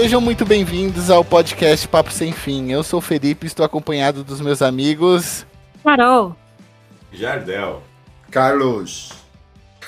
Sejam 0.00 0.18
muito 0.18 0.46
bem-vindos 0.46 1.10
ao 1.10 1.22
podcast 1.22 1.86
Papo 1.86 2.10
Sem 2.10 2.32
Fim. 2.32 2.72
Eu 2.72 2.82
sou 2.82 3.00
o 3.00 3.02
Felipe, 3.02 3.46
estou 3.46 3.66
acompanhado 3.66 4.24
dos 4.24 4.40
meus 4.40 4.62
amigos. 4.62 5.44
Carol. 5.84 6.34
Jardel. 7.12 7.82
Carlos. 8.30 9.10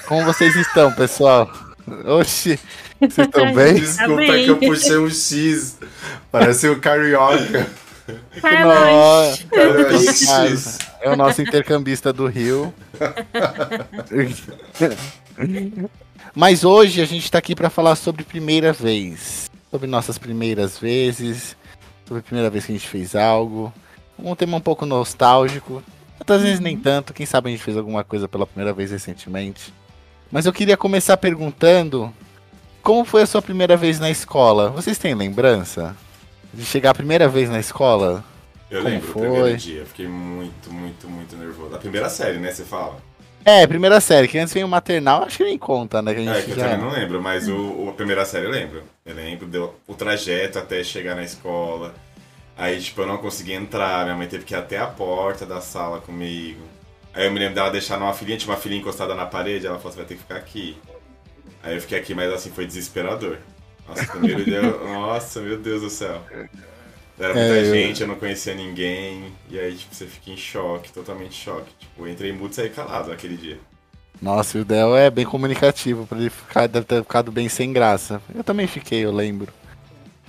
Como 0.06 0.22
vocês 0.26 0.54
estão, 0.54 0.92
pessoal? 0.92 1.50
Oxi, 2.04 2.60
vocês 3.00 3.26
estão 3.26 3.52
bem? 3.56 3.76
Desculpa 3.76 4.26
Tá 4.26 4.32
bem. 4.32 4.44
que 4.44 4.50
eu 4.50 4.58
puxei 4.58 4.98
um 4.98 5.08
X. 5.08 5.78
Parece 6.30 6.68
o 6.68 6.78
carioca. 6.78 7.66
Nossa, 8.42 9.46
Carlos. 10.26 10.78
é 11.00 11.08
o 11.08 11.16
nosso 11.16 11.40
intercambista 11.40 12.12
do 12.12 12.26
Rio. 12.26 12.70
Mas 16.36 16.64
hoje 16.64 17.00
a 17.00 17.06
gente 17.06 17.24
está 17.24 17.38
aqui 17.38 17.54
para 17.54 17.70
falar 17.70 17.96
sobre 17.96 18.24
primeira 18.24 18.74
vez. 18.74 19.50
Sobre 19.72 19.88
nossas 19.88 20.18
primeiras 20.18 20.78
vezes. 20.78 21.56
Sobre 22.06 22.20
a 22.20 22.22
primeira 22.22 22.48
vez 22.50 22.64
que 22.66 22.72
a 22.72 22.74
gente 22.76 22.86
fez 22.86 23.16
algo. 23.16 23.72
Um 24.18 24.36
tema 24.36 24.58
um 24.58 24.60
pouco 24.60 24.86
nostálgico. 24.86 25.82
Outras 26.20 26.42
vezes 26.42 26.60
nem 26.60 26.76
tanto. 26.78 27.12
Quem 27.12 27.26
sabe 27.26 27.48
a 27.48 27.52
gente 27.52 27.64
fez 27.64 27.76
alguma 27.76 28.04
coisa 28.04 28.28
pela 28.28 28.46
primeira 28.46 28.72
vez 28.72 28.90
recentemente. 28.92 29.72
Mas 30.30 30.46
eu 30.46 30.52
queria 30.52 30.76
começar 30.76 31.16
perguntando. 31.16 32.12
Como 32.82 33.04
foi 33.04 33.22
a 33.22 33.26
sua 33.26 33.40
primeira 33.40 33.76
vez 33.76 33.98
na 33.98 34.10
escola? 34.10 34.68
Vocês 34.70 34.98
têm 34.98 35.14
lembrança? 35.14 35.96
De 36.52 36.64
chegar 36.64 36.90
a 36.90 36.94
primeira 36.94 37.26
vez 37.28 37.48
na 37.48 37.58
escola? 37.58 38.22
Eu 38.70 38.82
Como 38.82 38.92
lembro 38.92 39.08
foi? 39.08 39.22
o 39.28 39.32
primeiro 39.32 39.56
dia. 39.56 39.80
Eu 39.80 39.86
Fiquei 39.86 40.06
muito, 40.08 40.72
muito, 40.72 41.08
muito 41.08 41.36
nervoso. 41.36 41.74
A 41.74 41.78
primeira 41.78 42.08
série, 42.10 42.38
né? 42.38 42.50
Você 42.52 42.64
fala? 42.64 42.96
É, 43.44 43.66
primeira 43.66 44.00
série, 44.00 44.28
que 44.28 44.38
antes 44.38 44.54
vem 44.54 44.62
o 44.64 44.68
maternal, 44.68 45.24
acho 45.24 45.38
que 45.38 45.44
nem 45.44 45.58
conta, 45.58 46.00
né? 46.00 46.14
Que 46.14 46.20
a 46.20 46.22
É, 46.24 46.40
gente 46.40 46.44
que 46.44 46.52
eu 46.52 46.56
já... 46.56 46.62
também 46.62 46.78
não 46.78 46.90
lembro, 46.90 47.20
mas 47.20 47.48
o, 47.48 47.88
a 47.88 47.92
primeira 47.94 48.24
série 48.24 48.46
eu 48.46 48.50
lembro. 48.50 48.84
Eu 49.04 49.14
lembro 49.14 49.46
do, 49.46 49.74
o 49.86 49.94
trajeto 49.94 50.58
até 50.58 50.82
chegar 50.84 51.16
na 51.16 51.24
escola. 51.24 51.94
Aí, 52.56 52.80
tipo, 52.80 53.00
eu 53.02 53.06
não 53.06 53.18
conseguia 53.18 53.56
entrar. 53.56 54.04
Minha 54.04 54.16
mãe 54.16 54.28
teve 54.28 54.44
que 54.44 54.54
ir 54.54 54.56
até 54.58 54.78
a 54.78 54.86
porta 54.86 55.46
da 55.46 55.60
sala 55.60 56.00
comigo. 56.00 56.62
Aí 57.14 57.26
eu 57.26 57.32
me 57.32 57.38
lembro 57.40 57.54
dela 57.56 57.70
deixar 57.70 57.98
uma 57.98 58.14
filhinha, 58.14 58.38
tinha 58.38 58.52
uma 58.52 58.60
filhinha 58.60 58.80
encostada 58.80 59.14
na 59.14 59.26
parede. 59.26 59.66
Ela 59.66 59.78
falou: 59.78 59.92
você 59.92 59.98
vai 59.98 60.06
ter 60.06 60.14
que 60.16 60.22
ficar 60.22 60.36
aqui. 60.36 60.78
Aí 61.62 61.76
eu 61.76 61.80
fiquei 61.82 61.98
aqui, 61.98 62.14
mas 62.14 62.32
assim, 62.32 62.50
foi 62.52 62.66
desesperador. 62.66 63.38
Nossa, 63.88 64.06
primeiro 64.06 64.44
dia. 64.46 64.62
Nossa, 64.84 65.40
meu 65.40 65.58
Deus 65.58 65.82
do 65.82 65.90
céu. 65.90 66.22
Era 67.22 67.34
muita 67.34 67.54
É, 67.54 67.60
eu- 67.60 67.72
gente, 67.72 68.02
eu 68.02 68.08
não 68.08 68.16
conhecia 68.16 68.52
ninguém. 68.52 69.32
E 69.48 69.56
aí, 69.56 69.74
tipo, 69.76 69.94
você 69.94 70.06
fica 70.06 70.30
em 70.32 70.36
choque, 70.36 70.92
totalmente 70.92 71.38
em 71.38 71.44
choque. 71.44 71.70
Tipo, 71.78 72.04
eu 72.04 72.08
entrei 72.12 72.32
mudo 72.32 72.50
e 72.50 72.54
saí 72.56 72.68
calado 72.68 73.10
naquele 73.10 73.36
dia. 73.36 73.58
Nossa, 74.20 74.58
e 74.58 74.60
o 74.60 74.64
Del 74.64 74.96
é 74.96 75.08
bem 75.08 75.24
comunicativo, 75.24 76.04
pra 76.04 76.18
ele 76.18 76.30
ficar, 76.30 76.66
deve 76.66 76.84
ter 76.84 77.02
ficado 77.02 77.30
bem 77.30 77.48
sem 77.48 77.72
graça. 77.72 78.20
Eu 78.34 78.42
também 78.42 78.66
fiquei, 78.66 79.04
eu 79.04 79.12
lembro. 79.12 79.52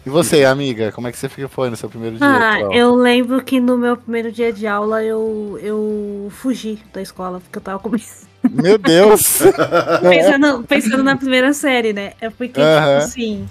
E 0.06 0.10
você, 0.10 0.44
amiga, 0.46 0.92
como 0.92 1.08
é 1.08 1.12
que 1.12 1.18
você 1.18 1.30
foi 1.30 1.70
no 1.70 1.76
seu 1.76 1.90
primeiro 1.90 2.18
dia? 2.18 2.28
Ah, 2.28 2.60
eu 2.74 2.94
lembro 2.94 3.44
que 3.44 3.60
no 3.60 3.78
meu 3.78 3.98
primeiro 3.98 4.32
dia 4.32 4.52
de 4.54 4.68
aula 4.68 5.04
eu, 5.04 5.58
eu 5.62 6.28
fugi 6.30 6.78
da 6.94 7.02
escola, 7.02 7.40
porque 7.40 7.58
eu 7.58 7.62
tava 7.62 7.80
com 7.80 7.90
Meu 8.52 8.78
Deus! 8.78 9.40
pensando, 10.02 10.64
pensando 10.64 11.04
na 11.04 11.16
primeira 11.16 11.54
série, 11.54 11.94
né? 11.94 12.14
É 12.20 12.30
porque, 12.30 12.60
Aham. 12.60 13.00
tipo 13.00 13.06
assim, 13.06 13.50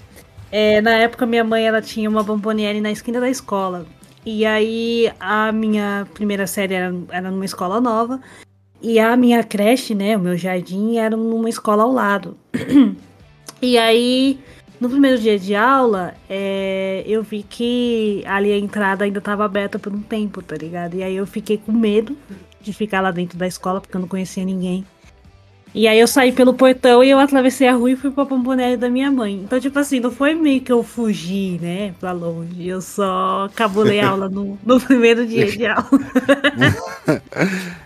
é, 0.53 0.79
na 0.81 0.91
época 0.91 1.25
minha 1.25 1.43
mãe 1.43 1.65
ela 1.65 1.81
tinha 1.81 2.07
uma 2.07 2.21
bomboniere 2.21 2.79
na 2.79 2.91
esquina 2.91 3.19
da 3.19 3.27
escola. 3.27 3.87
E 4.23 4.45
aí 4.45 5.11
a 5.19 5.51
minha 5.51 6.07
primeira 6.13 6.45
série 6.45 6.75
era, 6.75 6.93
era 7.09 7.31
numa 7.31 7.43
escola 7.43 7.81
nova. 7.81 8.21
E 8.79 8.99
a 8.99 9.17
minha 9.17 9.43
creche, 9.43 9.95
né? 9.95 10.15
O 10.15 10.19
meu 10.19 10.37
jardim 10.37 10.97
era 10.97 11.17
numa 11.17 11.49
escola 11.49 11.81
ao 11.81 11.91
lado. 11.91 12.37
e 13.59 13.79
aí, 13.79 14.39
no 14.79 14.89
primeiro 14.89 15.17
dia 15.19 15.39
de 15.39 15.55
aula, 15.55 16.13
é, 16.29 17.03
eu 17.07 17.23
vi 17.23 17.41
que 17.41 18.23
ali 18.27 18.51
a 18.51 18.57
entrada 18.57 19.05
ainda 19.05 19.17
estava 19.17 19.43
aberta 19.43 19.79
por 19.79 19.91
um 19.91 20.01
tempo, 20.03 20.43
tá 20.43 20.55
ligado? 20.55 20.93
E 20.93 21.01
aí 21.01 21.15
eu 21.15 21.25
fiquei 21.25 21.57
com 21.57 21.71
medo 21.71 22.15
de 22.61 22.71
ficar 22.73 23.01
lá 23.01 23.09
dentro 23.09 23.39
da 23.39 23.47
escola, 23.47 23.81
porque 23.81 23.97
eu 23.97 24.01
não 24.01 24.07
conhecia 24.07 24.45
ninguém. 24.45 24.85
E 25.73 25.87
aí 25.87 25.99
eu 25.99 26.07
saí 26.07 26.31
pelo 26.31 26.53
portão 26.53 27.03
e 27.03 27.09
eu 27.09 27.17
atravessei 27.17 27.67
a 27.67 27.73
rua 27.73 27.91
e 27.91 27.95
fui 27.95 28.11
pra 28.11 28.25
Pombonelli 28.25 28.77
da 28.77 28.89
minha 28.89 29.11
mãe. 29.11 29.33
Então, 29.43 29.59
tipo 29.59 29.77
assim, 29.79 29.99
não 29.99 30.11
foi 30.11 30.35
meio 30.35 30.61
que 30.61 30.71
eu 30.71 30.83
fugi, 30.83 31.57
né, 31.61 31.93
pra 31.99 32.11
longe. 32.11 32.67
Eu 32.67 32.81
só 32.81 33.49
cabulei 33.55 33.99
a 33.99 34.09
aula 34.09 34.29
no, 34.29 34.57
no 34.63 34.79
primeiro 34.79 35.25
dia 35.25 35.51
de 35.51 35.65
aula. 35.65 35.89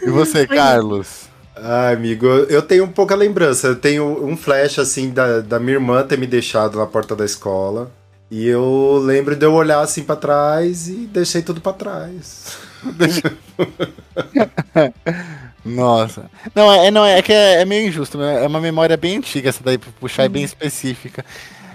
E 0.00 0.10
você, 0.10 0.46
Carlos? 0.46 1.28
Ai, 1.56 1.94
amigo, 1.94 2.26
eu 2.26 2.62
tenho 2.62 2.86
pouca 2.88 3.14
lembrança. 3.14 3.68
Eu 3.68 3.76
tenho 3.76 4.24
um 4.24 4.36
flash, 4.36 4.78
assim, 4.78 5.10
da, 5.10 5.40
da 5.40 5.58
minha 5.58 5.74
irmã 5.74 6.02
ter 6.04 6.18
me 6.18 6.26
deixado 6.26 6.78
na 6.78 6.86
porta 6.86 7.16
da 7.16 7.24
escola. 7.24 7.90
E 8.30 8.46
eu 8.46 9.00
lembro 9.04 9.36
de 9.36 9.46
eu 9.46 9.52
olhar 9.52 9.80
assim 9.80 10.02
pra 10.02 10.16
trás 10.16 10.88
e 10.88 11.06
deixei 11.06 11.42
tudo 11.42 11.60
pra 11.60 11.72
trás. 11.72 12.58
Nossa. 15.64 16.30
Não, 16.54 16.70
é, 16.70 16.90
não, 16.90 17.04
é 17.04 17.22
que 17.22 17.32
é, 17.32 17.62
é 17.62 17.64
meio 17.64 17.88
injusto. 17.88 18.20
É 18.20 18.46
uma 18.46 18.60
memória 18.60 18.96
bem 18.96 19.16
antiga 19.16 19.48
essa 19.48 19.64
daí, 19.64 19.78
pra 19.78 19.90
puxar, 19.98 20.24
é 20.24 20.28
bem 20.28 20.44
específica. 20.44 21.24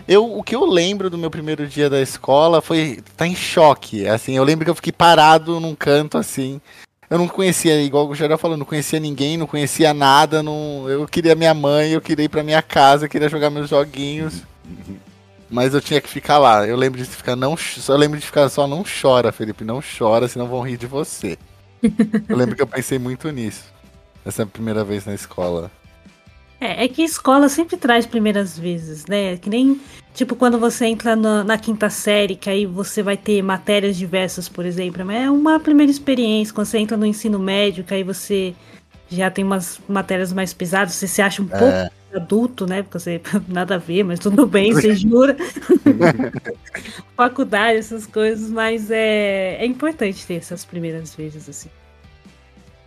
Eu, 0.08 0.38
o 0.38 0.44
que 0.44 0.56
eu 0.56 0.66
lembro 0.66 1.10
do 1.10 1.18
meu 1.18 1.30
primeiro 1.30 1.68
dia 1.68 1.90
da 1.90 2.02
escola 2.02 2.62
foi 2.62 3.00
tá 3.16 3.28
em 3.28 3.36
choque. 3.36 4.08
Assim, 4.08 4.36
eu 4.36 4.44
lembro 4.44 4.66
que 4.66 4.72
eu 4.72 4.76
fiquei 4.76 4.92
parado 4.92 5.60
num 5.60 5.76
canto 5.76 6.18
assim. 6.18 6.60
Eu 7.10 7.18
não 7.18 7.28
conhecia, 7.28 7.82
igual 7.82 8.08
o 8.08 8.14
Geral 8.14 8.38
falou, 8.38 8.56
não 8.56 8.66
conhecia 8.66 9.00
ninguém, 9.00 9.38
não 9.38 9.48
conhecia 9.48 9.94
nada. 9.94 10.44
Não, 10.44 10.88
eu 10.88 11.08
queria 11.08 11.36
minha 11.36 11.54
mãe, 11.54 11.92
eu 11.92 12.02
queria 12.02 12.26
ir 12.26 12.30
pra 12.30 12.44
minha 12.44 12.62
casa, 12.62 13.06
eu 13.06 13.10
queria 13.10 13.30
jogar 13.30 13.50
meus 13.50 13.70
joguinhos. 13.70 14.44
Mas 15.50 15.74
eu 15.74 15.82
tinha 15.82 16.00
que 16.00 16.10
ficar 16.10 16.38
lá. 16.38 16.68
Eu 16.68 16.78
lembro 16.78 17.00
de 17.00 17.06
ficar 17.06 17.36
não, 17.36 17.58
só 17.58 17.96
lembro 17.96 18.20
de 18.20 18.26
ficar 18.26 18.48
só 18.50 18.68
não 18.68 18.84
chora, 18.84 19.32
Felipe, 19.32 19.64
não 19.64 19.82
chora, 19.82 20.28
senão 20.28 20.48
vão 20.48 20.62
rir 20.62 20.78
de 20.78 20.86
você. 20.86 21.38
Eu 22.28 22.36
lembro 22.36 22.56
que 22.58 22.62
eu 22.62 22.68
pensei 22.68 23.00
muito 23.00 23.32
nisso. 23.32 23.64
Essa 24.26 24.42
é 24.42 24.44
a 24.44 24.48
primeira 24.48 24.84
vez 24.84 25.06
na 25.06 25.14
escola. 25.14 25.72
É, 26.62 26.84
é 26.84 26.88
que 26.88 27.02
escola 27.04 27.48
sempre 27.48 27.78
traz 27.78 28.06
primeiras 28.06 28.60
vezes, 28.60 29.06
né? 29.06 29.38
Que 29.38 29.50
nem, 29.50 29.80
tipo, 30.14 30.36
quando 30.36 30.60
você 30.60 30.86
entra 30.88 31.16
na, 31.16 31.44
na 31.44 31.58
quinta 31.58 31.90
série, 31.90 32.36
que 32.36 32.50
aí 32.50 32.66
você 32.66 33.02
vai 33.02 33.16
ter 33.16 33.42
matérias 33.42 33.96
diversas, 33.96 34.50
por 34.50 34.66
exemplo. 34.66 35.06
Mas 35.06 35.24
é 35.24 35.32
uma 35.32 35.60
primeira 35.60 35.92
experiência. 35.92 36.54
Quando 36.54 36.68
você 36.68 36.78
entra 36.80 36.98
no 36.98 37.06
ensino 37.06 37.40
médio, 37.40 37.84
que 37.84 37.94
aí 37.94 38.04
você 38.04 38.54
já 39.10 39.32
tem 39.32 39.44
umas 39.44 39.80
matérias 39.88 40.34
mais 40.34 40.54
pesadas, 40.54 40.94
você 40.94 41.08
se 41.08 41.22
acha 41.22 41.42
um 41.42 41.48
pouco 41.48 41.64
É, 41.64 41.90
adulto, 42.14 42.68
né? 42.68 42.84
Porque 42.84 43.00
você 43.00 43.22
nada 43.48 43.76
a 43.76 43.78
ver, 43.78 44.04
mas 44.04 44.20
tudo 44.20 44.46
bem, 44.46 44.74
você 44.74 44.94
jura. 44.96 45.38
Faculdade, 47.16 47.80
essas 47.80 48.06
coisas, 48.06 48.50
mas 48.50 48.92
é, 48.92 49.56
é 49.60 49.66
importante 49.66 50.26
ter 50.28 50.36
essas 50.36 50.66
primeiras 50.66 51.16
vezes, 51.16 51.48
assim. 51.48 51.70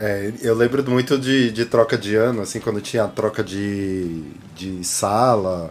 É, 0.04 0.32
eu 0.42 0.52
lembro 0.56 0.82
muito 0.90 1.16
de, 1.16 1.52
de 1.52 1.64
troca 1.64 1.96
de 1.96 2.16
ano, 2.16 2.42
assim, 2.42 2.58
quando 2.58 2.80
tinha 2.80 3.04
a 3.04 3.08
troca 3.08 3.40
de, 3.44 4.20
de 4.52 4.82
sala, 4.82 5.70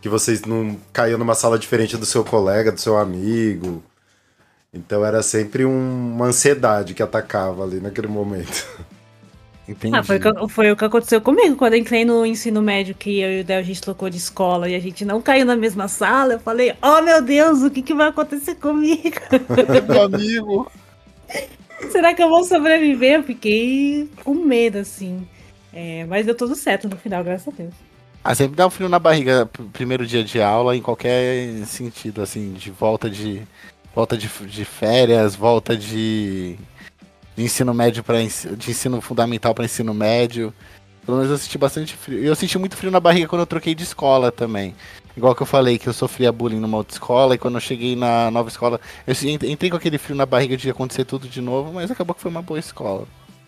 que 0.00 0.08
vocês 0.08 0.42
não 0.42 0.76
caíam 0.92 1.18
numa 1.18 1.34
sala 1.34 1.58
diferente 1.58 1.96
do 1.96 2.06
seu 2.06 2.22
colega, 2.22 2.70
do 2.70 2.80
seu 2.80 2.96
amigo. 2.96 3.82
Então 4.72 5.04
era 5.04 5.20
sempre 5.20 5.64
um- 5.64 6.14
uma 6.14 6.26
ansiedade 6.26 6.94
que 6.94 7.02
atacava 7.02 7.64
ali 7.64 7.80
naquele 7.80 8.06
momento. 8.06 8.64
entendi. 9.68 9.96
Ah, 9.96 10.04
foi, 10.04 10.18
o 10.18 10.20
que- 10.20 10.48
foi 10.48 10.70
o 10.70 10.76
que 10.76 10.84
aconteceu 10.84 11.20
comigo 11.20 11.56
quando 11.56 11.72
eu 11.72 11.80
entrei 11.80 12.04
no 12.04 12.24
ensino 12.24 12.62
médio, 12.62 12.94
que 12.94 13.18
eu 13.18 13.38
e 13.38 13.40
o 13.40 13.44
Del 13.44 13.58
a 13.58 13.62
gente 13.62 13.80
trocou 13.82 14.08
de 14.08 14.16
escola 14.16 14.68
e 14.68 14.76
a 14.76 14.80
gente 14.80 15.04
não 15.04 15.20
caiu 15.20 15.44
na 15.44 15.56
mesma 15.56 15.88
sala. 15.88 16.34
Eu 16.34 16.38
falei, 16.38 16.72
oh 16.80 17.02
meu 17.02 17.20
Deus, 17.20 17.62
o 17.62 17.70
que, 17.70 17.82
que 17.82 17.94
vai 17.94 18.10
acontecer 18.10 18.54
comigo? 18.54 19.18
Meu 19.88 20.02
amigo. 20.04 20.70
Será 21.90 22.14
que 22.14 22.22
eu 22.22 22.28
vou 22.28 22.44
sobreviver? 22.44 23.14
Eu 23.14 23.22
fiquei 23.22 24.08
com 24.24 24.34
medo, 24.34 24.78
assim. 24.78 25.26
É, 25.72 26.04
mas 26.06 26.26
deu 26.26 26.34
tudo 26.34 26.54
certo 26.54 26.88
no 26.88 26.96
final, 26.96 27.24
graças 27.24 27.48
a 27.48 27.56
Deus. 27.56 27.74
Ah, 28.24 28.34
sempre 28.34 28.54
dá 28.56 28.66
um 28.66 28.70
frio 28.70 28.88
na 28.88 28.98
barriga 28.98 29.46
pr- 29.46 29.62
primeiro 29.72 30.06
dia 30.06 30.22
de 30.22 30.40
aula, 30.40 30.76
em 30.76 30.82
qualquer 30.82 31.64
sentido, 31.66 32.22
assim, 32.22 32.52
de 32.52 32.70
volta 32.70 33.08
de. 33.10 33.42
Volta 33.94 34.16
de, 34.16 34.26
de 34.46 34.64
férias, 34.64 35.34
volta 35.36 35.76
de, 35.76 36.56
de 37.36 37.44
ensino 37.44 37.74
médio 37.74 38.02
para 38.02 38.22
de 38.22 38.70
ensino 38.70 39.02
fundamental 39.02 39.54
para 39.54 39.66
ensino 39.66 39.92
médio. 39.92 40.54
Pelo 41.04 41.16
menos 41.18 41.32
eu 41.32 41.38
senti 41.38 41.58
bastante 41.58 41.96
frio. 41.96 42.20
E 42.20 42.26
eu 42.26 42.34
senti 42.36 42.58
muito 42.58 42.76
frio 42.76 42.90
na 42.90 43.00
barriga 43.00 43.26
quando 43.26 43.40
eu 43.40 43.46
troquei 43.46 43.74
de 43.74 43.82
escola 43.82 44.30
também. 44.30 44.74
Igual 45.16 45.34
que 45.34 45.42
eu 45.42 45.46
falei 45.46 45.78
que 45.78 45.88
eu 45.88 45.92
sofria 45.92 46.32
bullying 46.32 46.60
numa 46.60 46.78
outra 46.78 46.94
escola, 46.94 47.34
e 47.34 47.38
quando 47.38 47.54
eu 47.56 47.60
cheguei 47.60 47.94
na 47.94 48.30
nova 48.30 48.48
escola, 48.48 48.80
eu 49.06 49.14
entrei 49.48 49.70
com 49.70 49.76
aquele 49.76 49.98
frio 49.98 50.16
na 50.16 50.24
barriga 50.24 50.56
de 50.56 50.70
acontecer 50.70 51.04
tudo 51.04 51.28
de 51.28 51.40
novo, 51.40 51.72
mas 51.72 51.90
acabou 51.90 52.14
que 52.14 52.20
foi 52.22 52.30
uma 52.30 52.40
boa 52.40 52.58
escola. 52.58 53.06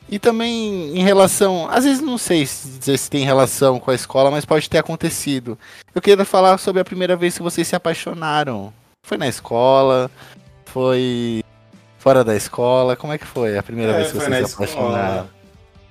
E 0.09 0.19
também 0.19 0.95
em 0.95 1.03
relação, 1.03 1.67
às 1.71 1.85
vezes 1.85 2.03
não 2.03 2.19
sei 2.19 2.45
se 2.45 2.69
dizer 2.79 2.99
se 2.99 3.09
tem 3.09 3.25
relação 3.25 3.81
com 3.81 3.91
a 3.91 3.95
escola, 3.95 4.31
mas 4.31 4.45
pode 4.45 4.69
ter 4.69 4.77
acontecido. 4.77 5.59
Eu 5.95 6.03
queria 6.03 6.25
falar 6.27 6.59
sobre 6.59 6.83
a 6.83 6.85
primeira 6.85 7.17
vez 7.17 7.37
que 7.37 7.43
vocês 7.43 7.67
se 7.67 7.75
apaixonaram. 7.75 8.73
Foi 9.07 9.17
na 9.17 9.27
escola? 9.27 10.11
Foi 10.67 11.43
fora 11.99 12.23
da 12.23 12.37
escola? 12.37 12.97
Como 12.97 13.13
é 13.15 13.19
que 13.19 13.27
foi 13.27 13.57
a 13.57 13.63
primeira 13.63 13.93
É, 13.93 13.97
vez 13.97 14.09
que 14.13 14.19
vocês 14.19 14.49
se 14.51 14.55
apaixonaram? 14.55 15.34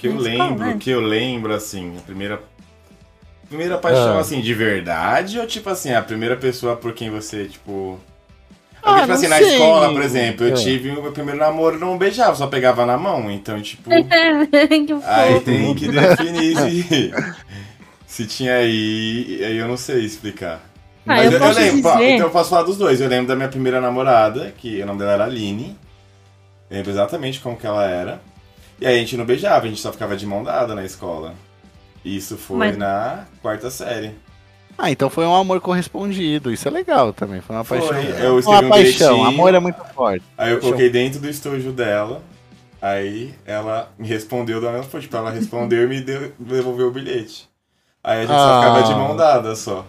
Que 0.03 0.07
eu 0.09 0.13
Na 0.15 0.19
lembro, 0.19 0.65
né? 0.65 0.77
que 0.79 0.89
eu 0.89 1.00
lembro, 1.00 1.53
assim, 1.53 1.95
a 1.97 2.01
primeira. 2.01 2.41
Primeira 3.47 3.77
paixão, 3.77 4.17
Ah. 4.17 4.19
assim, 4.19 4.41
de 4.41 4.53
verdade? 4.53 5.39
Ou 5.39 5.47
tipo 5.47 5.69
assim, 5.69 5.94
a 5.94 6.01
primeira 6.01 6.35
pessoa 6.35 6.75
por 6.75 6.91
quem 6.94 7.09
você, 7.09 7.45
tipo. 7.45 7.97
Ah, 8.81 8.81
Porque, 8.81 8.95
tipo 9.00 9.07
não 9.07 9.15
assim, 9.15 9.27
na 9.29 9.38
sei. 9.38 9.53
escola, 9.53 9.94
por 9.94 10.01
exemplo, 10.01 10.45
eu 10.45 10.51
É. 10.51 10.55
tive 10.55 10.89
o 10.89 11.01
meu 11.01 11.11
primeiro 11.13 11.39
namoro, 11.39 11.79
não 11.79 11.97
beijava, 11.97 12.35
só 12.35 12.47
pegava 12.47 12.85
na 12.85 12.97
mão. 12.97 13.31
Então, 13.31 13.61
tipo. 13.61 13.89
que 13.89 14.94
Aí 15.05 15.39
tem 15.39 15.73
que 15.73 15.88
definir 15.88 16.57
se, 16.57 17.13
se 18.06 18.25
tinha 18.25 18.56
aí. 18.56 19.39
Aí 19.45 19.57
eu 19.57 19.67
não 19.69 19.77
sei 19.77 20.03
explicar. 20.03 20.59
Ah, 21.06 21.15
Mas 21.15 21.31
eu 21.33 21.39
posso 21.39 21.59
lembro, 21.59 21.89
ó, 21.89 21.94
dizer- 21.95 22.09
então 22.11 22.27
eu 22.27 22.31
posso 22.31 22.49
falar 22.49 22.63
dos 22.63 22.77
dois. 22.77 22.99
Eu 22.99 23.07
lembro 23.07 23.27
da 23.27 23.35
minha 23.38 23.47
primeira 23.49 23.79
namorada, 23.79 24.53
que 24.57 24.81
o 24.81 24.85
nome 24.85 24.99
dela 24.99 25.13
era 25.13 25.23
Aline. 25.25 25.77
Eu 26.69 26.77
lembro 26.77 26.91
exatamente 26.91 27.39
como 27.39 27.56
que 27.56 27.65
ela 27.67 27.85
era. 27.85 28.21
E 28.83 28.85
aí 28.85 28.95
a 28.95 29.00
gente 29.00 29.15
não 29.15 29.24
beijava, 29.24 29.65
a 29.65 29.69
gente 29.69 29.80
só 29.80 29.94
ficava 29.94 30.13
de 30.18 30.25
mão 30.25 30.44
dada 30.44 30.75
na 30.75 30.83
escola. 30.83 31.35
Isso 32.03 32.35
foi 32.38 32.57
Mas- 32.57 32.77
na 32.77 33.24
quarta 33.41 33.71
série. 33.71 34.12
Ah, 34.77 34.91
então 34.91 35.09
foi 35.09 35.25
um 35.25 35.33
amor 35.33 35.62
correspondido. 35.62 36.51
Isso 36.51 36.68
é 36.68 36.71
legal 36.71 37.13
também. 37.13 37.39
Foi 37.39 37.56
uma 37.56 37.63
Foi, 37.63 37.80
paixão. 37.80 37.95
eu 37.95 38.39
uma 38.41 38.59
um 38.59 38.69
paixão. 38.69 39.24
Amor 39.24 39.56
é 39.56 39.59
muito 39.59 39.81
forte. 39.95 40.25
Aí 40.38 40.51
eu 40.51 40.59
coloquei 40.59 40.89
dentro 40.89 41.21
do 41.21 41.30
estojo 41.30 41.71
dela. 41.71 42.21
Aí 42.81 43.33
ela 43.45 43.89
me 43.97 44.06
respondeu 44.06 44.59
da 44.59 44.69
mesma 44.71 44.83
forma. 44.83 45.01
Tipo, 45.01 45.15
ela 45.15 45.31
respondeu 45.31 45.83
e 45.83 45.88
me 45.88 46.01
deu, 46.01 46.33
devolveu 46.38 46.88
o 46.88 46.91
bilhete. 46.91 47.47
Aí 48.03 48.18
a 48.18 48.21
gente 48.25 48.35
só 48.35 48.35
Ah. 48.35 48.59
ficava 48.62 48.83
de 48.83 49.00
mão 49.00 49.15
dada 49.15 49.56
só. 49.56 49.85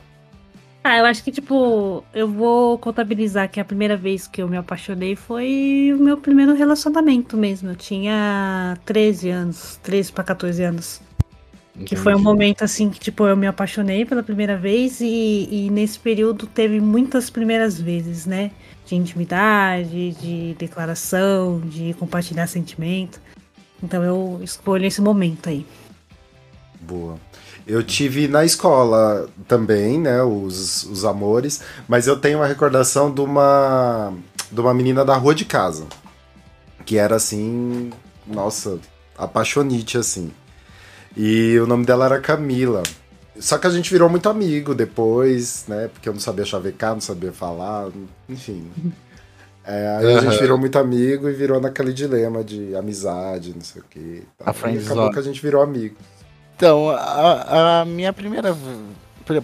Ah, 0.87 0.99
eu 0.99 1.07
acho 1.07 1.25
que, 1.25 1.33
tipo, 1.33 2.05
eu 2.13 2.29
vou 2.29 2.79
contabilizar 2.79 3.51
que 3.51 3.59
a 3.59 3.65
primeira 3.65 3.97
vez 3.97 4.27
que 4.27 4.43
eu 4.43 4.47
me 4.47 4.59
apaixonei 4.59 5.17
foi 5.17 5.91
o 5.95 5.99
meu 5.99 6.19
primeiro 6.19 6.53
relacionamento 6.53 7.39
mesmo. 7.39 7.71
Eu 7.71 7.75
tinha 7.75 8.77
13 8.85 9.31
anos, 9.31 9.81
13 9.83 10.13
pra 10.13 10.23
14 10.23 10.63
anos. 10.63 11.01
Que 11.87 11.97
foi 11.97 12.15
um 12.15 12.21
momento 12.21 12.63
assim 12.63 12.91
que, 12.91 13.01
tipo, 13.01 13.27
eu 13.27 13.35
me 13.35 13.47
apaixonei 13.47 14.05
pela 14.05 14.23
primeira 14.23 14.59
vez 14.59 15.01
e, 15.01 15.49
e 15.51 15.71
nesse 15.71 15.99
período 15.99 16.47
teve 16.47 16.79
muitas 16.81 17.31
primeiras 17.31 17.81
vezes, 17.81 18.27
né? 18.27 18.51
De 18.87 18.95
intimidade, 18.95 20.11
de 20.13 20.55
declaração, 20.59 21.61
de 21.61 21.95
compartilhar 21.95 22.47
sentimento. 22.47 23.19
Então 23.83 24.05
eu 24.05 24.39
escolho 24.43 24.85
esse 24.85 25.01
momento 25.01 25.49
aí. 25.49 25.67
Boa. 26.83 27.19
Eu 27.67 27.83
tive 27.83 28.29
na 28.29 28.45
escola 28.45 29.29
também, 29.49 29.99
né, 29.99 30.23
os, 30.23 30.85
os 30.85 31.05
amores, 31.05 31.63
mas 31.89 32.07
eu 32.07 32.17
tenho 32.17 32.39
uma 32.39 32.47
recordação 32.47 33.13
de 33.13 33.23
uma, 33.23 34.13
de 34.53 34.61
uma 34.61 34.75
menina 34.75 35.05
da 35.05 35.17
rua 35.17 35.35
de 35.35 35.47
casa, 35.47 35.87
que 36.85 36.99
era 36.99 37.17
assim, 37.17 37.91
nossa, 38.27 38.79
apaixonite, 39.17 39.97
assim. 39.97 40.31
E 41.17 41.59
o 41.59 41.67
nome 41.67 41.87
dela 41.87 42.05
era 42.05 42.21
Camila. 42.21 42.83
Só 43.39 43.57
que 43.57 43.67
a 43.67 43.71
gente 43.71 43.91
virou 43.91 44.11
muito 44.11 44.29
amigo 44.29 44.75
depois, 44.75 45.65
né, 45.67 45.89
porque 45.89 46.09
eu 46.09 46.13
não 46.13 46.21
sabia 46.21 46.45
chavecar, 46.45 46.93
não 46.93 47.01
sabia 47.01 47.33
falar, 47.33 47.89
enfim. 48.29 48.71
É, 49.67 49.97
aí 49.97 50.15
a 50.17 50.21
gente 50.21 50.39
virou 50.41 50.59
muito 50.59 50.79
amigo 50.79 51.27
e 51.27 51.33
virou 51.33 51.59
naquele 51.59 51.91
dilema 51.91 52.45
de 52.45 52.77
amizade, 52.77 53.55
não 53.55 53.63
sei 53.63 53.81
o 53.81 53.85
quê. 53.89 54.23
A 54.45 54.53
E 54.69 54.79
acabou 54.79 55.11
que 55.11 55.19
a 55.19 55.23
gente 55.23 55.41
virou 55.41 55.63
amigo. 55.63 55.97
Então, 56.57 56.91
a, 56.91 57.81
a 57.81 57.85
minha 57.85 58.13
primeira 58.13 58.57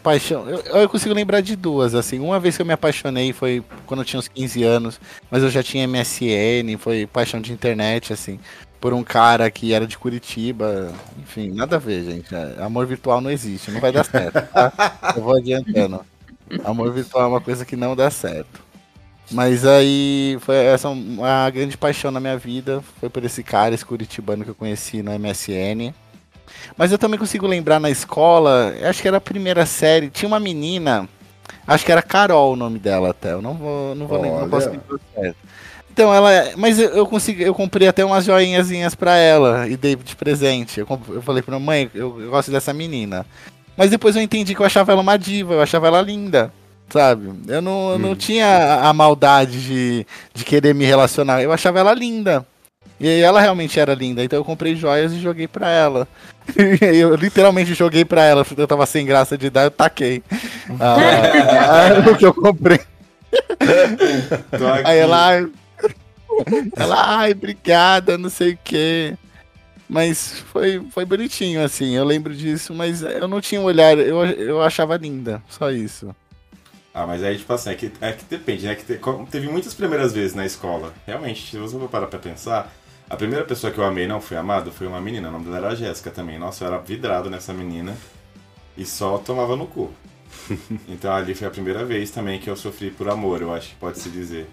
paixão, 0.03 0.49
eu, 0.49 0.59
eu 0.59 0.89
consigo 0.89 1.15
lembrar 1.15 1.41
de 1.41 1.57
duas, 1.57 1.95
assim. 1.95 2.19
Uma 2.19 2.39
vez 2.39 2.57
que 2.57 2.63
eu 2.63 2.67
me 2.67 2.73
apaixonei 2.73 3.33
foi 3.33 3.65
quando 3.87 4.01
eu 4.01 4.05
tinha 4.05 4.21
uns 4.21 4.29
15 4.29 4.63
anos, 4.63 5.01
mas 5.31 5.43
eu 5.43 5.51
já 5.51 5.63
tinha 5.63 5.89
MSN, 5.89 6.77
foi 6.79 7.07
paixão 7.07 7.41
de 7.41 7.53
internet, 7.53 8.13
assim, 8.13 8.39
por 8.81 8.93
um 8.93 9.03
cara 9.03 9.51
que 9.51 9.73
era 9.73 9.87
de 9.87 9.99
Curitiba. 9.99 10.93
Enfim, 11.19 11.51
nada 11.51 11.77
a 11.77 11.79
ver, 11.79 12.05
gente. 12.05 12.35
É, 12.35 12.63
Amor 12.63 12.87
virtual 12.87 13.21
não 13.21 13.31
existe, 13.31 13.71
não 13.71 13.81
vai 13.81 13.91
dar 13.91 14.05
certo, 14.05 14.41
tá? 14.53 14.73
Eu 15.17 15.23
vou 15.23 15.37
adiantando. 15.37 16.05
Amor 16.65 16.93
virtual 16.93 17.25
é 17.25 17.29
uma 17.29 17.41
coisa 17.41 17.65
que 17.65 17.77
não 17.77 17.97
dá 17.97 18.11
certo. 18.11 18.71
Mas 19.31 19.65
aí 19.65 20.37
foi 20.41 20.57
essa 20.57 20.89
uma 20.89 21.49
grande 21.51 21.77
paixão 21.77 22.11
na 22.11 22.19
minha 22.19 22.37
vida, 22.37 22.83
foi 22.99 23.09
por 23.09 23.25
esse 23.25 23.45
cara, 23.45 23.75
esse 23.75 23.85
curitibano 23.85 24.45
que 24.45 24.51
eu 24.51 24.55
conheci 24.57 25.03
no 25.03 25.13
MSN. 25.17 25.95
Mas 26.77 26.93
eu 26.93 26.99
também 26.99 27.19
consigo 27.19 27.47
lembrar 27.47 27.81
na 27.81 27.91
escola, 27.91 28.75
acho 28.83 29.03
que 29.03 29.09
era 29.09 29.17
a 29.19 29.21
primeira 29.21 29.67
série, 29.67 30.11
tinha 30.11 30.29
uma 30.29 30.41
menina, 30.41 31.09
acho 31.67 31.85
que 31.85 31.93
era 31.93 32.03
Carol 32.03 32.53
o 32.53 32.57
nome 32.57 32.79
dela 32.79 33.11
até, 33.11 33.33
eu 33.33 33.43
não 33.43 33.55
vou, 33.55 33.95
não 33.95 34.07
vou 34.07 34.21
lembrar, 34.21 34.41
não 34.41 34.49
posso 34.49 34.71
lembrar 34.71 34.99
certo. 35.15 35.37
Então 35.93 36.15
ela, 36.15 36.31
mas 36.57 36.79
eu, 36.79 36.89
eu 36.91 37.07
consegui, 37.07 37.43
eu 37.43 37.55
comprei 37.55 37.89
até 37.89 38.05
umas 38.05 38.25
joinhazinhas 38.25 38.95
pra 38.95 39.17
ela 39.17 39.69
e 39.69 39.77
dei 39.77 39.97
de 39.97 40.15
presente. 40.15 40.81
Eu, 40.81 40.87
eu 41.09 41.21
falei 41.21 41.43
pra 41.43 41.59
mãe, 41.59 41.91
eu, 41.95 42.21
eu 42.23 42.31
gosto 42.31 42.51
dessa 42.51 42.73
menina. 42.73 43.27
Mas 43.77 43.91
depois 43.91 44.15
eu 44.15 44.23
entendi 44.23 44.55
que 44.55 44.61
eu 44.61 44.67
achava 44.67 44.93
ela 44.93 45.01
uma 45.01 45.17
diva, 45.17 45.55
eu 45.55 45.61
achava 45.61 45.89
ela 45.89 46.01
linda, 46.01 46.53
sabe? 46.89 47.33
Eu 47.49 47.61
não, 47.61 47.93
eu 47.93 47.99
não 47.99 48.15
tinha 48.15 48.47
a, 48.47 48.89
a 48.89 48.93
maldade 48.93 49.63
de, 49.63 50.07
de 50.33 50.45
querer 50.45 50.75
me 50.75 50.85
relacionar, 50.85 51.43
eu 51.43 51.53
achava 51.53 51.81
ela 51.81 51.93
linda. 51.93 52.47
E 53.01 53.09
aí 53.09 53.21
ela 53.23 53.41
realmente 53.41 53.81
era 53.81 53.95
linda, 53.95 54.23
então 54.23 54.39
eu 54.39 54.45
comprei 54.45 54.77
joias 54.77 55.13
e 55.13 55.19
joguei 55.21 55.49
pra 55.49 55.69
ela. 55.71 56.07
E 56.81 56.85
aí 56.85 56.99
eu 56.99 57.15
literalmente 57.15 57.73
joguei 57.75 58.05
pra 58.05 58.23
ela, 58.25 58.45
eu 58.57 58.67
tava 58.67 58.85
sem 58.85 59.07
graça 59.07 59.39
de 59.39 59.49
dar, 59.49 59.65
eu 59.65 59.71
taquei. 59.71 60.23
Ah, 60.81 62.11
o 62.11 62.17
que 62.17 62.27
eu 62.27 62.35
comprei. 62.35 62.81
Aí 64.85 64.99
ela, 64.99 65.49
ela, 66.77 67.19
ai, 67.19 67.33
obrigada, 67.33 68.19
não 68.19 68.31
sei 68.31 68.53
o 68.53 68.59
quê. 68.63 69.15
Mas 69.89 70.39
foi, 70.53 70.81
foi 70.93 71.05
bonitinho, 71.05 71.65
assim, 71.65 71.97
eu 71.97 72.05
lembro 72.05 72.35
disso, 72.35 72.73
mas 72.73 73.03
eu 73.03 73.27
não 73.27 73.41
tinha 73.41 73.61
um 73.61 73.65
olhar, 73.65 73.99
eu, 73.99 74.25
eu 74.25 74.63
achava 74.63 74.97
linda, 74.97 75.43
só 75.49 75.71
isso. 75.71 76.15
Ah, 76.95 77.07
mas 77.07 77.23
aí, 77.23 77.39
tipo 77.39 77.53
assim, 77.53 77.71
é 77.71 77.75
que, 77.75 77.93
é 78.01 78.13
que 78.13 78.25
depende, 78.25 78.67
né? 78.67 78.75
Que 78.75 78.85
te- 78.85 78.99
como 78.99 79.27
teve 79.27 79.49
muitas 79.49 79.75
primeiras 79.75 80.13
vezes 80.13 80.35
na 80.35 80.45
escola. 80.45 80.93
Realmente, 81.07 81.51
se 81.51 81.57
você 81.57 81.79
for 81.79 81.89
parar 81.89 82.07
pra 82.09 82.19
pensar, 82.19 82.73
a 83.11 83.17
primeira 83.17 83.45
pessoa 83.45 83.73
que 83.73 83.79
eu 83.79 83.85
amei, 83.85 84.07
não 84.07 84.21
fui 84.21 84.37
amado, 84.37 84.71
foi 84.71 84.87
uma 84.87 85.01
menina. 85.01 85.29
O 85.29 85.33
nome 85.33 85.47
dela 85.47 85.67
era 85.67 85.77
Jéssica 85.77 86.13
também. 86.13 86.39
Nossa, 86.39 86.63
eu 86.63 86.69
era 86.69 86.79
vidrado 86.79 87.29
nessa 87.29 87.53
menina 87.53 87.97
e 88.77 88.87
só 88.87 89.19
tomava 89.19 89.57
no 89.57 89.67
cu. 89.67 89.93
então 90.89 91.13
ali 91.13 91.35
foi 91.35 91.49
a 91.49 91.51
primeira 91.51 91.85
vez 91.85 92.13
também 92.13 92.39
que 92.39 92.49
eu 92.49 92.55
sofri 92.55 92.93
por 92.93 93.09
amor, 93.09 93.43
eu 93.43 93.53
acho 93.53 93.71
que 93.71 93.75
pode 93.75 93.99
se 93.99 94.09
dizer. 94.09 94.49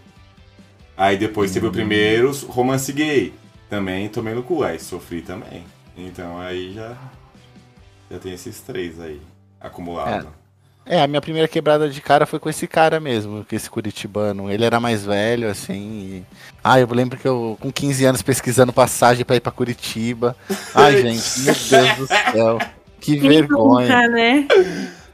Aí 0.98 1.16
depois 1.18 1.54
teve 1.54 1.68
o 1.68 1.72
primeiro 1.72 2.32
romance 2.48 2.92
gay. 2.92 3.32
Também 3.70 4.10
tomei 4.10 4.34
no 4.34 4.42
cu, 4.42 4.64
aí 4.64 4.80
sofri 4.80 5.22
também. 5.22 5.64
Então 5.96 6.40
aí 6.40 6.74
já, 6.74 6.98
já 8.10 8.18
tem 8.18 8.34
esses 8.34 8.60
três 8.62 9.00
aí 9.00 9.22
acumulados. 9.62 10.26
É, 10.26 10.47
a 10.90 11.08
minha 11.08 11.22
primeira 11.22 11.48
quebrada 11.48 11.90
de 11.90 12.00
cara 12.02 12.26
foi 12.26 12.40
com 12.40 12.50
esse 12.50 12.66
cara 12.68 13.00
mesmo, 13.00 13.46
com 13.48 13.56
esse 13.56 13.70
curitibano. 13.70 14.50
Ele 14.52 14.64
era 14.64 14.80
mais 14.80 15.04
velho, 15.06 15.50
assim. 15.50 15.74
E... 15.74 16.24
Ah, 16.64 16.80
eu 16.80 16.88
lembro 16.90 17.18
que 17.18 17.28
eu, 17.28 17.58
com 17.60 17.72
15 17.72 18.06
anos, 18.06 18.22
pesquisando 18.22 18.72
passagem 18.72 19.26
pra 19.26 19.36
ir 19.36 19.42
pra 19.42 19.52
Curitiba. 19.52 20.36
Ai, 20.74 21.02
gente, 21.02 21.42
meu 21.42 21.54
Deus 21.70 21.98
do 21.98 22.08
céu. 22.08 22.60
Que 23.00 23.20
Quem 23.20 23.30
vergonha. 23.30 23.88
nunca, 23.88 24.08
né? 24.10 24.48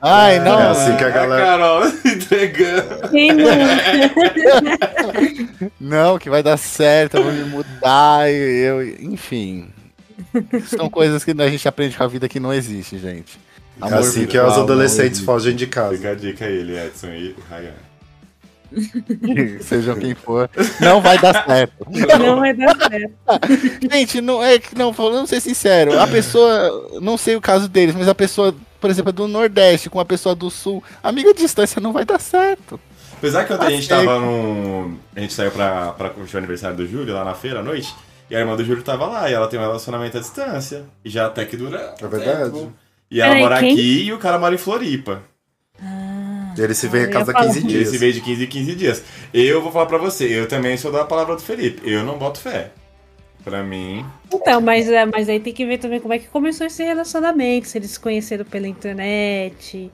Ai, 0.01 0.39
não. 0.39 0.59
É 0.59 0.67
assim 0.69 0.97
que 0.97 1.03
a 1.03 1.07
A 1.07 1.11
galera. 1.11 1.45
Carol 1.45 1.87
entregando. 2.05 3.09
Quem 3.09 3.31
nunca? 3.37 3.57
Não, 5.79 6.19
que 6.19 6.29
vai 6.29 6.43
dar 6.43 6.57
certo, 6.57 7.17
eu 7.17 7.23
vou 7.23 7.31
me 7.31 7.45
mudar. 7.45 8.29
Eu, 8.31 8.83
enfim. 9.01 9.69
São 10.67 10.89
coisas 10.89 11.23
que 11.23 11.31
a 11.31 11.49
gente 11.49 11.67
aprende 11.67 11.95
com 11.95 12.03
a 12.03 12.07
vida 12.07 12.27
que 12.27 12.39
não 12.39 12.53
existe, 12.53 12.97
gente. 12.97 13.39
É 13.81 13.85
Amor 13.85 13.99
assim 13.99 14.25
que 14.25 14.37
os 14.37 14.57
adolescentes 14.57 15.19
fogem 15.19 15.55
de 15.55 15.67
casa. 15.67 15.95
Fica 15.95 16.11
a 16.11 16.15
dica 16.15 16.45
aí, 16.45 16.57
ele, 16.57 16.77
Edson 16.77 17.07
e 17.07 17.35
Ryan. 17.49 17.73
Sejam 19.61 19.95
quem 19.99 20.15
for. 20.15 20.49
Não 20.79 21.01
vai 21.01 21.17
dar 21.19 21.45
certo. 21.45 21.85
Não 22.19 22.39
vai 22.39 22.53
dar 22.53 22.75
certo. 22.75 23.13
Gente, 23.91 24.21
não 24.21 24.43
é 24.43 24.57
que 24.57 24.75
não, 24.75 24.91
vamos 24.91 25.29
ser 25.29 25.39
sincero. 25.39 25.99
A 25.99 26.07
pessoa, 26.07 26.99
não 26.99 27.17
sei 27.17 27.35
o 27.35 27.41
caso 27.41 27.67
deles, 27.67 27.95
mas 27.95 28.07
a 28.07 28.15
pessoa, 28.15 28.55
por 28.81 28.89
exemplo, 28.89 29.09
é 29.09 29.13
do 29.13 29.27
Nordeste 29.27 29.89
com 29.89 29.99
a 29.99 30.05
pessoa 30.05 30.33
do 30.33 30.49
Sul, 30.49 30.83
amiga 31.03 31.29
à 31.29 31.33
distância 31.33 31.79
não 31.79 31.93
vai 31.93 32.03
dar 32.03 32.19
certo. 32.19 32.79
Apesar 33.17 33.45
que 33.45 33.53
ontem 33.53 33.67
a 33.67 33.69
gente 33.69 33.93
Ok. 33.93 34.05
tava 34.05 34.19
num. 34.19 34.97
A 35.15 35.19
gente 35.19 35.33
saiu 35.33 35.51
pra, 35.51 35.93
pra 35.93 36.09
curtir 36.09 36.35
o 36.35 36.39
aniversário 36.39 36.75
do 36.75 36.85
Júlio 36.87 37.13
lá 37.13 37.23
na 37.23 37.33
feira 37.33 37.59
à 37.59 37.63
noite. 37.63 37.93
E 38.29 38.35
a 38.35 38.39
irmã 38.39 38.55
do 38.55 38.65
Júlio 38.65 38.83
tava 38.83 39.05
lá 39.05 39.29
e 39.29 39.33
ela 39.33 39.47
tem 39.47 39.59
um 39.59 39.61
relacionamento 39.61 40.17
à 40.17 40.19
distância. 40.19 40.83
E 41.05 41.09
já 41.09 41.27
até 41.27 41.45
que 41.45 41.55
dura. 41.55 41.93
É 42.01 42.07
verdade. 42.07 42.51
tempo. 42.51 42.73
E 43.13 43.21
ela 43.21 43.29
Peraí, 43.29 43.43
mora 43.43 43.59
quem? 43.59 43.71
aqui 43.73 44.03
e 44.05 44.11
o 44.11 44.17
cara 44.17 44.39
mora 44.39 44.55
em 44.55 44.57
Floripa. 44.57 45.21
Ele 46.57 46.73
se 46.73 46.87
vê 46.87 47.05
a 47.15 47.25
falar. 47.25 47.45
15 47.45 47.59
E 47.59 47.63
dias. 47.63 47.87
esse 47.89 47.97
veio 47.97 48.11
de 48.13 48.21
15 48.21 48.43
em 48.43 48.47
15 48.47 48.75
dias. 48.75 49.03
Eu 49.33 49.61
vou 49.61 49.71
falar 49.71 49.85
pra 49.85 49.97
você, 49.99 50.25
eu 50.25 50.47
também 50.47 50.75
sou 50.77 50.91
da 50.91 51.05
palavra 51.05 51.35
do 51.35 51.41
Felipe. 51.41 51.81
Eu 51.89 52.03
não 52.03 52.17
boto 52.17 52.39
fé. 52.39 52.71
Pra 53.43 53.61
mim. 53.61 54.03
Então, 54.33 54.59
mas, 54.61 54.89
é, 54.89 55.05
mas 55.05 55.29
aí 55.29 55.39
tem 55.39 55.53
que 55.53 55.65
ver 55.65 55.77
também 55.77 55.99
como 55.99 56.13
é 56.13 56.19
que 56.19 56.27
começou 56.27 56.65
esse 56.65 56.83
relacionamento. 56.83 57.67
Se 57.67 57.77
eles 57.77 57.91
se 57.91 57.99
conheceram 57.99 58.45
pela 58.45 58.67
internet. 58.67 59.91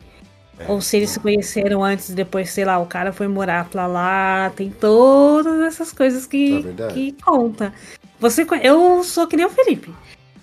Ou 0.68 0.80
se 0.82 0.98
eles 0.98 1.10
se 1.10 1.20
conheceram 1.20 1.84
antes 1.84 2.10
e 2.10 2.14
depois, 2.14 2.50
sei 2.52 2.64
lá, 2.66 2.78
o 2.80 2.86
cara 2.86 3.12
foi 3.12 3.28
morar 3.28 3.66
pra 3.70 3.88
lá. 3.88 4.52
Tem 4.56 4.70
todas 4.70 5.62
essas 5.62 5.92
coisas 5.92 6.26
É 6.26 6.28
que, 6.30 6.60
verdade. 6.62 6.94
que 6.94 7.16
conta. 7.24 7.74
Você, 8.20 8.46
eu 8.64 9.04
sou 9.04 9.26
que 9.28 9.36
nem 9.38 9.46
o 9.46 9.50
Felipe. 9.50 9.92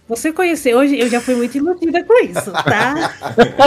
Você 0.09 0.33
conhecer 0.33 0.73
hoje, 0.75 0.97
eu 0.99 1.09
já 1.09 1.21
fui 1.21 1.35
muito 1.35 1.57
iludida 1.59 2.05
com 2.05 2.25
isso, 2.25 2.53
tá? 2.53 3.13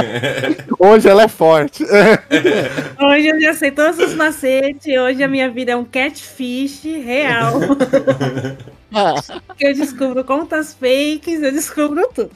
Hoje 0.79 1.09
ela 1.09 1.23
é 1.23 1.27
forte. 1.27 1.83
Hoje 2.97 3.27
eu 3.27 3.41
já 3.41 3.53
sei 3.53 3.71
todos 3.71 3.99
os 3.99 4.13
macetes. 4.15 4.97
Hoje 4.97 5.21
a 5.21 5.27
minha 5.27 5.49
vida 5.49 5.73
é 5.73 5.75
um 5.75 5.83
catfish 5.83 6.83
real. 7.03 7.59
eu 9.59 9.73
descubro 9.73 10.23
contas 10.23 10.73
fakes, 10.73 11.43
eu 11.43 11.51
descubro 11.51 12.07
tudo. 12.15 12.31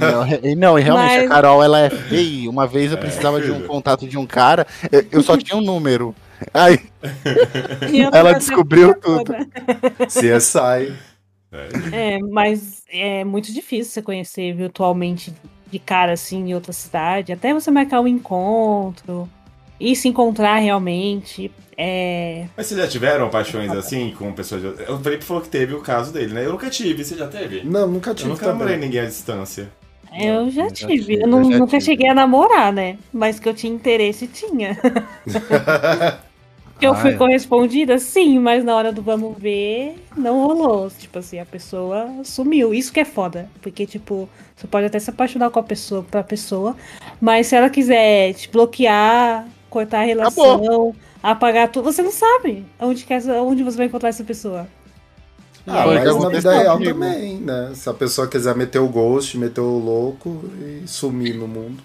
Não, 0.00 0.56
não, 0.56 0.78
e 0.78 0.82
realmente 0.82 1.16
Mas- 1.18 1.24
a 1.26 1.28
Carol 1.28 1.62
ela 1.62 1.78
é 1.82 1.90
feia. 1.90 2.50
Uma 2.50 2.66
vez 2.66 2.90
eu 2.90 2.98
precisava 2.98 3.40
de 3.40 3.52
um 3.52 3.60
contato 3.68 4.08
de 4.08 4.18
um 4.18 4.26
cara, 4.26 4.66
eu- 5.12 5.22
só 5.22 5.36
tinha 5.36 5.56
um 5.56 5.64
número. 5.64 6.12
Aí 6.52 6.80
Ela 8.12 8.32
descobriu 8.34 8.94
toda. 8.94 9.46
CSI. 10.08 10.92
É, 11.92 12.18
mas 12.20 12.82
é 12.88 13.24
muito 13.24 13.52
difícil 13.52 13.92
você 13.92 14.02
conhecer 14.02 14.54
virtualmente 14.54 15.32
de 15.70 15.78
cara 15.78 16.12
assim 16.12 16.50
em 16.50 16.54
outra 16.54 16.72
cidade. 16.72 17.32
Até 17.32 17.52
você 17.54 17.70
marcar 17.70 18.00
um 18.00 18.08
encontro 18.08 19.28
e 19.80 19.94
se 19.96 20.08
encontrar 20.08 20.56
realmente. 20.58 21.50
É, 21.76 22.48
Mas 22.56 22.66
vocês 22.68 22.80
já 22.80 22.88
tiveram 22.88 23.28
paixões 23.28 23.74
assim 23.74 24.14
com 24.16 24.32
pessoas 24.32 24.62
de... 24.62 24.68
O 24.90 24.98
Felipe 24.98 25.24
falou 25.24 25.42
que 25.42 25.48
teve 25.50 25.74
o 25.74 25.82
caso 25.82 26.12
dele, 26.12 26.32
né? 26.32 26.46
Eu 26.46 26.52
nunca 26.52 26.70
tive, 26.70 27.04
você 27.04 27.16
já 27.16 27.28
teve? 27.28 27.62
Não, 27.64 27.86
nunca 27.86 28.14
Eu 28.14 28.14
tive 28.14 28.30
nunca 28.30 28.46
namorei 28.46 28.76
também. 28.76 28.78
ninguém 28.78 29.00
à 29.00 29.04
distância. 29.06 29.70
eu 30.12 30.50
já 30.50 30.68
eu 30.68 30.70
já 30.70 30.70
tive. 30.70 30.98
tive, 30.98 31.14
eu, 31.20 31.28
eu 31.28 31.44
já 31.44 31.58
nunca 31.58 31.78
tive. 31.78 31.80
cheguei 31.80 32.08
a 32.08 32.14
namorar, 32.14 32.72
né? 32.72 32.98
Mas 33.12 33.38
que 33.38 33.48
eu 33.48 33.54
tinha 33.54 33.72
interesse, 33.74 34.26
tinha. 34.28 34.78
Que 36.78 36.86
eu 36.86 36.92
Ah, 36.92 36.96
fui 36.96 37.10
é. 37.10 37.16
correspondida, 37.16 37.98
sim, 37.98 38.38
mas 38.38 38.62
na 38.62 38.74
hora 38.74 38.92
do 38.92 39.00
vamos 39.00 39.36
ver, 39.38 39.96
não 40.16 40.46
rolou. 40.46 40.90
Tipo 40.90 41.18
assim, 41.20 41.38
a 41.38 41.46
pessoa 41.46 42.06
sumiu. 42.22 42.74
Isso 42.74 42.92
que 42.92 43.00
é 43.00 43.04
foda. 43.04 43.48
Porque, 43.62 43.86
tipo, 43.86 44.28
você 44.54 44.66
pode 44.66 44.86
até 44.86 44.98
se 44.98 45.08
apaixonar 45.08 45.48
com 45.50 45.58
a 45.58 45.62
pessoa, 45.62 46.02
pra 46.02 46.22
pessoa, 46.22 46.76
mas 47.20 47.46
se 47.46 47.56
ela 47.56 47.70
quiser 47.70 48.34
te 48.34 48.50
bloquear, 48.50 49.46
cortar 49.70 50.00
a 50.00 50.04
relação, 50.04 50.94
apagar 51.22 51.68
tudo, 51.70 51.84
você 51.90 52.02
não 52.02 52.12
sabe 52.12 52.64
onde, 52.78 53.04
quer, 53.04 53.22
onde 53.40 53.62
você 53.62 53.78
vai 53.78 53.86
encontrar 53.86 54.10
essa 54.10 54.24
pessoa. 54.24 54.66
Ah, 55.66 55.84
mas 55.86 56.12
que 56.12 56.18
na 56.20 56.28
vida 56.28 56.58
real 56.58 56.78
também, 56.80 57.38
né? 57.38 57.72
Se 57.74 57.88
a 57.88 57.94
pessoa 57.94 58.28
quiser 58.28 58.54
meter 58.54 58.78
o 58.78 58.88
ghost, 58.88 59.36
meter 59.36 59.60
o 59.60 59.78
louco 59.78 60.44
e 60.60 60.86
sumir 60.86 61.34
no 61.34 61.48
mundo. 61.48 61.82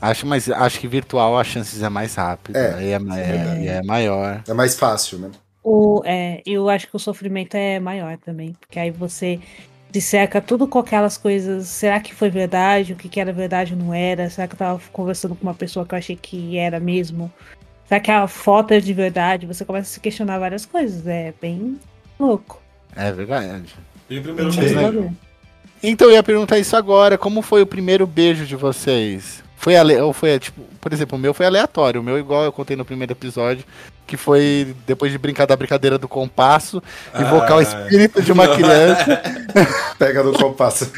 Acho, 0.00 0.26
mas 0.26 0.50
acho 0.50 0.80
que 0.80 0.88
virtual 0.88 1.38
as 1.38 1.46
chances 1.46 1.82
é 1.82 1.88
mais 1.88 2.14
rápida. 2.14 2.58
É, 2.58 2.82
e 2.82 2.90
é, 2.92 2.96
é- 2.96 3.62
e 3.62 3.68
é 3.68 3.82
maior. 3.82 4.42
É 4.48 4.52
mais 4.52 4.76
fácil, 4.78 5.18
né? 5.18 5.30
O, 5.62 6.02
é, 6.04 6.40
eu 6.46 6.68
acho 6.68 6.86
que 6.88 6.96
o 6.96 6.98
sofrimento 6.98 7.54
é 7.56 7.78
maior 7.78 8.16
também. 8.18 8.54
Porque 8.60 8.78
aí 8.78 8.90
você 8.90 9.38
se 9.92 10.00
cerca 10.00 10.40
tudo 10.40 10.66
com 10.66 10.78
aquelas 10.78 11.16
coisas. 11.18 11.66
Será 11.68 12.00
que 12.00 12.14
foi 12.14 12.30
verdade? 12.30 12.92
O 12.92 12.96
que, 12.96 13.08
que 13.08 13.20
era 13.20 13.32
verdade 13.32 13.74
ou 13.74 13.78
não 13.78 13.92
era? 13.92 14.30
Será 14.30 14.46
que 14.46 14.54
eu 14.54 14.58
tava 14.58 14.80
conversando 14.92 15.34
com 15.34 15.42
uma 15.42 15.54
pessoa 15.54 15.84
que 15.84 15.94
eu 15.94 15.98
achei 15.98 16.16
que 16.16 16.56
era 16.56 16.78
mesmo? 16.80 17.30
Será 17.86 18.00
que 18.00 18.10
a 18.10 18.26
foto 18.28 18.72
é 18.72 18.80
de 18.80 18.92
verdade? 18.92 19.46
Você 19.46 19.64
começa 19.64 19.88
a 19.90 19.92
se 19.92 20.00
questionar 20.00 20.38
várias 20.38 20.64
coisas. 20.66 21.06
É 21.06 21.32
bem 21.40 21.78
louco. 22.18 22.62
É 22.94 23.10
verdade. 23.12 23.74
E 24.08 24.18
o 24.18 24.22
primeiro 24.22 24.52
beijo? 24.52 25.16
Então 25.82 26.08
eu 26.08 26.14
ia 26.14 26.22
perguntar 26.22 26.58
isso 26.58 26.76
agora. 26.76 27.16
Como 27.18 27.40
foi 27.42 27.62
o 27.62 27.66
primeiro 27.66 28.06
beijo 28.06 28.44
de 28.46 28.56
vocês? 28.56 29.42
Foi 29.58 29.76
ale... 29.76 29.96
ou 30.00 30.12
foi 30.12 30.38
tipo, 30.38 30.60
por 30.80 30.92
exemplo, 30.92 31.18
o 31.18 31.20
meu 31.20 31.34
foi 31.34 31.44
aleatório. 31.46 32.00
O 32.00 32.04
meu 32.04 32.18
igual 32.18 32.44
eu 32.44 32.52
contei 32.52 32.76
no 32.76 32.84
primeiro 32.84 33.12
episódio, 33.12 33.64
que 34.06 34.16
foi 34.16 34.74
depois 34.86 35.10
de 35.12 35.18
brincar 35.18 35.46
da 35.46 35.56
brincadeira 35.56 35.98
do 35.98 36.06
compasso, 36.08 36.82
invocar 37.18 37.56
o 37.56 37.58
Ah. 37.58 37.62
espírito 37.62 38.22
de 38.22 38.32
uma 38.32 38.48
criança, 38.48 39.20
Pega 39.98 40.22
no 40.22 40.32
compasso. 40.32 40.90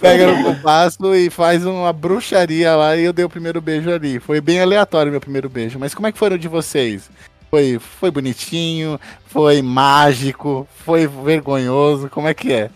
pega 0.00 0.26
no 0.32 0.44
compasso 0.44 1.14
e 1.14 1.28
faz 1.30 1.66
uma 1.66 1.92
bruxaria 1.92 2.74
lá 2.76 2.96
e 2.96 3.04
eu 3.04 3.12
dei 3.12 3.24
o 3.24 3.28
primeiro 3.30 3.60
beijo 3.60 3.90
ali. 3.90 4.20
Foi 4.20 4.40
bem 4.40 4.60
aleatório 4.60 5.10
meu 5.10 5.20
primeiro 5.20 5.48
beijo. 5.48 5.78
Mas 5.78 5.92
como 5.94 6.06
é 6.06 6.12
que 6.12 6.18
foram 6.18 6.38
de 6.38 6.46
vocês? 6.48 7.10
Foi, 7.50 7.80
foi 7.80 8.10
bonitinho, 8.12 9.00
foi 9.26 9.60
mágico, 9.60 10.68
foi 10.84 11.08
vergonhoso, 11.08 12.08
como 12.08 12.28
é 12.28 12.34
que 12.34 12.52
é? 12.52 12.70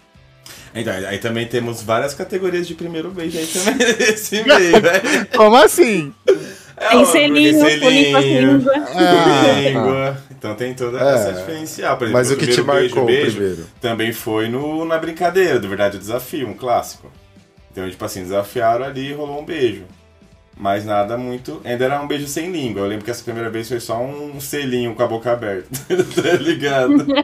Então, 0.75 0.93
aí 0.93 1.19
também 1.19 1.47
temos 1.47 1.83
várias 1.83 2.15
categorias 2.15 2.67
de 2.67 2.75
primeiro 2.75 3.11
beijo 3.11 3.39
aí 3.39 3.47
também 3.47 3.95
nesse 3.99 4.43
meio, 4.43 4.81
né? 4.83 5.25
Como 5.37 5.55
assim? 5.57 6.13
É, 6.77 6.89
Tem 6.89 7.05
selinho, 7.05 7.61
porque 7.61 7.77
pulinho 7.79 8.11
com 8.11 8.17
a 8.17 8.21
língua. 8.21 8.73
Ah, 8.77 9.61
língua. 9.61 10.19
Então 10.33 10.55
tem 10.57 10.75
toda 10.75 10.99
É, 10.99 11.15
essa 11.15 11.33
diferencial. 11.33 11.97
Por 11.97 12.05
exemplo, 12.09 12.19
Mas 12.19 12.31
o 12.33 12.37
que 12.37 12.47
te 12.49 12.61
marcou 12.63 13.07
beijo, 13.07 13.37
primeiro? 13.37 13.67
também 13.81 14.13
foi 14.13 14.49
no, 14.49 14.85
na 14.85 14.99
brincadeira, 14.99 15.61
do 15.61 15.69
Verdade 15.69 15.97
o 15.97 16.01
Desafio, 16.01 16.49
um 16.49 16.55
clássico. 16.55 17.11
Então, 17.71 17.89
tipo 17.89 18.05
assim, 18.05 18.23
desafiaram 18.23 18.85
ali 18.85 19.11
e 19.11 19.13
rolou 19.13 19.41
um 19.41 19.45
beijo. 19.45 19.85
Mas 20.57 20.85
nada 20.85 21.19
muito. 21.19 21.61
Ainda 21.65 21.85
era 21.85 22.01
um 22.01 22.07
beijo 22.07 22.27
sem 22.29 22.51
língua. 22.51 22.83
Eu 22.83 22.87
lembro 22.87 23.05
que 23.05 23.11
essa 23.11 23.25
primeira 23.25 23.51
vez 23.51 23.69
foi 23.69 23.81
só 23.81 24.01
um 24.01 24.41
selinho 24.41 24.95
com 24.95 25.03
a 25.03 25.07
boca 25.07 25.33
aberta. 25.33 25.69
tá 25.89 26.33
ligado? 26.41 27.07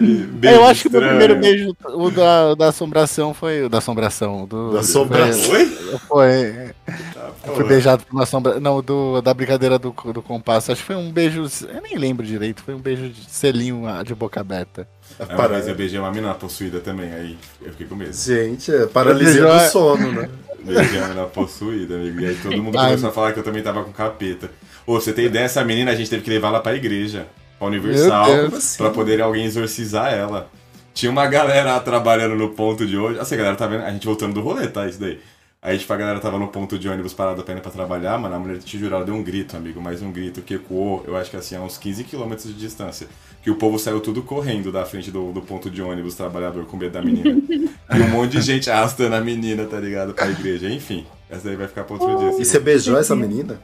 Beijo 0.00 0.56
eu 0.56 0.64
acho 0.66 0.82
que 0.82 0.88
o 0.88 0.90
meu 0.90 1.00
estranho. 1.00 1.18
primeiro 1.18 1.36
beijo, 1.40 1.76
o 1.94 2.10
da, 2.10 2.54
da 2.54 2.68
assombração, 2.68 3.32
foi. 3.32 3.64
O 3.64 3.68
da 3.68 3.78
assombração. 3.78 4.46
Do, 4.46 4.72
Da 4.72 4.80
assombração. 4.80 5.52
Oi? 5.52 5.66
Foi. 5.66 5.98
foi 6.08 6.74
Tá, 7.14 7.30
eu 7.46 7.54
fui 7.54 7.64
beijado 7.64 8.04
por 8.04 8.12
uma 8.14 8.26
sombra. 8.26 8.60
Não, 8.60 8.82
do, 8.82 9.20
da 9.22 9.32
brincadeira 9.32 9.78
do, 9.78 9.90
do 10.12 10.22
compasso. 10.22 10.72
Acho 10.72 10.80
que 10.80 10.86
foi 10.86 10.96
um 10.96 11.10
beijo. 11.10 11.46
Eu 11.72 11.80
nem 11.80 11.96
lembro 11.96 12.26
direito. 12.26 12.62
Foi 12.62 12.74
um 12.74 12.80
beijo 12.80 13.08
de 13.08 13.30
selinho 13.30 13.86
ah, 13.86 14.02
de 14.02 14.14
boca 14.14 14.40
aberta. 14.40 14.88
É, 15.18 15.24
Para- 15.24 15.54
vez 15.54 15.68
eu 15.68 15.74
beijei 15.74 15.98
uma 15.98 16.10
mina 16.10 16.34
possuída 16.34 16.80
também, 16.80 17.12
aí 17.12 17.38
eu 17.62 17.70
fiquei 17.70 17.86
com 17.86 17.94
medo. 17.94 18.12
Gente, 18.12 18.72
é 18.72 18.86
paralisia 18.86 19.42
do 19.44 19.70
sono, 19.70 20.12
né? 20.12 20.28
Beijei 20.74 20.98
uma 20.98 21.08
menina 21.08 21.26
possuída, 21.26 21.94
amigo. 21.94 22.20
E 22.20 22.26
aí 22.26 22.34
todo 22.34 22.62
mundo 22.62 22.78
Ai. 22.78 22.86
começou 22.86 23.08
a 23.08 23.12
falar 23.12 23.32
que 23.32 23.38
eu 23.38 23.44
também 23.44 23.62
tava 23.62 23.84
com 23.84 23.92
capeta. 23.92 24.50
Ô, 24.86 24.94
você 24.94 25.12
tem 25.12 25.26
ideia? 25.26 25.44
Essa 25.44 25.64
menina 25.64 25.90
a 25.90 25.94
gente 25.94 26.10
teve 26.10 26.22
que 26.22 26.30
levar 26.30 26.48
ela 26.48 26.60
pra 26.60 26.74
igreja, 26.74 27.26
pra 27.58 27.68
Universal, 27.68 28.46
assim? 28.54 28.78
pra 28.78 28.90
poder 28.90 29.20
alguém 29.20 29.44
exorcizar 29.44 30.12
ela. 30.12 30.50
Tinha 30.94 31.10
uma 31.10 31.26
galera 31.26 31.78
trabalhando 31.80 32.34
no 32.34 32.50
ponto 32.50 32.86
de 32.86 32.96
hoje. 32.96 33.18
Assim, 33.18 33.34
a 33.34 33.38
galera 33.38 33.56
tá 33.56 33.66
vendo. 33.66 33.84
A 33.84 33.90
gente 33.90 34.06
voltando 34.06 34.34
do 34.34 34.40
rolê, 34.40 34.66
tá? 34.66 34.86
Isso 34.88 34.98
daí. 34.98 35.20
Aí, 35.60 35.78
tipo, 35.78 35.92
a 35.92 35.96
galera 35.96 36.20
tava 36.20 36.38
no 36.38 36.48
ponto 36.48 36.78
de 36.78 36.88
ônibus 36.88 37.12
parada 37.12 37.42
pra 37.42 37.54
ir 37.54 37.60
pra 37.60 37.72
trabalhar, 37.72 38.16
mano. 38.18 38.34
A 38.34 38.38
mulher, 38.38 38.58
te 38.58 38.78
jurar, 38.78 39.04
deu 39.04 39.14
um 39.14 39.22
grito, 39.22 39.56
amigo. 39.56 39.80
Mas 39.80 40.00
um 40.00 40.12
grito 40.12 40.40
que 40.40 40.54
ecoou, 40.54 41.02
eu 41.06 41.16
acho 41.16 41.28
que 41.28 41.36
assim, 41.36 41.56
a 41.56 41.60
uns 41.60 41.76
15 41.76 42.04
km 42.04 42.34
de 42.36 42.52
distância. 42.52 43.08
Que 43.46 43.50
o 43.52 43.54
povo 43.54 43.78
saiu 43.78 44.00
tudo 44.00 44.24
correndo 44.24 44.72
da 44.72 44.84
frente 44.84 45.08
do, 45.08 45.30
do 45.30 45.40
ponto 45.40 45.70
de 45.70 45.80
ônibus 45.80 46.16
trabalhador 46.16 46.66
com 46.66 46.76
medo 46.76 46.90
da 46.94 47.00
menina. 47.00 47.30
e 47.94 48.00
um 48.02 48.08
monte 48.08 48.32
de 48.32 48.40
gente 48.40 48.68
arrastando 48.68 49.14
a 49.14 49.20
menina, 49.20 49.64
tá 49.66 49.78
ligado? 49.78 50.12
Pra 50.14 50.26
igreja. 50.28 50.68
Enfim, 50.68 51.06
essa 51.30 51.46
daí 51.46 51.54
vai 51.54 51.68
ficar 51.68 51.84
pra 51.84 51.94
outro 51.94 52.18
dia. 52.18 52.30
assim. 52.30 52.42
E 52.42 52.44
você 52.44 52.58
beijou 52.58 52.98
essa 52.98 53.14
menina? 53.14 53.60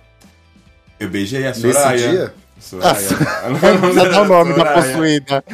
Eu 1.01 1.09
beijei 1.09 1.43
a 1.45 1.49
Nesse 1.49 1.73
Soraya. 1.73 2.11
dia? 2.11 2.35
Soraya. 2.61 2.95
Precisa 2.95 4.09
dar 4.09 4.23
o 4.23 4.29
nome 4.29 4.53
da 4.55 4.59
Soraya. 4.61 4.83
possuída. 4.83 5.45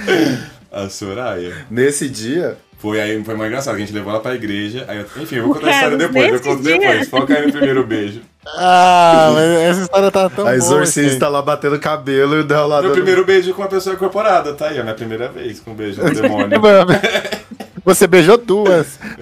A 0.71 0.89
Soraya. 0.91 1.67
Nesse 1.71 2.07
dia? 2.11 2.59
Foi 2.79 3.01
aí, 3.01 3.23
foi 3.25 3.35
mais 3.35 3.49
engraçado, 3.51 3.75
que 3.77 3.83
a 3.83 3.85
gente 3.87 3.95
levou 3.95 4.13
ela 4.13 4.21
pra 4.23 4.35
igreja. 4.37 4.85
Aí 4.87 4.99
eu, 4.99 5.23
enfim, 5.23 5.37
eu 5.37 5.45
vou 5.47 5.55
contar 5.55 5.67
a 5.67 5.71
história 5.71 5.99
Carlos, 5.99 6.15
depois, 6.15 6.33
eu 6.33 6.41
conto 6.53 6.63
dia? 6.63 6.79
depois. 6.79 7.09
Foca 7.09 7.35
aí 7.35 7.47
no 7.47 7.53
primeiro 7.53 7.85
beijo. 7.85 8.21
Ah, 8.47 9.31
mas 9.35 9.45
essa 9.63 9.81
história 9.83 10.11
tá 10.13 10.31
tão 10.31 10.45
a 10.47 10.51
boa. 10.51 10.55
exorcista 10.57 11.29
lá 11.29 11.43
batendo 11.43 11.79
cabelo 11.81 12.37
e 12.37 12.41
o 12.41 12.45
dela 12.45 12.67
lá 12.67 12.77
Meu 12.77 12.85
dando- 12.91 12.95
primeiro 12.95 13.25
beijo 13.25 13.53
com 13.53 13.63
uma 13.63 13.69
pessoa 13.69 13.95
incorporada, 13.97 14.55
tá 14.55 14.69
aí, 14.69 14.79
a 14.79 14.83
minha 14.85 14.95
primeira 14.95 15.29
vez 15.29 15.59
com 15.61 15.73
um 15.73 15.75
beijo 15.75 16.01
do 16.01 16.11
demônio. 16.23 16.59
Você 17.85 18.07
beijou 18.07 18.39
duas. 18.39 18.99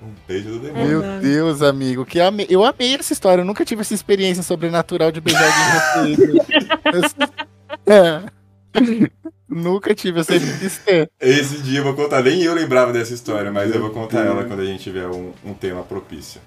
um 0.00 0.10
beijo 0.28 0.48
do 0.48 0.58
demônio. 0.60 1.00
Meu 1.00 1.20
Deus, 1.20 1.60
amigo, 1.60 2.06
que 2.06 2.20
ame... 2.20 2.46
eu 2.48 2.64
amei 2.64 2.94
essa 2.94 3.12
história. 3.12 3.42
Eu 3.42 3.46
nunca 3.46 3.64
tive 3.64 3.80
essa 3.80 3.94
experiência 3.94 4.42
sobrenatural 4.42 5.10
de 5.10 5.20
beijar 5.20 5.98
alguém. 5.98 6.16
É. 7.84 8.20
Nunca 9.54 9.94
tive, 9.94 10.20
eu 10.20 10.24
sempre 10.24 10.50
quis 10.58 10.78
ter. 10.78 11.10
Esse 11.20 11.58
dia 11.58 11.80
eu 11.80 11.84
vou 11.84 11.94
contar, 11.94 12.22
nem 12.22 12.42
eu 12.42 12.54
lembrava 12.54 12.92
dessa 12.92 13.12
história, 13.12 13.52
mas 13.52 13.74
eu 13.74 13.80
vou 13.80 13.90
contar 13.90 14.20
ela 14.24 14.44
quando 14.44 14.60
a 14.60 14.64
gente 14.64 14.82
tiver 14.82 15.06
um, 15.08 15.32
um 15.44 15.52
tema 15.52 15.82
propício. 15.82 16.40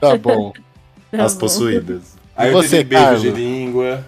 Tá 0.00 0.16
bom. 0.16 0.52
Tá 1.10 1.24
As 1.24 1.34
bom. 1.34 1.40
possuídas. 1.40 2.16
Aí 2.36 2.48
eu 2.50 2.54
Você, 2.54 2.78
tive 2.78 2.84
beijo 2.84 3.04
Carlos? 3.04 3.22
de 3.22 3.30
língua. 3.30 4.04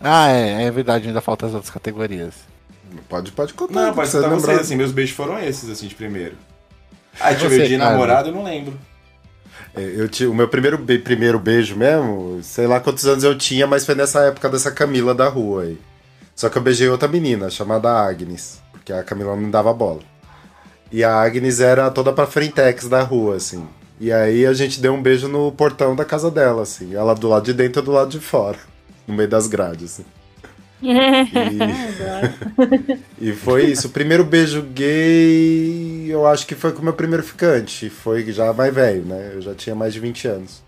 Ah, 0.00 0.28
é, 0.30 0.64
é 0.64 0.70
verdade, 0.70 1.08
ainda 1.08 1.20
faltam 1.20 1.48
as 1.48 1.54
outras 1.54 1.72
categorias. 1.72 2.34
Pode, 3.08 3.32
pode 3.32 3.52
contar. 3.54 3.86
Não, 3.86 3.94
pode 3.94 4.10
contar 4.10 4.28
vocês, 4.28 4.58
assim, 4.60 4.76
meus 4.76 4.92
beijos 4.92 5.14
foram 5.14 5.38
esses, 5.38 5.68
assim, 5.68 5.88
de 5.88 5.94
primeiro. 5.94 6.36
Aí 7.20 7.34
deixa 7.34 7.46
eu 7.46 7.50
ver, 7.50 7.68
de 7.68 7.76
namorado 7.76 8.28
eu 8.28 8.32
não 8.34 8.44
lembro. 8.44 8.78
É, 9.74 9.80
Eu 9.82 10.08
tive, 10.08 10.30
o 10.30 10.34
meu 10.34 10.48
primeiro, 10.48 10.78
be- 10.78 10.98
primeiro 11.00 11.38
beijo 11.38 11.76
mesmo, 11.76 12.38
sei 12.42 12.66
lá 12.66 12.78
quantos 12.80 13.04
anos 13.06 13.24
eu 13.24 13.36
tinha, 13.36 13.66
mas 13.66 13.84
foi 13.84 13.94
nessa 13.96 14.20
época 14.20 14.48
dessa 14.48 14.70
Camila 14.70 15.14
da 15.14 15.28
rua 15.28 15.64
aí. 15.64 15.78
Só 16.38 16.48
que 16.48 16.56
eu 16.56 16.62
beijei 16.62 16.88
outra 16.88 17.08
menina, 17.08 17.50
chamada 17.50 17.90
Agnes, 17.90 18.62
porque 18.70 18.92
a 18.92 19.02
Camila 19.02 19.34
não 19.34 19.42
me 19.42 19.50
dava 19.50 19.74
bola. 19.74 19.98
E 20.92 21.02
a 21.02 21.12
Agnes 21.12 21.58
era 21.58 21.90
toda 21.90 22.12
pra 22.12 22.28
frentex 22.28 22.86
da 22.88 23.02
rua, 23.02 23.34
assim. 23.34 23.66
E 24.00 24.12
aí 24.12 24.46
a 24.46 24.52
gente 24.52 24.80
deu 24.80 24.94
um 24.94 25.02
beijo 25.02 25.26
no 25.26 25.50
portão 25.50 25.96
da 25.96 26.04
casa 26.04 26.30
dela, 26.30 26.62
assim. 26.62 26.94
Ela 26.94 27.12
do 27.12 27.26
lado 27.28 27.44
de 27.44 27.52
dentro 27.52 27.82
e 27.82 27.84
do 27.84 27.90
lado 27.90 28.10
de 28.10 28.20
fora. 28.20 28.56
No 29.04 29.14
meio 29.14 29.28
das 29.28 29.48
grades, 29.48 29.82
assim. 29.82 30.04
E, 33.20 33.30
e 33.30 33.32
foi 33.32 33.64
isso. 33.64 33.88
O 33.88 33.90
primeiro 33.90 34.22
beijo 34.22 34.62
gay, 34.62 36.06
eu 36.08 36.24
acho 36.24 36.46
que 36.46 36.54
foi 36.54 36.70
com 36.70 36.82
o 36.82 36.84
meu 36.84 36.92
primeiro 36.92 37.24
ficante. 37.24 37.90
Foi 37.90 38.24
já 38.30 38.52
mais 38.52 38.72
velho, 38.72 39.04
né? 39.04 39.32
Eu 39.34 39.42
já 39.42 39.56
tinha 39.56 39.74
mais 39.74 39.92
de 39.92 39.98
20 39.98 40.28
anos. 40.28 40.62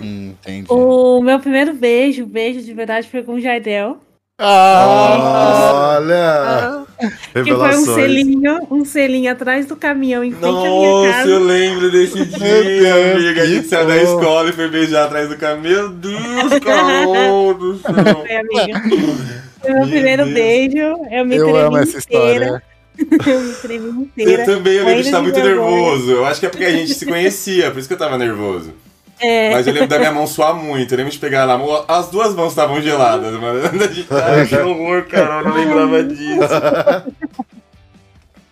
Hum, 0.00 0.34
entendi. 0.40 0.68
O 0.70 1.20
meu 1.20 1.40
primeiro 1.40 1.74
beijo, 1.74 2.24
beijo 2.24 2.62
de 2.62 2.72
verdade, 2.72 3.10
foi 3.10 3.24
com 3.24 3.34
o 3.34 3.40
Jardel. 3.40 4.05
Ah! 4.38 5.96
Olha! 5.98 6.84
Que 7.32 7.54
foi 7.54 7.76
um 7.76 7.84
selinho, 7.84 8.58
um 8.70 8.84
selinho 8.84 9.32
atrás 9.32 9.66
do 9.66 9.76
caminhão 9.76 10.22
em 10.22 10.30
frente 10.32 10.44
à 10.46 10.60
minha 10.60 10.70
Nossa, 10.90 11.12
casa. 11.12 11.28
eu 11.30 11.44
lembro 11.44 11.90
desse 11.90 12.24
dia, 12.26 13.14
amiga. 13.14 13.42
A 13.42 13.46
gente 13.46 13.66
saiu 13.68 13.86
da 13.86 13.96
escola 13.96 14.50
e 14.50 14.52
foi 14.52 14.68
beijar 14.68 15.04
atrás 15.06 15.28
do 15.28 15.36
caminhão. 15.36 15.88
Meu 15.88 15.90
Deus, 15.90 16.58
Carol 16.62 17.54
do 17.54 17.78
céu. 17.78 17.94
Foi, 17.94 18.36
amiga. 18.36 18.80
Foi 19.60 19.70
meu 19.70 19.78
Meu 19.80 19.88
primeiro 19.88 20.24
Deus. 20.24 20.34
beijo. 20.34 20.78
Eu 21.10 21.24
me 21.24 21.36
Eu 21.36 21.44
tremi 21.44 21.58
amo 21.58 21.76
essa 21.78 21.98
inteira. 21.98 22.44
história. 22.44 22.62
Eu 23.26 23.40
me 23.40 23.52
tremi 23.54 23.88
inteira. 24.02 24.42
Eu 24.42 24.46
também, 24.46 24.72
eu 24.74 24.84
lembro 24.86 25.02
de 25.02 25.08
Ainda 25.08 25.08
estar 25.08 25.16
de 25.18 25.22
muito 25.22 25.40
nervoso. 25.40 26.10
Eu 26.12 26.24
acho 26.26 26.40
que 26.40 26.46
é 26.46 26.48
porque 26.48 26.64
a 26.64 26.70
gente 26.72 26.94
se 26.94 27.04
conhecia, 27.04 27.70
por 27.70 27.78
isso 27.78 27.88
que 27.88 27.92
eu 27.94 27.98
tava 27.98 28.16
nervoso. 28.16 28.72
É. 29.18 29.50
Mas 29.52 29.66
eu 29.66 29.72
lembro 29.72 29.88
da 29.88 29.98
minha 29.98 30.12
mão 30.12 30.26
suar 30.26 30.54
muito. 30.54 30.92
Eu 30.92 30.98
lembro 30.98 31.12
de 31.12 31.18
pegar 31.18 31.46
mão. 31.46 31.84
As 31.88 32.10
duas 32.10 32.34
mãos 32.34 32.48
estavam 32.50 32.80
geladas, 32.82 33.32
mano. 33.40 33.60
A 33.66 33.70
gente- 33.88 34.06
Ai, 34.12 34.46
que 34.46 34.56
horror, 34.56 35.04
cara. 35.06 35.40
Eu 35.40 35.44
não 35.48 35.56
lembrava 35.56 36.02
disso. 36.04 37.16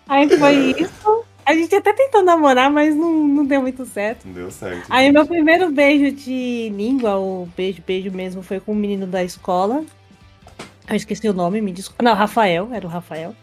Aí 0.07 0.29
foi 0.37 0.75
isso. 0.79 1.23
A 1.45 1.53
gente 1.53 1.75
até 1.75 1.93
tentou 1.93 2.23
namorar, 2.23 2.71
mas 2.71 2.95
não, 2.95 3.11
não 3.27 3.45
deu 3.45 3.61
muito 3.61 3.85
certo. 3.85 4.25
Não 4.25 4.33
deu 4.33 4.49
certo. 4.51 4.85
Aí 4.89 5.11
meu 5.11 5.25
primeiro 5.27 5.69
beijo 5.71 6.11
de 6.11 6.71
língua, 6.75 7.15
ou 7.15 7.47
beijo, 7.55 7.83
beijo 7.85 8.11
mesmo, 8.11 8.41
foi 8.41 8.59
com 8.59 8.71
um 8.71 8.75
menino 8.75 9.05
da 9.05 9.23
escola. 9.23 9.83
Eu 10.89 10.95
esqueci 10.95 11.27
o 11.29 11.33
nome, 11.33 11.61
me 11.61 11.71
desculpa. 11.71 12.03
Não, 12.03 12.15
Rafael, 12.15 12.69
era 12.71 12.85
o 12.85 12.89
Rafael. 12.89 13.35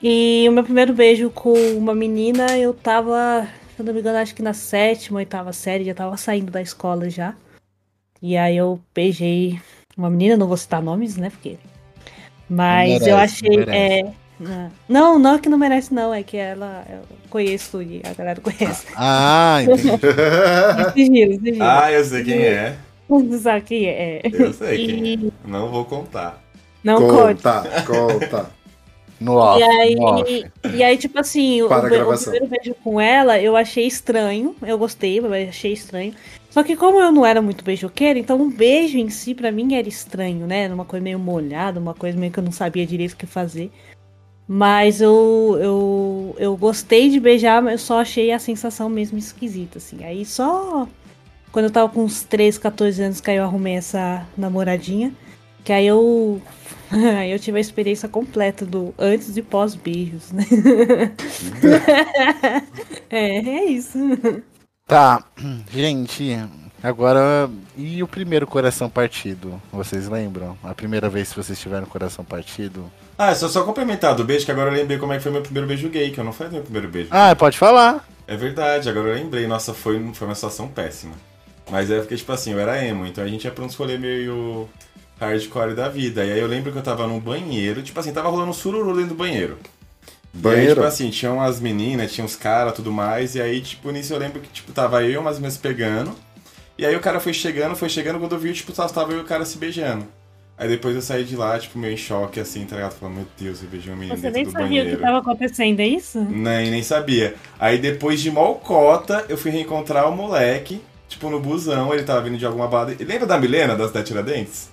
E 0.00 0.46
o 0.48 0.52
meu 0.52 0.62
primeiro 0.62 0.92
beijo 0.92 1.30
com 1.30 1.52
uma 1.76 1.94
menina, 1.94 2.56
eu 2.58 2.72
tava, 2.72 3.48
se 3.76 3.82
eu 3.82 3.86
não 3.86 3.92
me 3.92 4.00
engano, 4.00 4.18
acho 4.18 4.34
que 4.34 4.42
na 4.42 4.54
sétima, 4.54 5.18
oitava 5.18 5.52
série, 5.52 5.84
já 5.84 5.94
tava 5.94 6.16
saindo 6.16 6.50
da 6.50 6.62
escola 6.62 7.10
já. 7.10 7.34
E 8.22 8.34
aí 8.34 8.56
eu 8.56 8.80
beijei 8.94 9.60
uma 9.94 10.08
menina, 10.08 10.34
não 10.34 10.48
vou 10.48 10.56
citar 10.56 10.82
nomes, 10.82 11.18
né, 11.18 11.28
porque... 11.28 11.58
Mas 12.48 12.88
merece, 12.88 13.10
eu 13.10 13.16
não 13.16 13.22
achei... 13.22 13.56
merece. 13.58 13.76
é, 13.76 14.14
não, 14.88 15.18
não 15.18 15.34
é 15.34 15.38
que 15.38 15.48
não 15.50 15.58
merece, 15.58 15.92
não, 15.92 16.14
é 16.14 16.22
que 16.22 16.38
ela... 16.38 16.86
Eu 16.88 17.02
conheço 17.28 17.82
e 17.82 18.00
a 18.02 18.14
galera 18.14 18.40
conhece. 18.40 18.86
Ah, 18.96 19.58
entendi. 19.62 19.82
Sigilo, 20.94 21.34
sigilo. 21.44 21.64
Ah, 21.64 21.92
eu 21.92 22.04
sei 22.04 22.24
quem 22.24 22.42
é. 22.44 22.76
Não 23.08 23.38
sabe 23.38 23.60
quem 23.60 23.86
é. 23.86 24.22
Eu 24.24 24.52
sei 24.54 24.86
quem 24.86 25.06
E 25.06 25.28
é. 25.28 25.30
Não 25.46 25.70
vou 25.70 25.84
contar. 25.84 26.42
não 26.82 26.96
conte. 27.06 27.42
Conta, 27.42 27.82
conta. 27.86 28.50
No 29.20 29.36
off. 29.36 29.60
E 29.60 29.62
aí, 29.62 29.94
no 29.94 30.02
off. 30.02 30.44
e 30.74 30.82
aí, 30.82 30.96
tipo 30.98 31.18
assim, 31.18 31.62
o, 31.62 31.68
Para 31.68 31.86
o 31.86 32.18
primeiro 32.18 32.46
beijo 32.46 32.74
com 32.82 33.00
ela, 33.00 33.40
eu 33.40 33.56
achei 33.56 33.86
estranho. 33.86 34.54
Eu 34.62 34.78
gostei, 34.78 35.20
mas 35.20 35.48
achei 35.48 35.72
estranho. 35.72 36.14
Só 36.50 36.62
que 36.62 36.74
como 36.74 36.98
eu 37.00 37.12
não 37.12 37.26
era 37.26 37.42
muito 37.42 37.62
beijoqueira, 37.62 38.18
então 38.18 38.40
um 38.40 38.50
beijo 38.50 38.96
em 38.96 39.10
si 39.10 39.34
pra 39.34 39.52
mim 39.52 39.74
era 39.74 39.86
estranho, 39.86 40.46
né? 40.46 40.64
Era 40.64 40.74
uma 40.74 40.86
coisa 40.86 41.04
meio 41.04 41.18
molhada, 41.18 41.78
uma 41.78 41.92
coisa 41.92 42.18
meio 42.18 42.32
que 42.32 42.38
eu 42.38 42.44
não 42.44 42.52
sabia 42.52 42.86
direito 42.86 43.12
o 43.12 43.16
que 43.16 43.26
fazer. 43.26 43.70
Mas 44.48 45.00
eu, 45.00 45.58
eu, 45.60 46.36
eu 46.38 46.56
gostei 46.56 47.10
de 47.10 47.18
beijar, 47.20 47.60
mas 47.60 47.72
eu 47.72 47.78
só 47.86 48.00
achei 48.00 48.32
a 48.32 48.38
sensação 48.38 48.88
mesmo 48.88 49.18
esquisita, 49.18 49.78
assim. 49.78 50.04
Aí 50.04 50.24
só 50.24 50.88
quando 51.52 51.66
eu 51.66 51.70
tava 51.70 51.88
com 51.88 52.04
uns 52.04 52.22
13, 52.22 52.60
14 52.60 53.02
anos 53.02 53.20
que 53.20 53.30
aí 53.30 53.38
eu 53.38 53.44
arrumei 53.44 53.76
essa 53.76 54.26
namoradinha. 54.36 55.12
Que 55.66 55.72
aí 55.72 55.88
eu. 55.88 56.40
Aí 57.18 57.30
eu 57.34 57.38
tive 57.40 57.58
a 57.58 57.60
experiência 57.60 58.08
completa 58.08 58.64
do 58.64 58.94
antes 58.96 59.36
e 59.36 59.42
pós-beijos, 59.42 60.30
né? 60.30 60.44
é, 63.10 63.38
é 63.38 63.64
isso. 63.64 63.98
Tá, 64.86 65.24
gente, 65.68 66.38
agora. 66.80 67.50
E 67.76 68.00
o 68.00 68.06
primeiro 68.06 68.46
coração 68.46 68.88
partido? 68.88 69.60
Vocês 69.72 70.08
lembram? 70.08 70.56
A 70.62 70.72
primeira 70.72 71.10
vez 71.10 71.30
que 71.30 71.42
vocês 71.42 71.58
tiveram 71.58 71.86
coração 71.86 72.24
partido? 72.24 72.88
Ah, 73.18 73.34
só 73.34 73.48
só 73.48 73.64
complementar 73.64 74.14
do 74.14 74.24
beijo, 74.24 74.46
que 74.46 74.52
agora 74.52 74.70
eu 74.70 74.74
lembrei 74.74 74.98
como 74.98 75.12
é 75.12 75.16
que 75.16 75.24
foi 75.24 75.32
meu 75.32 75.42
primeiro 75.42 75.66
beijo 75.66 75.88
gay, 75.88 76.12
que 76.12 76.20
eu 76.20 76.24
não 76.24 76.32
falei 76.32 76.52
meu 76.52 76.62
primeiro 76.62 76.86
beijo. 76.86 77.08
Ah, 77.10 77.34
pode 77.34 77.58
falar. 77.58 78.06
É 78.28 78.36
verdade, 78.36 78.88
agora 78.88 79.08
eu 79.08 79.14
lembrei. 79.16 79.48
Nossa, 79.48 79.74
foi, 79.74 80.00
foi 80.14 80.28
uma 80.28 80.34
situação 80.36 80.68
péssima. 80.68 81.14
Mas 81.68 81.90
é 81.90 81.98
porque, 81.98 82.14
tipo 82.14 82.30
assim, 82.30 82.52
eu 82.52 82.60
era 82.60 82.84
emo, 82.84 83.04
então 83.04 83.24
a 83.24 83.26
gente 83.26 83.44
ia 83.44 83.50
pra 83.50 83.64
uns 83.64 83.74
rolê 83.74 83.98
meio 83.98 84.68
hardcore 85.18 85.74
da 85.74 85.88
vida. 85.88 86.24
E 86.24 86.32
aí 86.32 86.38
eu 86.40 86.46
lembro 86.46 86.72
que 86.72 86.78
eu 86.78 86.82
tava 86.82 87.06
num 87.06 87.18
banheiro, 87.20 87.82
tipo 87.82 87.98
assim, 87.98 88.12
tava 88.12 88.28
rolando 88.28 88.50
um 88.50 88.54
sururu 88.54 88.92
dentro 88.94 89.10
do 89.10 89.14
banheiro. 89.14 89.58
E 90.34 90.36
aí, 90.38 90.42
Banheiro? 90.42 90.74
tipo 90.74 90.86
assim, 90.86 91.08
tinha 91.10 91.32
umas 91.32 91.60
meninas, 91.60 92.12
tinha 92.12 92.24
uns 92.24 92.36
caras, 92.36 92.74
tudo 92.74 92.92
mais, 92.92 93.34
e 93.34 93.40
aí, 93.40 93.60
tipo, 93.62 93.90
nisso 93.90 94.12
eu 94.12 94.18
lembro 94.18 94.40
que, 94.40 94.48
tipo, 94.48 94.70
tava 94.72 95.02
eu 95.02 95.10
e 95.12 95.16
umas 95.16 95.36
meninas 95.36 95.56
pegando, 95.56 96.14
e 96.76 96.84
aí 96.84 96.94
o 96.94 97.00
cara 97.00 97.20
foi 97.20 97.32
chegando, 97.32 97.74
foi 97.74 97.88
chegando, 97.88 98.18
quando 98.18 98.32
eu 98.34 98.38
vi, 98.38 98.52
tipo, 98.52 98.70
só 98.74 98.86
tava 98.86 99.12
eu 99.12 99.18
e 99.18 99.22
o 99.22 99.24
cara 99.24 99.46
se 99.46 99.56
beijando. 99.56 100.06
Aí 100.58 100.68
depois 100.68 100.94
eu 100.94 101.02
saí 101.02 101.24
de 101.24 101.36
lá, 101.36 101.58
tipo, 101.58 101.78
meio 101.78 101.94
em 101.94 101.96
choque, 101.96 102.38
assim, 102.40 102.64
tá 102.66 102.76
ligado? 102.76 102.92
Falando, 102.94 103.16
meu 103.16 103.26
Deus, 103.38 103.62
eu 103.62 103.68
beijei 103.68 103.92
uma 103.92 103.98
menina 103.98 104.16
Você 104.18 104.30
nem 104.30 104.44
do 104.44 104.50
sabia 104.50 104.82
o 104.82 104.84
banheiro. 104.84 104.96
que 104.96 104.96
tava 105.02 105.18
acontecendo, 105.18 105.80
é 105.80 105.86
isso? 105.86 106.18
Nem, 106.20 106.70
nem 106.70 106.82
sabia. 106.82 107.34
Aí 107.58 107.78
depois 107.78 108.20
de 108.20 108.30
Malcota, 108.30 109.24
eu 109.28 109.36
fui 109.38 109.50
reencontrar 109.50 110.08
o 110.08 110.14
moleque, 110.16 110.82
tipo, 111.08 111.28
no 111.30 111.40
busão, 111.40 111.92
ele 111.94 112.04
tava 112.04 112.22
vindo 112.22 112.38
de 112.38 112.44
alguma 112.46 112.66
balada. 112.68 112.94
Lembra 113.00 113.26
da 113.26 113.38
Milena, 113.38 113.74
das 113.76 113.90
da 113.92 114.02
Tiradentes? 114.02 114.70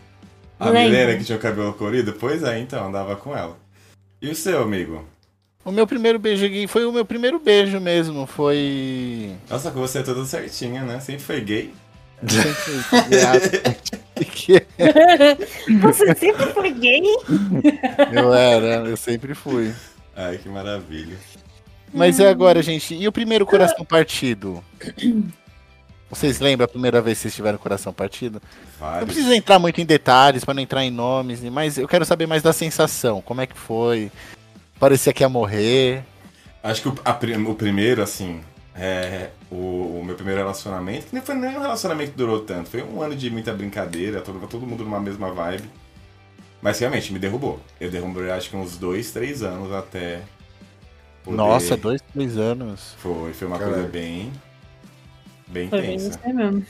A 0.59 0.69
Lembro. 0.69 0.91
Milena 0.91 1.17
que 1.17 1.25
tinha 1.25 1.37
o 1.37 1.41
cabelo 1.41 1.73
colorido? 1.73 2.13
Pois 2.13 2.43
é, 2.43 2.59
então, 2.59 2.87
andava 2.87 3.15
com 3.15 3.35
ela. 3.35 3.57
E 4.21 4.29
o 4.29 4.35
seu, 4.35 4.61
amigo? 4.61 5.03
O 5.65 5.71
meu 5.71 5.87
primeiro 5.87 6.19
beijo 6.19 6.47
gay 6.47 6.67
foi 6.67 6.85
o 6.85 6.91
meu 6.91 7.05
primeiro 7.05 7.39
beijo 7.39 7.79
mesmo. 7.79 8.25
Foi. 8.25 9.31
Nossa, 9.49 9.71
com 9.71 9.79
você 9.79 9.99
é 9.99 10.03
toda 10.03 10.25
certinha, 10.25 10.83
né? 10.83 10.99
Sempre 10.99 11.23
foi 11.23 11.41
gay. 11.41 11.73
Você 15.81 16.15
sempre 16.15 16.45
foi 16.53 16.71
gay? 16.71 17.01
eu 18.13 18.33
era, 18.33 18.87
eu 18.87 18.95
sempre 18.95 19.33
fui. 19.33 19.73
Ai, 20.15 20.37
que 20.37 20.47
maravilha. 20.47 21.17
Mas 21.93 22.21
é 22.21 22.29
agora, 22.29 22.61
gente. 22.61 22.95
E 22.95 23.05
o 23.07 23.11
primeiro 23.11 23.45
coração 23.45 23.83
partido? 23.83 24.63
Vocês 26.09 26.39
lembram 26.39 26.65
a 26.65 26.67
primeira 26.67 27.01
vez 27.01 27.17
que 27.17 27.21
vocês 27.23 27.35
tiveram 27.35 27.57
coração 27.57 27.91
partido? 27.91 28.41
Não 28.79 28.87
Vários. 28.87 29.05
preciso 29.05 29.33
entrar 29.33 29.57
muito 29.57 29.81
em 29.81 29.85
detalhes 29.85 30.45
para 30.45 30.53
não 30.53 30.61
entrar 30.61 30.83
em 30.83 30.91
nomes, 30.91 31.41
mas 31.41 31.77
eu 31.77 31.87
quero 31.87 32.05
saber 32.05 32.27
mais 32.27 32.43
da 32.43 32.53
sensação. 32.53 33.21
Como 33.21 33.41
é 33.41 33.47
que 33.47 33.57
foi? 33.57 34.11
Parecia 34.79 35.11
que 35.11 35.23
ia 35.23 35.29
morrer. 35.29 36.03
Acho 36.61 36.81
que 36.83 36.87
o, 36.89 36.95
a 37.03 37.17
o 37.49 37.55
primeiro, 37.55 38.01
assim, 38.03 38.41
é 38.75 39.29
o, 39.51 39.99
o 39.99 40.03
meu 40.05 40.15
primeiro 40.15 40.39
relacionamento, 40.41 41.07
que 41.07 41.13
nem 41.15 41.23
foi 41.23 41.35
nem 41.35 41.57
um 41.57 41.61
relacionamento 41.61 42.11
que 42.11 42.17
durou 42.17 42.41
tanto. 42.41 42.69
Foi 42.69 42.83
um 42.83 43.01
ano 43.01 43.15
de 43.15 43.29
muita 43.31 43.51
brincadeira, 43.53 44.21
todo, 44.21 44.45
todo 44.47 44.67
mundo 44.67 44.83
numa 44.83 44.99
mesma 44.99 45.31
vibe. 45.31 45.67
Mas 46.61 46.79
realmente 46.79 47.11
me 47.11 47.19
derrubou. 47.19 47.59
Eu 47.81 47.89
derrubei 47.89 48.29
acho 48.31 48.49
que 48.49 48.55
uns 48.55 48.77
dois, 48.77 49.11
três 49.11 49.41
anos 49.41 49.71
até. 49.73 50.21
poder- 51.23 51.35
Nossa, 51.37 51.75
dois, 51.75 52.01
três 52.13 52.37
anos. 52.37 52.95
Foi, 52.99 53.33
foi 53.33 53.47
uma 53.47 53.57
Caralho. 53.57 53.75
coisa 53.77 53.89
bem. 53.89 54.31
Bem 55.53 55.69
Foi 55.69 55.81
bem 55.81 55.91
tensa. 55.97 56.19
aí 56.23 56.33
mesmo. 56.33 56.65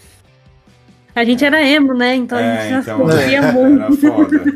A 1.15 1.24
gente 1.24 1.46
era 1.46 1.63
emo, 1.63 1.93
né? 1.93 2.15
Então 2.15 2.38
a 2.38 2.41
É, 2.41 2.62
gente 2.62 2.86
já 2.86 2.93
então 2.93 3.08
sofria 3.10 3.41
muito. 3.54 3.82
era 3.82 3.91
foda. 4.13 4.54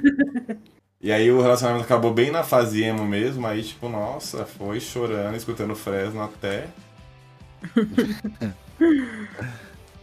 E 1.00 1.12
aí 1.12 1.32
o 1.32 1.42
relacionamento 1.42 1.86
acabou 1.86 2.12
bem 2.13 2.32
na 2.32 2.44
fase 2.44 2.84
emo 2.84 3.06
mesmo, 3.06 3.46
aí 3.48 3.63
tipo, 3.63 3.88
nossa, 3.88 4.46
foi 4.46 4.80
chorando, 4.80 5.36
escutando 5.38 5.76
Fresno 5.76 6.22
até. 6.24 6.66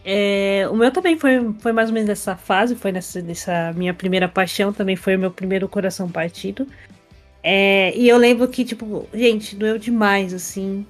É, 0.07 0.67
o 0.69 0.75
meu 0.75 0.91
também 0.91 1.17
foi, 1.17 1.51
foi 1.59 1.71
mais 1.71 1.89
ou 1.89 1.93
menos 1.95 2.07
nessa 2.07 2.35
fase, 2.35 2.75
foi 2.75 2.91
nessa, 2.91 3.19
nessa 3.23 3.73
minha 3.73 3.91
primeira 3.91 4.27
paixão, 4.27 4.71
também 4.71 4.95
foi 4.95 5.15
o 5.15 5.19
meu 5.19 5.31
primeiro 5.31 5.67
coração 5.67 6.07
partido. 6.07 6.67
É, 7.41 7.91
e 7.97 8.07
eu 8.07 8.15
lembro 8.17 8.47
que, 8.47 8.63
tipo, 8.63 9.07
gente, 9.13 9.55
doeu 9.55 9.79
demais, 9.79 10.31
assim. 10.31 10.85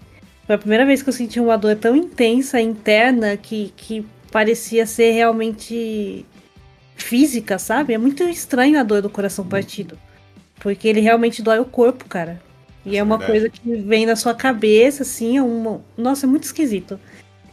Foi 0.46 0.56
a 0.56 0.60
primeira 0.60 0.86
vez 0.86 1.02
que 1.02 1.10
eu 1.10 1.14
senti 1.14 1.40
uma 1.40 1.58
dor 1.58 1.76
tão 1.76 1.96
intensa, 1.96 2.62
interna, 2.62 3.36
que, 3.36 3.74
que 3.76 4.06
parecia 4.32 4.86
ser 4.86 5.12
realmente 5.12 6.26
física, 6.96 7.58
sabe? 7.58 7.94
É 7.94 7.98
muito 7.98 8.24
estranho 8.24 8.80
a 8.80 8.84
dor 8.84 9.02
do 9.02 9.10
coração 9.10 9.46
partido. 9.46 9.98
Porque 10.60 10.88
ele 10.88 11.00
realmente 11.02 11.42
dói 11.42 11.60
o 11.60 11.66
corpo, 11.66 12.06
cara. 12.06 12.42
E 12.86 12.96
é 12.96 13.02
uma 13.02 13.18
Verdade. 13.18 13.40
coisa 13.40 13.50
que 13.50 13.76
vem 13.82 14.06
na 14.06 14.16
sua 14.16 14.36
cabeça, 14.36 15.02
assim, 15.02 15.38
é 15.38 15.42
uma... 15.42 15.82
Nossa, 15.98 16.28
é 16.28 16.30
muito 16.30 16.44
esquisito. 16.44 17.00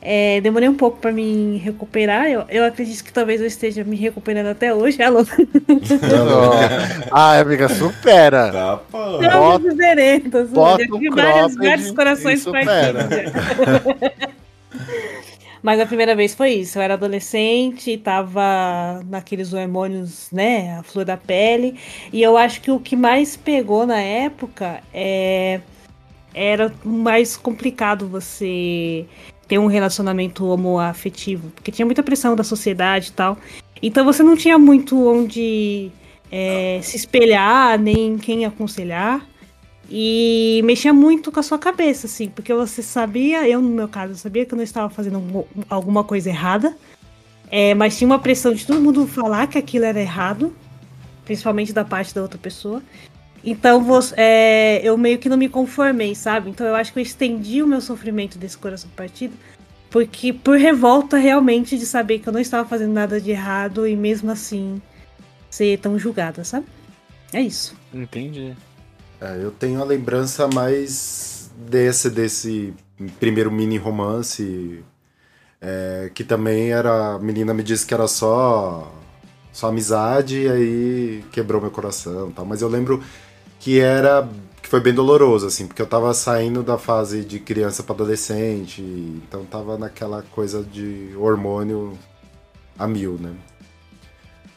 É, 0.05 0.41
demorei 0.41 0.69
um 0.69 0.75
pouco 0.75 0.99
pra 0.99 1.13
me 1.13 1.59
recuperar. 1.59 2.29
Eu, 2.29 2.45
eu 2.49 2.65
acredito 2.65 3.05
que 3.05 3.13
talvez 3.13 3.41
eu 3.41 3.47
esteja 3.47 3.85
me 3.85 3.95
recuperando 3.95 4.49
até 4.49 4.75
hoje. 4.75 4.99
Alô? 5.03 5.25
Ai, 7.13 7.41
amiga, 7.41 7.69
supera. 7.69 8.51
Tá, 8.51 8.77
pô. 8.91 8.99
Não, 9.21 9.61
me 9.61 9.75
bota 10.47 10.83
um 10.83 11.15
vários, 11.15 11.55
vários 11.55 11.91
corações 11.93 12.43
supera. 12.43 13.05
partidos. 13.05 14.33
Mas 15.63 15.79
a 15.79 15.87
primeira 15.87 16.17
vez 16.17 16.35
foi 16.35 16.55
isso. 16.55 16.79
Eu 16.79 16.83
era 16.83 16.95
adolescente, 16.95 17.97
tava 17.97 19.01
naqueles 19.09 19.53
hormônios, 19.53 20.27
né? 20.33 20.79
A 20.81 20.83
flor 20.83 21.05
da 21.05 21.17
pele. 21.17 21.79
E 22.13 22.21
eu 22.21 22.37
acho 22.37 22.61
que 22.61 22.73
o 22.73 22.81
que 22.81 22.97
mais 22.97 23.37
pegou 23.37 23.87
na 23.87 24.01
época 24.01 24.81
é. 24.93 25.61
Era 26.35 26.73
mais 26.83 27.37
complicado 27.37 28.09
você 28.09 29.07
ter 29.53 29.59
um 29.59 29.67
relacionamento 29.67 30.47
homoafetivo. 30.47 31.51
Porque 31.51 31.71
tinha 31.71 31.85
muita 31.85 32.03
pressão 32.03 32.35
da 32.35 32.43
sociedade 32.43 33.11
e 33.11 33.13
tal. 33.13 33.37
Então 33.83 34.03
você 34.03 34.23
não 34.23 34.35
tinha 34.35 34.59
muito 34.59 35.07
onde 35.07 35.91
é, 36.31 36.81
se 36.83 36.97
espelhar, 36.97 37.79
nem 37.79 38.17
quem 38.17 38.47
aconselhar. 38.47 39.29
E 39.91 40.63
mexia 40.65 40.95
muito 40.95 41.31
com 41.31 41.39
a 41.39 41.43
sua 41.43 41.59
cabeça, 41.59 42.07
assim, 42.07 42.31
porque 42.31 42.55
você 42.55 42.83
sabia, 42.83 43.47
eu 43.47 43.61
no 43.61 43.69
meu 43.69 43.89
caso, 43.89 44.15
sabia 44.15 44.47
que 44.47 44.55
eu 44.55 44.57
não 44.57 44.65
estava 44.65 44.89
fazendo 44.89 45.47
alguma 45.69 46.03
coisa 46.03 46.31
errada, 46.31 46.75
é, 47.51 47.75
mas 47.75 47.99
tinha 47.99 48.09
uma 48.09 48.19
pressão 48.19 48.55
de 48.55 48.67
todo 48.67 48.81
mundo 48.81 49.07
falar 49.07 49.49
que 49.49 49.59
aquilo 49.59 49.85
era 49.85 50.01
errado, 50.01 50.57
principalmente 51.27 51.75
da 51.75 51.85
parte 51.85 52.15
da 52.15 52.23
outra 52.23 52.39
pessoa. 52.39 52.83
Então 53.45 53.83
você, 53.83 54.15
é, 54.17 54.81
eu 54.85 54.97
meio 54.97 55.19
que 55.19 55.29
não 55.29 55.37
me 55.37 55.49
conformei, 55.49 56.15
sabe? 56.15 56.51
Então 56.51 56.67
eu 56.67 56.75
acho 56.75 56.93
que 56.93 56.99
eu 56.99 57.03
estendi 57.03 57.63
o 57.63 57.67
meu 57.67 57.81
sofrimento 57.81 58.39
desse 58.39 58.57
coração 58.57 58.89
partido, 58.95 59.35
porque 59.91 60.33
por 60.33 60.57
revolta 60.57 61.17
realmente 61.17 61.77
de 61.77 61.85
saber 61.85 62.21
que 62.21 62.29
eu 62.29 62.33
não 62.33 62.41
estava 62.41 62.69
fazendo 62.69 62.93
nada 62.93 63.21
de 63.21 63.31
errado 63.31 63.87
e 63.87 63.97
mesmo 63.97 64.31
assim 64.31 64.81
ser 65.51 65.79
tão 65.79 65.99
julgada, 65.99 66.45
sabe? 66.45 66.67
É 67.33 67.41
isso. 67.41 67.77
Entendi. 67.93 68.55
É, 69.21 69.39
eu 69.43 69.51
tenho 69.51 69.81
a 69.81 69.85
lembrança 69.85 70.49
mais 70.49 71.51
desse, 71.57 72.11
desse 72.11 72.75
primeiro 73.19 73.51
mini 73.51 73.77
romance, 73.77 74.85
é, 75.61 76.11
que 76.15 76.25
também 76.25 76.73
era. 76.73 77.15
A 77.15 77.19
menina 77.19 77.55
me 77.55 77.63
disse 77.63 77.87
que 77.87 77.95
era 77.95 78.09
só, 78.09 78.93
só 79.53 79.69
amizade 79.69 80.43
e 80.43 80.49
aí 80.49 81.25
quebrou 81.33 81.61
meu 81.61 81.71
coração 81.71 82.31
tal. 82.31 82.45
Mas 82.45 82.63
eu 82.63 82.69
lembro 82.69 83.03
que 83.63 83.79
era. 83.79 84.29
que 84.61 84.69
foi 84.69 84.81
bem 84.81 84.93
doloroso, 84.93 85.47
assim, 85.47 85.69
porque 85.69 85.81
eu 85.81 85.87
tava 85.87 86.13
saindo 86.13 86.65
da 86.65 86.77
fase 86.77 87.25
de 87.25 87.39
criança 87.39 87.83
para 87.83 87.95
adolescente, 87.95 88.83
então 88.83 89.45
tava 89.45 89.79
naquela 89.79 90.23
coisa 90.33 90.65
de 90.65 91.15
hormônio 91.17 91.97
a 92.77 92.89
mil, 92.89 93.19
né? 93.21 93.33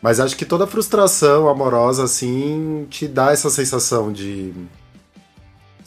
Mas 0.01 0.19
acho 0.19 0.35
que 0.35 0.43
toda 0.43 0.65
frustração 0.65 1.47
amorosa, 1.47 2.03
assim, 2.03 2.87
te 2.89 3.07
dá 3.07 3.31
essa 3.31 3.49
sensação 3.49 4.11
de. 4.11 4.53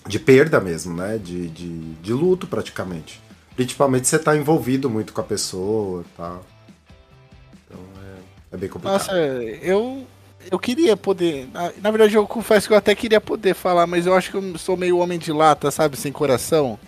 de 0.07 0.18
perda 0.20 0.61
mesmo, 0.61 0.96
né? 0.96 1.18
De, 1.18 1.48
de, 1.48 1.94
de 1.94 2.12
luto, 2.12 2.46
praticamente. 2.46 3.20
Principalmente 3.57 4.07
você 4.07 4.18
tá 4.18 4.37
envolvido 4.37 4.88
muito 4.88 5.12
com 5.12 5.20
a 5.20 5.24
pessoa 5.24 6.04
tal. 6.16 6.46
Então 7.66 7.81
é, 8.50 8.54
é 8.54 8.57
bem 8.57 8.68
complicado. 8.68 9.00
Nossa, 9.00 9.12
eu. 9.16 10.07
Eu 10.50 10.58
queria 10.58 10.96
poder. 10.96 11.48
Na, 11.52 11.72
na 11.82 11.90
verdade, 11.90 12.14
eu 12.14 12.26
confesso 12.26 12.66
que 12.66 12.72
eu 12.72 12.78
até 12.78 12.94
queria 12.94 13.20
poder 13.20 13.54
falar, 13.54 13.87
mas 13.87 14.06
eu 14.06 14.14
acho 14.14 14.30
que 14.30 14.37
eu 14.37 14.58
sou 14.58 14.76
meio 14.76 14.98
homem 14.98 15.18
de 15.18 15.32
lata, 15.32 15.70
sabe? 15.70 15.96
Sem 15.96 16.11
coração. 16.11 16.78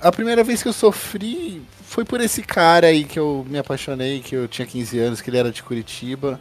A 0.00 0.12
primeira 0.12 0.44
vez 0.44 0.62
que 0.62 0.68
eu 0.68 0.72
sofri 0.72 1.62
foi 1.84 2.04
por 2.04 2.20
esse 2.20 2.42
cara 2.42 2.88
aí 2.88 3.04
que 3.04 3.18
eu 3.18 3.46
me 3.48 3.58
apaixonei, 3.58 4.20
que 4.20 4.34
eu 4.34 4.48
tinha 4.48 4.66
15 4.66 4.98
anos, 4.98 5.20
que 5.20 5.30
ele 5.30 5.38
era 5.38 5.50
de 5.50 5.62
Curitiba. 5.62 6.40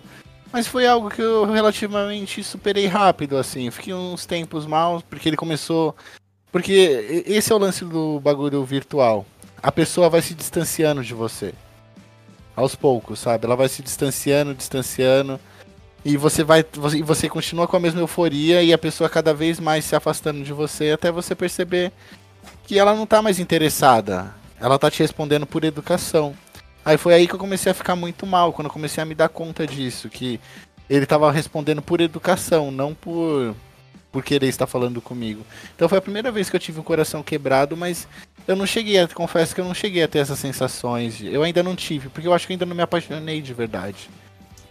Mas 0.52 0.68
foi 0.68 0.86
algo 0.86 1.10
que 1.10 1.22
eu 1.22 1.46
relativamente 1.46 2.44
superei 2.44 2.86
rápido, 2.88 3.38
assim. 3.38 3.72
fiquei 3.72 3.94
uns 3.94 4.26
tempos 4.26 4.66
mal, 4.66 5.02
porque 5.10 5.30
ele 5.30 5.38
começou. 5.38 5.96
Porque 6.52 7.24
esse 7.26 7.52
é 7.52 7.56
o 7.56 7.60
lance 7.60 7.86
do 7.86 8.20
bagulho 8.20 8.64
virtual. 8.66 9.26
A 9.64 9.72
pessoa 9.72 10.10
vai 10.10 10.22
se 10.22 10.34
distanciando 10.34 11.04
de 11.04 11.14
você. 11.14 11.54
Aos 12.54 12.76
poucos, 12.76 13.20
sabe? 13.20 13.46
Ela 13.46 13.56
vai 13.56 13.70
se 13.70 13.82
distanciando, 13.82 14.54
distanciando. 14.54 15.40
E 16.04 16.18
você 16.18 16.44
vai. 16.44 16.66
Você, 16.74 17.02
você 17.02 17.30
continua 17.30 17.68
com 17.68 17.78
a 17.78 17.80
mesma 17.80 18.00
euforia 18.00 18.64
e 18.64 18.74
a 18.74 18.78
pessoa 18.78 19.10
cada 19.10 19.34
vez 19.34 19.60
mais 19.60 19.86
se 19.86 19.96
afastando 19.96 20.44
de 20.44 20.52
você 20.52 20.92
até 20.92 21.12
você 21.12 21.36
perceber 21.36 21.92
que 22.66 22.80
ela 22.80 22.96
não 22.96 23.06
tá 23.06 23.22
mais 23.22 23.40
interessada. 23.40 24.34
Ela 24.60 24.80
tá 24.80 24.90
te 24.90 25.00
respondendo 25.00 25.46
por 25.46 25.64
educação. 25.64 26.36
Aí 26.84 26.98
foi 26.98 27.14
aí 27.14 27.28
que 27.28 27.36
eu 27.36 27.40
comecei 27.40 27.72
a 27.72 27.76
ficar 27.76 27.96
muito 27.96 28.26
mal, 28.26 28.52
quando 28.52 28.66
eu 28.66 28.74
comecei 28.74 29.02
a 29.02 29.06
me 29.06 29.14
dar 29.14 29.30
conta 29.30 29.68
disso, 29.68 30.10
que 30.10 30.40
ele 30.90 31.06
tava 31.06 31.32
respondendo 31.32 31.82
por 31.82 32.02
educação, 32.02 32.72
não 32.72 32.94
por 32.94 33.56
por 34.12 34.24
querer 34.24 34.48
estar 34.48 34.68
falando 34.68 35.02
comigo. 35.02 35.46
Então 35.74 35.88
foi 35.88 35.98
a 35.98 36.02
primeira 36.02 36.32
vez 36.32 36.50
que 36.50 36.56
eu 36.56 36.60
tive 36.60 36.82
o 36.82 36.84
coração 36.84 37.24
quebrado, 37.24 37.78
mas 37.78 38.08
eu 38.46 38.56
não 38.56 38.66
cheguei 38.66 39.00
a, 39.00 39.08
confesso 39.08 39.56
que 39.56 39.62
eu 39.62 39.66
não 39.66 39.74
cheguei 39.74 40.04
a 40.04 40.08
ter 40.08 40.20
essas 40.20 40.38
sensações. 40.38 41.22
Eu 41.24 41.44
ainda 41.44 41.64
não 41.64 41.76
tive, 41.76 42.10
porque 42.10 42.28
eu 42.28 42.34
acho 42.34 42.46
que 42.46 42.54
ainda 42.54 42.66
não 42.66 42.76
me 42.76 42.82
apaixonei 42.82 43.42
de 43.42 43.54
verdade. 43.54 44.10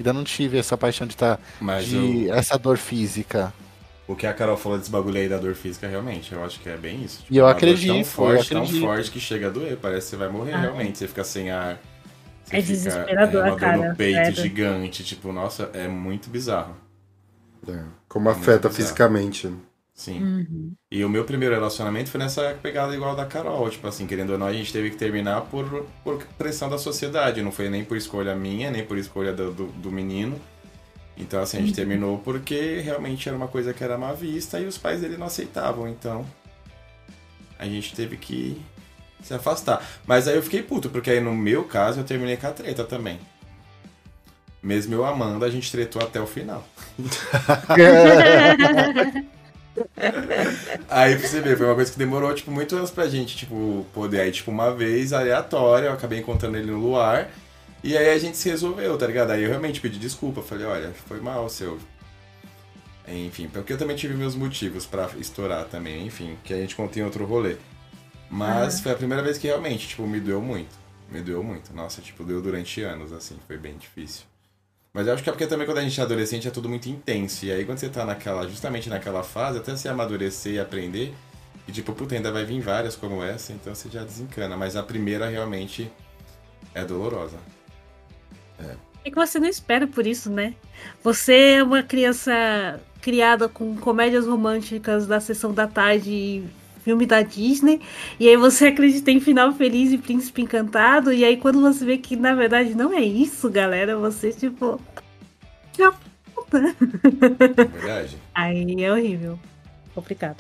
Ainda 0.01 0.15
não 0.15 0.25
tive 0.25 0.57
essa 0.57 0.79
paixão 0.79 1.07
de 1.07 1.13
estar 1.13 1.37
tá, 1.37 1.81
de 1.81 2.25
eu... 2.25 2.35
essa 2.35 2.59
dor 2.59 2.79
física. 2.79 3.53
O 4.09 4.17
que 4.17 4.27
a 4.27 4.33
Carol 4.33 4.57
falou 4.57 4.79
desse 4.79 4.91
bagulho 4.91 5.19
aí 5.19 5.29
da 5.29 5.37
dor 5.37 5.55
física, 5.55 5.87
realmente, 5.87 6.33
eu 6.33 6.43
acho 6.43 6.59
que 6.59 6.71
é 6.71 6.77
bem 6.77 7.05
isso. 7.05 7.19
Tipo, 7.19 7.35
e 7.35 7.37
eu 7.37 7.47
acredito. 7.47 7.93
Tão 7.93 8.05
forte, 8.05 8.53
eu 8.53 8.59
acredito. 8.59 8.81
tão 8.81 8.89
forte 8.89 9.11
que 9.11 9.21
chega 9.21 9.49
a 9.49 9.51
doer, 9.51 9.77
parece 9.77 10.07
que 10.07 10.11
você 10.11 10.17
vai 10.17 10.29
morrer 10.31 10.55
ah. 10.55 10.61
realmente. 10.63 10.97
Você 10.97 11.07
fica 11.07 11.23
sem 11.23 11.51
ar. 11.51 11.79
Você 12.43 12.57
é 12.57 12.63
desesperador, 12.63 13.47
é, 13.47 13.51
uma 13.51 13.57
cara. 13.59 13.77
Dor 13.77 13.89
no 13.91 13.97
peito 13.97 14.19
é. 14.19 14.33
gigante, 14.33 15.05
tipo, 15.05 15.31
nossa, 15.33 15.71
é 15.75 15.87
muito 15.87 16.31
bizarro. 16.31 16.75
É, 17.69 17.85
como 18.09 18.31
é 18.31 18.33
afeta 18.33 18.71
fisicamente. 18.71 19.53
Sim. 20.01 20.23
Uhum. 20.23 20.73
E 20.91 21.05
o 21.05 21.11
meu 21.11 21.27
primeiro 21.27 21.55
relacionamento 21.55 22.09
foi 22.09 22.19
nessa 22.19 22.57
pegada 22.63 22.95
igual 22.95 23.15
da 23.15 23.27
Carol. 23.27 23.69
Tipo 23.69 23.87
assim, 23.87 24.07
querendo 24.07 24.31
ou 24.31 24.39
não, 24.39 24.47
a 24.47 24.53
gente 24.53 24.73
teve 24.73 24.89
que 24.89 24.97
terminar 24.97 25.43
por, 25.43 25.85
por 26.03 26.25
pressão 26.39 26.71
da 26.71 26.79
sociedade. 26.79 27.43
Não 27.43 27.53
foi 27.53 27.69
nem 27.69 27.85
por 27.85 27.99
escolha 27.99 28.35
minha, 28.35 28.71
nem 28.71 28.83
por 28.83 28.97
escolha 28.97 29.31
do, 29.31 29.53
do, 29.53 29.67
do 29.67 29.93
menino. 29.93 30.41
Então, 31.19 31.43
assim, 31.43 31.59
a 31.59 31.61
gente 31.61 31.73
uhum. 31.73 31.77
terminou 31.77 32.19
porque 32.19 32.81
realmente 32.81 33.29
era 33.29 33.37
uma 33.37 33.47
coisa 33.47 33.75
que 33.75 33.85
era 33.85 33.99
má 33.99 34.15
vista 34.15 34.59
e 34.59 34.65
os 34.65 34.79
pais 34.79 35.03
dele 35.03 35.19
não 35.19 35.27
aceitavam. 35.27 35.87
Então, 35.87 36.25
a 37.59 37.67
gente 37.67 37.95
teve 37.95 38.17
que 38.17 38.59
se 39.23 39.35
afastar. 39.35 39.87
Mas 40.07 40.27
aí 40.27 40.35
eu 40.35 40.43
fiquei 40.43 40.63
puto, 40.63 40.89
porque 40.89 41.11
aí 41.11 41.21
no 41.21 41.35
meu 41.35 41.65
caso 41.65 42.01
eu 42.01 42.05
terminei 42.05 42.39
com 42.39 42.47
a 42.47 42.53
treta 42.53 42.85
também. 42.85 43.21
Mesmo 44.63 44.95
eu 44.95 45.05
amando, 45.05 45.45
a 45.45 45.51
gente 45.51 45.71
tretou 45.71 46.03
até 46.03 46.19
o 46.19 46.27
final. 46.27 46.67
aí 50.89 51.17
pra 51.17 51.29
você 51.29 51.41
ver, 51.41 51.57
foi 51.57 51.67
uma 51.67 51.75
coisa 51.75 51.93
que 51.93 51.99
demorou, 51.99 52.35
tipo, 52.35 52.51
muitos 52.51 52.77
anos 52.77 52.91
pra 52.91 53.09
gente, 53.09 53.37
tipo, 53.37 53.87
poder. 53.95 54.21
Aí, 54.21 54.33
tipo, 54.33 54.51
uma 54.51 54.75
vez, 54.75 55.13
aleatória, 55.13 55.87
eu 55.87 55.93
acabei 55.93 56.19
encontrando 56.19 56.57
ele 56.57 56.71
no 56.71 56.79
luar. 56.79 57.31
E 57.83 57.97
aí 57.97 58.11
a 58.11 58.19
gente 58.19 58.37
se 58.37 58.49
resolveu, 58.49 58.99
tá 58.99 59.07
ligado? 59.07 59.31
Aí 59.31 59.43
eu 59.43 59.49
realmente 59.49 59.81
pedi 59.81 59.99
desculpa, 59.99 60.43
falei, 60.43 60.67
olha, 60.67 60.93
foi 61.07 61.21
mal 61.21 61.49
seu. 61.49 61.79
Enfim, 63.09 63.49
porque 63.49 63.73
eu 63.73 63.79
também 63.79 63.97
tive 63.97 64.15
meus 64.15 64.35
motivos 64.35 64.87
para 64.87 65.09
estourar 65.19 65.65
também, 65.65 66.07
enfim, 66.07 66.37
que 66.45 66.53
a 66.53 66.57
gente 66.57 66.77
conta 66.77 66.99
em 66.99 67.03
outro 67.03 67.25
rolê. 67.25 67.57
Mas 68.31 68.77
uhum. 68.77 68.83
foi 68.83 68.93
a 68.93 68.97
primeira 68.97 69.23
vez 69.23 69.39
que 69.39 69.47
realmente, 69.47 69.89
tipo, 69.89 70.07
me 70.07 70.21
doeu 70.21 70.41
muito. 70.41 70.79
Me 71.11 71.21
doeu 71.21 71.43
muito. 71.43 71.73
Nossa, 71.75 72.01
tipo, 72.01 72.23
deu 72.23 72.41
durante 72.41 72.83
anos, 72.83 73.13
assim, 73.13 73.37
foi 73.49 73.57
bem 73.57 73.77
difícil. 73.77 74.30
Mas 74.93 75.07
eu 75.07 75.15
acho 75.15 75.23
que 75.23 75.29
é 75.29 75.33
porque 75.33 75.47
também 75.47 75.67
quando 75.67 75.79
a 75.79 75.83
gente 75.83 76.01
é 76.01 76.03
adolescente 76.03 76.49
é 76.49 76.51
tudo 76.51 76.69
muito 76.69 76.89
intenso. 76.89 77.47
E 77.47 77.53
aí 77.53 77.65
quando 77.65 77.79
você 77.79 77.89
tá 77.89 78.05
naquela, 78.05 78.49
justamente 78.49 78.89
naquela 78.89 79.23
fase, 79.23 79.59
até 79.59 79.77
se 79.77 79.89
amadurecer 79.89 80.55
e 80.55 80.61
aprender, 80.61 81.15
e 81.69 81.73
tipo, 81.73 81.93
puta, 81.93 82.15
ainda 82.15 82.33
vai 82.33 82.45
vir 82.45 82.61
várias 82.61 82.97
como 82.97 83.23
essa, 83.23 83.53
então 83.53 83.75
você 83.75 83.89
já 83.89 84.03
desencana. 84.03 84.57
Mas 84.57 84.75
a 84.75 84.83
primeira 84.83 85.29
realmente 85.29 85.91
é 86.75 86.85
dolorosa. 86.85 87.39
É. 88.59 88.75
É 89.05 89.11
que 89.11 89.17
você 89.17 89.39
não 89.39 89.49
espera 89.49 89.87
por 89.87 90.07
isso, 90.07 90.31
né? 90.31 90.55
Você 91.03 91.55
é 91.55 91.63
uma 91.63 91.83
criança 91.83 92.81
criada 93.01 93.49
com 93.49 93.77
comédias 93.77 94.27
românticas 94.27 95.07
da 95.07 95.21
sessão 95.21 95.55
da 95.55 95.67
tarde 95.67 96.45
filme 96.85 97.07
da 97.07 97.23
Disney, 97.23 97.81
e 98.19 98.29
aí 98.29 98.37
você 98.37 98.67
acredita 98.69 99.11
em 99.11 99.21
final 99.21 99.53
feliz 99.53 99.93
e 99.93 99.99
príncipe 99.99 100.43
encantado, 100.43 101.13
e 101.13 101.25
aí 101.25 101.37
quando 101.37 101.61
você 101.61 101.85
vê 101.85 101.99
que 101.99 102.17
na 102.17 102.35
verdade 102.35 102.75
não 102.75 102.93
é 102.93 103.03
isso, 103.03 103.51
galera, 103.51 103.97
você 103.97 104.33
tipo. 104.33 104.81
Já 105.79 105.93
Verdade. 106.51 108.19
Aí 108.35 108.83
é 108.83 108.93
horrível. 108.93 109.39
Complicado. 109.95 110.37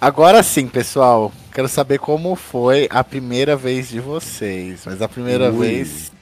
Agora 0.00 0.42
sim, 0.42 0.68
pessoal. 0.68 1.32
Quero 1.52 1.68
saber 1.68 1.98
como 1.98 2.36
foi 2.36 2.86
a 2.90 3.02
primeira 3.02 3.56
vez 3.56 3.88
de 3.88 3.98
vocês. 3.98 4.82
Mas 4.86 5.02
a 5.02 5.08
primeira 5.08 5.50
Ui. 5.50 5.58
vez 5.58 6.12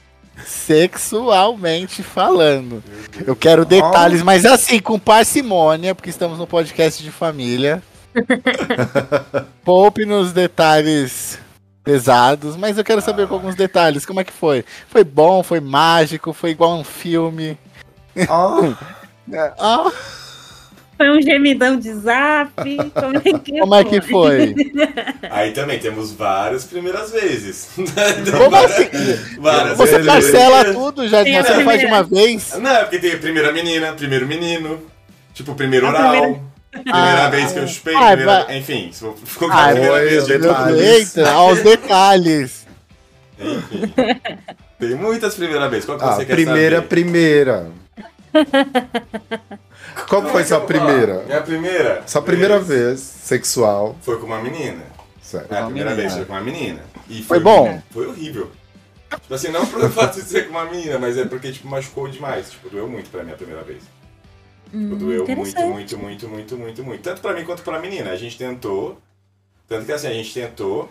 sexualmente 0.43 2.01
falando. 2.01 2.83
Eu 3.25 3.35
quero 3.35 3.65
detalhes, 3.65 4.21
mas 4.21 4.45
assim, 4.45 4.79
com 4.79 4.99
parcimônia, 4.99 5.95
porque 5.95 6.09
estamos 6.09 6.37
no 6.37 6.47
podcast 6.47 7.03
de 7.03 7.11
família. 7.11 7.81
Poupe 9.63 10.05
nos 10.05 10.31
detalhes 10.33 11.39
pesados, 11.83 12.57
mas 12.57 12.77
eu 12.77 12.83
quero 12.83 13.01
saber 13.01 13.23
ah. 13.23 13.27
alguns 13.31 13.55
detalhes. 13.55 14.05
Como 14.05 14.19
é 14.19 14.23
que 14.23 14.33
foi? 14.33 14.65
Foi 14.89 15.03
bom? 15.03 15.41
Foi 15.41 15.59
mágico? 15.59 16.33
Foi 16.33 16.49
igual 16.49 16.77
um 16.77 16.83
filme? 16.83 17.57
Oh. 18.29 18.73
oh. 19.57 19.91
Foi 20.97 21.09
um 21.11 21.21
gemidão 21.21 21.77
de 21.77 21.93
zap? 21.93 22.51
Como 22.93 23.17
é 23.17 23.39
que 23.39 23.59
Como 23.59 23.75
é 23.75 23.83
que 23.83 24.01
foi? 24.01 24.55
Aí 25.29 25.51
também 25.51 25.77
temos 25.77 26.11
várias 26.11 26.65
primeiras 26.65 27.11
vezes. 27.11 27.69
Como 27.75 28.55
assim? 28.55 29.39
Várias 29.39 29.77
Você 29.77 29.99
vezes. 29.99 30.07
parcela 30.07 30.73
tudo, 30.73 31.07
já 31.07 31.23
você 31.23 31.63
faz 31.63 31.79
de 31.79 31.85
uma 31.85 32.03
vez? 32.03 32.57
Não, 32.59 32.71
é 32.71 32.79
porque 32.81 32.97
tem 32.97 33.13
a 33.13 33.17
primeira 33.19 33.51
menina, 33.53 33.93
primeiro 33.93 34.27
menino, 34.27 34.81
tipo, 35.35 35.53
primeiro 35.53 35.85
A 35.85 35.89
oral. 35.89 36.09
primeira- 36.09 36.56
Primeira 36.83 37.25
Ah, 37.25 37.29
vez 37.29 37.51
que 37.51 37.59
eu 37.59 37.67
chupei, 37.67 37.95
ah, 37.95 38.07
primeira... 38.07 38.43
vai- 38.45 38.57
enfim, 38.57 38.91
se 38.91 39.03
colocar 39.37 39.57
Ah, 39.57 39.65
a 39.69 39.71
primeira 39.71 39.99
vez, 40.05 40.27
depois- 40.27 40.41
detalhes. 40.41 40.81
Eita, 41.17 41.31
aos 41.31 41.61
detalhes. 41.63 42.67
Enfim. 43.39 43.93
Tem 44.79 44.95
muitas 44.95 45.35
primeiras 45.35 45.69
vezes. 45.69 45.85
Qual 45.85 45.97
que 45.97 46.03
Ah, 46.03 46.11
você 46.13 46.25
quer 46.25 46.33
primeira, 46.35 46.75
saber? 46.77 46.87
primeira. 46.87 47.67
Qual 50.07 50.21
Como 50.21 50.29
foi 50.29 50.41
é 50.41 50.45
sua 50.45 50.61
primeira? 50.61 51.13
falar? 51.15 51.25
Minha 51.25 51.41
primeira? 51.41 52.03
Sua 52.05 52.21
primeira 52.21 52.59
vez 52.59 52.99
sexual. 52.99 53.95
Foi 54.01 54.17
com 54.19 54.25
uma 54.27 54.41
menina. 54.41 54.83
Certo. 55.21 55.51
É, 55.51 55.57
a 55.57 55.61
uma 55.61 55.65
primeira 55.67 55.89
menina. 55.91 56.07
vez 56.09 56.13
foi 56.17 56.25
com 56.25 56.33
uma 56.33 56.41
menina. 56.41 56.81
E 57.09 57.23
Foi 57.23 57.39
bom? 57.39 57.81
Foi 57.91 58.07
horrível. 58.07 58.51
Tipo 59.21 59.33
assim, 59.33 59.49
não 59.49 59.65
pelo 59.65 59.89
fato 59.91 60.15
de 60.15 60.21
ser 60.27 60.43
com 60.47 60.51
uma 60.51 60.65
menina, 60.65 60.99
mas 60.99 61.17
é 61.17 61.25
porque, 61.25 61.51
tipo, 61.51 61.67
machucou 61.67 62.07
demais. 62.07 62.51
Tipo, 62.51 62.69
doeu 62.69 62.87
muito 62.87 63.09
pra 63.09 63.23
mim 63.23 63.31
a 63.31 63.35
primeira 63.35 63.63
vez. 63.63 63.81
Tipo, 64.69 64.95
doeu 64.95 65.27
muito, 65.27 65.61
muito, 65.61 65.97
muito, 65.97 66.27
muito, 66.27 66.57
muito, 66.57 66.83
muito. 66.83 67.01
Tanto 67.01 67.21
pra 67.21 67.33
mim 67.33 67.45
quanto 67.45 67.63
pra 67.63 67.79
menina. 67.79 68.11
A 68.11 68.15
gente 68.15 68.37
tentou. 68.37 68.97
Tanto 69.67 69.85
que 69.85 69.91
assim, 69.91 70.07
a 70.07 70.13
gente 70.13 70.33
tentou, 70.33 70.89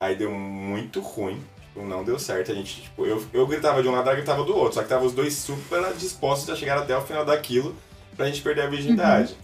aí 0.00 0.16
deu 0.16 0.30
muito 0.30 1.00
ruim. 1.00 1.42
Tipo, 1.62 1.82
não 1.86 2.04
deu 2.04 2.18
certo. 2.18 2.52
A 2.52 2.54
gente, 2.54 2.82
tipo, 2.82 3.04
eu, 3.04 3.24
eu 3.32 3.46
gritava 3.46 3.82
de 3.82 3.88
um 3.88 3.92
lado, 3.92 4.08
ela 4.08 4.16
gritava 4.16 4.44
do 4.44 4.56
outro. 4.56 4.74
Só 4.74 4.82
que 4.82 4.88
tava 4.88 5.04
os 5.04 5.12
dois 5.12 5.34
super 5.34 5.92
dispostos 5.94 6.48
a 6.50 6.56
chegar 6.56 6.78
até 6.78 6.96
o 6.96 7.02
final 7.02 7.24
daquilo 7.24 7.74
pra 8.16 8.26
gente 8.26 8.42
perder 8.42 8.62
a 8.62 8.66
virgindade. 8.66 9.36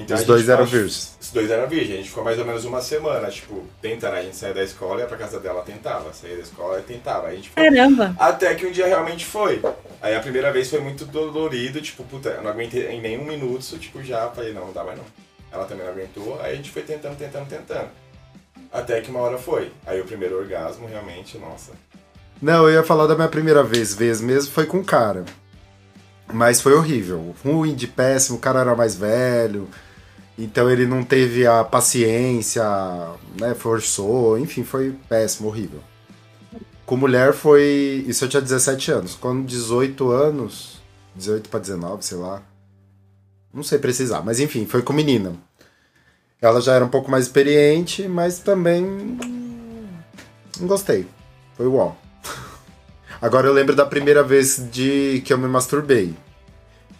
Então, 0.00 0.16
Os 0.16 0.22
dois 0.22 0.48
eram 0.48 0.64
virgens. 0.64 1.16
os 1.20 1.30
dois 1.32 1.50
eram 1.50 1.68
virgens, 1.68 1.94
a 1.94 1.96
gente 1.96 2.08
ficou 2.08 2.22
mais 2.22 2.38
ou 2.38 2.44
menos 2.44 2.64
uma 2.64 2.80
semana, 2.80 3.28
tipo, 3.28 3.64
tentando. 3.82 4.14
A 4.14 4.22
gente 4.22 4.36
saía 4.36 4.54
da 4.54 4.62
escola, 4.62 5.00
ia 5.00 5.06
pra 5.08 5.16
casa 5.16 5.40
dela, 5.40 5.60
tentava. 5.62 6.12
Saía 6.12 6.36
da 6.36 6.42
escola 6.42 6.78
e 6.78 6.82
tentava. 6.82 7.26
A 7.26 7.34
gente 7.34 7.48
ficou 7.48 7.64
Caramba. 7.64 8.14
até 8.16 8.54
que 8.54 8.64
um 8.64 8.70
dia 8.70 8.86
realmente 8.86 9.26
foi. 9.26 9.60
Aí 10.00 10.14
a 10.14 10.20
primeira 10.20 10.52
vez 10.52 10.70
foi 10.70 10.78
muito 10.80 11.04
dolorido, 11.04 11.80
tipo, 11.82 12.04
puta, 12.04 12.28
eu 12.28 12.42
não 12.42 12.50
aguentei 12.50 12.86
em 12.86 13.00
nenhum 13.00 13.24
minuto, 13.24 13.76
tipo, 13.78 14.00
já 14.04 14.30
falei, 14.30 14.52
não, 14.52 14.66
não 14.66 14.72
dá 14.72 14.84
mais 14.84 14.96
não. 14.96 15.04
Ela 15.50 15.64
também 15.64 15.84
não 15.84 15.92
aguentou, 15.92 16.38
aí 16.40 16.52
a 16.52 16.56
gente 16.56 16.70
foi 16.70 16.82
tentando, 16.82 17.16
tentando, 17.16 17.48
tentando. 17.48 17.88
Até 18.72 19.00
que 19.00 19.10
uma 19.10 19.20
hora 19.20 19.36
foi. 19.38 19.72
Aí 19.84 20.00
o 20.00 20.04
primeiro 20.04 20.36
orgasmo, 20.38 20.86
realmente, 20.86 21.36
nossa. 21.38 21.72
Não, 22.40 22.68
eu 22.68 22.74
ia 22.74 22.84
falar 22.84 23.08
da 23.08 23.16
minha 23.16 23.28
primeira 23.28 23.64
vez, 23.64 23.94
vez 23.94 24.20
mesmo, 24.20 24.52
foi 24.52 24.66
com 24.66 24.78
o 24.78 24.84
cara. 24.84 25.24
Mas 26.32 26.60
foi 26.60 26.74
horrível. 26.74 27.34
Ruim, 27.44 27.74
de 27.74 27.88
péssimo, 27.88 28.36
o 28.36 28.40
cara 28.40 28.60
era 28.60 28.76
mais 28.76 28.94
velho. 28.94 29.68
Então 30.38 30.70
ele 30.70 30.86
não 30.86 31.02
teve 31.02 31.44
a 31.44 31.64
paciência, 31.64 32.62
né? 33.40 33.54
Forçou, 33.54 34.38
enfim, 34.38 34.62
foi 34.62 34.94
péssimo, 35.08 35.48
horrível. 35.48 35.80
Com 36.86 36.96
mulher 36.96 37.34
foi. 37.34 38.04
Isso 38.06 38.24
eu 38.24 38.28
tinha 38.28 38.40
17 38.40 38.92
anos. 38.92 39.14
Com 39.16 39.44
18 39.44 40.10
anos. 40.10 40.80
18 41.16 41.48
pra 41.48 41.58
19, 41.58 42.04
sei 42.04 42.18
lá. 42.18 42.40
Não 43.52 43.64
sei 43.64 43.78
precisar, 43.78 44.22
mas 44.22 44.38
enfim, 44.38 44.64
foi 44.64 44.82
com 44.82 44.92
menina. 44.92 45.34
Ela 46.40 46.60
já 46.60 46.74
era 46.74 46.84
um 46.84 46.88
pouco 46.88 47.10
mais 47.10 47.24
experiente, 47.24 48.06
mas 48.06 48.38
também. 48.38 49.18
Não 50.60 50.68
gostei. 50.68 51.04
Foi 51.56 51.66
uau. 51.66 51.98
Agora 53.20 53.48
eu 53.48 53.52
lembro 53.52 53.74
da 53.74 53.84
primeira 53.84 54.22
vez 54.22 54.70
de 54.70 55.20
que 55.24 55.32
eu 55.32 55.38
me 55.38 55.48
masturbei. 55.48 56.14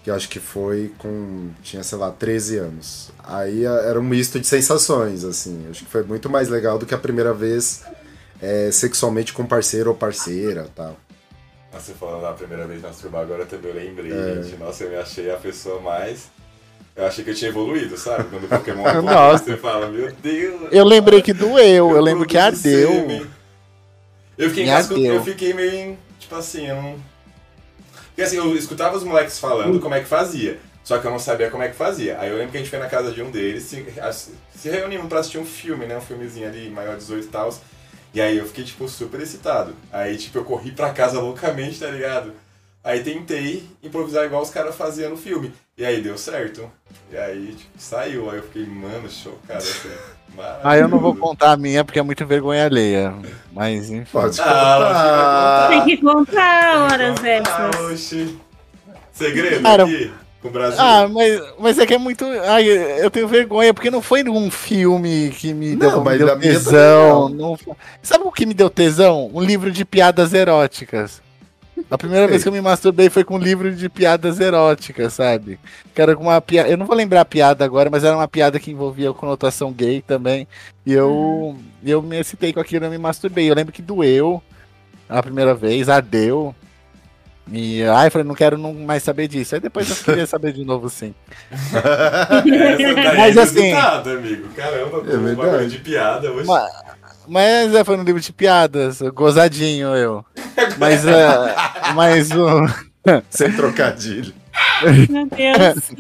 Que 0.09 0.12
eu 0.12 0.16
acho 0.16 0.29
que 0.31 0.40
foi 0.40 0.90
com. 0.97 1.51
Tinha, 1.62 1.83
sei 1.83 1.99
lá, 1.99 2.11
13 2.11 2.57
anos. 2.57 3.11
Aí 3.23 3.66
a- 3.66 3.83
era 3.83 4.01
um 4.01 4.03
misto 4.03 4.40
de 4.40 4.47
sensações, 4.47 5.23
assim. 5.23 5.66
Acho 5.71 5.85
que 5.85 5.90
foi 5.90 6.03
muito 6.03 6.31
mais 6.31 6.49
legal 6.49 6.79
do 6.79 6.87
que 6.87 6.94
a 6.94 6.99
primeira 6.99 7.35
vez 7.35 7.83
é, 8.40 8.71
sexualmente 8.73 9.35
com 9.35 9.44
parceiro 9.44 9.90
ou 9.90 9.94
parceira 9.97 10.66
tal. 10.75 10.97
Nossa, 11.71 11.85
você 11.85 11.92
falando 11.92 12.23
da 12.23 12.33
primeira 12.33 12.66
vez 12.66 12.81
masturbar, 12.81 13.21
agora 13.21 13.44
também 13.44 13.71
eu 13.71 13.77
lembrei, 13.77 14.11
É. 14.12 14.42
gente. 14.42 14.57
Nossa, 14.57 14.85
eu 14.85 14.88
me 14.90 14.97
achei 14.97 15.31
a 15.31 15.37
pessoa 15.37 15.79
mais. 15.83 16.31
Eu 16.97 17.05
achei 17.07 17.23
que 17.23 17.29
eu 17.31 17.35
tinha 17.35 17.51
evoluído, 17.51 17.99
sabe? 17.99 18.25
Quando 18.31 18.44
o 18.44 18.49
Pokémon 18.49 18.85
Nossa. 19.05 19.44
você 19.44 19.57
fala, 19.59 19.88
meu 19.90 20.11
Deus. 20.11 20.68
Eu 20.73 20.87
lembrei 20.87 21.21
que 21.21 21.35
doeu, 21.35 21.90
eu 21.94 22.01
lembro 22.01 22.25
que 22.27 22.38
sêmen. 22.57 23.27
Eu 24.38 24.49
fiquei, 24.49 24.71
ardeu. 24.71 25.14
eu 25.16 25.23
fiquei 25.23 25.53
meio, 25.53 25.99
tipo 26.18 26.35
assim, 26.35 26.66
eu 26.66 26.77
não... 26.77 26.97
Porque 28.18 28.26
assim, 28.26 28.37
eu 28.37 28.57
escutava 28.57 28.96
os 28.96 29.04
moleques 29.04 29.38
falando 29.38 29.78
como 29.78 29.94
é 29.94 30.00
que 30.00 30.07
fazia, 30.07 30.59
só 30.83 30.98
que 30.98 31.07
eu 31.07 31.11
não 31.12 31.20
sabia 31.20 31.52
como 31.52 31.62
é 31.62 31.68
que 31.68 31.76
fazia. 31.76 32.18
Aí 32.18 32.28
eu 32.28 32.37
lembro 32.37 32.50
que 32.50 32.57
a 32.57 32.61
gente 32.61 32.68
foi 32.68 32.81
na 32.81 32.88
casa 32.88 33.12
de 33.12 33.22
um 33.22 33.31
deles, 33.31 33.62
se, 33.62 33.87
se 34.57 34.68
reunimos 34.68 35.07
pra 35.07 35.20
assistir 35.20 35.38
um 35.38 35.44
filme, 35.44 35.87
né, 35.87 35.96
um 35.96 36.00
filmezinho 36.00 36.48
ali, 36.48 36.68
maior 36.68 36.94
de 36.94 37.02
18 37.02 37.24
e 37.24 37.28
tal, 37.28 37.57
e 38.12 38.20
aí 38.20 38.37
eu 38.37 38.44
fiquei, 38.44 38.64
tipo, 38.64 38.88
super 38.88 39.20
excitado. 39.20 39.72
Aí, 39.92 40.16
tipo, 40.16 40.37
eu 40.37 40.44
corri 40.44 40.72
pra 40.72 40.92
casa 40.92 41.20
loucamente, 41.20 41.78
tá 41.78 41.87
ligado? 41.92 42.33
Aí 42.83 43.04
tentei 43.04 43.64
improvisar 43.85 44.24
igual 44.24 44.42
os 44.42 44.50
caras 44.50 44.74
faziam 44.74 45.11
no 45.11 45.16
filme. 45.16 45.52
E 45.76 45.85
aí 45.85 46.02
deu 46.02 46.18
certo. 46.18 46.68
E 47.12 47.16
aí, 47.16 47.54
tipo, 47.54 47.78
saiu. 47.78 48.28
Aí 48.31 48.38
eu 48.38 48.42
fiquei, 48.42 48.66
mano, 48.66 49.09
chocado, 49.09 49.59
assim. 49.59 49.90
Ah, 50.62 50.77
eu 50.77 50.87
não 50.88 50.99
vou 50.99 51.14
contar 51.17 51.53
a 51.53 51.57
minha 51.57 51.85
porque 51.85 51.99
é 51.99 52.03
muito 52.03 52.25
vergonha 52.27 52.64
alheia. 52.67 53.14
Mas 53.53 53.91
enfim. 53.91 54.07
Pode 54.12 54.41
Ah, 54.41 55.67
Tem 55.71 55.85
que 55.85 55.97
contar 55.97 56.91
horas 56.93 57.23
extras. 57.25 57.81
oxi. 57.93 58.38
Segredo 59.12 59.62
Cara, 59.62 59.83
aqui 59.83 60.12
com 60.41 60.49
o 60.49 60.51
Brasil. 60.53 60.79
Ah, 60.81 61.09
mas, 61.09 61.43
mas 61.59 61.79
é 61.79 61.87
que 61.87 61.95
é 61.95 61.99
muito. 61.99 62.25
Ai, 62.47 62.69
eu 62.69 63.11
tenho 63.11 63.27
vergonha, 63.27 63.75
porque 63.75 63.91
não 63.91 64.01
foi 64.01 64.23
num 64.23 64.49
filme 64.51 65.31
que 65.37 65.53
me 65.53 65.75
Não, 65.75 65.91
deu, 65.91 66.05
me 66.05 66.19
deu 66.19 66.38
tesão. 66.38 67.29
Não... 67.29 67.57
foi- 67.57 67.75
Sabe 68.01 68.23
o 68.25 68.31
que 68.31 68.47
me 68.47 68.55
deu 68.55 68.71
tesão? 68.71 69.29
Um 69.35 69.41
livro 69.41 69.73
de 69.73 69.85
piadas 69.85 70.33
eróticas. 70.33 71.21
A 71.91 71.97
primeira 71.99 72.27
vez 72.29 72.43
que 72.43 72.49
eu 72.49 72.53
me 72.53 72.61
masturbei 72.61 73.09
foi 73.11 73.25
com 73.25 73.37
um 73.37 73.38
livro 73.38 73.75
de 73.75 73.88
piadas 73.88 74.41
eróticas, 74.41 75.12
sabe? 75.14 75.59
Que 75.95 76.03
era 76.03 76.14
com 76.17 76.25
uma 76.25 76.41
piada. 76.41 76.69
Eu 76.69 76.77
não 76.77 76.87
vou 76.87 76.97
lembrar 76.97 77.23
a 77.23 77.25
piada 77.25 77.64
agora, 77.64 77.88
mas 77.91 78.05
era 78.05 78.17
uma 78.17 78.29
piada 78.29 78.59
que 78.61 78.71
envolvia 78.71 79.12
conotação 79.12 79.73
gay 79.73 80.03
também. 80.03 80.47
E 80.85 80.93
eu, 80.93 81.57
eu 81.85 82.03
me 82.03 82.19
excitei 82.19 82.53
com 82.53 82.61
aquilo 82.61 82.87
e 82.87 82.91
me 82.91 82.99
masturbei. 82.99 83.51
Eu 83.51 83.55
lembro 83.55 83.73
que 83.73 83.83
doeu 83.83 84.43
a 85.09 85.23
primeira 85.23 85.55
vez, 85.55 85.88
ardeu. 85.88 86.55
E 87.51 87.83
ai, 87.85 88.09
eu 88.09 88.11
falei, 88.11 88.27
não 88.29 88.35
quero 88.35 88.59
não 88.59 88.75
mais 88.75 89.03
saber 89.03 89.27
disso. 89.27 89.55
Aí 89.55 89.61
depois 89.61 89.88
eu 89.88 89.97
queria 89.97 90.27
saber 90.29 90.53
de 90.53 90.64
novo, 90.64 90.91
sim. 90.91 91.14
Mas 93.17 93.37
é 93.37 93.41
assim- 93.43 93.73
amigo. 93.73 94.49
Caramba, 94.55 95.03
É 95.11 95.64
um 95.64 95.69
de 95.69 95.79
piada 95.79 96.31
hoje. 96.31 96.47
Mas, 96.47 96.71
mas 97.29 97.75
é, 97.75 97.85
foi 97.85 97.97
no 97.97 98.03
livro 98.03 98.21
de 98.21 98.33
piadas, 98.33 99.01
gozadinho 99.14 99.88
eu. 99.88 100.25
Mas, 100.79 101.07
é, 101.07 101.55
mas 101.95 102.31
o. 102.31 102.67
Sem 103.31 103.53
trocadilho. 103.53 104.33
Meu 105.09 105.27
Deus. 105.27 105.91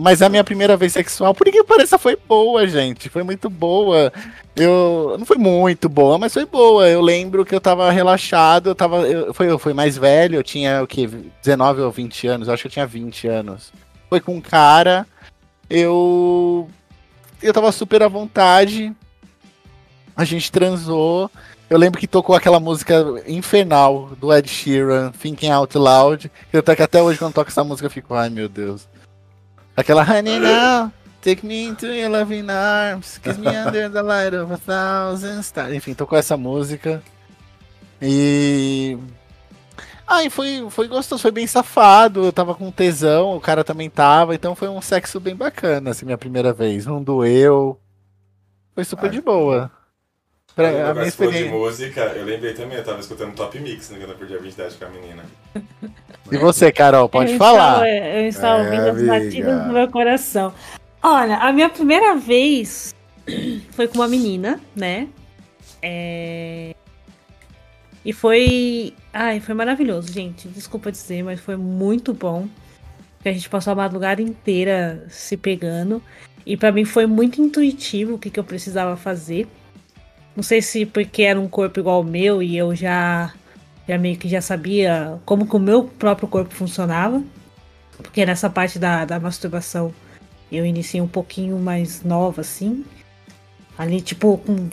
Mas 0.00 0.22
a 0.22 0.28
minha 0.28 0.42
primeira 0.42 0.76
vez 0.76 0.92
sexual, 0.92 1.34
por 1.34 1.46
que 1.46 1.62
pareça, 1.62 1.98
foi 1.98 2.16
boa, 2.16 2.66
gente. 2.66 3.08
Foi 3.08 3.22
muito 3.22 3.48
boa. 3.48 4.12
Eu. 4.56 5.16
Não 5.18 5.24
foi 5.24 5.36
muito 5.36 5.88
boa, 5.88 6.18
mas 6.18 6.32
foi 6.32 6.44
boa. 6.44 6.88
Eu 6.88 7.00
lembro 7.00 7.44
que 7.44 7.54
eu 7.54 7.60
tava 7.60 7.90
relaxado, 7.90 8.70
eu 8.70 8.74
tava. 8.74 9.08
Eu, 9.08 9.32
foi, 9.32 9.48
eu 9.48 9.58
fui 9.58 9.72
mais 9.72 9.96
velho, 9.96 10.36
eu 10.36 10.42
tinha 10.42 10.82
o 10.82 10.86
quê? 10.86 11.08
19 11.42 11.82
ou 11.82 11.92
20 11.92 12.26
anos, 12.26 12.48
eu 12.48 12.54
acho 12.54 12.62
que 12.62 12.68
eu 12.68 12.72
tinha 12.72 12.86
20 12.86 13.28
anos. 13.28 13.72
Foi 14.08 14.20
com 14.20 14.34
um 14.34 14.40
cara. 14.40 15.06
Eu. 15.70 16.68
Eu 17.40 17.52
tava 17.52 17.70
super 17.70 18.02
à 18.02 18.08
vontade. 18.08 18.92
A 20.16 20.24
gente 20.24 20.50
transou. 20.50 21.30
Eu 21.68 21.78
lembro 21.78 21.98
que 21.98 22.06
tocou 22.06 22.36
aquela 22.36 22.60
música 22.60 23.04
infernal 23.26 24.10
do 24.20 24.32
Ed 24.32 24.48
Sheeran, 24.48 25.10
Thinking 25.12 25.50
Out 25.50 25.76
Loud. 25.76 26.30
Eu 26.52 26.60
até 26.60 26.76
que 26.76 26.82
até 26.82 27.02
hoje 27.02 27.18
quando 27.18 27.34
toca 27.34 27.50
essa 27.50 27.64
música 27.64 27.86
eu 27.86 27.90
fico, 27.90 28.14
ai 28.14 28.28
meu 28.30 28.48
Deus. 28.48 28.86
Aquela 29.76 30.02
Honey 30.02 30.38
Now, 30.38 30.92
Take 31.20 31.44
Me 31.44 31.64
into 31.64 31.86
Your 31.86 32.10
Loving 32.10 32.48
Arms, 32.48 33.18
Kiss 33.18 33.40
Me 33.40 33.48
Under 33.48 33.90
the 33.90 34.02
Light 34.02 34.36
of 34.36 34.52
a 34.52 34.58
Thousand 34.58 35.40
Stars. 35.40 35.72
Enfim, 35.74 35.94
tocou 35.94 36.16
essa 36.16 36.36
música. 36.36 37.02
E. 38.00 38.96
Ai, 40.06 40.28
foi, 40.28 40.66
foi 40.70 40.86
gostoso, 40.86 41.22
foi 41.22 41.30
bem 41.32 41.46
safado. 41.46 42.24
Eu 42.26 42.32
tava 42.32 42.54
com 42.54 42.70
tesão, 42.70 43.36
o 43.36 43.40
cara 43.40 43.64
também 43.64 43.88
tava, 43.88 44.34
então 44.34 44.54
foi 44.54 44.68
um 44.68 44.80
sexo 44.80 45.18
bem 45.18 45.34
bacana, 45.34 45.90
assim, 45.90 46.04
minha 46.04 46.18
primeira 46.18 46.52
vez. 46.52 46.84
Não 46.86 47.02
doeu. 47.02 47.80
Foi 48.74 48.84
super 48.84 49.06
Ah, 49.06 49.12
de 49.12 49.20
boa. 49.20 49.70
Pra, 50.54 50.70
Quando 50.70 50.86
a 50.86 50.94
minha 50.94 51.10
falou 51.12 51.32
de 51.32 51.38
experiência. 51.38 51.50
música, 51.50 52.00
eu 52.16 52.24
lembrei 52.24 52.54
também, 52.54 52.78
eu 52.78 52.84
tava 52.84 53.00
escutando 53.00 53.34
Top 53.34 53.58
Mix, 53.58 53.90
né, 53.90 53.98
quando 53.98 54.10
eu 54.10 54.16
perdi 54.16 54.34
a 54.34 54.38
virgindade 54.38 54.76
com 54.76 54.84
a 54.84 54.88
menina. 54.88 55.24
E 56.32 56.38
você, 56.38 56.72
Carol, 56.72 57.06
pode 57.06 57.32
eu 57.32 57.38
falar? 57.38 57.86
Estou, 57.86 58.20
eu 58.20 58.28
estou 58.28 58.48
É, 58.48 58.62
ouvindo 58.64 58.88
as 58.88 59.02
batidas 59.02 59.62
do 59.66 59.72
meu 59.74 59.90
coração. 59.90 60.54
Olha, 61.02 61.36
a 61.36 61.52
minha 61.52 61.68
primeira 61.68 62.16
vez 62.16 62.94
foi 63.72 63.86
com 63.86 63.96
uma 63.96 64.08
menina, 64.08 64.58
né? 64.74 65.08
É... 65.82 66.74
E 68.04 68.12
foi. 68.12 68.94
Ai, 69.12 69.38
foi 69.40 69.54
maravilhoso, 69.54 70.10
gente. 70.10 70.48
Desculpa 70.48 70.90
dizer, 70.90 71.22
mas 71.22 71.40
foi 71.40 71.56
muito 71.56 72.14
bom. 72.14 72.48
que 73.22 73.28
a 73.28 73.32
gente 73.32 73.48
passou 73.50 73.72
a 73.72 73.76
madrugada 73.76 74.22
inteira 74.22 75.04
se 75.10 75.36
pegando. 75.36 76.02
E 76.46 76.56
para 76.56 76.72
mim 76.72 76.86
foi 76.86 77.06
muito 77.06 77.40
intuitivo 77.42 78.14
o 78.14 78.18
que, 78.18 78.30
que 78.30 78.40
eu 78.40 78.44
precisava 78.44 78.96
fazer. 78.96 79.46
Não 80.36 80.42
sei 80.42 80.60
se 80.60 80.84
porque 80.84 81.22
era 81.22 81.38
um 81.38 81.48
corpo 81.48 81.78
igual 81.78 81.96
ao 81.96 82.04
meu 82.04 82.42
e 82.42 82.56
eu 82.56 82.74
já, 82.74 83.32
já 83.88 83.96
meio 83.96 84.16
que 84.16 84.28
já 84.28 84.40
sabia 84.40 85.18
como 85.24 85.46
que 85.46 85.54
o 85.54 85.60
meu 85.60 85.84
próprio 85.84 86.28
corpo 86.28 86.54
funcionava. 86.54 87.22
Porque 87.96 88.26
nessa 88.26 88.50
parte 88.50 88.78
da, 88.78 89.04
da 89.04 89.20
masturbação 89.20 89.94
eu 90.50 90.66
iniciei 90.66 91.00
um 91.00 91.08
pouquinho 91.08 91.58
mais 91.58 92.02
nova, 92.02 92.40
assim. 92.40 92.84
Ali, 93.78 94.00
tipo, 94.00 94.38
com. 94.38 94.68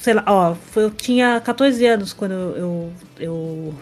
Sei 0.00 0.14
lá, 0.14 0.24
ó, 0.26 0.56
eu 0.76 0.90
tinha 0.90 1.40
14 1.40 1.84
anos 1.86 2.12
quando 2.12 2.32
eu, 2.32 2.92
eu, 3.18 3.74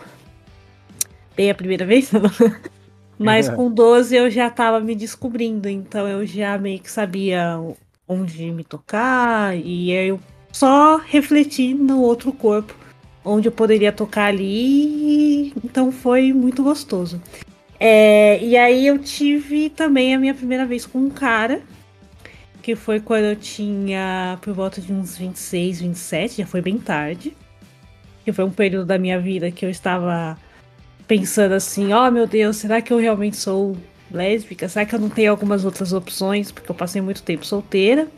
dei 1.37 1.51
a 1.51 1.55
primeira 1.55 1.87
vez. 1.87 2.11
Mas 3.19 3.49
é. 3.49 3.55
com 3.55 3.71
12 3.71 4.17
eu 4.17 4.31
já 4.31 4.49
tava 4.49 4.81
me 4.81 4.95
descobrindo, 4.95 5.69
então 5.69 6.09
eu 6.09 6.25
já 6.25 6.57
meio 6.57 6.79
que 6.81 6.91
sabia 6.91 7.61
onde 8.09 8.51
me 8.51 8.65
tocar, 8.65 9.55
e 9.57 9.93
aí 9.93 10.09
eu 10.09 10.19
só 10.53 10.97
refleti 10.97 11.75
no 11.75 12.01
outro 12.03 12.33
corpo 12.33 12.75
onde 13.25 13.49
eu 13.49 13.53
poderia 13.53 13.93
tocar 13.93 14.27
ali, 14.27 15.53
então 15.65 15.93
foi 15.93 16.33
muito 16.33 16.63
gostoso. 16.63 17.21
É, 17.79 18.43
e 18.43 18.57
aí 18.57 18.87
eu 18.87 18.99
tive 18.99 19.71
também 19.71 20.15
a 20.15 20.19
minha 20.19 20.35
primeira 20.35 20.67
vez 20.67 20.85
com 20.87 20.99
um 20.99 21.11
cara, 21.11 21.63
que 22.63 22.77
foi 22.77 23.01
quando 23.01 23.25
eu 23.25 23.37
tinha 23.37 24.39
por 24.43 24.53
volta 24.53 24.81
de 24.81 24.93
uns 24.93 25.17
26, 25.17 25.81
27, 25.81 26.39
já 26.39 26.47
foi 26.47 26.61
bem 26.61 26.79
tarde. 26.79 27.35
Que 28.25 28.33
foi 28.33 28.45
um 28.45 28.51
período 28.51 28.85
da 28.85 28.99
minha 28.99 29.19
vida 29.19 29.51
que 29.51 29.65
eu 29.65 29.71
estava 29.71 30.39
pensando 31.09 31.55
assim, 31.55 31.93
ó 31.93 32.07
oh, 32.07 32.11
meu 32.11 32.27
Deus, 32.27 32.57
será 32.57 32.83
que 32.83 32.93
eu 32.93 32.99
realmente 32.99 33.37
sou 33.37 33.77
lésbica? 34.11 34.69
Será 34.69 34.85
que 34.85 34.95
eu 34.95 34.99
não 34.99 35.09
tenho 35.09 35.31
algumas 35.31 35.65
outras 35.65 35.95
opções? 35.95 36.53
Porque 36.53 36.71
eu 36.71 36.75
passei 36.75 37.01
muito 37.01 37.23
tempo 37.23 37.47
solteira. 37.47 38.09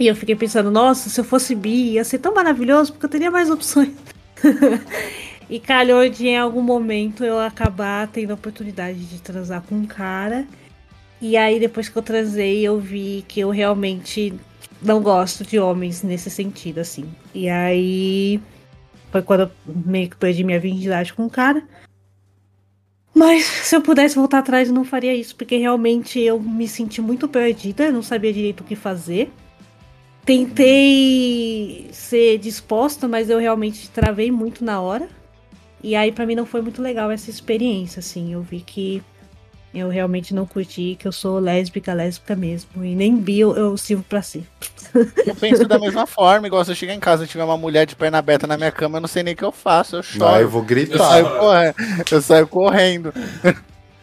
E 0.00 0.06
eu 0.06 0.16
fiquei 0.16 0.34
pensando, 0.34 0.70
nossa, 0.70 1.10
se 1.10 1.20
eu 1.20 1.24
fosse 1.24 1.54
bi, 1.54 1.92
ia 1.92 2.04
ser 2.04 2.18
tão 2.18 2.34
maravilhoso, 2.34 2.92
porque 2.92 3.04
eu 3.04 3.10
teria 3.10 3.30
mais 3.30 3.50
opções. 3.50 3.92
E 5.50 5.58
calhou 5.58 6.08
de 6.08 6.28
em 6.28 6.38
algum 6.38 6.62
momento 6.62 7.24
eu 7.24 7.40
acabar 7.40 8.06
tendo 8.06 8.30
a 8.30 8.34
oportunidade 8.34 9.04
de 9.04 9.20
transar 9.20 9.60
com 9.62 9.74
um 9.74 9.84
cara. 9.84 10.46
E 11.20 11.36
aí 11.36 11.58
depois 11.58 11.88
que 11.88 11.96
eu 11.96 12.02
transei, 12.02 12.60
eu 12.62 12.78
vi 12.78 13.24
que 13.26 13.40
eu 13.40 13.50
realmente 13.50 14.32
não 14.80 15.02
gosto 15.02 15.42
de 15.42 15.58
homens 15.58 16.04
nesse 16.04 16.30
sentido, 16.30 16.78
assim. 16.78 17.04
E 17.34 17.48
aí 17.48 18.40
foi 19.10 19.22
quando 19.22 19.40
eu 19.40 19.50
meio 19.66 20.08
que 20.08 20.14
perdi 20.14 20.44
minha 20.44 20.60
virgindade 20.60 21.12
com 21.12 21.26
o 21.26 21.30
cara. 21.30 21.64
Mas 23.12 23.44
se 23.44 23.74
eu 23.74 23.82
pudesse 23.82 24.14
voltar 24.14 24.38
atrás, 24.38 24.68
eu 24.68 24.74
não 24.74 24.84
faria 24.84 25.12
isso, 25.12 25.34
porque 25.34 25.56
realmente 25.56 26.20
eu 26.20 26.38
me 26.38 26.68
senti 26.68 27.02
muito 27.02 27.26
perdida, 27.26 27.86
eu 27.86 27.92
não 27.92 28.04
sabia 28.04 28.32
direito 28.32 28.60
o 28.60 28.64
que 28.64 28.76
fazer. 28.76 29.32
Tentei 30.24 31.88
ser 31.92 32.38
disposta, 32.38 33.08
mas 33.08 33.30
eu 33.30 33.38
realmente 33.38 33.88
travei 33.90 34.30
muito 34.30 34.64
na 34.64 34.80
hora. 34.80 35.08
E 35.82 35.96
aí 35.96 36.12
para 36.12 36.26
mim 36.26 36.34
não 36.34 36.46
foi 36.46 36.60
muito 36.60 36.82
legal 36.82 37.10
essa 37.10 37.30
experiência, 37.30 38.00
assim. 38.00 38.32
Eu 38.32 38.42
vi 38.42 38.60
que 38.60 39.02
eu 39.72 39.88
realmente 39.88 40.34
não 40.34 40.44
curti, 40.44 40.96
que 40.98 41.06
eu 41.06 41.12
sou 41.12 41.38
lésbica, 41.38 41.94
lésbica 41.94 42.34
mesmo. 42.34 42.84
E 42.84 42.94
nem 42.94 43.16
bi 43.16 43.40
eu, 43.40 43.56
eu 43.56 43.76
sirvo 43.76 44.02
pra 44.02 44.20
si. 44.20 44.44
Eu 45.26 45.34
penso 45.36 45.66
da 45.66 45.78
mesma 45.78 46.06
forma, 46.06 46.46
igual 46.46 46.64
se 46.64 46.72
eu 46.72 46.74
chegar 46.74 46.94
em 46.94 47.00
casa 47.00 47.24
e 47.24 47.28
tiver 47.28 47.44
uma 47.44 47.56
mulher 47.56 47.86
de 47.86 47.94
perna 47.94 48.18
aberta 48.18 48.46
na 48.46 48.56
minha 48.56 48.72
cama, 48.72 48.98
eu 48.98 49.00
não 49.00 49.08
sei 49.08 49.22
nem 49.22 49.34
o 49.34 49.36
que 49.36 49.44
eu 49.44 49.52
faço. 49.52 49.96
Eu 49.96 50.02
choro. 50.02 50.34
Ah, 50.34 50.40
eu 50.40 50.48
vou 50.48 50.62
gritar. 50.62 50.94
Eu 50.94 50.98
saio 50.98 51.38
correndo. 51.38 51.74
Eu 52.10 52.22
saio 52.22 52.48
correndo. 52.48 53.14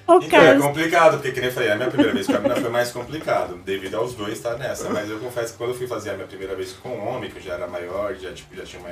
Oh, 0.08 0.20
então, 0.22 0.40
é 0.40 0.58
complicado, 0.58 1.14
porque, 1.16 1.34
que 1.34 1.40
nem 1.42 1.50
eu 1.50 1.54
falei, 1.54 1.70
a 1.70 1.76
minha 1.76 1.90
primeira 1.90 2.14
vez 2.14 2.26
com 2.26 2.34
a 2.34 2.40
mina 2.40 2.56
foi 2.56 2.70
mais 2.70 2.92
complicado, 2.92 3.58
devido 3.58 3.96
aos 3.96 4.14
dois 4.14 4.34
estar 4.34 4.52
tá 4.52 4.58
nessa. 4.58 4.90
Mas 4.90 5.10
eu 5.10 5.20
confesso 5.20 5.52
que 5.52 5.58
quando 5.58 5.72
eu 5.72 5.76
fui 5.76 5.86
fazer 5.86 6.12
a 6.12 6.14
minha 6.14 6.28
primeira 6.28 6.56
vez 6.56 6.72
com 6.72 6.90
um 6.90 7.08
homem, 7.10 7.30
que 7.30 7.38
eu 7.38 7.42
já 7.42 7.56
era 7.56 7.68
maior, 7.68 8.16
já, 8.16 8.32
tipo, 8.32 8.56
já 8.56 8.64
tinha 8.64 8.82
uma 8.82 8.90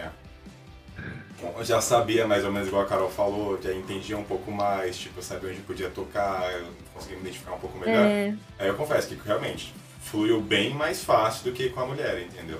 já 1.61 1.81
sabia 1.81 2.27
mais 2.27 2.45
ou 2.45 2.51
menos 2.51 2.67
igual 2.67 2.83
a 2.83 2.85
Carol 2.85 3.09
falou, 3.09 3.59
já 3.61 3.71
entendia 3.73 4.17
um 4.17 4.23
pouco 4.23 4.51
mais, 4.51 4.97
tipo, 4.97 5.21
sabia 5.21 5.51
onde 5.51 5.59
podia 5.61 5.89
tocar, 5.89 6.51
eu 6.53 6.65
conseguia 6.93 7.17
me 7.17 7.23
identificar 7.23 7.53
um 7.53 7.59
pouco 7.59 7.77
melhor. 7.77 8.05
É. 8.05 8.33
Aí 8.57 8.67
eu 8.67 8.75
confesso 8.75 9.09
que 9.09 9.19
realmente 9.23 9.73
fluiu 10.01 10.39
bem 10.41 10.73
mais 10.73 11.03
fácil 11.03 11.45
do 11.45 11.51
que 11.51 11.69
com 11.69 11.81
a 11.81 11.85
mulher, 11.85 12.21
entendeu? 12.21 12.59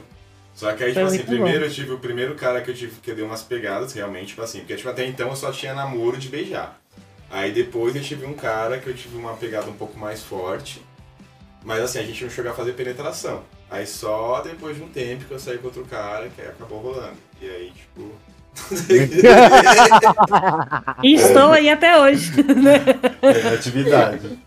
Só 0.54 0.72
que 0.74 0.84
aí, 0.84 0.94
tipo 0.94 1.06
assim, 1.06 1.20
primeiro 1.20 1.60
bom. 1.60 1.66
eu 1.66 1.72
tive 1.72 1.92
o 1.92 2.00
primeiro 2.00 2.36
cara 2.36 2.62
que 2.62 2.72
eu 2.72 2.76
tive 2.76 3.00
que 3.02 3.14
deu 3.14 3.26
umas 3.26 3.44
pegadas, 3.44 3.94
realmente, 3.94 4.28
tipo 4.28 4.42
assim, 4.42 4.60
porque 4.60 4.76
tipo, 4.76 4.90
até 4.90 5.06
então 5.06 5.30
eu 5.30 5.36
só 5.36 5.52
tinha 5.52 5.74
namoro 5.74 6.18
de 6.18 6.30
beijar. 6.30 6.80
Aí 7.36 7.52
depois 7.52 7.94
eu 7.94 8.02
tive 8.02 8.26
um 8.26 8.34
cara 8.34 8.80
que 8.80 8.88
eu 8.88 8.96
tive 8.96 9.18
uma 9.18 9.34
pegada 9.34 9.70
um 9.70 9.74
pouco 9.74 10.00
mais 10.00 10.24
forte, 10.24 10.82
mas 11.66 11.82
assim, 11.82 12.00
a 12.00 12.04
gente 12.04 12.24
não 12.24 12.32
chegou 12.32 12.50
a 12.50 12.56
fazer 12.56 12.72
penetração. 12.72 13.44
Aí 13.70 13.86
só 13.86 14.40
depois 14.40 14.78
de 14.78 14.84
um 14.84 14.88
tempo 14.88 15.26
que 15.26 15.32
eu 15.32 15.40
saí 15.40 15.58
com 15.58 15.66
outro 15.66 15.84
cara, 15.84 16.30
que 16.30 16.42
acabou 16.42 16.80
rolando. 16.80 17.18
E 17.42 17.50
aí, 17.50 17.74
tipo, 17.76 18.10
estou 21.04 21.52
aí 21.52 21.70
até 21.70 22.00
hoje. 22.00 22.32
É 23.22 23.54
atividade. 23.54 24.40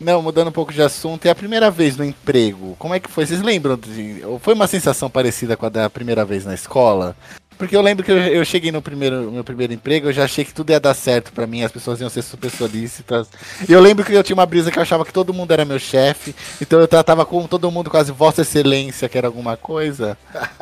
Não, 0.00 0.22
mudando 0.22 0.48
um 0.48 0.52
pouco 0.52 0.72
de 0.72 0.80
assunto, 0.80 1.26
é 1.26 1.30
a 1.30 1.34
primeira 1.34 1.70
vez 1.70 1.98
no 1.98 2.04
emprego. 2.04 2.74
Como 2.78 2.94
é 2.94 3.00
que 3.00 3.10
foi? 3.10 3.26
Vocês 3.26 3.42
lembram? 3.42 3.76
De, 3.76 4.22
foi 4.40 4.54
uma 4.54 4.66
sensação 4.66 5.10
parecida 5.10 5.58
com 5.58 5.66
a 5.66 5.68
da 5.68 5.90
primeira 5.90 6.24
vez 6.24 6.46
na 6.46 6.54
escola? 6.54 7.14
Porque 7.56 7.76
eu 7.76 7.80
lembro 7.80 8.04
que 8.04 8.10
eu, 8.10 8.16
eu, 8.16 8.44
cheguei 8.44 8.72
no 8.72 8.82
primeiro, 8.82 9.30
meu 9.30 9.44
primeiro 9.44 9.72
emprego, 9.72 10.08
eu 10.08 10.12
já 10.12 10.24
achei 10.24 10.44
que 10.44 10.52
tudo 10.52 10.70
ia 10.70 10.80
dar 10.80 10.94
certo 10.94 11.32
para 11.32 11.46
mim, 11.46 11.62
as 11.62 11.72
pessoas 11.72 12.00
iam 12.00 12.10
ser 12.10 12.22
super 12.22 12.50
solícitas. 12.50 13.28
E 13.68 13.72
eu 13.72 13.80
lembro 13.80 14.04
que 14.04 14.12
eu 14.12 14.22
tinha 14.22 14.34
uma 14.34 14.46
brisa 14.46 14.70
que 14.70 14.78
eu 14.78 14.82
achava 14.82 15.04
que 15.04 15.12
todo 15.12 15.32
mundo 15.32 15.52
era 15.52 15.64
meu 15.64 15.78
chefe, 15.78 16.34
então 16.60 16.80
eu 16.80 16.88
tratava 16.88 17.24
com 17.24 17.46
todo 17.46 17.70
mundo 17.70 17.90
quase 17.90 18.12
Vossa 18.12 18.42
Excelência, 18.42 19.08
que 19.08 19.16
era 19.16 19.26
alguma 19.26 19.56
coisa. 19.56 20.16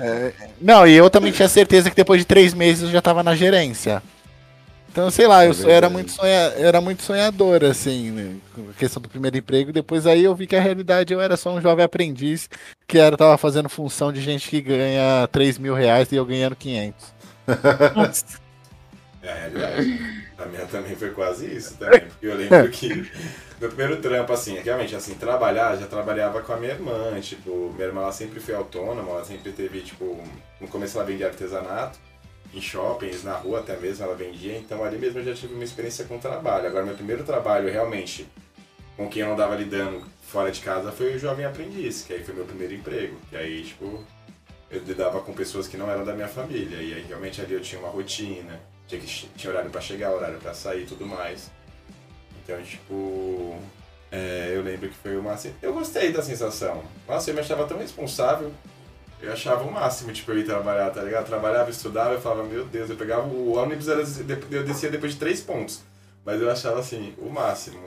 é, 0.00 0.32
não, 0.60 0.86
e 0.86 0.94
eu 0.94 1.10
também 1.10 1.32
tinha 1.32 1.48
certeza 1.48 1.90
que 1.90 1.96
depois 1.96 2.20
de 2.20 2.26
três 2.26 2.54
meses 2.54 2.84
eu 2.84 2.90
já 2.90 3.02
tava 3.02 3.22
na 3.22 3.34
gerência. 3.34 4.02
Então, 4.98 5.12
sei 5.12 5.28
lá, 5.28 5.46
eu, 5.46 5.52
é 5.52 5.54
eu 5.62 5.70
era, 5.70 5.88
muito 5.88 6.10
sonha, 6.10 6.52
era 6.56 6.80
muito 6.80 7.04
sonhador, 7.04 7.62
assim, 7.62 8.10
né, 8.10 8.34
com 8.52 8.68
a 8.68 8.72
questão 8.72 9.00
do 9.00 9.08
primeiro 9.08 9.36
emprego. 9.36 9.72
Depois 9.72 10.08
aí 10.08 10.24
eu 10.24 10.34
vi 10.34 10.44
que 10.44 10.56
a 10.56 10.60
realidade 10.60 11.14
eu 11.14 11.20
era 11.20 11.36
só 11.36 11.54
um 11.54 11.60
jovem 11.60 11.84
aprendiz 11.84 12.50
que 12.84 12.98
era, 12.98 13.16
tava 13.16 13.38
fazendo 13.38 13.68
função 13.68 14.12
de 14.12 14.20
gente 14.20 14.50
que 14.50 14.60
ganha 14.60 15.28
3 15.30 15.56
mil 15.58 15.72
reais 15.72 16.10
e 16.10 16.16
eu 16.16 16.26
ganhando 16.26 16.56
500. 16.56 17.14
é 19.22 19.30
a 19.30 19.34
realidade. 19.34 20.26
A 20.36 20.46
minha 20.46 20.66
também 20.66 20.96
foi 20.96 21.10
quase 21.10 21.46
isso 21.46 21.76
também. 21.76 22.00
Porque 22.00 22.26
eu 22.26 22.34
lembro 22.34 22.68
que 22.68 23.08
meu 23.60 23.68
primeiro 23.68 24.02
trampo, 24.02 24.32
assim, 24.32 24.58
realmente, 24.58 24.96
assim, 24.96 25.14
trabalhar, 25.14 25.76
já 25.76 25.86
trabalhava 25.86 26.42
com 26.42 26.52
a 26.52 26.56
minha 26.56 26.72
irmã. 26.72 27.20
Tipo, 27.20 27.72
minha 27.72 27.86
irmã 27.86 28.02
ela 28.02 28.12
sempre 28.12 28.40
foi 28.40 28.56
autônoma, 28.56 29.12
ela 29.12 29.24
sempre 29.24 29.52
teve, 29.52 29.80
tipo, 29.80 30.20
no 30.60 30.66
começo 30.66 30.98
ela 30.98 31.06
vendia 31.06 31.28
artesanato 31.28 32.07
em 32.52 32.60
shoppings, 32.60 33.24
na 33.24 33.34
rua 33.34 33.60
até 33.60 33.76
mesmo 33.76 34.04
ela 34.04 34.14
vendia, 34.14 34.56
então 34.56 34.82
ali 34.82 34.98
mesmo 34.98 35.18
eu 35.20 35.24
já 35.24 35.34
tive 35.34 35.54
uma 35.54 35.64
experiência 35.64 36.04
com 36.04 36.18
trabalho. 36.18 36.66
Agora, 36.66 36.84
meu 36.84 36.94
primeiro 36.94 37.24
trabalho 37.24 37.70
realmente 37.70 38.26
com 38.96 39.08
quem 39.08 39.22
eu 39.22 39.32
andava 39.32 39.54
lidando 39.54 40.04
fora 40.22 40.50
de 40.50 40.60
casa 40.60 40.90
foi 40.90 41.14
o 41.14 41.18
Jovem 41.18 41.44
Aprendiz, 41.44 42.02
que 42.02 42.12
aí 42.12 42.24
foi 42.24 42.34
meu 42.34 42.44
primeiro 42.44 42.74
emprego. 42.74 43.16
E 43.30 43.36
aí, 43.36 43.62
tipo, 43.62 44.04
eu 44.70 44.82
lidava 44.82 45.20
com 45.20 45.32
pessoas 45.32 45.68
que 45.68 45.76
não 45.76 45.90
eram 45.90 46.04
da 46.04 46.12
minha 46.12 46.28
família, 46.28 46.76
e 46.78 46.94
aí 46.94 47.04
realmente 47.06 47.40
ali 47.40 47.54
eu 47.54 47.60
tinha 47.60 47.80
uma 47.80 47.90
rotina, 47.90 48.60
tinha, 48.86 49.00
que, 49.00 49.06
tinha 49.06 49.52
horário 49.52 49.70
para 49.70 49.80
chegar, 49.80 50.12
horário 50.12 50.38
para 50.38 50.52
sair 50.52 50.86
tudo 50.86 51.06
mais. 51.06 51.50
Então, 52.42 52.60
tipo, 52.62 53.56
é, 54.10 54.52
eu 54.54 54.62
lembro 54.62 54.88
que 54.88 54.96
foi 54.96 55.16
uma. 55.16 55.38
Eu 55.62 55.72
gostei 55.72 56.12
da 56.12 56.22
sensação. 56.22 56.82
Nossa, 57.06 57.30
eu 57.30 57.34
me 57.34 57.40
achava 57.40 57.66
tão 57.66 57.78
responsável 57.78 58.52
eu 59.20 59.32
achava 59.32 59.64
o 59.64 59.72
máximo, 59.72 60.12
tipo, 60.12 60.30
eu 60.30 60.38
ir 60.38 60.44
trabalhar, 60.44 60.90
tá 60.90 61.02
ligado? 61.02 61.26
Trabalhava, 61.26 61.70
estudava, 61.70 62.14
eu 62.14 62.20
falava, 62.20 62.44
meu 62.44 62.64
Deus, 62.64 62.88
eu 62.88 62.96
pegava 62.96 63.26
o 63.26 63.56
ônibus, 63.56 63.88
era, 63.88 64.02
eu 64.50 64.64
descia 64.64 64.90
depois 64.90 65.12
de 65.12 65.18
três 65.18 65.40
pontos. 65.40 65.80
Mas 66.24 66.40
eu 66.40 66.50
achava, 66.50 66.80
assim, 66.80 67.14
o 67.18 67.28
máximo. 67.28 67.80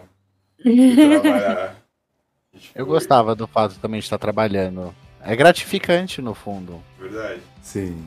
trabalhar. 0.62 1.76
tipo, 2.58 2.80
eu 2.80 2.86
gostava 2.86 3.36
do 3.36 3.48
fato 3.48 3.80
também 3.80 4.00
de 4.00 4.06
estar 4.06 4.18
trabalhando. 4.18 4.94
É 5.24 5.36
gratificante, 5.36 6.22
no 6.22 6.34
fundo. 6.34 6.82
Verdade. 7.00 7.42
Sim. 7.62 8.04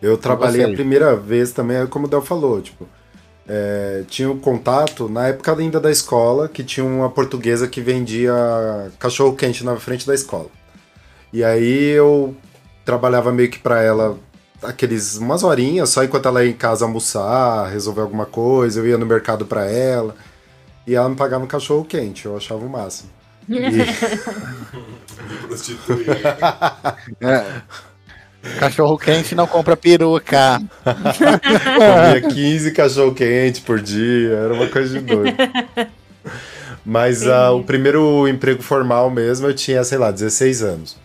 Eu 0.00 0.18
trabalhei 0.18 0.64
a 0.64 0.72
primeira 0.72 1.14
vez 1.14 1.52
também, 1.52 1.86
como 1.86 2.06
o 2.06 2.08
Del 2.08 2.22
falou, 2.22 2.60
tipo, 2.60 2.88
é, 3.46 4.02
tinha 4.08 4.30
um 4.30 4.38
contato, 4.38 5.08
na 5.08 5.28
época 5.28 5.54
ainda 5.56 5.78
da 5.78 5.90
escola, 5.90 6.48
que 6.48 6.64
tinha 6.64 6.84
uma 6.84 7.08
portuguesa 7.08 7.68
que 7.68 7.80
vendia 7.80 8.32
cachorro 8.98 9.36
quente 9.36 9.64
na 9.64 9.76
frente 9.76 10.06
da 10.06 10.14
escola. 10.14 10.50
E 11.32 11.42
aí 11.42 11.90
eu 11.90 12.36
trabalhava 12.84 13.32
meio 13.32 13.50
que 13.50 13.58
para 13.58 13.80
ela 13.82 14.18
aqueles 14.62 15.16
umas 15.16 15.42
horinhas, 15.42 15.90
só 15.90 16.04
enquanto 16.04 16.26
ela 16.26 16.44
ia 16.44 16.50
em 16.50 16.54
casa 16.54 16.84
almoçar, 16.84 17.70
resolver 17.70 18.02
alguma 18.02 18.26
coisa, 18.26 18.80
eu 18.80 18.86
ia 18.86 18.98
no 18.98 19.06
mercado 19.06 19.46
para 19.46 19.64
ela. 19.64 20.14
E 20.86 20.94
ela 20.94 21.08
me 21.08 21.16
pagava 21.16 21.44
um 21.44 21.48
cachorro 21.48 21.84
quente, 21.84 22.26
eu 22.26 22.36
achava 22.36 22.64
o 22.64 22.68
máximo. 22.68 23.10
E... 23.48 23.56
prostituir. 25.46 26.06
é. 27.20 27.62
Cachorro 28.58 28.98
quente 28.98 29.34
não 29.34 29.46
compra 29.46 29.76
peruca. 29.76 30.60
Comia 30.82 32.20
15 32.28 32.72
cachorro 32.72 33.14
quente 33.14 33.60
por 33.60 33.80
dia, 33.80 34.34
era 34.34 34.54
uma 34.54 34.66
coisa 34.66 34.98
de 34.98 35.04
doido. 35.04 35.36
Mas 36.84 37.24
uh, 37.24 37.56
o 37.56 37.62
primeiro 37.62 38.26
emprego 38.26 38.60
formal 38.60 39.08
mesmo 39.08 39.46
eu 39.46 39.54
tinha, 39.54 39.84
sei 39.84 39.98
lá, 39.98 40.10
16 40.10 40.62
anos. 40.62 41.01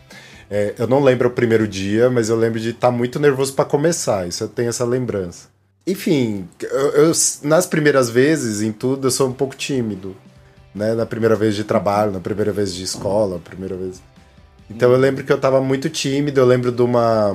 É, 0.50 0.76
eu 0.78 0.88
não 0.88 1.04
lembro 1.04 1.28
o 1.28 1.32
primeiro 1.32 1.68
dia, 1.68 2.10
mas 2.10 2.30
eu 2.30 2.36
lembro 2.36 2.60
de 2.60 2.70
estar 2.70 2.88
tá 2.88 2.92
muito 2.92 3.20
nervoso 3.20 3.54
para 3.54 3.66
começar. 3.66 4.28
Isso 4.28 4.44
eu 4.44 4.48
tenho 4.48 4.70
essa 4.70 4.86
lembrança. 4.86 5.50
Enfim, 5.86 6.48
eu, 6.62 6.90
eu, 6.90 7.12
nas 7.44 7.66
primeiras 7.66 8.10
vezes, 8.10 8.62
em 8.62 8.72
tudo, 8.72 9.08
eu 9.08 9.12
sou 9.12 9.28
um 9.28 9.34
pouco 9.34 9.56
tímido. 9.56 10.16
Né? 10.74 10.94
Na 10.94 11.06
primeira 11.06 11.36
vez 11.36 11.56
de 11.56 11.64
trabalho, 11.64 12.12
na 12.12 12.20
primeira 12.20 12.52
vez 12.52 12.74
de 12.74 12.84
escola, 12.84 13.40
primeira 13.40 13.76
vez. 13.76 14.02
Então 14.70 14.92
eu 14.92 14.98
lembro 14.98 15.24
que 15.24 15.32
eu 15.32 15.40
tava 15.40 15.62
muito 15.62 15.90
tímido, 15.90 16.40
eu 16.40 16.46
lembro 16.46 16.72
de 16.72 16.82
uma 16.82 17.34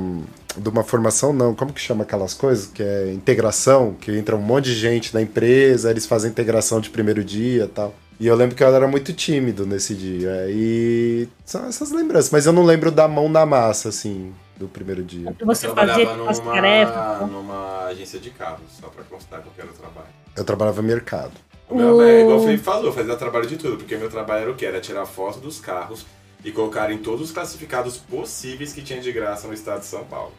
de 0.54 0.68
uma 0.68 0.84
formação, 0.84 1.32
não, 1.32 1.54
como 1.54 1.72
que 1.72 1.80
chama 1.80 2.02
aquelas 2.02 2.34
coisas? 2.34 2.66
Que 2.66 2.82
é 2.82 3.10
integração, 3.10 3.94
que 3.98 4.14
entra 4.14 4.36
um 4.36 4.42
monte 4.42 4.66
de 4.66 4.74
gente 4.74 5.14
na 5.14 5.22
empresa, 5.22 5.90
eles 5.90 6.04
fazem 6.04 6.30
integração 6.30 6.78
de 6.78 6.90
primeiro 6.90 7.24
dia 7.24 7.70
tal. 7.74 7.94
E 8.20 8.26
eu 8.26 8.36
lembro 8.36 8.54
que 8.54 8.62
eu 8.62 8.74
era 8.74 8.86
muito 8.86 9.12
tímido 9.12 9.66
nesse 9.66 9.94
dia. 9.94 10.46
E 10.48 11.28
são 11.44 11.66
essas 11.66 11.90
lembranças. 11.90 12.30
Mas 12.30 12.46
eu 12.46 12.52
não 12.52 12.62
lembro 12.62 12.90
da 12.90 13.08
mão 13.08 13.28
na 13.28 13.44
massa, 13.44 13.88
assim, 13.88 14.32
do 14.56 14.68
primeiro 14.68 15.02
dia. 15.02 15.34
Você 15.44 15.66
eu 15.66 15.74
fazia 15.74 15.96
trabalhava 16.04 16.30
as 16.30 16.38
numa, 16.38 16.52
tarefas. 16.52 17.30
numa 17.30 17.84
agência 17.86 18.20
de 18.20 18.30
carros, 18.30 18.66
só 18.80 18.88
pra 18.88 19.02
constar 19.04 19.40
que 19.42 19.48
eu 19.48 19.52
quero 19.56 19.72
trabalho. 19.72 20.08
Eu 20.36 20.44
trabalhava 20.44 20.80
no 20.80 20.88
mercado. 20.88 21.32
O 21.68 21.74
meu, 21.74 22.02
é 22.02 22.20
igual 22.20 22.38
o 22.38 22.42
Felipe 22.42 22.62
falou, 22.62 22.86
eu 22.86 22.92
fazia 22.92 23.16
trabalho 23.16 23.46
de 23.46 23.56
tudo, 23.56 23.78
porque 23.78 23.96
meu 23.96 24.10
trabalho 24.10 24.42
era 24.42 24.50
o 24.50 24.54
quê? 24.54 24.66
Era 24.66 24.80
tirar 24.80 25.06
foto 25.06 25.40
dos 25.40 25.58
carros 25.58 26.04
e 26.44 26.52
colocar 26.52 26.90
em 26.90 26.98
todos 26.98 27.22
os 27.22 27.32
classificados 27.32 27.96
possíveis 27.96 28.72
que 28.72 28.82
tinha 28.82 29.00
de 29.00 29.10
graça 29.10 29.48
no 29.48 29.54
estado 29.54 29.80
de 29.80 29.86
São 29.86 30.04
Paulo. 30.04 30.32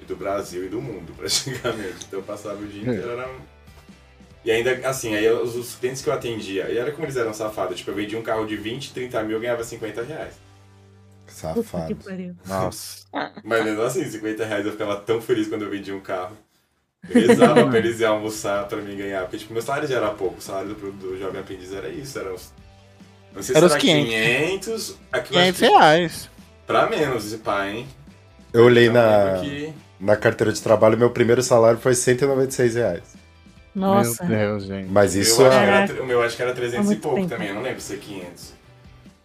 E 0.00 0.04
do 0.04 0.14
Brasil 0.16 0.64
e 0.64 0.68
do 0.68 0.80
mundo, 0.80 1.12
praticamente. 1.16 2.04
Então 2.06 2.20
eu 2.20 2.22
passava 2.22 2.60
o 2.62 2.66
dia 2.66 2.82
inteiro, 2.82 3.10
era... 3.10 3.28
E 4.46 4.50
ainda, 4.52 4.70
assim, 4.88 5.12
aí 5.14 5.28
os, 5.28 5.56
os 5.56 5.74
clientes 5.74 6.00
que 6.00 6.08
eu 6.08 6.14
atendia, 6.14 6.70
e 6.70 6.78
era 6.78 6.92
como 6.92 7.04
eles 7.04 7.16
eram 7.16 7.34
safados, 7.34 7.78
tipo, 7.78 7.90
eu 7.90 7.94
vendia 7.96 8.16
um 8.16 8.22
carro 8.22 8.46
de 8.46 8.56
20, 8.56 8.92
30 8.94 9.22
mil, 9.24 9.36
eu 9.36 9.40
ganhava 9.40 9.64
50 9.64 10.02
reais. 10.04 10.34
Safado. 11.26 11.96
Nossa. 12.46 13.04
Mas 13.42 13.64
mesmo 13.64 13.82
assim, 13.82 14.08
50 14.08 14.44
reais 14.44 14.64
eu 14.64 14.70
ficava 14.72 14.96
tão 14.96 15.20
feliz 15.20 15.48
quando 15.48 15.62
eu 15.62 15.70
vendia 15.70 15.94
um 15.94 16.00
carro. 16.00 16.36
Eu 17.10 17.20
rezava 17.28 17.66
pra 17.68 17.78
eles 17.78 17.98
ir 18.00 18.04
almoçar 18.04 18.66
pra 18.68 18.78
mim 18.78 18.96
ganhar. 18.96 19.22
Porque, 19.22 19.38
tipo, 19.38 19.52
meu 19.52 19.60
salário 19.62 19.88
já 19.88 19.96
era 19.96 20.10
pouco. 20.10 20.38
O 20.38 20.40
salário 20.40 20.74
do, 20.74 20.92
do 20.92 21.18
jovem 21.18 21.40
aprendiz 21.40 21.72
era 21.72 21.88
isso. 21.88 22.18
Era 22.18 22.32
uns. 22.32 22.52
Não 23.34 23.42
sei 23.42 23.54
se 23.54 23.56
Era 23.58 23.66
era 23.66 23.74
uns 23.74 23.80
500. 23.80 24.06
500. 24.06 24.98
Aqui 25.12 25.34
eu 25.34 25.40
acho 25.40 25.52
500 25.52 25.58
que- 25.58 25.66
reais. 25.66 26.30
Pra 26.66 26.88
menos, 26.88 27.26
esse 27.26 27.38
pai, 27.38 27.76
hein? 27.78 27.88
Eu 28.52 28.64
olhei 28.64 28.88
Eu 28.88 28.92
na, 28.92 29.38
que- 29.40 29.72
na 30.00 30.16
carteira 30.16 30.52
de 30.52 30.60
trabalho, 30.62 30.96
meu 30.96 31.10
primeiro 31.10 31.42
salário 31.42 31.78
foi 31.80 31.94
196 31.94 32.74
reais. 32.76 33.02
Nossa. 33.76 34.24
Meu 34.24 34.38
Deus, 34.38 34.64
gente. 34.64 34.88
Mas 34.88 35.14
isso 35.14 35.44
acho 35.44 35.58
que 35.58 35.64
é. 35.64 35.68
era, 35.68 36.02
o 36.02 36.06
meu 36.06 36.22
acho 36.22 36.34
que 36.34 36.42
era 36.42 36.54
300 36.54 36.88
Há 36.88 36.92
e 36.94 36.96
pouco 36.96 37.16
tempo. 37.18 37.28
também, 37.28 37.48
eu 37.48 37.54
não 37.54 37.62
lembro 37.62 37.80
se 37.80 37.92
é 37.92 37.98
500. 37.98 38.52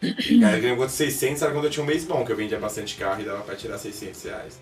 Aí 0.04 0.56
eu 0.56 0.62
ganhei 0.62 0.90
600 0.90 1.42
era 1.42 1.52
quando 1.54 1.66
eu 1.66 1.72
tinha 1.72 1.84
um 1.84 1.88
mês 1.88 2.04
bom, 2.04 2.26
que 2.26 2.34
eu 2.34 2.36
vendia 2.36 2.60
bastante 2.60 2.98
carro 2.98 3.22
e 3.22 3.24
dava 3.24 3.42
pra 3.44 3.56
tirar 3.56 3.78
600 3.78 4.24
reais. 4.24 4.60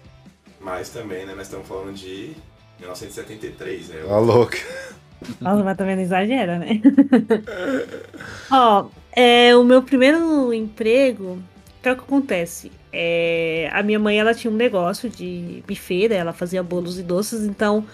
Mas 0.61 0.89
também, 0.89 1.25
né, 1.25 1.33
nós 1.33 1.47
estamos 1.47 1.67
falando 1.67 1.93
de 1.93 2.35
1973, 2.79 3.89
né? 3.89 4.03
Uma 4.05 4.19
louca. 4.19 4.57
Nossa, 5.41 5.63
mas 5.63 5.75
também 5.75 5.95
não 5.95 6.03
exagera, 6.03 6.59
né? 6.59 6.81
Ó, 8.51 8.85
é, 9.11 9.55
o 9.55 9.63
meu 9.63 9.81
primeiro 9.81 10.53
emprego, 10.53 11.39
o 11.79 11.81
que 11.81 11.89
é 11.89 11.93
o 11.93 11.95
que 11.95 12.03
acontece? 12.03 12.71
É, 12.93 13.69
a 13.73 13.81
minha 13.81 13.97
mãe, 13.99 14.19
ela 14.19 14.35
tinha 14.35 14.51
um 14.51 14.55
negócio 14.55 15.09
de 15.09 15.63
né? 16.09 16.15
ela 16.15 16.33
fazia 16.33 16.61
bolos 16.61 16.99
e 16.99 17.03
doces, 17.03 17.43
então 17.43 17.85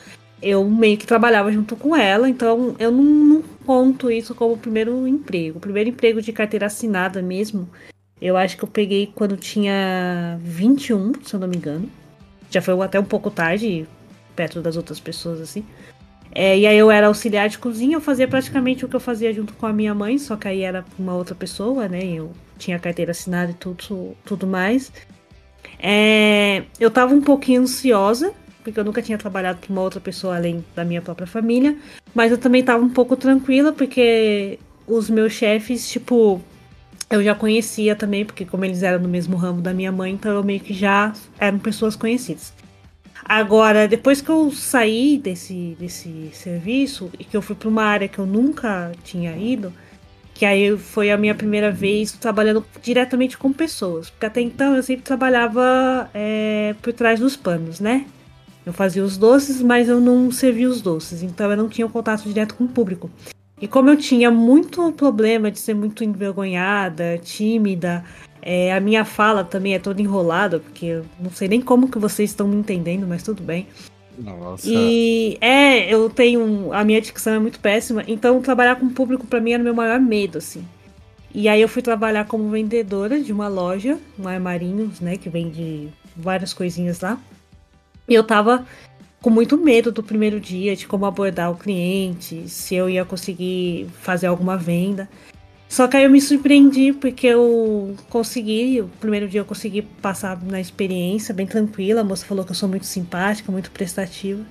eu 0.42 0.64
meio 0.70 0.98
que 0.98 1.08
trabalhava 1.08 1.52
junto 1.52 1.76
com 1.76 1.96
ela, 1.96 2.30
então 2.30 2.76
eu 2.78 2.92
não, 2.92 3.04
não 3.04 3.42
conto 3.66 4.12
isso 4.12 4.36
como 4.36 4.58
primeiro 4.58 5.08
emprego. 5.08 5.58
O 5.58 5.62
primeiro 5.62 5.90
emprego 5.90 6.22
de 6.22 6.32
carteira 6.32 6.66
assinada 6.66 7.22
mesmo, 7.22 7.70
eu 8.22 8.38
acho 8.38 8.58
que 8.58 8.64
eu 8.64 8.68
peguei 8.68 9.12
quando 9.14 9.38
tinha 9.38 10.40
21, 10.42 11.14
se 11.24 11.34
eu 11.34 11.40
não 11.40 11.48
me 11.48 11.58
engano. 11.58 11.90
Já 12.50 12.62
foi 12.62 12.80
até 12.82 13.00
um 13.00 13.06
pouco 13.06 13.32
tarde, 13.32 13.88
perto 14.36 14.62
das 14.62 14.78
outras 14.78 15.00
pessoas, 15.00 15.42
assim. 15.42 15.66
É, 16.32 16.58
e 16.58 16.68
aí 16.68 16.78
eu 16.78 16.92
era 16.92 17.08
auxiliar 17.08 17.48
de 17.48 17.58
cozinha, 17.58 17.96
eu 17.96 18.02
fazia 18.02 18.28
praticamente 18.28 18.84
o 18.84 18.90
que 18.90 18.96
eu 18.96 19.00
fazia 19.00 19.34
junto 19.34 19.54
com 19.54 19.66
a 19.66 19.72
minha 19.72 19.96
mãe, 19.96 20.18
só 20.18 20.36
que 20.36 20.48
aí 20.48 20.62
era 20.62 20.84
uma 21.00 21.16
outra 21.16 21.34
pessoa, 21.34 21.88
né? 21.88 22.04
Eu 22.04 22.34
tinha 22.58 22.78
carteira 22.78 23.12
assinada 23.12 23.52
e 23.52 23.54
tudo, 23.54 24.16
tudo 24.26 24.46
mais. 24.46 24.92
É, 25.80 26.64
eu 26.80 26.92
tava 26.92 27.14
um 27.14 27.22
pouquinho 27.22 27.62
ansiosa, 27.62 28.34
porque 28.66 28.80
eu 28.80 28.84
nunca 28.84 29.02
tinha 29.02 29.18
trabalhado 29.18 29.60
com 29.66 29.72
uma 29.72 29.82
outra 29.84 30.02
pessoa 30.02 30.36
além 30.36 30.66
da 30.76 30.84
minha 30.84 31.02
própria 31.02 31.28
família. 31.28 31.78
Mas 32.16 32.32
eu 32.32 32.38
também 32.38 32.64
tava 32.64 32.84
um 32.84 32.90
pouco 32.90 33.16
tranquila, 33.16 33.72
porque 33.72 34.58
os 34.88 35.08
meus 35.08 35.34
chefes, 35.34 35.88
tipo, 35.88 36.42
eu 37.10 37.24
já 37.24 37.36
conhecia 37.36 37.96
também, 37.96 38.26
porque 38.26 38.44
como 38.44 38.66
eles 38.66 38.82
eram 38.82 39.00
no 39.00 39.08
mesmo 39.08 39.38
ramo 39.38 39.62
da 39.62 39.72
minha 39.72 39.92
mãe, 39.92 40.14
então 40.14 40.34
eu 40.34 40.44
meio 40.44 40.60
que 40.60 40.74
já 40.74 41.14
eram 41.40 41.60
pessoas 41.60 41.96
conhecidas. 41.96 42.52
Agora, 43.24 43.88
depois 43.88 44.20
que 44.20 44.30
eu 44.30 44.52
saí 44.52 45.18
desse, 45.18 45.76
desse 45.80 46.30
serviço 46.34 47.12
e 47.20 47.24
que 47.24 47.38
eu 47.38 47.42
fui 47.42 47.56
para 47.56 47.70
uma 47.70 47.84
área 47.84 48.08
que 48.08 48.20
eu 48.20 48.26
nunca 48.26 48.92
tinha 49.04 49.36
ido, 49.38 49.72
que 50.34 50.46
aí 50.46 50.76
foi 50.78 51.12
a 51.12 51.18
minha 51.18 51.36
primeira 51.36 51.72
vez 51.72 52.12
trabalhando 52.12 52.66
diretamente 52.82 53.38
com 53.38 53.54
pessoas. 53.54 54.10
Porque 54.10 54.26
até 54.26 54.42
então 54.42 54.76
eu 54.76 54.84
sempre 54.84 55.04
trabalhava 55.04 56.10
é, 56.14 56.76
por 56.82 56.94
trás 56.94 57.20
dos 57.20 57.36
panos, 57.36 57.80
né? 57.80 58.06
Eu 58.66 58.74
fazia 58.74 59.04
os 59.04 59.18
doces, 59.18 59.62
mas 59.62 59.88
eu 59.88 60.02
não 60.02 60.32
servia 60.32 60.68
os 60.68 60.82
doces, 60.82 61.22
então 61.22 61.52
eu 61.52 61.58
não 61.58 61.70
tinha 61.70 61.86
um 61.86 61.90
contato 61.90 62.24
direto 62.24 62.56
com 62.56 62.64
o 62.64 62.68
público. 62.68 63.10
E 63.62 63.68
como 63.68 63.90
eu 63.90 63.96
tinha 63.96 64.30
muito 64.30 64.92
problema 64.92 65.50
de 65.50 65.60
ser 65.60 65.74
muito 65.74 66.04
envergonhada, 66.04 67.18
tímida, 67.20 68.04
é, 68.42 68.74
a 68.74 68.80
minha 68.80 69.06
fala 69.06 69.44
também 69.44 69.76
é 69.76 69.80
toda 69.80 70.02
enrolada, 70.02 70.60
porque 70.60 70.86
eu 70.86 71.06
não 71.20 71.32
sei 71.32 71.48
nem 71.48 71.62
como 71.62 71.90
que 71.90 71.98
vocês 71.98 72.32
estão 72.32 72.48
me 72.48 72.56
entendendo, 72.56 73.08
mas 73.08 73.24
tudo 73.24 73.42
bem. 73.42 73.68
Nossa. 74.18 74.68
E 74.68 75.38
é, 75.42 75.94
eu 75.94 76.10
tenho. 76.10 76.72
A 76.74 76.84
minha 76.84 77.02
dicção 77.02 77.34
é 77.34 77.40
muito 77.40 77.60
péssima, 77.60 78.04
então 78.08 78.42
trabalhar 78.42 78.78
com 78.78 78.86
o 78.86 78.92
público 78.92 79.28
pra 79.28 79.42
mim 79.42 79.52
era 79.52 79.62
o 79.62 79.64
meu 79.64 79.74
maior 79.74 80.00
medo, 80.00 80.38
assim. 80.38 80.64
E 81.34 81.50
aí 81.50 81.62
eu 81.62 81.68
fui 81.68 81.82
trabalhar 81.82 82.26
como 82.26 82.50
vendedora 82.50 83.20
de 83.20 83.34
uma 83.34 83.50
loja, 83.50 84.00
um 84.18 84.28
armarinhos, 84.28 85.02
né, 85.02 85.18
que 85.18 85.28
vende 85.28 85.90
várias 86.16 86.54
coisinhas 86.54 87.02
lá. 87.02 87.20
E 88.08 88.14
eu 88.14 88.24
tava 88.24 88.66
com 89.22 89.30
muito 89.30 89.58
medo 89.58 89.92
do 89.92 90.04
primeiro 90.04 90.40
dia, 90.40 90.76
de 90.76 90.88
como 90.88 91.06
abordar 91.06 91.52
o 91.52 91.56
cliente, 91.56 92.48
se 92.48 92.76
eu 92.76 92.90
ia 92.90 93.04
conseguir 93.04 93.88
fazer 94.02 94.28
alguma 94.28 94.56
venda. 94.56 95.10
Só 95.68 95.88
que 95.88 95.98
aí 95.98 96.04
eu 96.04 96.10
me 96.10 96.22
surpreendi 96.22 96.94
porque 96.94 97.28
eu 97.28 97.96
consegui, 98.10 98.82
o 98.82 98.88
primeiro 99.00 99.28
dia 99.28 99.42
eu 99.42 99.46
consegui 99.46 99.82
passar 99.82 100.40
na 100.44 100.62
experiência 100.62 101.34
bem 101.34 101.48
tranquila. 101.48 102.02
A 102.02 102.04
moça 102.04 102.26
falou 102.26 102.46
que 102.46 102.52
eu 102.52 102.56
sou 102.56 102.70
muito 102.70 102.86
simpática, 102.86 103.52
muito 103.52 103.72
prestativa. 103.72 104.44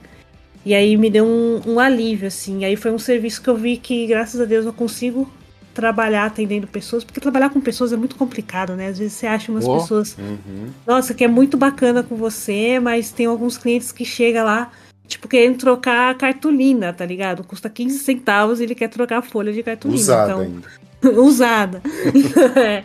E 0.67 0.75
aí 0.75 0.97
me 0.97 1.09
deu 1.09 1.25
um, 1.25 1.75
um 1.75 1.81
alívio, 1.81 2.27
assim. 2.27 2.65
Aí 2.65 2.75
foi 2.75 2.91
um 2.91 2.99
serviço 2.99 3.41
que 3.41 3.49
eu 3.49 3.57
vi 3.57 3.77
que, 3.77 4.07
graças 4.07 4.41
a 4.41 4.45
Deus, 4.45 4.67
eu 4.67 4.73
consigo 4.73 5.31
trabalhar 5.75 6.25
atendendo 6.27 6.67
pessoas, 6.67 7.05
porque 7.05 7.21
trabalhar 7.21 7.51
com 7.51 7.61
pessoas 7.61 7.93
é 7.93 7.97
muito 7.97 8.17
complicado, 8.17 8.75
né? 8.77 8.89
Às 8.89 8.99
vezes 8.99 9.13
você 9.15 9.27
acha 9.27 9.51
umas 9.53 9.65
Oh. 9.67 9.79
pessoas, 9.79 10.17
Uhum. 10.19 10.69
nossa, 10.87 11.13
que 11.13 11.25
é 11.25 11.29
muito 11.29 11.57
bacana 11.57 12.03
com 12.03 12.15
você, 12.17 12.79
mas 12.81 13.11
tem 13.11 13.27
alguns 13.27 13.59
clientes 13.59 13.91
que 13.93 14.05
chega 14.05 14.43
lá, 14.45 14.71
tipo, 15.07 15.27
querendo 15.29 15.59
trocar 15.59 16.11
a 16.11 16.15
cartolina, 16.15 16.93
tá 16.93 17.05
ligado? 17.05 17.45
Custa 17.45 17.69
15 17.69 17.99
centavos 17.99 18.61
e 18.61 18.63
ele 18.63 18.75
quer 18.75 18.89
trocar 18.89 19.19
a 19.19 19.23
folha 19.23 19.53
de 19.53 19.63
cartolina. 19.63 20.01
Usada 20.01 20.33
então, 20.33 20.41
ainda. 20.41 20.69
usada. 21.21 21.83
É. 22.57 22.85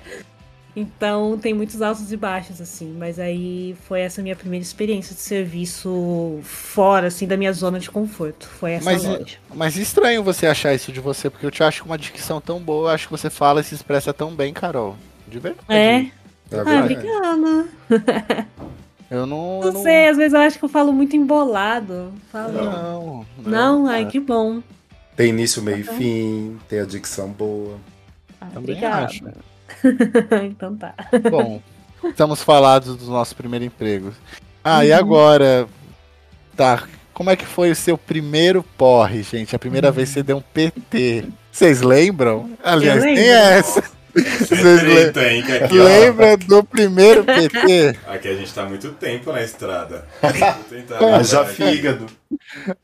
Então 0.76 1.38
tem 1.38 1.54
muitos 1.54 1.82
altos 1.82 2.12
e 2.12 2.16
baixos, 2.18 2.62
assim. 2.62 2.96
Mas 2.98 3.20
aí 3.20 3.76
foi 3.88 4.02
essa 4.02 4.22
minha 4.22 4.36
primeira 4.36 4.64
experiência 4.64 5.14
de 5.16 5.22
serviço 5.22 6.40
fora, 6.44 7.08
assim, 7.08 7.28
da 7.28 7.36
minha 7.36 7.52
zona 7.52 7.80
de 7.80 7.90
conforto. 7.90 8.48
Foi 8.48 8.74
essa 8.74 8.86
Mas, 8.86 9.04
loja. 9.04 9.38
mas 9.54 9.76
estranho 9.78 10.24
você 10.24 10.46
achar 10.48 10.74
isso 10.74 10.92
de 10.92 11.00
você, 11.00 11.30
porque 11.30 11.46
eu 11.46 11.52
te 11.52 11.64
acho 11.64 11.82
com 11.84 11.90
uma 11.90 11.98
dicção 11.98 12.40
tão 12.40 12.60
boa, 12.60 12.90
eu 12.90 12.94
acho 12.94 13.08
que 13.08 13.12
você 13.12 13.30
fala 13.30 13.62
e 13.62 13.64
se 13.64 13.76
expressa 13.76 14.14
tão 14.14 14.34
bem, 14.34 14.54
Carol. 14.54 14.96
De 15.28 15.40
verdade. 15.40 15.66
É. 15.70 16.12
É 16.52 16.60
Ah, 16.60 16.80
obrigada. 16.82 17.68
Eu 19.10 19.26
não. 19.26 19.60
Não 19.60 19.82
sei, 19.82 20.08
às 20.08 20.18
vezes 20.18 20.34
eu 20.34 20.40
acho 20.40 20.60
que 20.60 20.66
eu 20.66 20.70
falo 20.70 20.94
muito 20.94 21.16
embolado. 21.16 22.14
Falo. 22.32 22.54
Não. 22.54 23.26
Não, 23.40 23.88
ai, 23.88 24.06
que 24.06 24.20
bom. 24.20 24.62
Tem 25.16 25.30
início, 25.30 25.64
meio 25.64 25.80
e 25.80 25.84
fim, 25.84 26.60
tem 26.70 26.80
a 26.80 26.86
dicção 26.86 27.28
boa. 27.30 27.78
Ah, 28.40 28.46
Também 28.54 28.76
obrigada. 28.76 29.06
acho. 29.08 29.24
então 30.46 30.76
tá. 30.76 30.94
Bom, 31.30 31.62
estamos 32.04 32.42
falados 32.44 32.96
do 32.96 33.06
nosso 33.12 33.36
primeiro 33.36 33.66
emprego. 33.66 34.14
Ah, 34.64 34.86
e 34.86 34.92
Uhum. 34.92 34.98
agora? 34.98 35.68
Tá. 36.56 36.84
Como 37.14 37.30
é 37.30 37.36
que 37.36 37.46
foi 37.46 37.70
o 37.72 37.76
seu 37.76 37.98
primeiro 37.98 38.64
porre, 38.78 39.24
gente? 39.24 39.56
A 39.56 39.60
primeira 39.60 39.92
vez 39.92 40.10
que 40.10 40.14
você 40.16 40.24
deu 40.24 40.38
um 40.38 40.42
PT. 40.42 41.26
Vocês 41.52 41.82
lembram? 41.82 42.52
Aliás, 42.64 43.04
nem 43.04 43.18
essa. 43.18 43.84
Vocês 44.14 44.84
le- 44.84 44.94
Eita, 44.94 45.24
hein, 45.32 45.44
que 45.44 45.52
aqui, 45.52 45.80
ó, 45.80 45.84
Lembra 45.84 46.38
do 46.38 46.64
primeiro 46.64 47.24
PT? 47.24 47.96
aqui 48.08 48.28
a 48.28 48.36
gente 48.36 48.54
tá 48.54 48.66
muito 48.66 48.90
tempo 48.94 49.32
na 49.32 49.44
estrada. 49.44 50.06
Aqui. 50.22 51.54
fígado. 51.56 52.06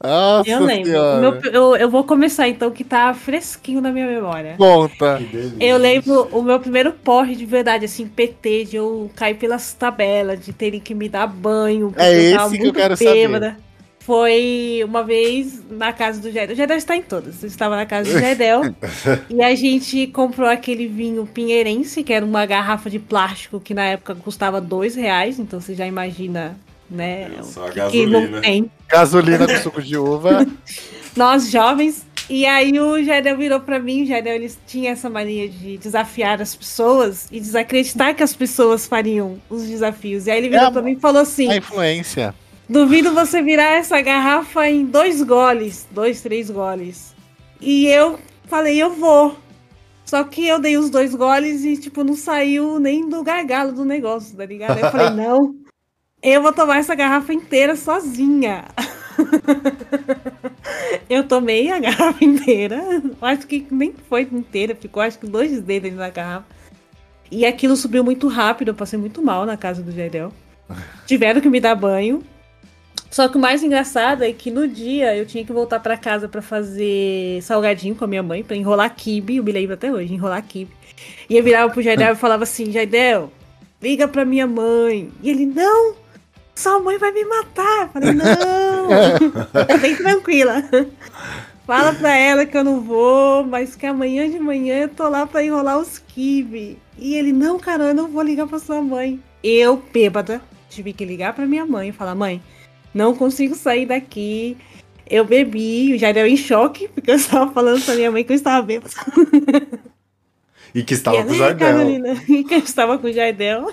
Nossa 0.04 0.50
Eu 0.50 0.64
lembro. 0.64 0.92
Meu- 0.92 1.42
eu, 1.52 1.76
eu 1.76 1.90
vou 1.90 2.04
começar 2.04 2.48
então, 2.48 2.72
que 2.72 2.84
tá 2.84 3.14
fresquinho 3.14 3.82
na 3.82 3.92
minha 3.92 4.08
memória. 4.08 4.56
Conta. 4.58 5.22
Eu 5.60 5.78
lembro 5.78 6.28
o 6.32 6.42
meu 6.42 6.60
primeiro 6.60 6.92
porre 6.92 7.36
de 7.36 7.46
verdade, 7.46 7.86
assim, 7.86 8.08
PT, 8.08 8.66
de 8.66 8.76
eu 8.78 9.10
cair 9.16 9.36
pelas 9.36 9.74
tabelas, 9.74 10.44
de 10.44 10.54
terem 10.54 10.80
que 10.80 10.94
me 10.94 11.10
dar 11.10 11.28
banho. 11.28 11.94
É 11.98 12.14
esse 12.14 12.38
que 12.38 12.42
eu 12.42 12.50
muito 12.50 12.74
quero 12.74 12.98
saber. 12.98 13.56
Foi 14.06 14.82
uma 14.86 15.04
vez 15.04 15.64
na 15.68 15.92
casa 15.92 16.22
do 16.22 16.32
Gedel. 16.32 16.54
O 16.54 16.56
Gedel 16.58 16.78
está 16.78 16.96
em 16.96 17.02
todas. 17.02 17.42
Eu 17.42 17.48
estava 17.48 17.76
na 17.76 17.88
casa 17.88 18.12
do 18.14 18.20
Gedel. 18.20 18.62
e 19.28 19.42
a 19.42 19.56
gente 19.56 20.06
comprou 20.08 20.48
aquele 20.48 20.88
vinho 20.88 21.26
pinheirense, 21.26 22.04
que 22.04 22.14
era 22.14 22.24
uma 22.24 22.46
garrafa 22.46 22.88
de 22.88 23.00
plástico 23.00 23.60
que 23.60 23.74
na 23.74 23.84
época 23.86 24.14
custava 24.14 24.62
dois 24.62 24.94
reais. 24.96 25.40
Então 25.40 25.60
você 25.60 25.74
já 25.74 25.88
imagina, 25.88 26.56
né? 26.88 27.32
Só 27.42 27.64
a 27.64 27.66
o 27.66 27.72
que, 27.72 27.90
que 27.90 28.06
não 28.06 28.20
gasolina. 28.22 28.42
tem. 28.42 28.72
Gasolina 28.88 29.48
com 29.48 29.58
suco 29.58 29.82
de 29.82 29.98
uva. 29.98 30.46
Nós 31.18 31.50
jovens. 31.50 32.06
E 32.30 32.46
aí 32.46 32.80
o 32.80 33.04
Jardel 33.04 33.38
virou 33.38 33.60
pra 33.60 33.80
mim, 33.80 34.04
o 34.04 34.06
Jardel 34.06 34.36
ele 34.36 34.52
tinha 34.68 34.92
essa 34.92 35.10
mania 35.10 35.48
de 35.48 35.78
desafiar 35.78 36.42
as 36.42 36.56
pessoas 36.56 37.28
e 37.32 37.40
desacreditar 37.40 38.16
que 38.16 38.24
as 38.24 38.36
pessoas 38.36 38.88
fariam 38.88 39.38
os 39.50 39.64
desafios. 39.68 40.26
E 40.26 40.32
aí 40.32 40.40
ele 40.40 40.50
virou 40.50 40.68
É, 40.68 40.72
pra 40.72 40.82
mim 40.82 40.92
e 40.94 41.00
falou 41.00 41.22
assim: 41.22 41.52
A 41.52 41.58
influência. 41.58 42.34
Duvido 42.70 43.14
você 43.14 43.42
virar 43.42 43.74
essa 43.74 44.02
garrafa 44.02 44.70
em 44.70 44.86
dois 44.86 45.22
goles, 45.22 45.88
dois, 45.92 46.22
três 46.22 46.50
goles. 46.50 47.16
E 47.62 47.88
eu 47.88 48.20
falei, 48.48 48.82
eu 48.82 48.92
vou. 48.92 49.38
Só 50.06 50.24
que 50.24 50.48
eu 50.48 50.60
dei 50.60 50.78
os 50.78 50.90
dois 50.90 51.16
goles 51.16 51.64
e, 51.64 51.78
tipo, 51.78 52.04
não 52.04 52.16
saiu 52.16 52.80
nem 52.80 53.10
do 53.10 53.24
gargalo 53.24 53.72
do 53.72 53.84
negócio, 53.84 54.38
tá 54.38 54.46
ligado? 54.46 54.78
Eu 54.78 54.92
falei, 54.92 55.10
não, 55.26 55.56
eu 56.22 56.42
vou 56.42 56.54
tomar 56.54 56.78
essa 56.78 56.94
garrafa 56.94 57.34
inteira 57.34 57.76
sozinha. 57.76 58.66
eu 61.10 61.28
tomei 61.28 61.72
a 61.72 61.80
garrafa 61.80 62.24
inteira. 62.24 62.82
Acho 63.22 63.48
que 63.48 63.66
nem 63.72 63.94
foi 64.10 64.28
inteira, 64.32 64.76
ficou 64.76 65.02
acho 65.02 65.20
que 65.20 65.28
dois 65.28 65.60
dedos 65.62 65.94
na 65.94 66.10
garrafa. 66.10 66.46
E 67.32 67.46
aquilo 67.46 67.76
subiu 67.76 68.04
muito 68.04 68.28
rápido, 68.28 68.70
eu 68.70 68.76
passei 68.76 69.00
muito 69.00 69.22
mal 69.24 69.46
na 69.46 69.58
casa 69.58 69.82
do 69.82 69.92
Gedel. 69.92 70.32
Tiveram 71.08 71.42
que 71.42 71.50
me 71.50 71.60
dar 71.60 71.76
banho. 71.76 72.24
Só 73.16 73.30
que 73.30 73.38
o 73.38 73.40
mais 73.40 73.64
engraçado 73.64 74.26
é 74.26 74.34
que 74.34 74.52
no 74.52 74.68
dia 74.68 75.16
eu 75.16 75.26
tinha 75.26 75.46
que 75.46 75.54
voltar 75.54 75.80
pra 75.80 75.96
casa 75.96 76.28
pra 76.28 76.42
fazer 76.42 77.42
salgadinho 77.42 77.96
com 77.96 78.04
a 78.04 78.08
minha 78.10 78.22
mãe, 78.22 78.44
pra 78.44 78.58
enrolar 78.58 78.94
kibe, 78.94 79.38
eu 79.38 79.44
me 79.46 79.54
lembro 79.54 79.74
até 79.74 79.90
hoje, 79.90 80.14
enrolar 80.14 80.44
kibe. 80.44 80.76
E 81.30 81.38
eu 81.38 81.42
virava 81.42 81.72
pro 81.72 81.82
Jaidel 81.82 82.12
e 82.12 82.18
falava 82.18 82.44
assim, 82.44 82.74
Jaidel, 82.74 83.32
liga 83.82 84.06
pra 84.06 84.26
minha 84.26 84.46
mãe. 84.46 85.10
E 85.24 85.30
ele, 85.30 85.46
não, 85.46 85.96
sua 86.54 86.78
mãe 86.80 86.98
vai 86.98 87.14
me 87.14 87.24
matar. 87.24 87.84
Eu 87.84 87.88
falei, 87.88 88.12
não, 88.12 89.80
bem 89.80 89.96
tranquila. 89.96 90.62
Fala 91.66 91.94
pra 91.94 92.18
ela 92.18 92.46
que 92.46 92.58
eu 92.58 92.66
não 92.66 92.82
vou, 92.82 93.46
mas 93.46 93.78
que 93.78 93.86
amanhã 93.86 94.30
de 94.30 94.40
manhã 94.40 94.80
eu 94.80 94.90
tô 94.90 95.08
lá 95.08 95.26
pra 95.26 95.42
enrolar 95.42 95.80
os 95.80 96.00
kibe. 96.00 96.78
E 97.00 97.16
ele, 97.16 97.32
não, 97.32 97.58
cara, 97.60 97.86
eu 97.86 97.96
não 97.96 98.10
vou 98.10 98.22
ligar 98.22 98.46
pra 98.46 98.60
sua 98.60 98.82
mãe. 98.82 99.22
Eu, 99.42 99.82
bêbada, 99.94 100.42
tive 100.70 100.92
que 100.92 101.06
ligar 101.06 101.32
pra 101.32 101.46
minha 101.46 101.66
mãe 101.66 101.88
e 101.88 101.94
falar, 101.94 102.14
mãe, 102.14 102.42
não 102.96 103.16
consigo 103.16 103.54
sair 103.56 103.86
daqui. 103.86 104.58
Eu 105.08 105.24
bebi, 105.24 105.94
o 105.94 106.00
Jairel 106.00 106.26
em 106.26 106.36
choque, 106.38 106.88
porque 106.88 107.12
eu 107.12 107.16
estava 107.16 107.52
falando 107.52 107.84
pra 107.86 107.94
minha 107.96 108.10
mãe 108.10 108.24
que 108.24 108.32
eu 108.32 108.36
estava 108.36 108.66
bêbada. 108.66 108.90
E 110.74 110.84
que 110.84 110.94
E 110.94 110.96
estava 110.96 111.18
ela, 111.18 111.26
com 111.26 111.32
o 111.32 111.34
"Ei, 111.34 111.40
Jardel. 111.40 111.58
Carolina, 111.58 112.16
que 112.26 112.54
eu 112.54 112.60
estava 112.60 112.98
com 112.98 113.08
o 113.08 113.14
Jardel. 113.14 113.70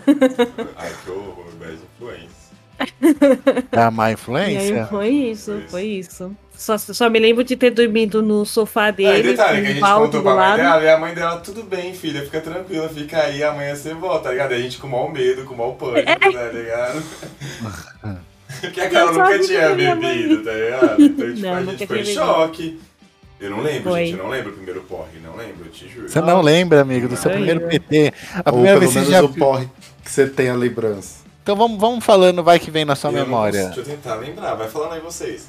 Ai, 0.77 0.93
que 1.05 1.11
horror, 1.11 1.47
mais 1.59 1.79
influência. 1.83 2.53
É 3.73 3.81
a 3.81 3.91
má 3.91 4.11
E 4.47 4.57
aí 4.57 4.71
influência? 4.71 4.87
foi 4.87 5.09
isso, 5.09 5.63
foi 5.69 5.85
isso. 5.85 6.37
Só, 6.53 6.77
só 6.79 7.11
me 7.11 7.19
lembro 7.19 7.43
de 7.43 7.57
ter 7.57 7.71
dormido 7.71 8.23
no 8.23 8.45
sofá 8.45 8.91
e 8.91 8.93
dele, 8.93 9.23
detalhe, 9.23 9.63
que 9.63 9.67
a 9.67 9.75
com 9.75 9.75
gente 9.75 9.95
contou 9.97 10.23
do 10.23 10.23
pra 10.23 10.37
mãe 10.37 10.55
lado. 10.57 10.57
dela, 10.57 10.83
e 10.85 10.89
a 10.89 10.99
mãe 10.99 11.15
dela, 11.15 11.41
tudo 11.41 11.63
bem, 11.65 11.95
filha, 11.95 12.23
fica 12.25 12.41
tranquila, 12.41 12.89
fica 12.89 13.19
aí, 13.23 13.43
amanhã 13.43 13.75
você 13.75 13.95
volta, 13.95 14.25
tá 14.25 14.31
ligado? 14.31 14.53
E 14.53 14.57
a 14.57 14.61
gente 14.61 14.79
com 14.79 14.87
o 14.87 14.91
maior 14.91 15.13
medo, 15.13 15.45
com 15.45 15.55
o 15.55 15.59
maior 15.59 15.73
pânico, 15.75 16.07
tá 16.07 16.51
ligado? 16.53 17.03
Porque 18.61 18.81
a 18.81 18.91
Carol 18.91 19.09
Eu 19.15 19.19
nunca 19.23 19.39
tinha 19.41 19.75
bebido, 19.75 20.45
tá 20.45 20.53
ligado? 20.53 21.03
Então, 21.03 21.27
tipo, 21.33 21.41
Não, 21.47 21.55
a 21.55 21.63
gente 21.65 21.79
ficou 21.79 21.97
em 21.97 22.05
choque. 22.05 22.81
Eu 23.41 23.51
não 23.51 23.61
lembro, 23.61 23.91
Foi. 23.91 24.07
gente, 24.07 24.17
eu 24.19 24.23
não 24.23 24.31
lembro 24.31 24.51
o 24.51 24.55
primeiro 24.55 24.81
porre, 24.83 25.19
não 25.25 25.35
lembro, 25.37 25.65
eu 25.67 25.71
te 25.73 25.89
juro. 25.89 26.09
Você 26.09 26.21
não 26.21 26.41
lembra, 26.41 26.81
amigo, 26.81 27.09
do 27.09 27.17
seu 27.17 27.29
Não 27.31 27.39
primeiro. 27.39 27.61
PT? 27.67 28.13
A 28.35 28.39
Ou 28.39 28.53
primeira 28.53 28.79
pelo 28.79 28.81
vez 28.81 28.93
que 28.93 28.99
menos 28.99 29.07
você 29.09 29.13
já. 29.13 29.23
o 29.25 29.29
porre 29.35 29.69
que 30.05 30.11
você 30.13 30.27
tem 30.29 30.49
a 30.49 30.55
lembrança. 30.55 31.23
Então 31.43 31.57
vamos, 31.57 31.77
vamos 31.81 32.05
falando, 32.05 32.41
vai 32.45 32.61
que 32.61 32.71
vem 32.71 32.85
na 32.85 32.95
sua 32.95 33.11
Eu 33.11 33.15
não 33.17 33.25
memória. 33.25 33.63
consigo- 33.65 33.75
Deixa 33.75 33.91
eu 33.91 33.97
tentar 33.97 34.15
lembrar, 34.15 34.55
vai 34.55 34.69
falando 34.69 34.93
aí 34.93 35.01
vocês. 35.01 35.49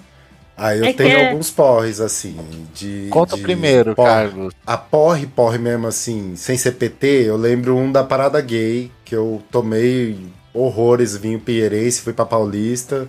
Ah, 0.58 0.76
eu 0.76 0.86
É 0.86 0.94
tenho 0.94 1.18
é- 1.18 1.30
alguns 1.30 1.52
porres, 1.52 2.00
assim, 2.00 2.36
de... 2.74 3.08
Conta 3.12 3.36
o 3.36 3.38
de 3.38 3.44
primeiro, 3.44 3.94
porre. 3.96 4.08
Carlos. 4.10 4.54
A 4.66 4.76
porre, 4.78 5.28
porre 5.28 5.58
mesmo, 5.60 5.86
assim, 5.88 6.36
sem 6.36 6.58
ser 6.58 6.72
PT, 6.74 7.26
eu 7.28 7.38
lembro 7.38 7.76
um 7.78 7.92
da 7.92 8.04
parada 8.04 8.40
gay, 8.42 8.92
que 9.06 9.16
eu 9.16 9.42
tomei 9.52 10.18
horrores, 10.54 11.16
vinho 11.18 11.40
pinheirense, 11.40 12.02
fui 12.02 12.14
pra 12.14 12.26
Paulista, 12.26 13.08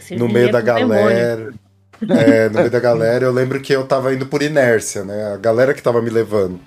Esse 0.00 0.16
no 0.16 0.26
vinho 0.26 0.32
meio 0.32 0.52
da 0.52 0.60
galera. 0.60 1.52
É, 2.08 2.48
no 2.48 2.58
meio 2.58 2.70
da 2.70 2.78
galera, 2.78 3.24
eu 3.24 3.32
lembro 3.32 3.60
que 3.60 3.72
eu 3.72 3.84
tava 3.84 4.14
indo 4.14 4.26
por 4.26 4.40
inércia, 4.40 5.04
né? 5.04 5.32
A 5.34 5.36
galera 5.36 5.74
que 5.74 5.82
tava 5.82 6.00
me 6.00 6.10
levando. 6.10 6.60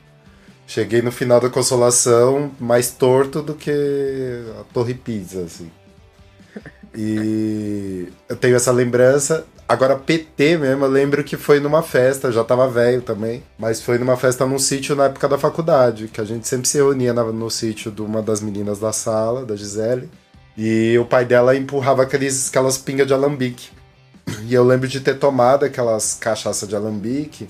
Cheguei 0.68 1.02
no 1.02 1.12
final 1.12 1.40
da 1.40 1.50
consolação 1.50 2.52
mais 2.60 2.92
torto 2.92 3.42
do 3.42 3.56
que 3.56 3.72
a 4.60 4.64
Torre 4.74 4.94
Pisa, 4.94 5.44
assim. 5.44 5.70
E 6.96 8.08
eu 8.28 8.36
tenho 8.36 8.56
essa 8.56 8.72
lembrança. 8.72 9.46
Agora, 9.72 9.96
PT 9.96 10.58
mesmo, 10.58 10.84
eu 10.84 10.90
lembro 10.90 11.24
que 11.24 11.38
foi 11.38 11.62
numa 11.62 11.82
festa, 11.82 12.30
já 12.30 12.44
tava 12.44 12.68
velho 12.68 13.02
também, 13.02 13.42
mas 13.58 13.82
foi 13.82 13.98
numa 13.98 14.18
festa 14.18 14.46
num 14.46 14.60
sítio 14.60 14.98
na 14.98 15.06
época 15.06 15.30
da 15.30 15.38
faculdade, 15.38 16.10
que 16.10 16.20
a 16.20 16.26
gente 16.26 16.46
sempre 16.46 16.68
se 16.68 16.76
reunia 16.76 17.14
na- 17.14 17.24
no 17.24 17.50
sítio 17.50 17.90
de 17.90 18.02
uma 18.02 18.22
das 18.22 18.42
meninas 18.42 18.80
da 18.80 18.92
sala, 18.92 19.46
da 19.46 19.56
Gisele, 19.56 20.10
e 20.58 20.98
o 21.00 21.06
pai 21.06 21.24
dela 21.24 21.56
empurrava 21.56 22.04
aqueles, 22.04 22.50
aquelas 22.50 22.78
pingas 22.78 23.08
de 23.08 23.14
alambique. 23.14 23.70
E 24.46 24.54
eu 24.54 24.66
lembro 24.66 24.90
de 24.90 25.00
ter 25.00 25.14
tomado 25.18 25.64
aquelas 25.64 26.16
cachaça 26.16 26.68
de 26.68 26.76
alambique, 26.76 27.48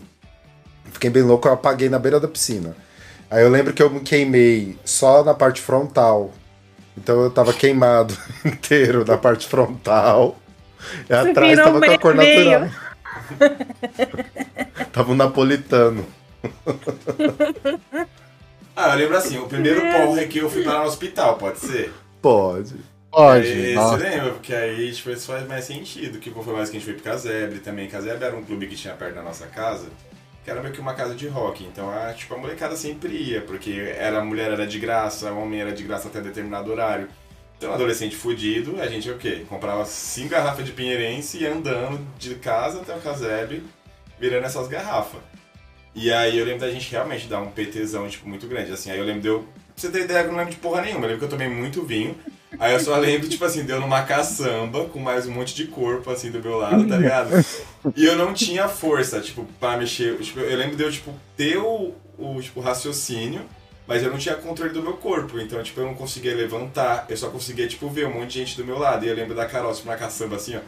fiquei 0.94 1.10
bem 1.10 1.24
louco, 1.24 1.48
eu 1.48 1.54
apaguei 1.54 1.90
na 1.90 1.98
beira 1.98 2.20
da 2.20 2.28
piscina. 2.28 2.76
Aí 3.32 3.42
eu 3.42 3.50
lembro 3.50 3.74
que 3.74 3.82
eu 3.82 3.90
me 3.90 4.00
queimei 4.02 4.78
só 4.86 5.24
na 5.24 5.34
parte 5.34 5.60
frontal. 5.60 6.30
Então 6.96 7.20
eu 7.22 7.32
tava 7.32 7.52
queimado 7.52 8.16
inteiro 8.46 9.04
na 9.08 9.18
parte 9.18 9.48
frontal. 9.48 10.36
Você 11.08 11.14
atrás 11.14 11.56
tava 11.58 11.80
com 11.80 11.92
a 11.92 11.98
cor 11.98 12.16
natural. 12.16 12.70
tava 14.92 15.12
um 15.12 15.16
napolitano. 15.16 16.06
Ah, 18.74 18.94
eu 18.94 19.00
lembro 19.00 19.18
assim, 19.18 19.38
o 19.38 19.48
primeiro 19.48 19.82
porre 19.82 20.28
que 20.28 20.40
eu 20.40 20.50
fui 20.50 20.64
parar 20.64 20.80
no 20.80 20.86
hospital, 20.86 21.38
pode 21.38 21.60
ser? 21.60 21.94
Pode. 22.22 22.76
Pode. 23.12 23.48
Aí, 23.48 23.74
nossa. 23.76 23.98
Você 23.98 24.04
lembra? 24.10 24.32
Porque 24.32 24.54
aí, 24.54 24.92
tipo, 24.92 25.10
isso 25.10 25.28
faz 25.28 25.46
mais 25.46 25.66
sentido. 25.66 26.18
Que 26.20 26.32
foi 26.32 26.54
mais 26.54 26.70
que 26.70 26.78
a 26.78 26.80
gente 26.80 26.86
foi 26.86 26.94
pro 26.94 27.04
Casebre 27.04 27.60
também. 27.60 27.90
Casebre 27.90 28.24
era 28.24 28.36
um 28.36 28.44
clube 28.44 28.68
que 28.68 28.76
tinha 28.76 28.94
perto 28.94 29.16
da 29.16 29.22
nossa 29.22 29.46
casa, 29.48 29.88
que 30.44 30.50
era 30.50 30.62
meio 30.62 30.74
que 30.74 30.80
uma 30.80 30.94
casa 30.94 31.14
de 31.14 31.28
rock. 31.28 31.66
Então, 31.66 31.90
a, 31.92 32.14
tipo, 32.14 32.34
a 32.34 32.38
molecada 32.38 32.76
sempre 32.78 33.14
ia, 33.14 33.42
porque 33.42 33.94
era, 33.98 34.20
a 34.20 34.24
mulher 34.24 34.52
era 34.52 34.66
de 34.66 34.80
graça, 34.80 35.32
o 35.34 35.42
homem 35.42 35.60
era 35.60 35.74
de 35.74 35.84
graça 35.84 36.08
até 36.08 36.22
determinado 36.22 36.72
horário. 36.72 37.10
Um 37.64 37.74
adolescente 37.74 38.16
fudido, 38.16 38.82
a 38.82 38.88
gente 38.88 39.10
o 39.10 39.18
quê? 39.18 39.46
Comprava 39.48 39.86
cinco 39.86 40.30
garrafas 40.30 40.66
de 40.66 40.72
pinheirense 40.72 41.38
e 41.38 41.42
ia 41.42 41.54
andando 41.54 42.00
de 42.18 42.36
casa 42.36 42.82
até 42.82 42.96
o 42.96 43.00
Casebre, 43.00 43.64
virando 44.20 44.46
essas 44.46 44.68
garrafas. 44.68 45.22
E 45.94 46.12
aí 46.12 46.38
eu 46.38 46.46
lembro 46.46 46.62
da 46.62 46.72
gente 46.72 46.90
realmente 46.90 47.28
dar 47.28 47.42
um 47.42 47.52
PTzão, 47.52 48.08
tipo, 48.08 48.28
muito 48.28 48.48
grande. 48.48 48.72
Assim, 48.72 48.90
aí 48.92 48.98
eu 48.98 49.06
lembro 49.06 49.22
de 49.22 49.28
eu. 49.28 49.40
Pra 49.40 49.48
você 49.76 49.90
ter 49.90 50.04
ideia, 50.04 50.20
eu 50.20 50.28
não 50.32 50.38
lembro 50.38 50.52
de 50.52 50.60
porra 50.60 50.82
nenhuma. 50.82 51.06
Eu 51.06 51.10
lembro 51.10 51.20
que 51.20 51.26
eu 51.26 51.38
tomei 51.38 51.50
muito 51.50 51.84
vinho. 51.84 52.16
Aí 52.60 52.74
eu 52.74 52.80
só 52.80 52.98
lembro, 52.98 53.28
tipo 53.28 53.44
assim, 53.44 53.64
deu 53.64 53.80
numa 53.80 54.04
caçamba 54.04 54.86
com 54.86 55.00
mais 55.00 55.26
um 55.26 55.32
monte 55.32 55.56
de 55.56 55.68
corpo, 55.68 56.10
assim, 56.10 56.32
do 56.32 56.40
meu 56.40 56.58
lado, 56.58 56.88
tá 56.88 56.98
ligado? 56.98 57.30
E 57.96 58.06
eu 58.06 58.16
não 58.16 58.34
tinha 58.34 58.68
força, 58.68 59.20
tipo, 59.20 59.46
pra 59.60 59.78
mexer. 59.78 60.18
Tipo, 60.18 60.40
eu 60.40 60.58
lembro 60.58 60.76
de 60.76 60.84
eu, 60.84 60.92
tipo, 60.92 61.14
ter 61.36 61.58
o, 61.58 61.94
o 62.18 62.42
tipo, 62.42 62.60
raciocínio, 62.60 63.42
mas 63.88 64.04
eu 64.04 64.10
não 64.12 64.18
tinha 64.18 64.36
controle 64.36 64.72
do 64.72 64.82
meu 64.82 64.94
corpo. 64.94 65.40
Então, 65.40 65.62
tipo, 65.62 65.80
eu 65.82 65.86
não 65.86 65.94
conseguia 65.96 66.36
levantar. 66.36 67.06
Eu 67.10 67.18
só 67.18 67.30
conseguia, 67.30 67.68
tipo, 67.68 67.90
ver 67.90 68.08
um 68.08 68.14
monte 68.14 68.30
de 68.34 68.40
gente 68.40 68.56
do 68.58 68.64
meu 68.66 68.78
lado. 68.80 69.06
E 69.06 69.10
eu 69.10 69.16
lembro 69.16 69.36
da 69.36 69.46
Carol, 69.46 69.74
tipo, 69.74 69.88
na 69.88 69.98
caçamba, 69.98 70.36
assim, 70.38 70.56
ó, 70.56 70.60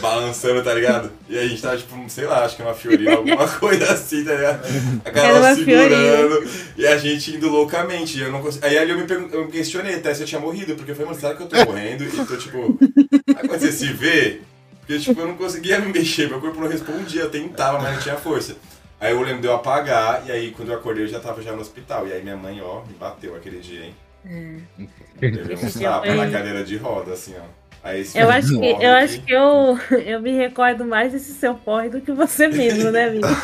balançando, 0.00 0.62
tá 0.62 0.74
ligado? 0.74 1.12
E 1.28 1.38
aí 1.38 1.44
a 1.46 1.48
gente 1.48 1.62
tava, 1.62 1.76
tipo, 1.76 1.94
sei 2.10 2.24
lá, 2.24 2.44
acho 2.44 2.56
que 2.56 2.62
uma 2.62 2.74
fiorina, 2.74 3.12
alguma 3.14 3.46
coisa 3.58 3.92
assim, 3.92 4.24
tá 4.24 4.34
ligado? 4.34 4.66
A 5.04 5.10
Carol 5.10 5.36
uma 5.38 5.54
segurando. 5.54 6.50
E 6.76 6.86
a 6.86 6.96
gente 6.96 7.36
indo 7.36 7.48
loucamente. 7.48 8.18
Eu 8.20 8.32
não 8.32 8.42
consegui... 8.42 8.66
Aí 8.66 8.76
ali 8.78 8.90
eu 8.90 8.98
me, 8.98 9.04
pergun- 9.06 9.28
eu 9.32 9.44
me 9.46 9.52
questionei 9.52 9.94
até 9.94 10.12
se 10.14 10.22
eu 10.22 10.26
tinha 10.26 10.40
morrido, 10.40 10.74
porque 10.74 10.90
eu 10.90 10.94
falei, 10.96 11.10
mano, 11.10 11.20
será 11.20 11.34
que 11.34 11.42
eu 11.42 11.46
tô 11.46 11.56
morrendo? 11.64 12.04
E 12.04 12.08
tô 12.26 12.36
tipo. 12.36 12.78
Aí 13.36 13.46
quando 13.48 13.60
você 13.60 13.72
se 13.72 13.86
vê, 13.92 14.40
porque 14.80 14.98
tipo, 14.98 15.20
eu 15.20 15.28
não 15.28 15.36
conseguia 15.36 15.78
me 15.78 15.92
mexer, 15.92 16.28
meu 16.28 16.40
corpo 16.40 16.60
não 16.60 16.68
respondia, 16.68 17.22
eu 17.22 17.30
tentava, 17.30 17.78
mas 17.78 17.94
não 17.94 18.00
tinha 18.02 18.16
força. 18.16 18.56
Aí 19.00 19.12
eu 19.12 19.20
lembro 19.20 19.40
de 19.40 19.46
eu 19.46 19.54
apagar, 19.54 20.22
e 20.26 20.32
aí 20.32 20.50
quando 20.50 20.70
eu 20.70 20.78
acordei 20.78 21.04
eu 21.04 21.08
já 21.08 21.20
tava 21.20 21.42
já 21.42 21.52
no 21.52 21.60
hospital. 21.60 22.06
E 22.06 22.12
aí 22.12 22.22
minha 22.22 22.36
mãe, 22.36 22.60
ó, 22.62 22.82
me 22.86 22.94
bateu 22.94 23.34
aquele 23.36 23.58
dia, 23.58 23.86
hein? 23.86 23.94
Eu 25.20 25.30
vi 25.46 25.54
um 25.54 25.70
tapa 25.70 26.14
na 26.14 26.30
cadeira 26.30 26.64
de 26.64 26.76
roda, 26.76 27.12
assim, 27.12 27.34
ó. 27.38 27.64
Aí 27.84 28.00
esse 28.00 28.18
Eu 28.18 28.30
acho 28.30 28.48
que, 28.48 28.64
eu, 28.64 28.92
acho 28.92 29.20
que 29.20 29.32
eu, 29.32 29.78
eu 30.06 30.18
me 30.18 30.32
recordo 30.32 30.86
mais 30.86 31.12
desse 31.12 31.34
seu 31.34 31.54
porre 31.54 31.90
do 31.90 32.00
que 32.00 32.12
você 32.12 32.48
mesmo, 32.48 32.90
né, 32.90 33.08
amigo? 33.08 33.26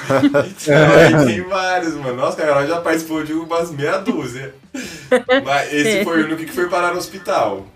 Então, 0.62 0.92
aí 0.94 1.26
tem 1.26 1.42
vários, 1.42 1.94
mano. 1.94 2.16
Nossa, 2.16 2.38
cara, 2.38 2.52
ela 2.52 2.66
já 2.66 2.80
participou 2.80 3.22
de 3.22 3.34
umas 3.34 3.70
meia 3.70 3.98
dúzia. 3.98 4.54
Mas 5.44 5.70
esse 5.70 6.04
foi 6.04 6.22
o 6.22 6.24
único 6.24 6.42
que 6.42 6.52
foi 6.52 6.70
parar 6.70 6.92
no 6.92 6.98
hospital. 6.98 7.66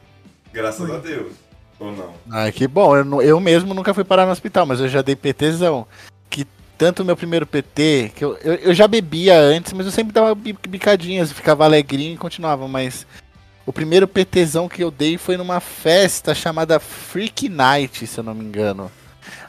Graças 0.54 0.90
a 0.90 0.96
Deus. 0.96 1.34
Ou 1.78 1.92
não? 1.92 2.14
Ai, 2.30 2.50
que 2.50 2.66
bom. 2.66 2.96
Eu, 2.96 3.20
eu 3.20 3.40
mesmo 3.40 3.74
nunca 3.74 3.92
fui 3.92 4.04
parar 4.04 4.24
no 4.24 4.32
hospital, 4.32 4.64
mas 4.64 4.80
eu 4.80 4.88
já 4.88 5.02
dei 5.02 5.14
PTzão. 5.16 5.86
Que 6.30 6.46
tanto 6.76 7.04
meu 7.04 7.16
primeiro 7.16 7.46
PT, 7.46 8.12
que 8.14 8.24
eu, 8.24 8.36
eu, 8.38 8.54
eu 8.54 8.74
já 8.74 8.88
bebia 8.88 9.38
antes, 9.38 9.72
mas 9.72 9.86
eu 9.86 9.92
sempre 9.92 10.12
dava 10.12 10.34
bi- 10.34 10.56
bicadinhas, 10.68 11.32
ficava 11.32 11.64
alegrinho 11.64 12.14
e 12.14 12.18
continuava, 12.18 12.66
mas 12.66 13.06
o 13.66 13.72
primeiro 13.72 14.06
PTzão 14.06 14.68
que 14.68 14.82
eu 14.82 14.90
dei 14.90 15.16
foi 15.16 15.36
numa 15.36 15.60
festa 15.60 16.34
chamada 16.34 16.78
Freak 16.78 17.48
Night, 17.48 18.06
se 18.06 18.18
eu 18.18 18.24
não 18.24 18.34
me 18.34 18.44
engano. 18.44 18.90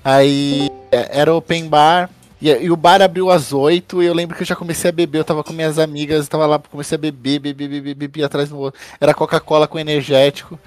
Aí 0.03 0.69
é, 0.91 1.19
era 1.19 1.33
open 1.33 1.67
bar. 1.67 2.09
E, 2.41 2.49
e 2.49 2.69
o 2.69 2.75
bar 2.75 3.01
abriu 3.01 3.29
às 3.29 3.51
8 3.51 4.03
e 4.03 4.05
eu 4.05 4.13
lembro 4.13 4.35
que 4.35 4.43
eu 4.43 4.47
já 4.47 4.55
comecei 4.55 4.89
a 4.89 4.93
beber, 4.93 5.19
eu 5.19 5.23
tava 5.23 5.43
com 5.43 5.51
minhas 5.51 5.79
amigas, 5.79 6.27
tava 6.27 6.45
lá, 6.45 6.59
comecei 6.59 6.95
a 6.95 6.99
beber, 6.99 7.39
beber, 7.39 7.67
beber, 7.67 7.95
beber 7.95 8.23
atrás 8.23 8.49
do 8.49 8.57
outro. 8.57 8.79
Era 9.01 9.13
Coca-Cola 9.13 9.67
com 9.67 9.79
energético. 9.79 10.59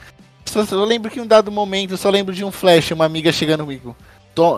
Só, 0.44 0.64
eu 0.70 0.84
lembro 0.84 1.11
que 1.11 1.18
em 1.18 1.22
um 1.22 1.26
dado 1.26 1.52
momento, 1.52 1.92
eu 1.92 1.98
só 1.98 2.11
lembro 2.11 2.34
de 2.34 2.44
um 2.44 2.50
flash, 2.50 2.90
uma 2.90 3.04
amiga 3.04 3.30
chegando 3.30 3.64
comigo. 3.64 3.94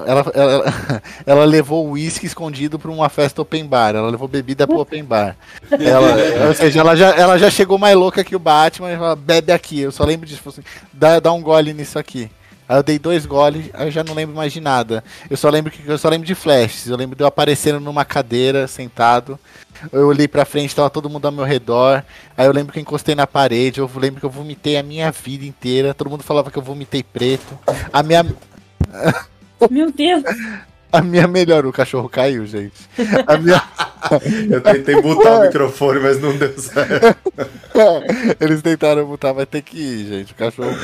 Ela, 0.06 0.30
ela, 0.34 1.02
ela 1.24 1.44
levou 1.46 1.86
o 1.86 1.92
uísque 1.92 2.26
escondido 2.26 2.78
pra 2.78 2.90
uma 2.90 3.08
festa 3.08 3.40
open 3.40 3.66
bar. 3.66 3.94
Ela 3.94 4.10
levou 4.10 4.28
bebida 4.28 4.66
pro 4.66 4.80
open 4.80 5.04
bar. 5.04 5.36
Ela, 5.70 6.16
ou 6.48 6.54
seja, 6.54 6.80
ela 6.80 6.94
já, 6.94 7.10
ela 7.10 7.38
já 7.38 7.50
chegou 7.50 7.78
mais 7.78 7.96
louca 7.96 8.24
que 8.24 8.36
o 8.36 8.38
Batman 8.38 8.92
e 8.92 8.96
falou, 8.96 9.16
bebe 9.16 9.52
aqui. 9.52 9.80
Eu 9.80 9.92
só 9.92 10.04
lembro 10.04 10.26
disso. 10.26 10.46
Assim, 10.48 10.62
dá, 10.92 11.18
dá 11.18 11.32
um 11.32 11.40
gole 11.40 11.72
nisso 11.72 11.98
aqui. 11.98 12.30
Aí 12.70 12.76
eu 12.76 12.84
dei 12.84 13.00
dois 13.00 13.26
goles, 13.26 13.68
aí 13.74 13.88
eu 13.88 13.90
já 13.90 14.04
não 14.04 14.14
lembro 14.14 14.36
mais 14.36 14.52
de 14.52 14.60
nada. 14.60 15.02
Eu 15.28 15.36
só 15.36 15.50
lembro 15.50 15.72
que 15.72 15.84
eu 15.84 15.98
só 15.98 16.08
lembro 16.08 16.24
de 16.24 16.36
flashes. 16.36 16.86
Eu 16.86 16.96
lembro 16.96 17.16
de 17.16 17.22
eu 17.24 17.26
aparecendo 17.26 17.80
numa 17.80 18.04
cadeira, 18.04 18.68
sentado. 18.68 19.36
Eu 19.90 20.06
olhei 20.06 20.28
pra 20.28 20.44
frente, 20.44 20.76
tava 20.76 20.88
todo 20.88 21.10
mundo 21.10 21.26
ao 21.26 21.32
meu 21.32 21.44
redor. 21.44 22.04
Aí 22.36 22.46
eu 22.46 22.52
lembro 22.52 22.72
que 22.72 22.78
eu 22.78 22.82
encostei 22.82 23.16
na 23.16 23.26
parede. 23.26 23.80
Eu 23.80 23.90
lembro 23.96 24.20
que 24.20 24.26
eu 24.26 24.30
vomitei 24.30 24.76
a 24.76 24.84
minha 24.84 25.10
vida 25.10 25.44
inteira. 25.44 25.92
Todo 25.92 26.10
mundo 26.10 26.22
falava 26.22 26.48
que 26.48 26.58
eu 26.58 26.62
vomitei 26.62 27.02
preto. 27.02 27.58
A 27.92 28.04
minha, 28.04 28.24
Meu 29.68 29.90
Deus! 29.90 30.22
a 30.92 31.00
minha 31.02 31.28
melhor, 31.28 31.66
o 31.66 31.72
cachorro 31.72 32.08
caiu, 32.08 32.46
gente. 32.46 32.74
A 33.26 33.36
minha, 33.36 33.62
Eu 34.50 34.60
tentei 34.60 35.00
botar 35.00 35.38
o 35.38 35.42
microfone, 35.42 36.00
mas 36.00 36.20
não 36.20 36.36
deu 36.36 36.58
certo. 36.58 37.16
Eles 38.40 38.62
tentaram 38.62 39.06
botar, 39.06 39.32
vai 39.32 39.46
ter 39.46 39.62
que 39.62 39.78
ir, 39.78 40.06
gente. 40.06 40.32
O 40.32 40.36
cachorro. 40.36 40.76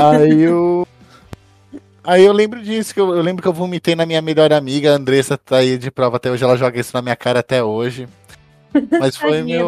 Aí 0.00 0.42
eu. 0.42 0.86
Aí 2.04 2.24
eu 2.24 2.32
lembro 2.32 2.62
disso, 2.62 2.94
que 2.94 3.00
eu, 3.00 3.16
eu 3.16 3.22
lembro 3.22 3.42
que 3.42 3.48
eu 3.48 3.52
vomitei 3.52 3.96
na 3.96 4.06
minha 4.06 4.22
melhor 4.22 4.52
amiga, 4.52 4.92
a 4.92 4.96
Andressa 4.96 5.36
tá 5.36 5.56
aí 5.56 5.76
de 5.76 5.90
prova 5.90 6.18
até 6.18 6.30
hoje, 6.30 6.44
ela 6.44 6.56
joga 6.56 6.78
isso 6.78 6.92
na 6.94 7.02
minha 7.02 7.16
cara 7.16 7.40
até 7.40 7.64
hoje. 7.64 8.06
Mas 9.00 9.16
foi 9.16 9.42
meu. 9.42 9.66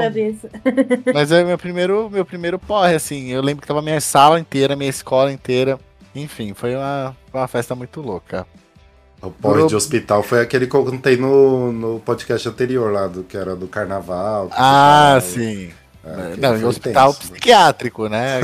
Mas 1.12 1.32
é 1.32 1.42
meu 1.42 1.58
primeiro, 1.58 2.08
meu 2.10 2.24
primeiro 2.24 2.58
porre, 2.58 2.94
assim. 2.94 3.30
Eu 3.30 3.42
lembro 3.42 3.62
que 3.62 3.66
tava 3.66 3.82
minha 3.82 4.00
sala 4.00 4.38
inteira, 4.38 4.76
minha 4.76 4.90
escola 4.90 5.32
inteira. 5.32 5.80
Enfim, 6.22 6.54
foi 6.54 6.74
uma, 6.76 7.16
uma 7.32 7.48
festa 7.48 7.74
muito 7.74 8.00
louca. 8.00 8.46
O 9.20 9.30
porre 9.30 9.66
de 9.66 9.74
hospital 9.74 10.22
foi 10.22 10.40
aquele 10.40 10.66
que 10.66 10.74
eu 10.76 10.84
contei 10.84 11.16
no, 11.16 11.72
no 11.72 12.00
podcast 12.00 12.48
anterior 12.48 12.92
lá, 12.92 13.06
do, 13.08 13.24
que 13.24 13.36
era 13.36 13.56
do 13.56 13.66
carnaval. 13.66 14.48
Ah, 14.52 15.18
sim. 15.20 15.72
É, 16.04 16.36
Não, 16.36 16.56
em 16.56 16.64
hospital 16.64 17.12
tenso. 17.12 17.32
psiquiátrico, 17.32 18.08
né? 18.08 18.40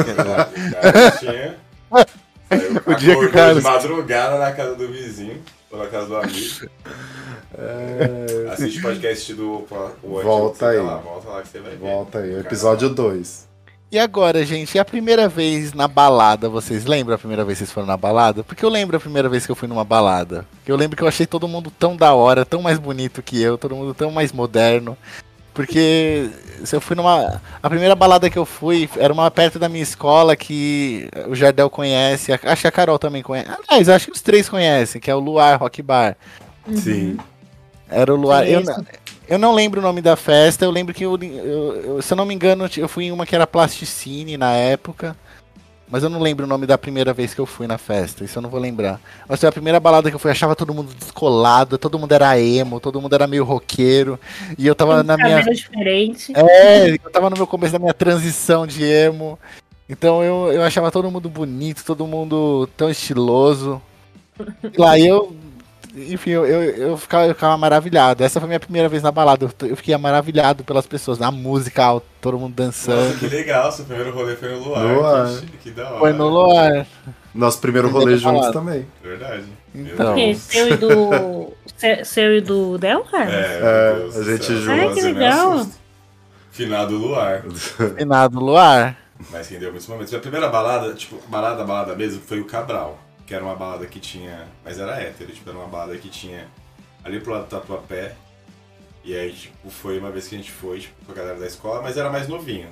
Saiu, 1.21 1.55
O 2.87 2.95
dia 2.95 3.17
que 3.17 3.25
o 3.25 3.33
cara- 3.33 3.55
de 3.55 3.61
madrugada 3.61 4.39
na 4.39 4.53
casa 4.53 4.75
do 4.75 4.89
vizinho, 4.89 5.41
ou 5.71 5.79
na 5.79 5.87
casa 5.87 6.07
do 6.07 6.17
amigo. 6.17 6.69
É, 7.57 8.51
Assiste 8.53 8.81
o 8.81 8.83
podcast 8.83 9.35
do 9.35 9.67
o 10.03 10.21
Volta 10.23 10.71
aí. 10.71 10.79
Lá, 10.79 10.97
volta 10.97 11.29
lá 11.31 11.43
que 11.43 11.49
você 11.49 11.61
vai 11.61 11.71
ver. 11.71 11.79
volta 11.79 12.19
aí, 12.19 12.35
episódio 12.41 12.89
2. 12.91 13.49
E 13.95 13.99
agora, 14.01 14.45
gente, 14.45 14.75
e 14.75 14.79
a 14.81 14.85
primeira 14.85 15.29
vez 15.29 15.73
na 15.73 15.87
balada, 15.87 16.49
vocês 16.49 16.85
lembram 16.85 17.15
a 17.15 17.19
primeira 17.19 17.45
vez 17.45 17.59
que 17.59 17.65
vocês 17.65 17.73
foram 17.73 17.87
na 17.87 17.97
balada? 17.97 18.43
Porque 18.43 18.65
eu 18.65 18.69
lembro 18.69 18.97
a 18.97 19.01
primeira 19.01 19.29
vez 19.29 19.47
que 19.47 19.53
eu 19.53 19.55
fui 19.55 19.69
numa 19.69 19.85
balada. 19.85 20.45
Eu 20.67 20.75
lembro 20.75 20.97
que 20.97 21.05
eu 21.05 21.07
achei 21.07 21.27
todo 21.27 21.47
mundo 21.47 21.71
tão 21.71 21.97
da 21.97 22.13
hora, 22.13 22.45
tão 22.45 22.61
mais 22.61 22.77
bonito 22.77 23.23
que 23.23 23.41
eu, 23.41 23.57
todo 23.57 23.77
mundo 23.77 23.95
tão 23.95 24.11
mais 24.11 24.33
moderno. 24.33 24.99
Porque 25.55 26.29
se 26.65 26.75
eu 26.75 26.81
fui 26.81 26.97
numa. 26.97 27.41
A 27.63 27.71
primeira 27.71 27.95
balada 27.95 28.29
que 28.29 28.37
eu 28.37 28.45
fui 28.45 28.91
era 28.97 29.13
uma 29.13 29.31
perto 29.31 29.61
da 29.61 29.69
minha 29.69 29.85
escola 29.85 30.35
que 30.35 31.09
o 31.29 31.35
Jardel 31.37 31.71
conhece, 31.71 32.33
a- 32.33 32.41
acho 32.43 32.63
que 32.63 32.67
a 32.67 32.73
Carol 32.73 32.99
também 32.99 33.23
conhece. 33.23 33.49
Aliás, 33.69 33.89
acho 33.89 34.07
que 34.07 34.13
os 34.13 34.21
três 34.23 34.49
conhecem, 34.49 35.01
que 35.01 35.09
é 35.09 35.15
o 35.15 35.21
Luar 35.21 35.61
Rock 35.61 35.81
Bar. 35.83 36.17
Sim. 36.75 37.17
Era 37.89 38.13
o 38.13 38.17
Luar. 38.17 38.45
Eu, 38.45 38.61
eu 39.29 39.39
não 39.39 39.55
lembro 39.55 39.81
o 39.81 39.83
nome 39.83 40.01
da 40.01 40.17
festa, 40.17 40.65
eu 40.65 40.71
lembro 40.71 40.95
que, 40.95 41.05
eu, 41.05 41.19
eu- 41.23 42.03
se 42.03 42.13
eu 42.13 42.17
não 42.17 42.27
me 42.27 42.35
engano, 42.35 42.69
eu 42.77 42.89
fui 42.89 43.05
em 43.05 43.13
uma 43.13 43.27
que 43.27 43.35
era 43.35 43.47
Plasticine 43.47 44.37
na 44.37 44.53
época. 44.53 45.17
Mas 45.87 46.03
eu 46.03 46.09
não 46.09 46.19
lembro 46.21 46.45
o 46.47 46.49
nome 46.49 46.67
da 46.67 46.79
primeira 46.79 47.13
vez 47.13 47.35
que 47.35 47.41
eu 47.41 47.45
fui 47.47 47.67
na 47.67 47.77
festa, 47.77 48.25
isso 48.25 48.39
eu 48.39 48.43
não 48.43 48.49
vou 48.49 48.59
lembrar. 48.59 48.99
Mas 49.29 49.39
foi 49.39 49.49
a 49.49 49.53
primeira 49.53 49.79
balada 49.79 50.09
que 50.09 50.17
eu 50.17 50.19
fui, 50.19 50.31
achava 50.31 50.57
todo 50.57 50.73
mundo 50.73 50.95
descolado, 50.95 51.77
todo 51.77 51.99
mundo 51.99 52.11
era 52.11 52.41
emo, 52.41 52.81
todo 52.81 53.01
mundo 53.01 53.15
era 53.15 53.27
meio 53.27 53.45
roqueiro. 53.45 54.19
E 54.59 54.67
eu 54.67 54.75
tava 54.75 55.03
na 55.03 55.15
minha. 55.17 55.43
Diferente. 55.43 56.33
É, 56.35 56.95
eu 56.95 57.11
tava 57.13 57.29
no 57.29 57.37
meu 57.37 57.47
começo 57.47 57.75
da 57.75 57.79
minha 57.79 57.93
transição 57.95 58.67
de 58.67 58.83
emo. 58.83 59.39
Então 59.89 60.23
eu, 60.25 60.51
eu 60.55 60.63
achava 60.63 60.91
todo 60.91 61.11
mundo 61.11 61.29
bonito, 61.29 61.85
todo 61.85 62.07
mundo 62.07 62.67
tão 62.79 62.89
estiloso. 62.91 63.81
E 64.73 64.81
lá 64.81 64.99
eu. 64.99 65.37
Enfim, 65.97 66.31
eu, 66.31 66.45
eu, 66.45 66.63
eu, 66.63 66.97
ficava, 66.97 67.27
eu 67.27 67.35
ficava 67.35 67.57
maravilhado. 67.57 68.25
Essa 68.25 68.41
foi 68.41 68.47
a 68.47 68.49
minha 68.49 68.61
primeira 68.61 68.89
vez 68.89 69.03
na 69.03 69.13
balada. 69.13 69.49
Eu, 69.63 69.77
fiquei 69.77 69.97
maravilhado 69.97 70.65
pelas 70.65 70.87
pessoas, 70.87 71.19
na 71.19 71.31
música 71.31 71.85
alta, 71.85 72.07
todo 72.21 72.37
mundo 72.39 72.55
Nossa, 72.59 72.91
dançando. 72.97 73.19
que 73.19 73.27
legal, 73.29 73.71
seu 73.71 73.85
primeiro 73.85 74.13
rolê 74.13 74.35
foi 74.35 74.51
no 74.51 74.59
Luar. 74.65 74.83
Luar. 74.85 75.29
Que, 75.41 75.47
que 75.59 75.71
da 75.71 75.89
hora. 75.91 75.99
Foi 76.01 76.13
no 76.13 76.29
luar. 76.29 76.87
Nosso 77.33 77.61
primeiro 77.61 77.89
rolê 77.91 78.17
juntos 78.17 78.41
balada. 78.41 78.53
também. 78.53 78.87
Verdade. 79.03 79.45
Então. 79.75 80.15
Que? 80.15 80.35
Seu 80.35 80.69
e 80.69 80.77
do. 80.77 81.53
seu- 82.05 82.37
e 82.37 82.41
do 82.41 82.77
Del, 82.79 83.05
cara? 83.05 83.31
É, 83.31 83.61
É, 83.63 84.19
a 84.19 84.23
gente 84.25 84.57
junto. 84.57 84.71
Ai, 84.71 84.95
que 84.95 85.03
me 85.03 85.13
legal. 85.13 85.67
Finado 86.51 86.97
Luar. 86.97 87.43
Finado 87.97 88.41
luar. 88.41 88.97
Mas 89.31 89.49
rendeu 89.49 89.71
muitos 89.71 89.89
momentos. 89.89 90.11
Minha 90.13 90.21
primeira 90.21 90.49
balada, 90.49 90.93
tipo, 90.95 91.21
balada, 91.29 91.65
balada 91.65 91.95
mesmo, 91.97 92.21
foi 92.21 92.41
o 92.41 92.45
Cabral. 92.45 92.99
Que 93.27 93.35
era 93.35 93.45
uma 93.45 93.55
balada 93.55 93.87
que 93.87 94.01
tinha. 94.01 94.47
Mas 94.65 94.79
era 94.79 95.01
hétero, 95.01 95.33
tipo, 95.33 95.49
era 95.49 95.59
uma 95.59 95.69
balada 95.69 95.97
que 95.97 96.09
tinha 96.09 96.49
ali 97.03 97.21
pro 97.21 97.33
lado 97.33 97.45
do 97.45 97.49
Tatuapé. 97.49 98.15
E 99.03 99.15
aí, 99.15 99.33
tipo, 99.33 99.71
foi 99.71 99.99
uma 99.99 100.11
vez 100.11 100.29
que 100.29 100.35
a 100.35 100.39
gente 100.39 100.51
foi, 100.51 100.81
tipo, 100.81 101.05
com 101.05 101.13
a 101.13 101.15
galera 101.15 101.39
da 101.39 101.47
escola, 101.47 101.83
mas 101.83 101.97
era 101.97 102.11
mais 102.11 102.27
novinho. 102.27 102.71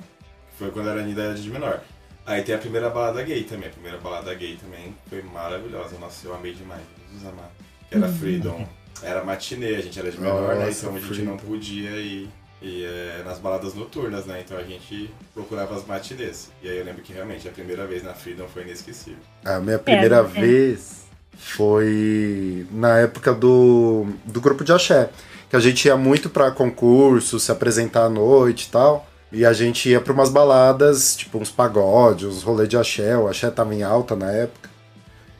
Foi 0.57 0.71
quando 0.71 0.89
era 0.89 1.01
era 1.01 1.33
de 1.35 1.49
menor. 1.49 1.81
Aí 2.25 2.41
tem 2.41 2.55
a 2.55 2.57
primeira 2.57 2.89
balada 2.89 3.21
gay 3.23 3.43
também. 3.43 3.69
A 3.69 3.71
primeira 3.71 3.97
balada 3.97 4.33
gay 4.33 4.57
também 4.57 4.95
foi 5.09 5.21
maravilhosa. 5.21 5.97
Nossa, 5.99 6.25
eu 6.25 6.33
amei 6.33 6.53
demais. 6.53 6.81
Jesus 7.11 7.27
amado. 7.27 7.51
Que 7.89 7.95
era 7.97 8.07
Freedom. 8.07 8.67
Era 9.01 9.23
matinê, 9.23 9.75
a 9.75 9.81
gente 9.81 9.99
era 9.99 10.09
de 10.09 10.19
menor, 10.19 10.55
né? 10.55 10.65
Nossa, 10.65 10.85
Então 10.85 10.95
a 10.95 10.99
gente 10.99 11.21
não 11.23 11.37
podia 11.37 11.89
ir, 11.99 12.29
ir 12.63 12.85
é, 12.85 13.21
nas 13.25 13.39
baladas 13.39 13.73
noturnas, 13.73 14.25
né? 14.25 14.41
Então 14.43 14.57
a 14.57 14.63
gente 14.63 15.09
procurava 15.33 15.75
as 15.75 15.85
matinês. 15.85 16.49
E 16.61 16.69
aí 16.69 16.77
eu 16.77 16.85
lembro 16.85 17.01
que 17.01 17.13
realmente 17.13 17.47
a 17.47 17.51
primeira 17.51 17.85
vez 17.85 18.03
na 18.03 18.13
Freedom 18.13 18.47
foi 18.47 18.63
inesquecível. 18.63 19.19
A 19.43 19.59
minha 19.59 19.77
primeira 19.77 20.17
é. 20.17 20.23
vez 20.23 21.03
foi 21.35 22.65
na 22.71 22.99
época 22.99 23.33
do, 23.33 24.07
do 24.25 24.39
grupo 24.39 24.63
de 24.63 24.71
axé. 24.71 25.09
Que 25.49 25.55
a 25.55 25.59
gente 25.59 25.85
ia 25.85 25.95
muito 25.95 26.29
pra 26.29 26.49
concurso, 26.49 27.39
se 27.39 27.51
apresentar 27.51 28.05
à 28.05 28.09
noite 28.09 28.67
e 28.67 28.69
tal. 28.69 29.07
E 29.31 29.45
a 29.45 29.53
gente 29.53 29.89
ia 29.89 29.99
pra 29.99 30.13
umas 30.13 30.29
baladas, 30.29 31.15
tipo 31.15 31.37
uns 31.37 31.49
pagodes, 31.49 32.27
uns 32.27 32.43
rolês 32.43 32.69
de 32.69 32.77
axé. 32.77 33.17
O 33.17 33.27
axé 33.27 33.49
tava 33.51 33.73
em 33.75 33.83
alta 33.83 34.15
na 34.15 34.31
época. 34.31 34.69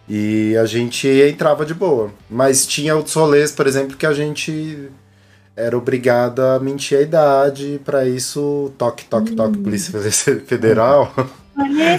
E 0.08 0.58
a 0.58 0.66
gente 0.66 1.08
entrava 1.08 1.66
de 1.66 1.74
boa. 1.74 2.12
Mas 2.30 2.68
tinha 2.68 2.96
outros 2.96 3.16
rolês, 3.16 3.52
por 3.52 3.66
exemplo, 3.66 3.96
que 3.96 4.06
a 4.06 4.14
gente 4.14 4.90
era 5.56 5.78
obrigado 5.78 6.40
a 6.42 6.60
mentir 6.60 6.98
a 6.98 7.02
idade. 7.02 7.80
Pra 7.86 8.06
isso, 8.08 8.72
toque, 8.78 9.06
toque, 9.06 9.36
toque, 9.36 9.58
Polícia 9.58 10.00
Federal. 10.46 11.14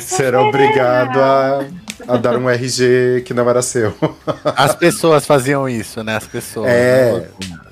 Será 0.01 0.43
obrigado 0.47 1.19
a, 1.21 1.67
a 2.09 2.17
dar 2.17 2.37
um 2.37 2.49
RG 2.51 3.23
que 3.25 3.33
não 3.33 3.49
era 3.49 3.63
seu. 3.63 3.95
As 4.45 4.75
pessoas 4.75 5.25
faziam 5.27 5.69
isso, 5.69 6.03
né? 6.03 6.17
As 6.17 6.27
pessoas. 6.27 6.69
É. 6.69 7.29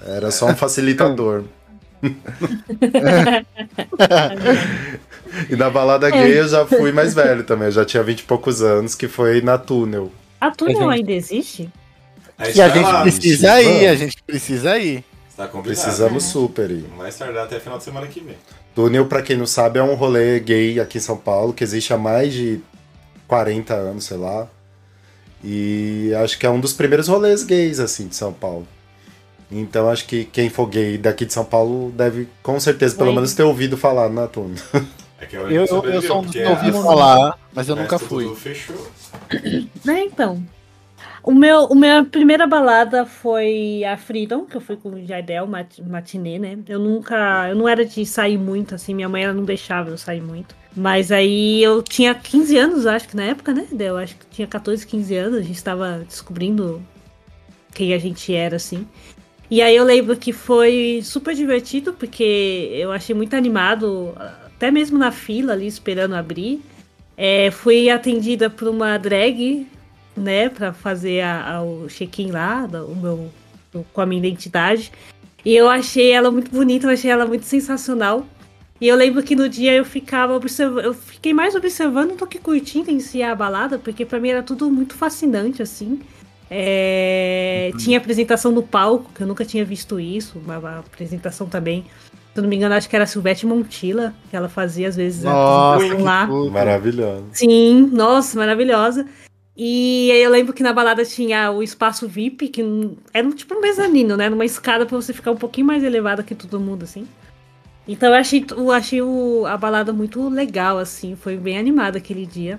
Era 0.07 0.31
só 0.31 0.47
um 0.47 0.55
facilitador. 0.57 1.45
e 5.49 5.57
na 5.57 5.71
balada 5.71 6.11
gay 6.11 6.39
eu 6.41 6.49
já 6.49 6.67
fui 6.67 6.93
mais 6.93 7.15
velho 7.15 7.45
também. 7.45 7.67
Eu 7.67 7.73
já 7.73 7.85
tinha 7.85 8.03
20 8.03 8.21
e 8.21 8.25
poucos 8.25 8.63
anos, 8.63 8.95
que 8.95 9.09
foi 9.09 9.41
na 9.41 9.59
Túnel. 9.59 10.11
A 10.41 10.51
túnel 10.51 10.79
Gente. 10.79 10.91
ainda 10.93 11.13
existe? 11.13 11.71
A 12.37 12.49
E 12.51 12.61
a 12.61 12.69
gente 12.69 12.83
lá. 12.83 13.03
precisa 13.03 13.63
ir, 13.63 13.87
a 13.87 13.95
gente 13.95 14.23
precisa 14.27 14.79
ir. 14.79 15.05
Tá 15.43 15.49
combinado. 15.49 15.81
Precisamos 15.81 16.25
super 16.25 16.71
ir. 16.71 16.85
Não 16.89 16.99
vai 16.99 17.11
tardar 17.11 17.45
até 17.45 17.59
final 17.59 17.77
de 17.79 17.85
semana 17.85 18.07
que 18.07 18.21
vem. 18.21 18.37
Túnel, 18.77 19.07
pra 19.07 19.23
quem 19.23 19.37
não 19.37 19.47
sabe, 19.47 19.81
é 19.81 19.83
um 19.83 19.95
rolê 19.95 20.39
gay 20.39 20.79
aqui 20.79 20.99
em 20.99 21.01
São 21.01 21.17
Paulo, 21.17 21.53
que 21.53 21.65
existe 21.65 21.93
há 21.93 21.99
mais 21.99 22.33
de 22.33 22.61
40 23.27 23.75
anos, 23.75 24.05
sei 24.05 24.17
lá. 24.17 24.47
E 25.43 26.13
acho 26.23 26.39
que 26.39 26.47
é 26.47 26.51
um 26.51 26.61
dos 26.61 26.73
primeiros 26.73 27.09
rolês 27.09 27.43
gays, 27.43 27.81
assim, 27.81 28.07
de 28.07 28.15
São 28.15 28.33
Paulo. 28.33 28.67
Então 29.51 29.91
acho 29.91 30.07
que 30.07 30.25
quem 30.25 30.49
for 30.49 30.67
gay 30.67 30.97
daqui 30.97 31.27
de 31.27 31.33
São 31.33 31.45
Paulo 31.45 31.91
deve, 31.91 32.29
com 32.43 32.59
certeza, 32.61 32.97
pelo 32.97 33.13
menos 33.13 33.35
ter 33.35 33.43
ouvido 33.43 33.77
falar 33.77 34.09
na 34.09 34.27
Túnel. 34.29 34.57
É 35.21 35.27
que 35.27 35.37
eu, 35.37 35.49
Eu, 35.49 35.65
eu, 35.67 35.85
eu 35.85 36.17
um 36.19 36.25
porque 36.25 36.43
que 36.43 36.49
ouvi 36.49 36.73
falar, 36.73 37.39
mas 37.55 37.69
eu 37.69 37.77
mas 37.77 37.85
nunca 37.85 37.97
tudo 37.97 38.09
fui. 38.09 38.35
fechou. 38.35 38.91
Né, 39.85 40.03
então. 40.03 40.45
O 41.25 41.33
meu, 41.33 41.65
o 41.67 41.75
minha 41.75 42.05
primeira 42.05 42.47
balada 42.49 43.07
foi 43.07 43.85
a 43.85 43.97
Freedom, 43.97 44.45
que 44.45 44.57
eu 44.57 44.61
fui 44.61 44.77
com 44.77 44.91
o 44.91 45.07
Jardel, 45.07 45.47
mat, 45.47 45.79
matinê, 45.79 46.39
né? 46.39 46.59
Eu 46.69 46.81
nunca. 46.81 47.49
Eu 47.49 47.55
não 47.55 47.69
era 47.69 47.85
de 47.85 48.05
sair 48.05 48.37
muito, 48.37 48.75
assim, 48.75 48.93
minha 48.93 49.09
mãe 49.09 49.23
ela 49.23 49.33
não 49.33 49.45
deixava 49.45 49.91
eu 49.91 49.99
sair 49.99 50.21
muito. 50.21 50.57
Mas 50.77 51.13
aí 51.13 51.63
eu 51.63 51.81
tinha 51.83 52.13
15 52.15 52.57
anos, 52.57 52.87
acho 52.87 53.09
que 53.09 53.17
na 53.17 53.25
época, 53.25 53.53
né? 53.53 53.67
Eu 53.79 53.97
acho 53.97 54.17
que 54.17 54.27
tinha 54.27 54.49
14, 54.49 54.85
15 54.85 55.17
anos, 55.17 55.39
a 55.39 55.43
gente 55.43 55.57
estava 55.57 55.99
descobrindo 56.09 56.83
quem 57.73 57.95
a 57.95 57.99
gente 57.99 58.35
era, 58.35 58.57
assim. 58.57 58.87
E 59.49 59.63
aí 59.63 59.77
eu 59.77 59.85
lembro 59.85 60.17
que 60.17 60.33
foi 60.33 61.01
super 61.05 61.35
divertido, 61.35 61.93
porque 61.93 62.71
eu 62.73 62.91
achei 62.91 63.15
muito 63.15 63.37
animado, 63.37 64.13
até 64.17 64.71
mesmo 64.71 64.99
na 64.99 65.13
fila 65.13 65.53
ali, 65.53 65.67
esperando 65.67 66.15
abrir. 66.15 66.63
É, 67.17 67.51
fui 67.51 67.91
atendida 67.91 68.49
por 68.49 68.67
uma 68.67 68.97
drag, 68.97 69.67
né, 70.17 70.49
pra 70.49 70.73
fazer 70.73 71.21
a- 71.23 71.57
a- 71.57 71.63
o 71.63 71.87
check-in 71.89 72.31
lá, 72.31 72.69
o 72.87 72.95
meu, 72.95 73.31
do- 73.73 73.85
com 73.93 74.01
a 74.01 74.07
minha 74.07 74.19
identidade. 74.19 74.93
E 75.45 75.55
eu 75.57 75.69
achei 75.69 76.11
ela 76.13 76.31
muito 76.31 76.51
bonita, 76.51 76.87
eu 76.87 76.91
achei 76.91 77.11
ela 77.11 77.27
muito 77.27 77.45
sensacional. 77.45 78.27
E 78.81 78.89
eu 78.89 78.97
lembro 78.97 79.23
que 79.23 79.37
no 79.37 79.49
dia 79.49 79.73
eu 79.73 79.85
ficava 79.85 80.35
observando, 80.35 80.85
eu 80.85 80.93
fiquei 80.95 81.33
mais 81.33 81.55
observando 81.55 82.17
do 82.17 82.27
que 82.27 82.39
curtindo 82.39 82.91
em 82.91 82.99
si 83.01 83.23
a 83.23 83.35
balada, 83.35 83.79
porque 83.79 84.05
pra 84.05 84.19
mim 84.19 84.31
era 84.31 84.43
tudo 84.43 84.71
muito 84.71 84.95
fascinante, 84.95 85.63
assim. 85.63 86.01
É, 86.51 87.71
Tinha 87.79 87.97
apresentação 87.99 88.53
no 88.53 88.63
palco, 88.63 89.11
que 89.15 89.23
eu 89.23 89.27
nunca 89.27 89.45
tinha 89.45 89.65
visto 89.65 89.99
isso, 89.99 90.39
uma, 90.45 90.59
uma 90.59 90.79
apresentação 90.81 91.47
também. 91.47 91.85
Se 92.35 92.39
eu 92.39 92.43
não 92.43 92.49
me 92.51 92.57
engano, 92.57 92.75
acho 92.75 92.89
que 92.89 92.97
era 92.97 93.05
a 93.05 93.07
Silvete 93.07 93.47
Montilla, 93.47 94.15
que 94.31 94.37
ela 94.37 94.49
fazia 94.49 94.89
às 94.89 94.97
vezes 94.97 95.25
a 95.25 95.31
Nossa, 95.33 95.95
lá. 95.99 96.27
tudo. 96.27 96.51
Maravilhoso. 96.51 97.25
Sim, 97.33 97.89
nossa, 97.93 98.39
maravilhosa. 98.39 99.07
E 99.65 100.11
aí 100.11 100.21
eu 100.21 100.31
lembro 100.31 100.53
que 100.53 100.61
na 100.61 100.73
balada 100.73 101.05
tinha 101.05 101.53
o 101.53 101.63
espaço 101.63 102.09
VIP, 102.09 102.49
que 102.49 102.65
era 103.15 103.31
tipo 103.31 103.55
um 103.55 103.61
mezanino, 103.61 104.17
né? 104.17 104.29
Numa 104.29 104.45
escada 104.45 104.85
pra 104.85 104.97
você 104.97 105.13
ficar 105.13 105.31
um 105.31 105.37
pouquinho 105.37 105.69
mais 105.69 105.85
elevada 105.85 106.21
que 106.25 106.35
todo 106.35 106.59
mundo, 106.59 106.83
assim. 106.83 107.07
Então 107.87 108.09
eu 108.09 108.15
achei, 108.17 108.45
eu 108.51 108.73
achei 108.73 109.01
o- 109.01 109.47
a 109.47 109.57
balada 109.57 109.93
muito 109.93 110.29
legal, 110.29 110.79
assim. 110.79 111.15
Foi 111.15 111.37
bem 111.37 111.57
animada 111.57 111.99
aquele 111.99 112.27
dia. 112.27 112.59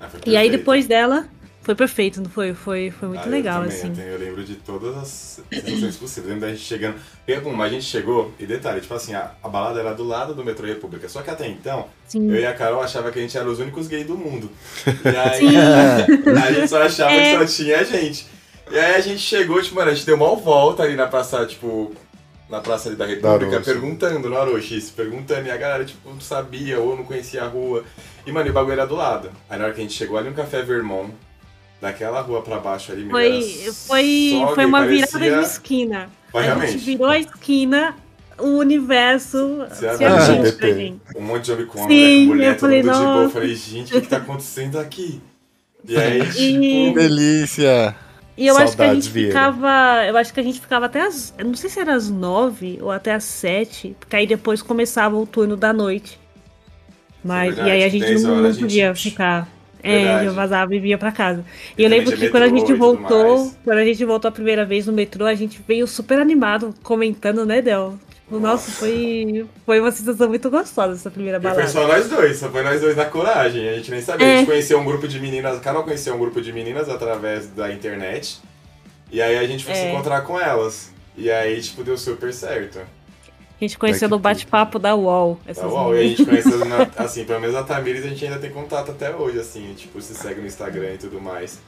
Ah, 0.00 0.08
E 0.26 0.36
aí 0.36 0.50
depois 0.50 0.84
dela, 0.88 1.28
foi 1.62 1.74
perfeito, 1.74 2.20
não 2.20 2.28
foi? 2.30 2.52
Foi, 2.54 2.90
foi 2.90 3.08
muito 3.08 3.22
Ah, 3.22 3.26
eu 3.26 3.30
legal, 3.30 3.62
também, 3.62 3.76
assim. 3.76 3.88
Eu, 3.88 3.94
tenho- 3.94 4.08
eu 4.08 4.18
lembro 4.18 4.44
de 4.44 4.54
todas 4.56 4.96
as 4.96 5.40
sensações 5.52 5.96
possíveis. 5.96 6.26
Eu 6.28 6.34
lembro 6.34 6.40
da 6.40 6.48
gente 6.54 6.62
chegando. 6.64 6.96
Bom, 7.42 7.62
a 7.62 7.68
gente 7.68 7.84
chegou, 7.84 8.32
e 8.38 8.46
detalhe, 8.46 8.80
tipo 8.80 8.92
assim, 8.94 9.14
a, 9.14 9.30
a 9.42 9.48
balada 9.48 9.80
era 9.80 9.94
do 9.94 10.04
lado 10.04 10.34
do 10.34 10.44
metrô 10.44 10.66
República. 10.66 11.08
Só 11.08 11.22
que 11.22 11.30
até 11.30 11.46
então, 11.48 11.86
Sim. 12.08 12.28
eu 12.30 12.36
e 12.36 12.44
a 12.46 12.52
Carol 12.52 12.82
achava 12.82 13.10
que 13.10 13.18
a 13.18 13.22
gente 13.22 13.36
era 13.38 13.48
os 13.48 13.58
únicos 13.60 13.86
gays 13.88 14.06
do 14.06 14.16
mundo. 14.16 14.50
E 14.86 15.16
aí 15.16 15.56
a 16.48 16.52
gente 16.52 16.68
só 16.68 16.82
achava 16.82 17.12
É. 17.12 17.38
que 17.38 17.46
só 17.46 17.62
tinha 17.64 17.78
a 17.80 17.84
gente. 17.84 18.26
E 18.70 18.78
aí 18.78 18.94
a 18.96 19.00
gente 19.00 19.20
chegou, 19.20 19.60
tipo, 19.62 19.74
mano, 19.76 19.90
a 19.90 19.94
gente 19.94 20.06
deu 20.06 20.16
uma 20.16 20.34
volta 20.36 20.82
ali 20.82 20.94
na 20.96 21.06
praça, 21.06 21.44
tipo. 21.46 21.92
Na 22.50 22.60
Praça 22.60 22.90
ali 22.90 22.96
da 22.96 23.06
República, 23.06 23.46
Orochi. 23.46 23.64
perguntando 23.64 24.28
no 24.28 24.36
Orochi, 24.36 24.76
isso, 24.76 24.92
perguntando, 24.92 25.46
e 25.48 25.50
a 25.50 25.56
galera, 25.56 25.86
tipo, 25.86 26.06
não 26.10 26.20
sabia 26.20 26.78
ou 26.78 26.94
não 26.94 27.02
conhecia 27.02 27.42
a 27.44 27.46
rua. 27.48 27.82
E, 28.26 28.30
mano, 28.32 28.46
e 28.46 28.50
o 28.50 28.52
bagulho 28.52 28.74
era 28.74 28.86
do 28.86 28.94
lado. 28.94 29.30
Aí 29.48 29.56
na 29.58 29.64
hora 29.64 29.72
que 29.72 29.80
a 29.80 29.82
gente 29.82 29.94
chegou 29.94 30.18
ali, 30.18 30.28
um 30.28 30.34
café 30.34 30.60
Vermont, 30.60 31.14
daquela 31.82 32.20
rua 32.22 32.40
pra 32.40 32.58
baixo 32.58 32.92
ali, 32.92 33.10
Foi, 33.10 33.42
foi, 33.86 34.42
foi 34.54 34.64
uma 34.64 34.78
parecia- 34.82 35.18
virada 35.18 35.42
de 35.42 35.46
esquina. 35.48 36.08
Foi 36.30 36.40
a 36.42 36.44
realmente. 36.46 36.72
gente 36.72 36.84
virou 36.84 37.08
a 37.08 37.18
esquina, 37.18 37.96
o 38.38 38.46
universo 38.58 39.66
Se 39.72 39.80
se 39.98 40.04
abriu. 40.04 40.52
pra 40.56 40.68
gente. 40.72 41.00
Um 41.16 41.20
monte 41.22 41.44
de 41.44 41.52
homem 41.52 41.66
com 41.66 41.78
Sim, 41.88 42.26
mulher 42.26 42.26
com 42.26 42.26
mulher, 42.34 42.46
eu 42.46 42.52
todo 42.52 42.60
falei, 42.60 42.82
mundo 42.82 42.92
de 42.94 42.98
boa. 43.04 43.22
Eu 43.24 43.30
falei, 43.30 43.54
gente, 43.54 43.90
o 43.90 43.94
que, 43.96 44.00
que 44.00 44.08
tá 44.08 44.16
acontecendo 44.18 44.78
aqui? 44.78 45.20
E 45.86 45.96
aí, 45.96 46.20
E- 46.20 46.30
tipo. 46.88 46.94
Delícia. 47.00 47.94
E 48.38 48.46
eu 48.46 48.56
acho 48.56 48.74
que 48.76 48.82
a 48.82 48.94
gente 48.94 49.10
Vieira. 49.10 49.30
ficava. 49.32 50.04
Eu 50.06 50.16
acho 50.16 50.32
que 50.32 50.40
a 50.40 50.42
gente 50.42 50.60
ficava 50.60 50.86
até 50.86 51.02
as. 51.02 51.34
Não 51.44 51.54
sei 51.54 51.68
se 51.68 51.78
era 51.80 51.94
às 51.94 52.08
nove 52.08 52.78
ou 52.80 52.90
até 52.90 53.12
às 53.12 53.24
sete, 53.24 53.94
porque 54.00 54.16
aí 54.16 54.26
depois 54.26 54.62
começava 54.62 55.16
o 55.16 55.26
turno 55.26 55.56
da 55.56 55.72
noite. 55.72 56.18
Mas, 57.22 57.48
verdade, 57.54 57.68
e 57.68 57.72
aí 57.72 57.84
a 57.84 57.88
gente 57.88 58.04
10 58.06 58.22
não, 58.22 58.36
não 58.36 58.44
a 58.48 58.52
gente- 58.52 58.60
podia 58.62 58.94
ficar. 59.82 59.88
É, 59.94 60.04
Verdade. 60.04 60.26
eu 60.26 60.34
vazava 60.34 60.74
e 60.74 60.78
via 60.80 60.96
pra 60.96 61.12
casa. 61.12 61.44
E 61.76 61.82
eu 61.82 61.90
também 61.90 61.98
lembro 62.04 62.16
que 62.16 62.28
quando 62.30 62.42
a 62.44 62.48
gente 62.48 62.72
voltou, 62.74 63.52
quando 63.64 63.78
a 63.78 63.84
gente 63.84 64.04
voltou 64.04 64.28
a 64.28 64.32
primeira 64.32 64.64
vez 64.64 64.86
no 64.86 64.92
metrô, 64.92 65.26
a 65.26 65.34
gente 65.34 65.60
veio 65.66 65.86
super 65.86 66.18
animado, 66.18 66.74
comentando, 66.82 67.44
né, 67.44 67.60
Del? 67.60 67.98
Tipo, 68.24 68.40
Nossa, 68.40 68.70
foi, 68.70 69.44
foi 69.66 69.78
uma 69.80 69.90
sensação 69.92 70.26
muito 70.28 70.48
gostosa 70.48 70.94
essa 70.94 71.10
primeira 71.10 71.36
E 71.36 71.40
foi 71.42 71.50
balada. 71.50 71.68
só 71.68 71.86
nós 71.86 72.08
dois, 72.08 72.38
só 72.38 72.48
foi 72.48 72.62
nós 72.62 72.80
dois 72.80 72.96
na 72.96 73.04
coragem. 73.04 73.68
A 73.68 73.74
gente 73.74 73.90
nem 73.90 74.00
sabia. 74.00 74.26
A 74.26 74.30
É. 74.30 74.36
gente 74.38 74.46
conheceu 74.46 74.78
um 74.78 74.84
grupo 74.86 75.06
de 75.06 75.20
meninas. 75.20 75.58
A 75.58 75.60
Carol 75.60 75.82
conheceu 75.84 76.14
um 76.14 76.18
grupo 76.18 76.40
de 76.40 76.50
meninas 76.52 76.88
através 76.88 77.48
da 77.48 77.70
internet. 77.70 78.40
E 79.10 79.20
aí 79.20 79.36
a 79.36 79.46
gente 79.46 79.64
foi 79.66 79.74
se 79.74 79.82
É. 79.82 79.92
encontrar 79.92 80.22
com 80.22 80.40
elas. 80.40 80.90
E 81.14 81.30
aí, 81.30 81.60
tipo, 81.60 81.84
deu 81.84 81.98
super 81.98 82.32
certo. 82.32 82.78
A 83.62 83.64
gente 83.64 83.78
conheceu 83.78 84.08
Daqui 84.08 84.10
no 84.10 84.18
bate-papo 84.18 84.76
da 84.76 84.92
UOL. 84.96 85.38
Essas 85.46 85.70
bom, 85.70 85.94
e 85.94 86.00
a 86.00 86.02
gente 86.02 86.24
conheceu, 86.24 86.58
na- 86.66 86.88
assim, 86.96 87.24
pelo 87.24 87.40
menos 87.40 87.54
a 87.54 87.62
Tamires 87.62 88.04
a 88.04 88.08
gente 88.08 88.24
ainda 88.24 88.40
tem 88.40 88.50
contato 88.50 88.90
até 88.90 89.14
hoje, 89.14 89.38
assim, 89.38 89.72
tipo, 89.76 90.02
se 90.02 90.16
segue 90.16 90.40
no 90.40 90.48
Instagram 90.48 90.94
e 90.94 90.98
tudo 90.98 91.20
mais. 91.20 91.60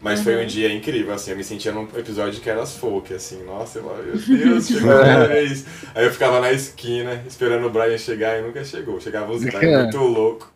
Mas 0.00 0.22
foi 0.22 0.42
um 0.42 0.46
dia 0.46 0.74
incrível, 0.74 1.14
assim, 1.14 1.30
eu 1.30 1.36
me 1.36 1.44
sentia 1.44 1.70
num 1.70 1.84
episódio 1.96 2.40
que 2.40 2.50
era 2.50 2.60
as 2.60 2.76
folk, 2.76 3.14
assim, 3.14 3.44
nossa, 3.44 3.78
eu 3.78 3.84
meu 3.84 4.38
Deus, 4.38 4.66
chegou 4.66 4.90
a 4.90 4.98
primeira 4.98 5.28
vez. 5.28 5.64
Aí 5.94 6.04
eu 6.04 6.12
ficava 6.12 6.40
na 6.40 6.50
esquina, 6.52 7.22
esperando 7.28 7.64
o 7.68 7.70
Brian 7.70 7.96
chegar 7.96 8.40
e 8.40 8.42
nunca 8.42 8.64
chegou. 8.64 9.00
Chegava 9.00 9.32
os 9.32 9.44
Brian 9.44 9.82
muito 9.84 9.98
louco. 9.98 10.52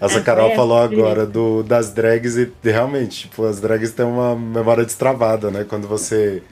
Essa 0.00 0.18
É, 0.18 0.22
Carol 0.22 0.50
é, 0.50 0.56
falou 0.56 0.78
é. 0.80 0.84
agora 0.84 1.24
do, 1.24 1.62
das 1.62 1.92
drags 1.92 2.36
e 2.36 2.50
realmente, 2.64 3.28
tipo, 3.28 3.44
as 3.44 3.60
drags 3.60 3.92
têm 3.92 4.04
uma 4.04 4.34
memória 4.34 4.84
destravada, 4.84 5.48
né? 5.50 5.64
Quando 5.64 5.86
você 5.86 6.42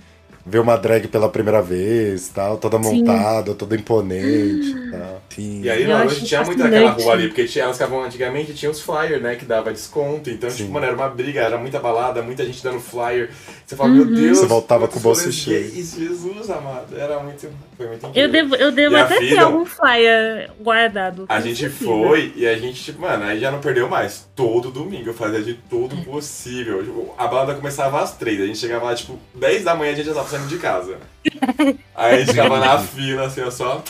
vê 0.46 0.58
uma 0.60 0.76
drag 0.76 1.08
pela 1.08 1.28
primeira 1.28 1.60
vez, 1.60 2.28
tal, 2.28 2.56
toda 2.56 2.80
Sim. 2.82 3.00
montada, 3.00 3.54
toda 3.54 3.74
imponente 3.74 4.68
e 4.70 4.90
tal. 4.92 5.22
Sim. 5.28 5.60
E 5.62 5.68
aí 5.70 5.82
Eu 5.82 5.88
na 5.88 5.96
acho 5.96 6.04
noite 6.06 6.24
tinha 6.24 6.42
muito 6.44 6.62
aquela 6.62 6.80
fascinante. 6.82 7.02
rua 7.04 7.12
ali, 7.12 7.26
porque 7.28 7.44
tinha, 7.44 7.64
elas 7.64 7.76
ficavam 7.76 8.02
antigamente 8.02 8.54
tinha 8.54 8.70
os 8.70 8.80
flyers, 8.80 9.20
né, 9.20 9.34
que 9.36 9.44
dava 9.44 9.72
desconto. 9.72 10.30
Então, 10.30 10.48
Sim. 10.48 10.56
tipo, 10.58 10.70
mano, 10.72 10.86
era 10.86 10.94
uma 10.94 11.08
briga, 11.08 11.40
era 11.40 11.58
muita 11.58 11.78
balada, 11.80 12.22
muita 12.22 12.44
gente 12.46 12.62
dando 12.62 12.80
flyer. 12.80 13.30
Você 13.66 13.74
fala, 13.74 13.90
meu 13.90 14.04
Deus. 14.06 14.38
Você 14.38 14.46
voltava 14.46 14.86
com 14.88 14.98
o 14.98 15.02
bolso 15.02 15.30
cheio. 15.32 15.70
Jesus 15.74 16.48
amado. 16.50 16.96
Era 16.96 17.18
muito. 17.20 17.48
Foi 17.76 17.86
muito 17.88 18.06
incrível. 18.06 18.22
Eu 18.22 18.28
devo, 18.32 18.54
eu 18.54 18.72
devo 18.72 18.94
E 18.94 18.98
a 18.98 19.04
até 19.04 19.18
ter 19.18 19.26
Freedom? 19.26 19.44
algum 19.44 19.64
flyer 19.66 20.50
guardado. 20.60 21.26
A 21.28 21.40
gente 21.40 21.68
foi 21.68 22.32
e 22.36 22.46
a 22.46 22.56
gente, 22.56 22.82
tipo, 22.82 23.00
mano, 23.02 23.24
aí 23.24 23.40
já 23.40 23.50
não 23.50 23.58
perdeu 23.60 23.88
mais. 23.88 24.26
Todo 24.36 24.70
domingo 24.70 25.10
eu 25.10 25.14
fazia 25.14 25.42
de 25.42 25.54
tudo 25.68 25.96
possível. 26.04 26.82
Tipo, 26.82 27.14
a 27.18 27.26
balada 27.26 27.54
começava 27.54 28.00
às 28.00 28.16
três, 28.16 28.40
a 28.40 28.46
gente 28.46 28.58
chegava 28.58 28.86
lá, 28.86 28.94
tipo, 28.94 29.18
10 29.34 29.64
da 29.64 29.74
manhã 29.74 29.92
a 29.92 29.94
gente 29.96 30.06
já 30.06 30.14
tava 30.14 30.28
saindo 30.36 30.48
de 30.48 30.58
casa. 30.58 30.98
Aí 31.94 32.14
a 32.14 32.18
gente 32.18 32.30
ficava 32.30 32.58
na 32.60 32.78
fila, 32.78 33.26
assim, 33.26 33.42
ó, 33.42 33.50
só. 33.50 33.82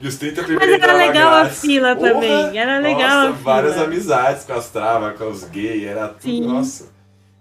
E 0.00 0.06
os 0.08 0.16
30 0.16 0.40
Mas 0.42 0.46
primeiros 0.46 0.74
era 0.74 0.76
entravam 0.92 1.06
legal 1.06 1.32
a 1.34 1.48
fila 1.48 1.94
Porra! 1.94 2.12
também. 2.12 2.58
Era 2.58 2.78
legal 2.78 3.28
Nossa, 3.28 3.28
a 3.28 3.32
várias 3.32 3.78
amizades 3.78 4.44
com 4.44 4.52
as 4.52 4.68
travas, 4.68 5.16
com 5.16 5.30
os 5.30 5.44
gays, 5.44 5.84
era 5.84 6.08
tudo, 6.08 6.22
Sim. 6.22 6.40
nossa. 6.46 6.92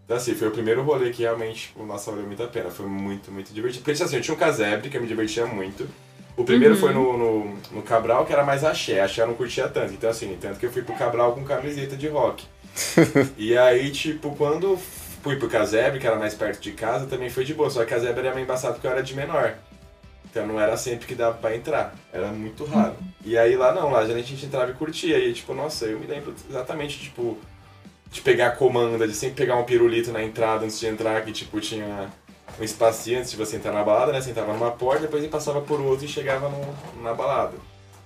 Então 0.06 0.18
assim, 0.18 0.36
foi 0.36 0.48
o 0.50 0.52
primeiro 0.52 0.84
rolê 0.84 1.10
que 1.10 1.24
realmente, 1.24 1.68
tipo, 1.70 1.84
nossa, 1.86 2.12
valeu 2.12 2.28
muito 2.28 2.44
a 2.44 2.48
pena. 2.48 2.70
Foi 2.70 2.86
muito, 2.86 3.32
muito 3.32 3.52
divertido. 3.54 3.84
Porque 3.84 4.04
assim, 4.04 4.16
eu 4.16 4.22
tinha 4.22 4.36
um 4.36 4.38
casebre 4.38 4.90
que 4.90 4.98
eu 4.98 5.02
me 5.02 5.08
divertia 5.08 5.46
muito. 5.46 5.88
O 6.38 6.44
primeiro 6.44 6.76
Uhum. 6.76 6.80
foi 6.80 6.94
no, 6.94 7.18
no, 7.18 7.58
no 7.72 7.82
Cabral, 7.82 8.26
que 8.26 8.34
era 8.34 8.44
mais 8.44 8.64
axé. 8.64 9.02
Axé 9.02 9.22
eu 9.24 9.28
não 9.28 9.34
curtia 9.34 9.68
tanto. 9.68 9.94
Então 9.94 10.10
assim, 10.10 10.38
tanto 10.40 10.60
que 10.60 10.66
eu 10.66 10.72
fui 10.72 10.82
pro 10.84 10.94
Cabral 10.96 11.34
com 11.34 11.44
camiseta 11.44 11.96
de 11.96 12.08
rock. 12.10 12.44
e 13.38 13.58
aí, 13.58 13.90
tipo, 13.92 14.36
quando 14.36 14.78
fui 15.22 15.36
pro 15.36 15.48
casebre, 15.48 16.00
que 16.00 16.08
era 16.08 16.16
mais 16.16 16.34
perto 16.34 16.62
de 16.62 16.72
casa, 16.72 17.06
também 17.06 17.30
foi 17.30 17.44
de 17.44 17.54
boa. 17.54 17.70
Só 17.70 17.84
que 17.84 17.90
casebre 17.92 18.26
era 18.26 18.36
meio 18.36 18.44
embaçado 18.46 18.74
porque 18.76 18.88
eu 18.88 18.92
era 18.92 19.04
de 19.04 19.16
menor. 19.16 19.56
Então 20.30 20.48
não 20.48 20.60
era 20.60 20.78
sempre 20.78 21.06
que 21.06 21.14
dava 21.14 21.38
pra 21.38 21.56
entrar. 21.56 21.94
Era 22.12 22.28
muito 22.28 22.64
raro. 22.66 22.96
E 23.24 23.38
aí 23.38 23.56
lá 23.56 23.74
não, 23.74 23.92
lá 23.92 24.00
a 24.00 24.08
gente 24.08 24.46
entrava 24.46 24.72
e 24.72 24.74
curtia. 24.74 25.20
E 25.20 25.34
tipo, 25.34 25.54
nossa, 25.54 25.86
eu 25.86 26.00
me 26.00 26.08
lembro 26.08 26.34
exatamente, 26.50 26.98
tipo, 27.00 27.38
de 28.10 28.22
pegar 28.22 28.48
a 28.48 28.52
comanda, 28.52 29.08
de 29.08 29.14
sempre 29.14 29.36
pegar 29.36 29.58
um 29.58 29.64
pirulito 29.64 30.12
na 30.12 30.24
entrada 30.24 30.66
antes 30.66 30.80
de 30.80 30.88
entrar, 30.88 31.22
que 31.24 31.32
tipo, 31.32 31.60
tinha 31.60 32.10
um 32.60 32.64
espacinho 32.64 33.20
antes 33.20 33.32
de 33.32 33.38
você 33.38 33.58
entrar 33.58 33.74
na 33.74 33.84
balada, 33.84 34.12
né? 34.12 34.22
Você 34.22 34.32
entrava 34.32 34.54
numa 34.54 34.72
porta, 34.72 35.02
depois 35.02 35.22
ele 35.22 35.32
passava 35.32 35.62
por 35.62 35.82
outra 35.82 36.06
e 36.06 36.10
chegava 36.10 36.50
no, 36.50 37.04
na 37.04 37.14
balada. 37.14 37.58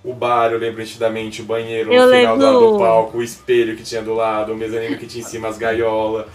O 0.04 0.14
bar, 0.14 0.52
eu 0.52 0.60
lembro 0.60 0.82
nitidamente, 0.82 1.42
o 1.42 1.46
banheiro 1.46 1.92
Eu 1.92 2.06
no 2.06 2.14
final 2.14 2.38
do 2.38 2.46
lembro. 2.46 2.72
do 2.74 2.80
palco, 2.80 3.18
o 3.18 3.24
espelho 3.24 3.76
que 3.76 3.82
tinha 3.82 4.04
do 4.04 4.14
lado, 4.14 4.54
o 4.54 4.56
mezanino 4.56 4.98
que 4.98 5.08
tinha 5.08 5.24
em 5.24 5.28
cima, 5.28 5.48
as 5.48 5.58
gaiolas. 5.58 6.28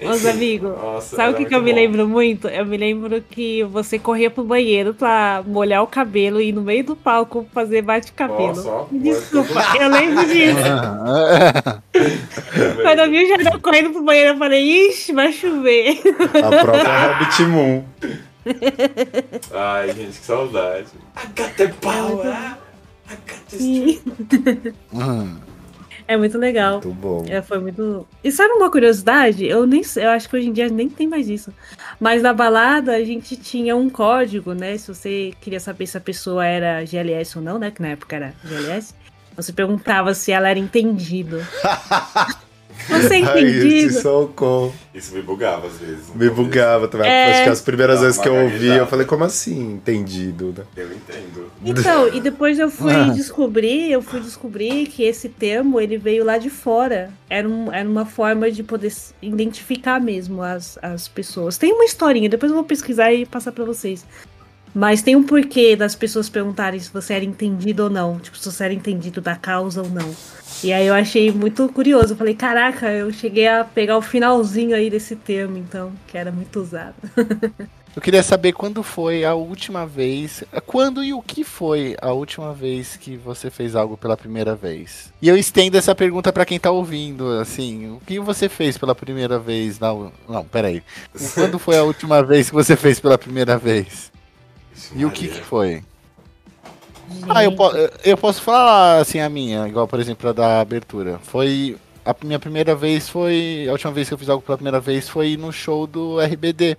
Os 0.00 0.24
amigos, 0.26 0.70
Nossa, 0.78 1.16
sabe 1.16 1.32
o 1.32 1.36
que, 1.36 1.44
que 1.44 1.52
eu 1.54 1.60
muito 1.60 1.64
me 1.64 1.72
bom. 1.72 1.76
lembro 1.80 2.08
muito? 2.08 2.46
Eu 2.48 2.64
me 2.64 2.76
lembro 2.76 3.20
que 3.20 3.64
você 3.64 3.98
corria 3.98 4.30
pro 4.30 4.44
banheiro 4.44 4.94
pra 4.94 5.42
molhar 5.46 5.82
o 5.82 5.86
cabelo 5.88 6.40
e 6.40 6.52
no 6.52 6.62
meio 6.62 6.84
do 6.84 6.94
palco 6.94 7.44
fazer 7.52 7.82
bate-cabelo. 7.82 8.54
Nossa, 8.54 8.68
ó, 8.70 8.86
Desculpa, 8.92 9.60
eu 9.80 9.88
lembro 9.88 10.24
disso. 10.26 10.58
Quando 12.82 12.98
eu 13.00 13.10
vi 13.10 13.24
o 13.24 13.28
Jardel 13.28 13.60
correndo 13.60 13.90
pro 13.90 14.04
banheiro, 14.04 14.34
eu 14.34 14.38
falei, 14.38 14.88
ixi, 14.88 15.12
vai 15.12 15.32
chover. 15.32 16.00
A 16.34 16.64
própria 16.64 17.08
Hobbit 17.14 17.42
Moon. 17.42 17.82
Ai, 19.52 19.88
gente, 19.94 20.18
que 20.18 20.24
saudade. 20.26 20.86
I 21.16 21.26
got 21.36 21.52
the 21.56 21.68
power. 21.80 22.28
I 23.10 23.14
got 23.26 23.40
the 23.50 23.58
Sim. 23.58 24.00
É 26.08 26.16
muito 26.16 26.38
legal. 26.38 26.80
Muito 26.82 26.90
bom. 26.94 27.24
É, 27.28 27.42
foi 27.42 27.58
muito. 27.58 28.08
E 28.24 28.32
sabe 28.32 28.54
uma 28.54 28.70
curiosidade? 28.70 29.44
Eu 29.44 29.66
nem 29.66 29.82
eu 29.96 30.08
acho 30.08 30.26
que 30.26 30.36
hoje 30.36 30.48
em 30.48 30.52
dia 30.52 30.66
nem 30.70 30.88
tem 30.88 31.06
mais 31.06 31.28
isso. 31.28 31.52
Mas 32.00 32.22
na 32.22 32.32
balada 32.32 32.96
a 32.96 33.04
gente 33.04 33.36
tinha 33.36 33.76
um 33.76 33.90
código, 33.90 34.54
né? 34.54 34.78
Se 34.78 34.88
você 34.88 35.34
queria 35.38 35.60
saber 35.60 35.86
se 35.86 35.98
a 35.98 36.00
pessoa 36.00 36.46
era 36.46 36.82
GLS 36.82 37.36
ou 37.36 37.44
não, 37.44 37.58
né? 37.58 37.70
Que 37.70 37.82
na 37.82 37.88
época 37.88 38.16
era 38.16 38.34
GLS. 38.42 38.94
Você 39.36 39.52
perguntava 39.52 40.14
se 40.14 40.32
ela 40.32 40.48
era 40.48 40.58
entendido. 40.58 41.46
Você 42.86 43.14
Ai, 43.14 43.42
esse 43.42 43.58
entendido? 43.58 44.00
socorro. 44.00 44.74
Isso 44.94 45.14
me 45.14 45.22
bugava 45.22 45.66
às 45.66 45.78
vezes. 45.78 46.04
Me 46.14 46.30
bugava 46.30 46.88
também. 46.88 47.08
É. 47.10 47.30
Acho 47.32 47.42
que 47.44 47.48
as 47.50 47.60
primeiras 47.60 47.98
Dá 48.00 48.06
vezes 48.06 48.20
que 48.20 48.28
eu 48.28 48.34
ouvi, 48.34 48.68
eu 48.68 48.86
falei, 48.86 49.04
como 49.06 49.24
assim? 49.24 49.72
Entendido, 49.74 50.54
né? 50.56 50.64
Eu 50.76 50.86
entendo. 50.92 51.48
Então, 51.64 52.08
e 52.14 52.20
depois 52.20 52.58
eu 52.58 52.70
fui 52.70 52.92
Ah. 52.94 53.08
descobrir, 53.10 53.90
eu 53.90 54.00
fui 54.00 54.20
descobrir 54.20 54.86
que 54.86 55.02
esse 55.02 55.28
termo 55.28 55.80
ele 55.80 55.98
veio 55.98 56.24
lá 56.24 56.38
de 56.38 56.48
fora. 56.50 57.10
Era, 57.28 57.48
um, 57.48 57.72
era 57.72 57.88
uma 57.88 58.06
forma 58.06 58.50
de 58.50 58.62
poder 58.62 58.92
identificar 59.20 60.00
mesmo 60.00 60.42
as, 60.42 60.78
as 60.82 61.08
pessoas. 61.08 61.58
Tem 61.58 61.72
uma 61.72 61.84
historinha, 61.84 62.28
depois 62.28 62.50
eu 62.50 62.56
vou 62.56 62.64
pesquisar 62.64 63.12
e 63.12 63.26
passar 63.26 63.52
pra 63.52 63.64
vocês. 63.64 64.04
Mas 64.78 65.02
tem 65.02 65.16
um 65.16 65.24
porquê 65.24 65.74
das 65.74 65.96
pessoas 65.96 66.28
perguntarem 66.28 66.78
se 66.78 66.92
você 66.92 67.14
era 67.14 67.24
entendido 67.24 67.82
ou 67.82 67.90
não. 67.90 68.16
Tipo, 68.20 68.38
se 68.38 68.48
você 68.48 68.62
era 68.62 68.72
entendido 68.72 69.20
da 69.20 69.34
causa 69.34 69.82
ou 69.82 69.88
não. 69.88 70.14
E 70.62 70.72
aí 70.72 70.86
eu 70.86 70.94
achei 70.94 71.32
muito 71.32 71.68
curioso. 71.70 72.12
Eu 72.12 72.16
falei, 72.16 72.32
caraca, 72.32 72.88
eu 72.88 73.12
cheguei 73.12 73.48
a 73.48 73.64
pegar 73.64 73.98
o 73.98 74.02
finalzinho 74.02 74.76
aí 74.76 74.88
desse 74.88 75.16
termo, 75.16 75.58
então, 75.58 75.90
que 76.06 76.16
era 76.16 76.30
muito 76.30 76.60
usado. 76.60 76.94
Eu 77.96 78.02
queria 78.02 78.22
saber 78.22 78.52
quando 78.52 78.80
foi 78.84 79.24
a 79.24 79.34
última 79.34 79.84
vez. 79.84 80.44
Quando 80.66 81.02
e 81.02 81.12
o 81.12 81.20
que 81.20 81.42
foi 81.42 81.96
a 82.00 82.12
última 82.12 82.54
vez 82.54 82.96
que 82.96 83.16
você 83.16 83.50
fez 83.50 83.74
algo 83.74 83.96
pela 83.96 84.16
primeira 84.16 84.54
vez? 84.54 85.12
E 85.20 85.28
eu 85.28 85.36
estendo 85.36 85.76
essa 85.76 85.96
pergunta 85.96 86.32
pra 86.32 86.44
quem 86.44 86.60
tá 86.60 86.70
ouvindo, 86.70 87.28
assim, 87.40 87.90
o 87.90 88.00
que 88.06 88.20
você 88.20 88.48
fez 88.48 88.78
pela 88.78 88.94
primeira 88.94 89.36
vez? 89.40 89.80
Não, 89.80 90.12
não, 90.28 90.44
peraí. 90.44 90.80
Quando 91.34 91.58
foi 91.58 91.76
a 91.76 91.82
última 91.82 92.22
vez 92.22 92.50
que 92.50 92.54
você 92.54 92.76
fez 92.76 93.00
pela 93.00 93.18
primeira 93.18 93.58
vez? 93.58 94.12
E 94.94 95.04
o 95.04 95.10
que, 95.10 95.28
que 95.28 95.40
foi? 95.40 95.82
Ah, 97.28 97.42
eu, 97.42 97.52
po- 97.52 97.72
eu 98.04 98.16
posso 98.16 98.42
falar 98.42 98.98
assim 99.00 99.18
a 99.20 99.28
minha, 99.28 99.66
igual 99.66 99.88
por 99.88 99.98
exemplo 99.98 100.28
a 100.28 100.32
da 100.32 100.60
abertura. 100.60 101.18
Foi 101.22 101.76
a 102.04 102.14
minha 102.24 102.38
primeira 102.38 102.74
vez 102.74 103.08
foi 103.08 103.66
a 103.68 103.72
última 103.72 103.92
vez 103.92 104.08
que 104.08 104.14
eu 104.14 104.18
fiz 104.18 104.28
algo 104.28 104.42
pela 104.42 104.56
primeira 104.58 104.80
vez 104.80 105.08
foi 105.08 105.36
no 105.36 105.52
show 105.52 105.86
do 105.86 106.20
RBD. 106.20 106.76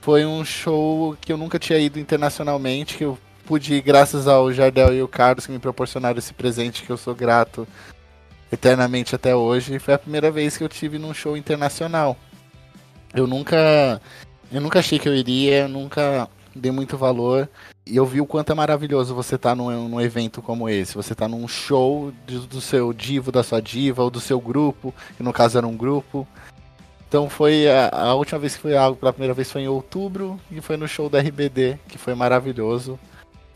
Foi 0.00 0.24
um 0.24 0.44
show 0.44 1.16
que 1.20 1.32
eu 1.32 1.36
nunca 1.36 1.58
tinha 1.58 1.78
ido 1.78 1.98
internacionalmente, 2.00 2.96
que 2.96 3.04
eu 3.04 3.18
pude 3.44 3.74
ir 3.74 3.80
graças 3.82 4.26
ao 4.26 4.52
Jardel 4.52 4.94
e 4.94 5.02
o 5.02 5.08
Carlos 5.08 5.46
que 5.46 5.52
me 5.52 5.58
proporcionaram 5.58 6.18
esse 6.18 6.32
presente 6.32 6.82
que 6.82 6.90
eu 6.90 6.96
sou 6.96 7.14
grato 7.14 7.66
eternamente 8.50 9.14
até 9.14 9.34
hoje. 9.36 9.78
Foi 9.78 9.94
a 9.94 9.98
primeira 9.98 10.30
vez 10.30 10.56
que 10.56 10.64
eu 10.64 10.68
tive 10.68 10.98
num 10.98 11.14
show 11.14 11.36
internacional. 11.36 12.16
Eu 13.14 13.26
nunca 13.26 14.00
eu 14.52 14.60
nunca 14.60 14.78
achei 14.80 14.98
que 14.98 15.08
eu 15.08 15.14
iria, 15.14 15.62
eu 15.62 15.68
nunca 15.68 16.28
dei 16.54 16.70
muito 16.70 16.96
valor. 16.96 17.48
E 17.86 17.96
eu 17.96 18.06
vi 18.06 18.20
o 18.20 18.26
quanto 18.26 18.52
é 18.52 18.54
maravilhoso 18.54 19.14
você 19.14 19.34
estar 19.34 19.54
num, 19.54 19.88
num 19.88 20.00
evento 20.00 20.40
como 20.40 20.68
esse. 20.68 20.94
Você 20.94 21.14
tá 21.14 21.26
num 21.26 21.46
show 21.48 22.12
de- 22.26 22.46
do 22.46 22.60
seu 22.60 22.92
divo, 22.92 23.32
da 23.32 23.42
sua 23.42 23.60
diva, 23.60 24.02
ou 24.02 24.10
do 24.10 24.20
seu 24.20 24.40
grupo, 24.40 24.94
que 25.16 25.22
no 25.22 25.32
caso 25.32 25.58
era 25.58 25.66
um 25.66 25.76
grupo. 25.76 26.26
Então 27.08 27.28
foi 27.28 27.68
a, 27.68 27.88
a 27.92 28.14
última 28.14 28.38
vez 28.38 28.54
que 28.54 28.62
foi 28.62 28.76
algo 28.76 28.96
pela 28.98 29.12
primeira 29.12 29.34
vez 29.34 29.50
foi 29.50 29.62
em 29.62 29.68
outubro 29.68 30.38
e 30.50 30.60
foi 30.60 30.76
no 30.76 30.86
show 30.86 31.08
da 31.08 31.18
RBD, 31.18 31.78
que 31.88 31.98
foi 31.98 32.14
maravilhoso. 32.14 32.98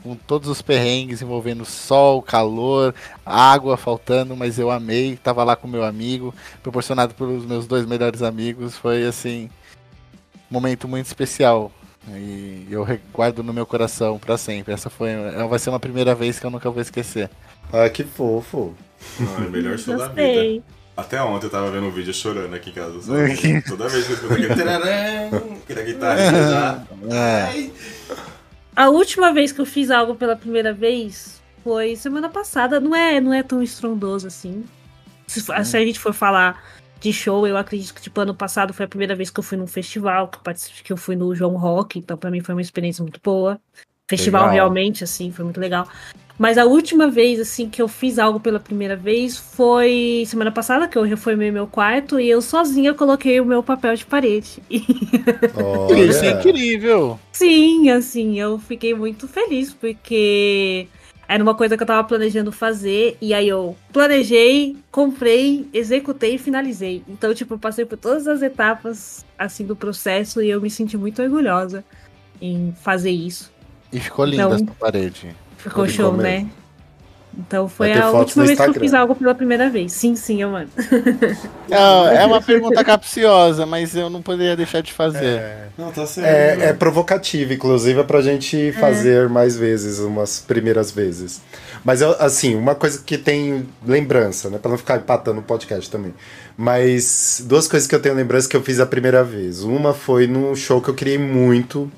Com 0.02 0.16
todos 0.16 0.48
os 0.50 0.60
perrengues 0.60 1.22
envolvendo 1.22 1.64
sol, 1.64 2.20
calor, 2.20 2.94
água 3.24 3.76
faltando, 3.76 4.36
mas 4.36 4.58
eu 4.58 4.70
amei. 4.70 5.16
Tava 5.16 5.42
lá 5.44 5.56
com 5.56 5.66
meu 5.68 5.82
amigo, 5.84 6.34
proporcionado 6.62 7.14
pelos 7.14 7.46
meus 7.46 7.66
dois 7.66 7.86
melhores 7.86 8.20
amigos. 8.22 8.76
Foi 8.76 9.04
assim, 9.04 9.48
momento 10.50 10.86
muito 10.88 11.06
especial. 11.06 11.72
E 12.08 12.66
eu 12.70 12.86
guardo 13.12 13.42
no 13.42 13.52
meu 13.52 13.64
coração 13.64 14.18
pra 14.18 14.36
sempre. 14.36 14.74
Essa 14.74 14.90
foi, 14.90 15.10
ela 15.10 15.46
vai 15.46 15.58
ser 15.58 15.70
uma 15.70 15.80
primeira 15.80 16.14
vez 16.14 16.38
que 16.38 16.46
eu 16.46 16.50
nunca 16.50 16.70
vou 16.70 16.82
esquecer. 16.82 17.30
Ah, 17.72 17.88
que 17.88 18.04
fofo. 18.04 18.74
Ai, 19.38 19.48
melhor 19.48 19.78
show 19.78 19.96
da 19.96 20.08
vida. 20.08 20.62
Até 20.96 21.20
ontem 21.20 21.46
eu 21.46 21.50
tava 21.50 21.70
vendo 21.70 21.86
um 21.86 21.90
vídeo 21.90 22.14
chorando 22.14 22.54
aqui 22.54 22.70
em 22.70 22.72
casa. 22.72 23.00
Toda 23.66 23.88
vez 23.88 24.06
que 24.06 24.12
eu 24.12 24.16
escuto 24.16 24.34
aquele 24.34 24.54
tararã, 24.54 25.28
aquela 25.62 25.82
guitarra 25.82 26.30
já. 26.30 26.84
É. 27.10 27.42
Ai. 27.42 27.72
A 28.76 28.88
última 28.90 29.32
vez 29.32 29.50
que 29.50 29.60
eu 29.60 29.66
fiz 29.66 29.90
algo 29.90 30.14
pela 30.14 30.36
primeira 30.36 30.72
vez 30.72 31.42
foi 31.64 31.96
semana 31.96 32.28
passada. 32.28 32.78
Não 32.78 32.94
é, 32.94 33.20
não 33.20 33.32
é 33.32 33.42
tão 33.42 33.62
estrondoso 33.62 34.26
assim. 34.26 34.64
Se, 35.26 35.40
se 35.40 35.52
a 35.52 35.62
gente 35.84 35.98
for 35.98 36.12
falar 36.12 36.62
de 37.04 37.12
show, 37.12 37.46
eu 37.46 37.56
acredito 37.58 37.92
que 37.94 38.00
tipo 38.00 38.18
ano 38.18 38.34
passado 38.34 38.72
foi 38.72 38.86
a 38.86 38.88
primeira 38.88 39.14
vez 39.14 39.28
que 39.28 39.38
eu 39.38 39.44
fui 39.44 39.58
num 39.58 39.66
festival, 39.66 40.28
que 40.28 40.38
eu, 40.38 40.42
participei- 40.42 40.82
que 40.82 40.92
eu 40.92 40.96
fui 40.96 41.14
no 41.14 41.34
João 41.34 41.54
Rock, 41.56 41.98
então 41.98 42.16
pra 42.16 42.30
mim 42.30 42.40
foi 42.40 42.54
uma 42.54 42.62
experiência 42.62 43.02
muito 43.02 43.20
boa. 43.22 43.60
Festival 44.08 44.42
Legal. 44.42 44.54
realmente 44.54 45.04
assim, 45.04 45.30
foi 45.30 45.44
muito 45.44 45.60
legal. 45.60 45.86
Mas 46.38 46.56
a 46.58 46.64
última 46.64 47.08
vez 47.08 47.38
assim 47.38 47.68
que 47.68 47.80
eu 47.80 47.86
fiz 47.88 48.18
algo 48.18 48.40
pela 48.40 48.58
primeira 48.58 48.96
vez 48.96 49.36
foi 49.36 50.24
semana 50.26 50.50
passada, 50.50 50.88
que 50.88 50.96
eu 50.96 51.02
reformei 51.02 51.50
meu 51.50 51.66
quarto 51.66 52.18
e 52.18 52.28
eu 52.28 52.40
sozinha 52.40 52.94
coloquei 52.94 53.38
o 53.38 53.44
meu 53.44 53.62
papel 53.62 53.94
de 53.94 54.06
parede. 54.06 54.62
Isso 54.70 56.24
é 56.24 56.30
incrível. 56.32 57.20
Sim, 57.30 57.90
assim, 57.90 58.40
eu 58.40 58.58
fiquei 58.58 58.94
muito 58.94 59.28
feliz 59.28 59.74
porque 59.74 60.88
era 61.28 61.42
uma 61.42 61.54
coisa 61.54 61.76
que 61.76 61.82
eu 61.82 61.86
tava 61.86 62.06
planejando 62.06 62.50
fazer 62.52 63.16
e 63.20 63.32
aí 63.34 63.48
eu 63.48 63.76
planejei, 63.92 64.76
comprei, 64.90 65.68
executei 65.72 66.34
e 66.34 66.38
finalizei. 66.38 67.02
Então, 67.08 67.34
tipo, 67.34 67.54
eu 67.54 67.58
passei 67.58 67.84
por 67.84 67.96
todas 67.98 68.26
as 68.26 68.42
etapas 68.42 69.24
assim 69.38 69.64
do 69.64 69.74
processo 69.76 70.42
e 70.42 70.50
eu 70.50 70.60
me 70.60 70.70
senti 70.70 70.96
muito 70.96 71.22
orgulhosa 71.22 71.84
em 72.40 72.74
fazer 72.82 73.10
isso. 73.10 73.52
E 73.92 74.00
ficou 74.00 74.24
linda 74.24 74.42
Então- 74.44 74.54
essa 74.54 74.64
parede. 74.78 75.34
Ficou 75.56 75.86
Ficou 75.86 75.88
show, 75.88 76.12
mesmo. 76.12 76.22
né? 76.22 76.50
Então 77.36 77.68
foi 77.68 77.92
a 77.92 78.10
última 78.10 78.44
vez 78.44 78.58
que 78.58 78.66
eu 78.66 78.74
fiz 78.74 78.94
algo 78.94 79.14
pela 79.14 79.34
primeira 79.34 79.68
vez. 79.68 79.92
Sim, 79.92 80.14
sim, 80.14 80.40
eu 80.42 80.50
mano. 80.50 80.68
Não, 81.68 82.06
é 82.08 82.24
uma 82.24 82.40
pergunta 82.40 82.84
capciosa, 82.84 83.66
mas 83.66 83.96
eu 83.96 84.08
não 84.08 84.22
poderia 84.22 84.56
deixar 84.56 84.80
de 84.82 84.92
fazer. 84.92 85.42
Não, 85.76 85.90
tá 85.90 86.06
certo. 86.06 86.26
É, 86.62 86.66
é 86.68 86.72
provocativo, 86.72 87.52
inclusive, 87.52 87.98
é 88.00 88.04
pra 88.04 88.20
gente 88.20 88.72
fazer 88.72 89.28
mais 89.28 89.56
vezes, 89.56 89.98
umas 89.98 90.40
primeiras 90.40 90.90
vezes. 90.90 91.40
Mas, 91.84 92.00
eu, 92.00 92.14
assim, 92.20 92.54
uma 92.54 92.74
coisa 92.74 93.02
que 93.04 93.18
tem 93.18 93.66
lembrança, 93.84 94.48
né? 94.48 94.58
Pra 94.58 94.70
não 94.70 94.78
ficar 94.78 94.96
empatando 94.98 95.40
o 95.40 95.42
podcast 95.42 95.90
também. 95.90 96.14
Mas 96.56 97.42
duas 97.44 97.66
coisas 97.66 97.88
que 97.88 97.94
eu 97.94 98.00
tenho 98.00 98.14
lembrança 98.14 98.48
que 98.48 98.56
eu 98.56 98.62
fiz 98.62 98.78
a 98.78 98.86
primeira 98.86 99.24
vez. 99.24 99.62
Uma 99.62 99.92
foi 99.92 100.26
num 100.26 100.54
show 100.54 100.80
que 100.80 100.88
eu 100.88 100.94
queria 100.94 101.18
muito, 101.18 101.90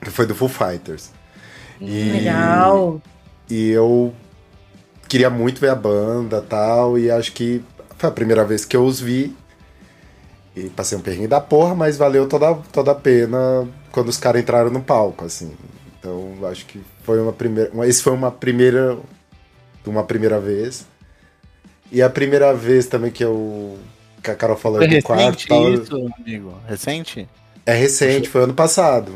que 0.00 0.10
foi 0.10 0.26
do 0.26 0.34
Foo 0.34 0.48
Fighters. 0.48 1.10
E- 1.80 2.12
Legal. 2.12 3.00
E 3.50 3.70
eu 3.70 4.12
queria 5.08 5.30
muito 5.30 5.60
ver 5.60 5.70
a 5.70 5.74
banda 5.74 6.40
tal, 6.42 6.98
e 6.98 7.10
acho 7.10 7.32
que 7.32 7.62
foi 7.96 8.08
a 8.08 8.12
primeira 8.12 8.44
vez 8.44 8.64
que 8.64 8.76
eu 8.76 8.84
os 8.84 9.00
vi. 9.00 9.34
E 10.54 10.70
passei 10.70 10.96
um 10.96 11.02
perrengue 11.02 11.26
da 11.26 11.40
porra, 11.40 11.74
mas 11.74 11.96
valeu 11.98 12.26
toda, 12.28 12.54
toda 12.72 12.92
a 12.92 12.94
pena 12.94 13.68
quando 13.92 14.08
os 14.08 14.16
caras 14.16 14.40
entraram 14.40 14.70
no 14.70 14.80
palco, 14.80 15.24
assim. 15.24 15.52
Então, 15.98 16.32
acho 16.50 16.64
que 16.66 16.80
foi 17.02 17.20
uma 17.20 17.32
primeira. 17.32 17.70
uma- 17.72 17.86
Esse 17.86 18.02
foi 18.02 18.12
uma 18.12 18.30
primeira. 18.30 18.96
Uma 19.84 20.02
primeira 20.02 20.40
vez. 20.40 20.84
E 21.92 22.02
a 22.02 22.10
primeira 22.10 22.52
vez 22.54 22.86
também 22.86 23.10
que 23.10 23.22
eu. 23.24 23.78
Que 24.22 24.30
a 24.30 24.34
Carol 24.34 24.56
falou 24.56 24.78
Foi 24.78 24.88
do 24.88 25.02
quarto 25.02 25.22
recente 25.24 25.46
tal, 25.46 25.72
isso, 25.72 26.12
amigo? 26.18 26.54
Recente? 26.66 27.28
É 27.64 27.72
recente, 27.74 28.28
foi 28.28 28.42
ano 28.42 28.54
passado. 28.54 29.12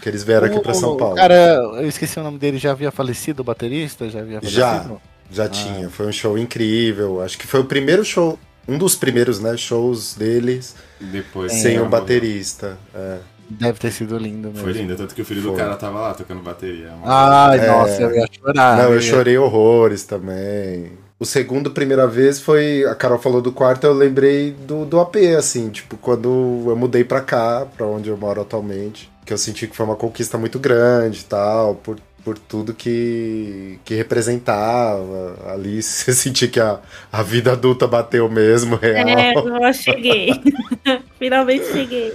Que 0.00 0.08
eles 0.08 0.22
vieram 0.24 0.46
aqui 0.46 0.60
pra 0.60 0.72
São 0.72 0.92
O 0.92 0.96
Paulo. 0.96 1.16
cara, 1.16 1.34
eu 1.34 1.86
esqueci 1.88 2.18
o 2.18 2.22
nome 2.22 2.38
dele, 2.38 2.56
já 2.58 2.70
havia 2.70 2.90
falecido, 2.90 3.40
o 3.40 3.44
baterista? 3.44 4.08
Já 4.08 4.20
havia 4.20 4.40
Já. 4.42 4.86
Já 5.30 5.48
tinha, 5.48 5.88
foi 5.90 6.06
um 6.06 6.12
show 6.12 6.36
incrível. 6.38 7.20
Acho 7.22 7.36
que 7.38 7.46
foi 7.46 7.60
o 7.60 7.64
primeiro 7.64 8.04
show, 8.04 8.38
um 8.68 8.78
dos 8.78 8.94
primeiros, 8.96 9.40
né, 9.40 9.56
shows 9.56 10.14
deles 10.14 10.74
Depois. 11.00 11.52
sem 11.52 11.80
o 11.80 11.86
baterista. 11.88 12.76
É. 12.94 13.18
Deve 13.48 13.78
ter 13.78 13.92
sido 13.92 14.18
lindo 14.18 14.48
mesmo. 14.48 14.64
Foi 14.64 14.72
lindo, 14.72 14.96
tanto 14.96 15.14
que 15.14 15.22
o 15.22 15.24
filho 15.24 15.40
do 15.40 15.48
Foi. 15.50 15.56
cara 15.58 15.76
tava 15.76 16.00
lá 16.00 16.14
tocando 16.14 16.42
bateria. 16.42 16.90
Ai, 17.04 17.60
É. 17.60 17.66
nossa, 17.68 18.02
eu 18.02 18.10
ia 18.16 18.26
chorar. 18.32 18.76
Não, 18.78 18.84
eu 18.90 18.94
ia- 18.96 19.00
chorei 19.00 19.38
horrores 19.38 20.02
também. 20.02 20.92
o 21.18 21.24
segundo, 21.24 21.70
primeira 21.70 22.06
vez, 22.06 22.40
foi. 22.40 22.84
A 22.84 22.94
Carol 22.94 23.18
falou 23.18 23.40
do 23.40 23.50
quarto, 23.52 23.84
eu 23.84 23.92
lembrei 23.94 24.50
do, 24.50 24.84
do 24.84 25.00
AP, 25.00 25.16
assim, 25.38 25.70
tipo, 25.70 25.96
quando 25.96 26.64
eu 26.66 26.76
mudei 26.76 27.04
pra 27.04 27.20
cá, 27.22 27.66
pra 27.76 27.86
onde 27.86 28.10
eu 28.10 28.16
moro 28.18 28.40
atualmente. 28.42 29.10
Que 29.24 29.32
eu 29.32 29.38
senti 29.38 29.66
que 29.66 29.74
foi 29.76 29.86
uma 29.86 29.96
conquista 29.96 30.36
muito 30.36 30.58
grande 30.58 31.20
e 31.20 31.24
tal, 31.24 31.76
por, 31.76 31.96
por 32.26 32.36
tudo 32.36 32.74
que, 32.74 33.78
que 33.84 33.94
representava. 33.94 35.36
Ali 35.46 35.78
você 35.80 36.12
sentia 36.12 36.48
que 36.48 36.58
a, 36.58 36.80
a 37.12 37.22
vida 37.22 37.52
adulta 37.52 37.86
bateu 37.86 38.28
mesmo, 38.28 38.74
real. 38.74 39.08
É, 39.08 39.32
eu 39.32 39.72
cheguei. 39.72 40.32
Finalmente 41.20 41.66
cheguei. 41.66 42.12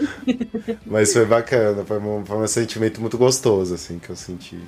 Mas 0.86 1.14
foi 1.14 1.26
bacana, 1.26 1.86
foi 1.86 1.98
um, 1.98 2.26
foi 2.26 2.38
um 2.40 2.48
sentimento 2.48 3.00
muito 3.00 3.18
gostoso, 3.18 3.74
assim, 3.74 4.00
que 4.00 4.10
eu 4.10 4.18
senti. 4.18 4.60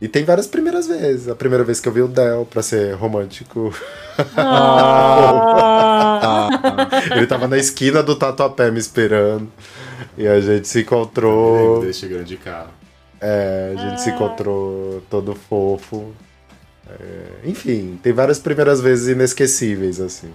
E 0.00 0.08
tem 0.08 0.24
várias 0.24 0.46
primeiras 0.46 0.88
vezes. 0.88 1.28
A 1.28 1.34
primeira 1.34 1.62
vez 1.62 1.78
que 1.78 1.86
eu 1.86 1.92
vi 1.92 2.00
o 2.00 2.08
Del 2.08 2.46
pra 2.46 2.62
ser 2.62 2.94
romântico. 2.94 3.70
Ah. 4.34 6.48
Ele 7.14 7.26
tava 7.26 7.46
na 7.46 7.58
esquina 7.58 8.02
do 8.02 8.16
Tatuapé 8.16 8.70
me 8.70 8.78
esperando. 8.78 9.52
E 10.16 10.26
a 10.26 10.40
gente 10.40 10.68
se 10.68 10.80
encontrou. 10.80 11.92
chegando 11.92 12.24
de 12.24 12.38
carro. 12.38 12.85
É, 13.20 13.74
a 13.76 13.80
gente 13.80 14.00
se 14.02 14.10
encontrou 14.10 15.02
todo 15.08 15.34
fofo. 15.34 16.12
É, 16.88 17.48
enfim, 17.48 17.98
tem 18.02 18.12
várias 18.12 18.38
primeiras 18.38 18.80
vezes 18.80 19.08
inesquecíveis, 19.08 20.00
assim. 20.00 20.32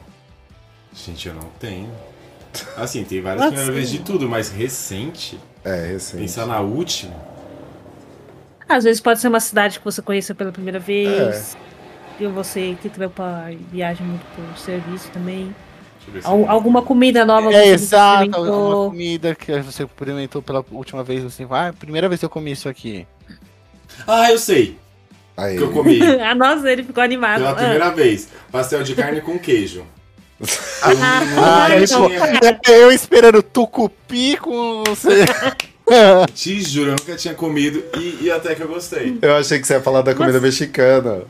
Gente, 0.94 1.28
eu 1.28 1.34
não 1.34 1.48
tenho. 1.60 1.90
Assim, 2.76 3.04
tem 3.04 3.22
várias 3.22 3.42
Nossa. 3.44 3.56
primeiras 3.56 3.76
vezes 3.76 3.92
de 3.92 4.00
tudo, 4.00 4.28
mas 4.28 4.50
recente, 4.50 5.40
É, 5.64 5.86
recente. 5.94 6.22
pensar 6.22 6.46
na 6.46 6.60
última. 6.60 7.16
Às 8.68 8.84
vezes 8.84 9.00
pode 9.02 9.20
ser 9.20 9.28
uma 9.28 9.40
cidade 9.40 9.80
que 9.80 9.86
você 9.86 10.02
conheceu 10.02 10.36
pela 10.36 10.52
primeira 10.52 10.80
vez. 10.80 11.56
E 12.20 12.28
você 12.28 12.78
que 12.82 12.90
trampa 12.90 13.50
viaja 13.72 14.04
muito 14.04 14.24
por 14.36 14.58
serviço 14.58 15.10
também. 15.12 15.54
Al- 16.24 16.50
alguma 16.50 16.82
comida 16.82 17.24
nova 17.26 17.50
que 17.50 17.56
É 17.56 17.64
você 17.64 17.70
exato, 17.70 18.24
experimentou. 18.26 18.90
comida 18.90 19.36
que 19.36 19.60
você 19.62 19.84
experimentou 19.84 20.42
pela 20.42 20.66
última 20.72 21.04
vez, 21.04 21.24
assim, 21.26 21.48
ah, 21.50 21.74
primeira 21.78 22.08
vez 22.10 22.20
que 22.20 22.26
eu 22.26 22.30
comi 22.30 22.52
isso 22.52 22.68
aqui. 22.68 23.08
Ah, 24.08 24.32
eu 24.32 24.38
sei! 24.38 24.78
Aí. 25.38 25.58
Que 25.58 25.64
eu 25.64 25.72
comi 25.72 26.00
Ah, 26.22 26.36
nossa, 26.36 26.70
ele 26.72 26.84
ficou 26.84 27.04
animado. 27.04 27.38
pela 27.40 27.52
Ah. 27.52 27.56
primeira 27.56 27.90
vez. 27.92 28.28
Pastel 28.52 28.84
de 28.84 28.96
carne 28.96 29.22
com 29.22 29.38
queijo. 29.40 29.86
Ah, 30.84 31.68
Eu 31.76 31.84
então. 31.84 32.10
nunca 32.10 32.40
tinha- 32.40 32.60
Eu 32.76 32.92
esperando 32.92 33.44
tucupi 33.44 34.36
com 34.38 34.84
você. 34.86 35.26
Te 36.34 36.62
juro, 36.62 36.92
eu 36.92 36.96
nunca 36.96 37.16
tinha 37.16 37.34
comido 37.34 37.84
e, 37.98 38.20
e 38.24 38.32
até 38.32 38.56
que 38.56 38.62
eu 38.62 38.68
gostei. 38.68 39.20
Eu 39.22 39.36
achei 39.36 39.60
que 39.60 39.68
você 39.68 39.74
ia 39.74 39.82
falar 39.82 40.02
da 40.02 40.16
comida 40.16 40.40
mexicana. 40.40 41.24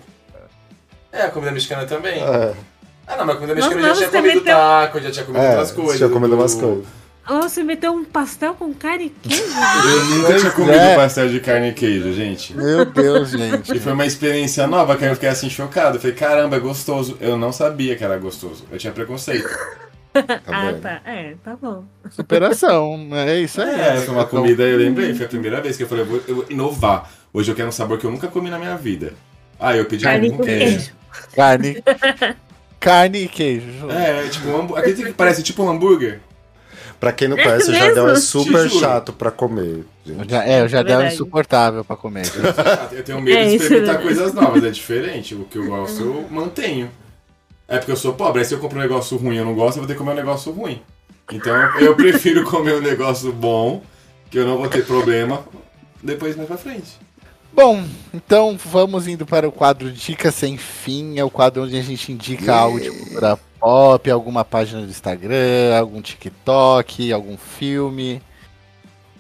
É, 1.11 1.23
a 1.23 1.29
comida 1.29 1.51
mexicana 1.51 1.85
também. 1.85 2.21
É, 2.21 2.53
Ah, 3.11 3.17
não, 3.17 3.25
mas 3.25 3.35
comida 3.35 3.55
Nossa, 3.55 3.75
mexicana 3.75 3.87
eu 3.87 3.95
já 3.95 4.09
tinha 4.09 4.21
comido 4.21 4.35
meteu- 4.35 4.55
taco, 4.55 4.97
eu 4.97 5.03
já 5.03 5.11
tinha 5.11 5.25
comido 5.25 5.41
é 5.43 5.49
outras 5.49 5.71
coisas. 5.71 5.97
tinha 5.97 6.09
comido 6.09 6.29
do- 6.29 6.35
umas 6.37 6.53
coisas. 6.55 6.85
Você 7.27 7.63
meteu 7.63 7.93
um 7.93 8.03
pastel 8.03 8.53
com 8.55 8.73
carne 8.73 9.05
e 9.05 9.09
queijo? 9.29 9.43
Eu 9.85 10.05
nunca 10.17 10.39
tinha 10.39 10.51
comido 10.51 10.73
é. 10.73 10.95
pastel 10.95 11.29
de 11.29 11.39
carne 11.39 11.69
e 11.69 11.73
queijo, 11.73 12.11
gente. 12.13 12.53
Meu 12.57 12.83
Deus, 12.83 13.29
gente. 13.29 13.75
E 13.75 13.79
foi 13.79 13.93
uma 13.93 14.05
experiência 14.05 14.65
nova 14.67 14.97
que 14.97 15.05
eu 15.05 15.13
fiquei 15.13 15.29
assim 15.29 15.49
chocado. 15.49 15.97
Eu 15.97 16.01
falei, 16.01 16.15
caramba, 16.15 16.55
é 16.57 16.59
gostoso. 16.59 17.15
Eu 17.21 17.37
não 17.37 17.51
sabia 17.53 17.95
que 17.95 18.03
era 18.03 18.17
gostoso. 18.17 18.65
Eu 18.71 18.77
tinha 18.77 18.91
preconceito. 18.91 19.47
Tá 20.13 20.23
ah, 20.47 20.73
tá. 20.81 21.01
É, 21.05 21.35
tá 21.43 21.55
bom. 21.55 21.85
Superação, 22.09 23.07
é 23.13 23.39
isso 23.39 23.61
aí. 23.61 23.79
É, 23.79 23.97
foi 23.97 24.13
uma 24.13 24.25
comida, 24.25 24.63
eu 24.63 24.77
lembrei, 24.77 25.13
foi 25.13 25.25
a 25.25 25.29
primeira 25.29 25.61
vez 25.61 25.77
que 25.77 25.83
eu 25.83 25.87
falei, 25.87 26.03
eu 26.03 26.07
vou, 26.09 26.21
eu 26.27 26.35
vou 26.35 26.45
inovar. 26.49 27.09
Hoje 27.31 27.49
eu 27.51 27.55
quero 27.55 27.69
um 27.69 27.71
sabor 27.71 27.97
que 27.97 28.03
eu 28.05 28.11
nunca 28.11 28.27
comi 28.27 28.49
na 28.49 28.57
minha 28.59 28.75
vida. 28.75 29.13
Ah, 29.57 29.77
eu 29.77 29.85
pedi 29.85 30.03
Carne 30.03 30.31
um 30.31 30.37
com 30.37 30.43
queijo. 30.43 30.65
queijo. 30.65 30.91
Carne. 31.35 31.81
Carne 32.81 33.19
e 33.19 33.27
queijo. 33.29 33.89
É, 33.89 34.27
tipo 34.27 34.49
um 34.49 34.57
hambúrguer. 34.57 34.83
Aquele 34.83 35.03
que 35.09 35.13
parece 35.13 35.43
tipo 35.43 35.63
um 35.63 35.69
hambúrguer. 35.69 36.19
Pra 36.99 37.11
quem 37.11 37.27
não 37.27 37.37
É 37.37 37.43
conhece, 37.43 37.71
o 37.71 37.73
Jardel 37.73 38.09
é 38.09 38.15
super 38.15 38.69
chato 38.69 39.13
pra 39.13 39.31
comer. 39.31 39.85
Gente. 40.05 40.29
já, 40.29 40.43
é, 40.43 40.57
dei 40.57 40.65
um 40.65 40.67
Verdade. 40.67 41.13
insuportável 41.13 41.85
pra 41.85 41.95
comer. 41.95 42.25
gente. 42.25 42.37
Eu 42.91 43.03
tenho 43.03 43.21
medo 43.21 43.37
É, 43.37 43.45
de 43.49 43.55
experimentar 43.55 43.95
é 43.95 44.01
coisas 44.03 44.33
novas, 44.33 44.63
é 44.63 44.69
diferente. 44.71 45.33
O 45.35 45.45
que 45.45 45.57
eu 45.57 45.65
gosto, 45.67 46.01
eu 46.03 46.27
mantenho. 46.29 46.91
É 47.67 47.77
porque 47.77 47.91
eu 47.91 47.95
sou 47.95 48.13
pobre, 48.13 48.41
aí 48.41 48.45
se 48.45 48.53
eu 48.53 48.59
compro 48.59 48.77
um 48.77 48.81
negócio 48.81 49.15
ruim 49.17 49.35
e 49.35 49.37
eu 49.37 49.45
não 49.45 49.53
gosto, 49.55 49.77
eu 49.77 49.81
vou 49.81 49.87
ter 49.87 49.93
que 49.93 49.99
comer 49.99 50.11
um 50.11 50.15
negócio 50.15 50.51
ruim. 50.51 50.81
Então 51.31 51.55
eu 51.79 51.95
prefiro 51.95 52.43
comer 52.49 52.75
um 52.75 52.81
negócio 52.81 53.31
bom, 53.31 53.81
que 54.29 54.37
eu 54.37 54.45
não 54.45 54.57
vou 54.57 54.67
ter 54.67 54.85
problema, 54.85 55.43
depois 56.03 56.35
mais 56.35 56.47
pra 56.49 56.57
frente. 56.57 56.99
Bom, 57.53 57.83
então 58.13 58.57
vamos 58.57 59.07
indo 59.07 59.25
para 59.25 59.47
o 59.47 59.51
quadro 59.51 59.91
Dicas 59.91 60.35
Sem 60.35 60.57
Fim. 60.57 61.19
É 61.19 61.23
o 61.23 61.29
quadro 61.29 61.63
onde 61.63 61.77
a 61.77 61.81
gente 61.81 62.11
indica 62.11 62.55
algo 62.55 62.79
de 62.79 62.89
cultura 62.89 63.37
pop, 63.59 64.09
alguma 64.09 64.43
página 64.43 64.81
do 64.81 64.89
Instagram, 64.89 65.77
algum 65.77 66.01
TikTok, 66.01 67.11
algum 67.11 67.37
filme. 67.37 68.21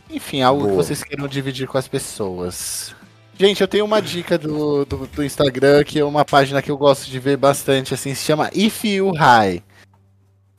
Enfim, 0.09 0.41
algo 0.41 0.63
que 0.63 0.69
Boa. 0.69 0.83
vocês 0.83 1.03
queiram 1.03 1.27
dividir 1.27 1.67
com 1.67 1.77
as 1.77 1.87
pessoas. 1.87 2.95
Gente, 3.37 3.61
eu 3.61 3.67
tenho 3.67 3.85
uma 3.85 4.01
dica 4.01 4.37
do, 4.37 4.85
do, 4.85 5.07
do 5.07 5.23
Instagram, 5.23 5.83
que 5.83 5.99
é 5.99 6.05
uma 6.05 6.23
página 6.25 6.61
que 6.61 6.69
eu 6.69 6.77
gosto 6.77 7.09
de 7.09 7.17
ver 7.17 7.37
bastante, 7.37 7.93
assim, 7.93 8.13
se 8.13 8.23
chama 8.23 8.49
If 8.53 8.83
You 8.83 9.11
High. 9.11 9.63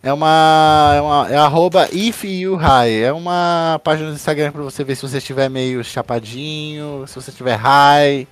É 0.02 0.12
uma, 0.12 0.92
é 0.96 1.00
uma. 1.00 1.28
É 1.30 1.36
arroba 1.36 1.88
If 1.92 2.24
You 2.24 2.56
High. 2.56 3.02
É 3.02 3.12
uma 3.12 3.80
página 3.84 4.08
do 4.08 4.16
Instagram 4.16 4.50
pra 4.50 4.62
você 4.62 4.82
ver 4.82 4.96
se 4.96 5.02
você 5.02 5.18
estiver 5.18 5.48
meio 5.48 5.84
chapadinho, 5.84 7.04
se 7.06 7.14
você 7.14 7.30
estiver 7.30 7.54
high, 7.54 8.26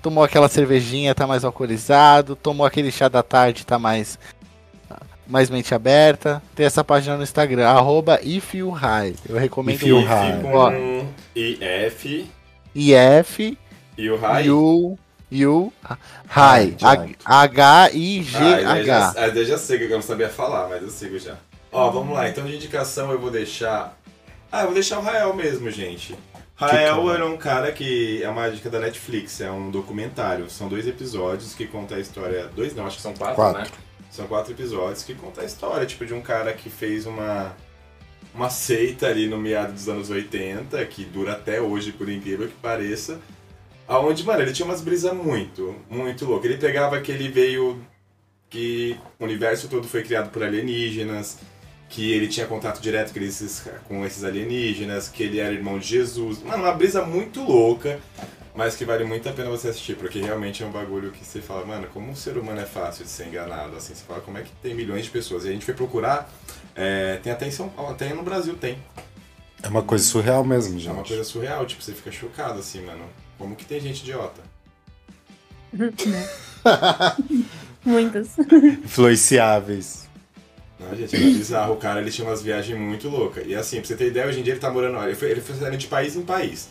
tomou 0.00 0.24
aquela 0.24 0.48
cervejinha, 0.48 1.14
tá 1.14 1.26
mais 1.26 1.44
alcoolizado, 1.44 2.34
tomou 2.34 2.64
aquele 2.64 2.90
chá 2.90 3.08
da 3.08 3.22
tarde, 3.22 3.66
tá 3.66 3.78
mais. 3.78 4.18
Mais 5.26 5.48
mente 5.48 5.72
aberta. 5.72 6.42
Tem 6.56 6.66
essa 6.66 6.82
página 6.82 7.16
no 7.16 7.22
Instagram, 7.22 7.68
arroba 7.68 8.18
If 8.20 8.54
You 8.54 8.70
High. 8.70 9.14
Eu 9.28 9.36
recomendo 9.36 9.76
If 9.76 9.86
You. 9.86 10.04
High. 10.04 10.42
Ó. 10.52 10.72
IF 11.36 12.28
IF 12.74 13.58
e 13.96 14.10
o 14.10 14.16
High. 14.16 14.46
U 15.32 15.72
High. 16.28 16.76
High. 16.80 17.16
H 17.24 17.90
I 17.92 18.22
G 18.22 18.36
Ah, 18.38 18.78
eu 18.80 18.84
já, 18.84 18.96
H. 19.10 19.14
ah, 19.16 19.28
eu 19.28 19.44
já 19.44 19.58
sei 19.58 19.78
que 19.78 19.84
eu 19.84 19.90
não 19.90 20.02
sabia 20.02 20.28
falar, 20.28 20.68
mas 20.68 20.82
eu 20.82 20.90
sigo 20.90 21.18
já. 21.18 21.36
Ó, 21.72 21.90
vamos 21.90 22.14
lá. 22.14 22.28
Então 22.28 22.44
de 22.44 22.56
indicação 22.56 23.10
eu 23.12 23.18
vou 23.18 23.30
deixar. 23.30 23.96
Ah, 24.50 24.60
eu 24.62 24.66
vou 24.66 24.74
deixar 24.74 24.98
o 24.98 25.02
Rael 25.02 25.32
mesmo, 25.34 25.70
gente. 25.70 26.16
Rael 26.56 27.10
era 27.10 27.24
um 27.26 27.36
cara 27.38 27.72
que 27.72 28.22
é 28.22 28.28
uma 28.28 28.50
dica 28.50 28.68
da 28.68 28.78
Netflix, 28.80 29.40
é 29.40 29.50
um 29.50 29.70
documentário. 29.70 30.50
São 30.50 30.68
dois 30.68 30.86
episódios 30.86 31.54
que 31.54 31.66
conta 31.66 31.94
a 31.94 32.00
história. 32.00 32.48
Dois 32.54 32.74
não, 32.74 32.86
acho 32.86 32.96
que 32.96 33.02
são 33.02 33.14
quatro, 33.14 33.36
Quatro. 33.36 33.62
né? 33.62 33.66
São 34.10 34.26
quatro 34.26 34.52
episódios 34.52 35.02
que 35.04 35.14
conta 35.14 35.40
a 35.42 35.44
história, 35.44 35.86
tipo, 35.86 36.04
de 36.04 36.12
um 36.12 36.20
cara 36.20 36.52
que 36.52 36.68
fez 36.68 37.06
uma. 37.06 37.54
Uma 38.34 38.48
seita 38.50 39.06
ali 39.08 39.26
no 39.26 39.38
meado 39.38 39.72
dos 39.72 39.88
anos 39.88 40.08
80, 40.10 40.84
que 40.86 41.04
dura 41.04 41.32
até 41.32 41.60
hoje, 41.60 41.90
por 41.92 42.08
incrível 42.08 42.46
que 42.46 42.54
pareça. 42.54 43.18
Aonde, 43.90 44.22
mano, 44.24 44.40
ele 44.40 44.52
tinha 44.52 44.64
umas 44.64 44.80
brisas 44.80 45.12
muito, 45.12 45.74
muito 45.90 46.24
loucas. 46.24 46.48
Ele 46.48 46.60
pegava 46.60 47.00
que 47.00 47.10
ele 47.10 47.28
veio 47.28 47.84
que 48.48 48.96
o 49.18 49.24
universo 49.24 49.66
todo 49.66 49.88
foi 49.88 50.04
criado 50.04 50.30
por 50.30 50.44
alienígenas, 50.44 51.38
que 51.88 52.12
ele 52.12 52.28
tinha 52.28 52.46
contato 52.46 52.80
direto 52.80 53.12
com 53.12 53.18
esses, 53.18 53.64
com 53.88 54.06
esses 54.06 54.22
alienígenas, 54.22 55.08
que 55.08 55.24
ele 55.24 55.40
era 55.40 55.52
irmão 55.52 55.76
de 55.76 55.88
Jesus. 55.88 56.40
Mano, 56.40 56.62
uma 56.62 56.72
brisa 56.72 57.04
muito 57.04 57.42
louca, 57.42 57.98
mas 58.54 58.76
que 58.76 58.84
vale 58.84 59.02
muito 59.02 59.28
a 59.28 59.32
pena 59.32 59.50
você 59.50 59.70
assistir, 59.70 59.96
porque 59.96 60.20
realmente 60.20 60.62
é 60.62 60.66
um 60.66 60.70
bagulho 60.70 61.10
que 61.10 61.24
você 61.24 61.40
fala, 61.40 61.66
mano, 61.66 61.88
como 61.92 62.08
um 62.12 62.14
ser 62.14 62.38
humano 62.38 62.60
é 62.60 62.66
fácil 62.66 63.02
de 63.02 63.10
ser 63.10 63.26
enganado, 63.26 63.74
assim, 63.76 63.92
você 63.92 64.04
fala, 64.04 64.20
como 64.20 64.38
é 64.38 64.42
que 64.42 64.52
tem 64.62 64.72
milhões 64.72 65.04
de 65.04 65.10
pessoas? 65.10 65.44
E 65.44 65.48
a 65.48 65.52
gente 65.52 65.64
foi 65.64 65.74
procurar, 65.74 66.32
é, 66.76 67.16
tem 67.24 67.32
até 67.32 67.44
em 67.48 67.50
São 67.50 67.68
Paulo, 67.68 67.90
até 67.90 68.14
no 68.14 68.22
Brasil 68.22 68.54
tem. 68.54 68.78
É 69.60 69.66
uma 69.66 69.82
coisa 69.82 70.04
surreal 70.04 70.44
mesmo, 70.44 70.78
É 70.80 70.84
uma 70.84 70.98
gente. 70.98 71.08
coisa 71.08 71.24
surreal, 71.24 71.66
tipo, 71.66 71.82
você 71.82 71.92
fica 71.92 72.12
chocado, 72.12 72.60
assim, 72.60 72.82
mano. 72.82 73.04
Como 73.40 73.56
que 73.56 73.64
tem 73.64 73.80
gente 73.80 74.02
idiota? 74.02 74.42
Muitas. 77.82 78.36
Influenciáveis. 78.84 80.06
Não, 80.78 80.94
gente, 80.94 81.16
era 81.16 81.24
bizarro. 81.24 81.72
O 81.72 81.78
cara 81.78 82.02
ele 82.02 82.10
tinha 82.10 82.28
umas 82.28 82.42
viagens 82.42 82.78
muito 82.78 83.08
loucas. 83.08 83.46
E 83.46 83.54
assim, 83.54 83.78
pra 83.78 83.86
você 83.86 83.96
ter 83.96 84.08
ideia, 84.08 84.26
hoje 84.26 84.40
em 84.40 84.42
dia 84.42 84.52
ele 84.52 84.60
tá 84.60 84.70
morando. 84.70 85.02
Ele 85.02 85.14
foi, 85.14 85.30
ele 85.30 85.40
foi 85.40 85.56
saindo 85.56 85.78
de 85.78 85.86
país 85.86 86.16
em 86.16 86.22
país. 86.22 86.68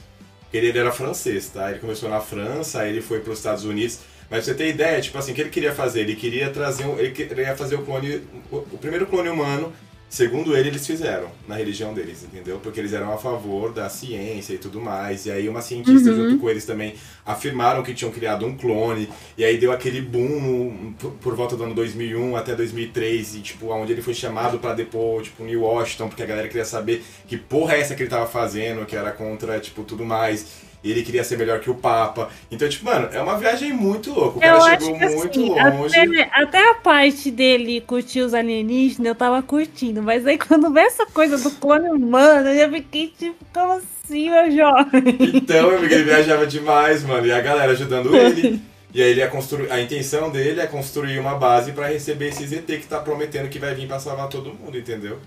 Ele, 0.53 0.67
ele 0.67 0.78
era 0.78 0.91
francês, 0.91 1.49
tá? 1.49 1.72
Ele 1.72 1.80
começou 1.80 2.07
na 2.07 2.20
França, 2.22 2.82
aí 2.82 2.91
ele 2.91 3.01
foi 3.01 3.20
pros 3.20 3.39
Estados 3.39 3.65
Unidos. 3.65 4.01
Mas 4.30 4.45
pra 4.45 4.53
você 4.53 4.53
ter 4.53 4.70
ideia, 4.70 5.01
tipo 5.01 5.17
assim, 5.17 5.32
o 5.32 5.36
que 5.36 5.41
ele 5.41 5.49
queria 5.49 5.74
fazer? 5.74 6.01
Ele 6.01 6.15
queria 6.15 6.51
trazer 6.51 6.86
um. 6.86 6.99
Ele 6.99 7.09
queria 7.09 7.57
fazer 7.57 7.78
o 7.78 7.82
clone. 7.82 8.22
O, 8.51 8.57
o 8.57 8.78
primeiro 8.78 9.07
clone 9.07 9.30
humano, 9.30 9.74
segundo 10.10 10.55
ele, 10.57 10.70
eles 10.70 10.86
fizeram 10.86 11.30
na 11.47 11.55
religião 11.55 11.93
deles, 11.93 12.24
entendeu? 12.24 12.60
Porque 12.62 12.80
eles 12.80 12.93
eram 12.93 13.14
a 13.14 13.18
favor 13.18 13.72
da 13.72 13.88
ciência 13.89 14.53
e 14.53 14.57
tudo 14.57 14.82
mais. 14.82 15.26
E 15.26 15.32
aí 15.32 15.47
uma 15.47 15.62
cientista 15.62 16.14
junto 16.14 16.39
com 16.39 16.49
eles 16.49 16.66
também 16.66 16.95
afirmaram 17.26 17.84
que 17.84 17.93
tinham 17.93 18.12
criado 18.12 18.45
um 18.45 18.57
clone. 18.57 19.07
E 19.38 19.45
aí 19.45 19.57
deu 19.57 19.72
aquele 19.72 20.01
boom 20.01 20.93
por, 21.22 21.36
volta 21.36 21.55
do 21.55 21.64
ano 21.64 21.76
2001 21.76 22.36
até 22.36 22.55
2003, 22.55 23.36
e 23.36 23.39
tipo, 23.41 23.68
onde 23.68 23.93
ele 23.93 24.01
foi 24.01 24.14
chamado 24.14 24.57
pra 24.60 24.74
depor, 24.74 25.22
tipo, 25.22 25.43
em 25.43 25.55
Washington, 25.55 26.07
porque 26.07 26.24
a 26.24 26.26
galera 26.26 26.47
queria 26.47 26.66
saber 26.66 27.03
que 27.28 27.38
porra 27.38 27.76
é 27.76 27.82
essa 27.82 27.95
que 27.95 28.03
ele 28.03 28.10
tava 28.10 28.26
fazendo, 28.26 28.86
que 28.86 28.95
era 28.95 29.12
contra, 29.12 29.60
tipo, 29.60 29.84
tudo 29.84 30.03
mais. 30.03 30.68
E 30.84 30.92
ele 30.92 31.04
queria 31.04 31.24
ser 31.24 31.38
melhor 31.38 31.60
que 31.60 31.70
o 31.70 31.76
Papa. 31.76 32.30
Então, 32.50 32.68
tipo, 32.70 32.86
mano, 32.86 33.10
é 33.12 33.22
uma 33.22 33.38
viagem 33.38 33.74
muito 33.74 34.12
louca. 34.14 34.40
O 34.40 34.44
Eu 34.44 34.58
cara 34.60 34.76
acho 34.76 34.86
chegou 34.86 35.00
que 35.00 35.06
muito 35.16 35.60
assim, 35.60 35.78
longe. 35.78 36.00
até, 36.00 36.30
até 36.34 36.72
a 36.72 36.76
parte 36.76 37.32
dele 37.32 37.82
curtir 37.82 38.22
os 38.22 38.34
alienígenas, 38.34 39.08
eu 39.08 39.16
tava 39.16 39.42
curtindo. 39.42 40.02
Mas 40.02 40.26
aí 40.26 40.38
quando 40.38 40.72
vê 40.72 40.82
essa 40.82 41.06
coisa 41.06 41.38
do 41.38 41.52
clone 41.52 41.90
humano, 41.90 42.50
eu 42.50 42.58
já 42.58 42.70
fiquei 42.70 43.08
tipo, 43.08 43.36
como 43.54 43.74
assim, 43.74 44.30
meu 44.30 44.50
jovem? 44.52 45.18
Então, 45.34 45.70
amigo, 45.70 45.94
ele 45.94 46.04
viajava 46.04 46.48
demais, 46.48 47.04
mano. 47.04 47.26
E 47.28 47.32
a 47.32 47.42
galera 47.42 47.72
ajudando 47.74 48.16
ele. 48.16 48.60
E 48.92 49.04
aí 49.04 49.12
ele 49.12 49.20
ia 49.20 49.28
construir. 49.28 49.72
A 49.72 49.80
intenção 49.80 50.32
dele 50.32 50.62
é 50.62 50.66
construir 50.66 51.20
uma 51.20 51.36
base 51.36 51.74
pra 51.74 51.88
receber 51.90 52.30
esse 52.30 52.44
ZT 52.48 52.66
que 52.80 52.88
tá 52.88 52.98
prometendo 53.00 53.48
que 53.48 53.60
vai 53.60 53.76
vir 53.76 53.88
pra 53.88 54.00
salvar 54.00 54.28
todo 54.30 54.52
mundo, 54.52 54.76
entendeu? 54.76 55.20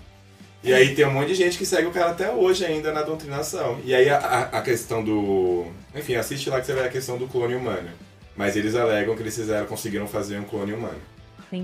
E 0.63 0.73
aí 0.73 0.95
tem 0.95 1.05
um 1.05 1.11
monte 1.11 1.27
de 1.27 1.35
gente 1.35 1.57
que 1.57 1.65
segue 1.65 1.87
o 1.87 1.91
cara 1.91 2.11
até 2.11 2.31
hoje 2.31 2.65
ainda 2.65 2.91
na 2.93 3.01
doutrinação. 3.01 3.79
E 3.83 3.93
aí 3.93 4.09
a, 4.09 4.49
a- 4.51 4.61
questão 4.61 5.03
do. 5.03 5.65
Enfim, 5.93 6.15
assiste 6.15 6.49
lá 6.49 6.59
que 6.59 6.65
você 6.65 6.73
vê 6.73 6.81
a 6.81 6.89
questão 6.89 7.17
do 7.17 7.27
clone 7.27 7.53
humano. 7.55 7.89
Mas 8.35 8.55
eles 8.55 8.73
alegam 8.73 9.15
que 9.15 9.21
eles 9.21 9.35
fizeram, 9.35 9.65
conseguiram 9.67 10.07
fazer 10.07 10.39
um 10.39 10.43
clone 10.43 10.73
humano. 10.73 10.99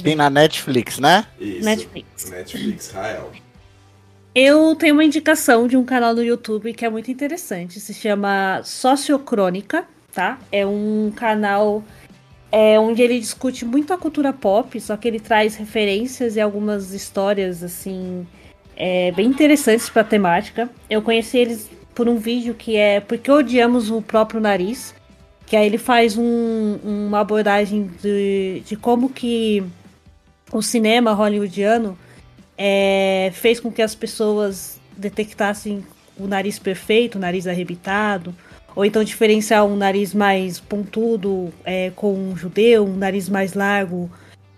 Tem 0.04 0.16
na 0.16 0.30
Netflix, 0.30 1.00
né? 1.00 1.26
Isso. 1.40 1.66
Netflix. 1.66 2.30
Netflix, 2.30 2.88
Israel. 2.90 3.32
Eu 4.36 4.76
tenho 4.76 4.94
uma 4.94 5.04
indicação 5.04 5.68
de 5.68 5.76
um 5.76 5.84
canal 5.84 6.14
no 6.14 6.24
YouTube 6.24 6.74
que 6.74 6.86
é 6.86 6.90
muito 6.90 7.10
interessante. 7.10 7.80
Se 7.80 7.94
chama 7.94 8.62
Sociocrônica, 8.64 9.86
tá? 10.14 10.38
É 10.52 10.66
um 10.66 11.12
canal 11.16 11.84
é, 12.52 12.80
onde 12.80 13.02
ele 13.02 13.20
discute 13.20 13.66
muito 13.66 13.92
a 13.92 13.98
cultura 13.98 14.32
pop, 14.32 14.80
só 14.80 14.96
que 14.96 15.08
ele 15.08 15.20
traz 15.20 15.56
referências 15.56 16.36
e 16.36 16.42
algumas 16.42 16.94
histórias, 16.94 17.64
assim, 17.64 18.28
é, 18.80 19.12
bem 19.12 19.28
interessantes 19.28 19.90
pra 19.90 20.04
temática. 20.04 20.70
Eu 20.90 21.02
conheci 21.02 21.38
eles 21.38 21.70
por 21.94 22.08
um 22.08 22.18
vídeo 22.18 22.54
que 22.56 22.78
é 22.78 23.02
Porque 23.02 23.30
Odiamos 23.30 23.92
o 23.92 24.02
Próprio 24.02 24.40
Nariz, 24.40 24.96
que 25.46 25.56
aí 25.58 25.66
ele 25.66 25.78
faz 25.78 26.18
um- 26.18 26.78
uma 26.84 27.20
abordagem 27.20 27.92
de, 28.02 28.64
de 28.66 28.76
como 28.78 29.10
que 29.10 29.62
o 30.52 30.62
cinema 30.62 31.12
hollywoodiano 31.14 31.98
é, 32.58 33.32
fez 33.34 33.60
com 33.60 33.72
que 33.72 33.82
as 33.82 33.94
pessoas 33.94 34.80
detectassem 34.98 35.84
o 36.18 36.28
nariz 36.28 36.60
perfeito, 36.60 37.18
o 37.18 37.22
nariz 37.22 37.48
arrebitado, 37.48 38.34
ou 38.76 38.86
então 38.86 39.04
diferenciar 39.04 39.66
um 39.66 39.76
nariz 39.76 40.14
mais 40.14 40.60
pontudo 40.60 41.54
é, 41.64 41.92
com 41.96 42.14
um 42.14 42.36
judeu, 42.36 42.86
um 42.86 42.96
nariz 42.96 43.30
mais 43.30 43.54
largo 43.54 44.10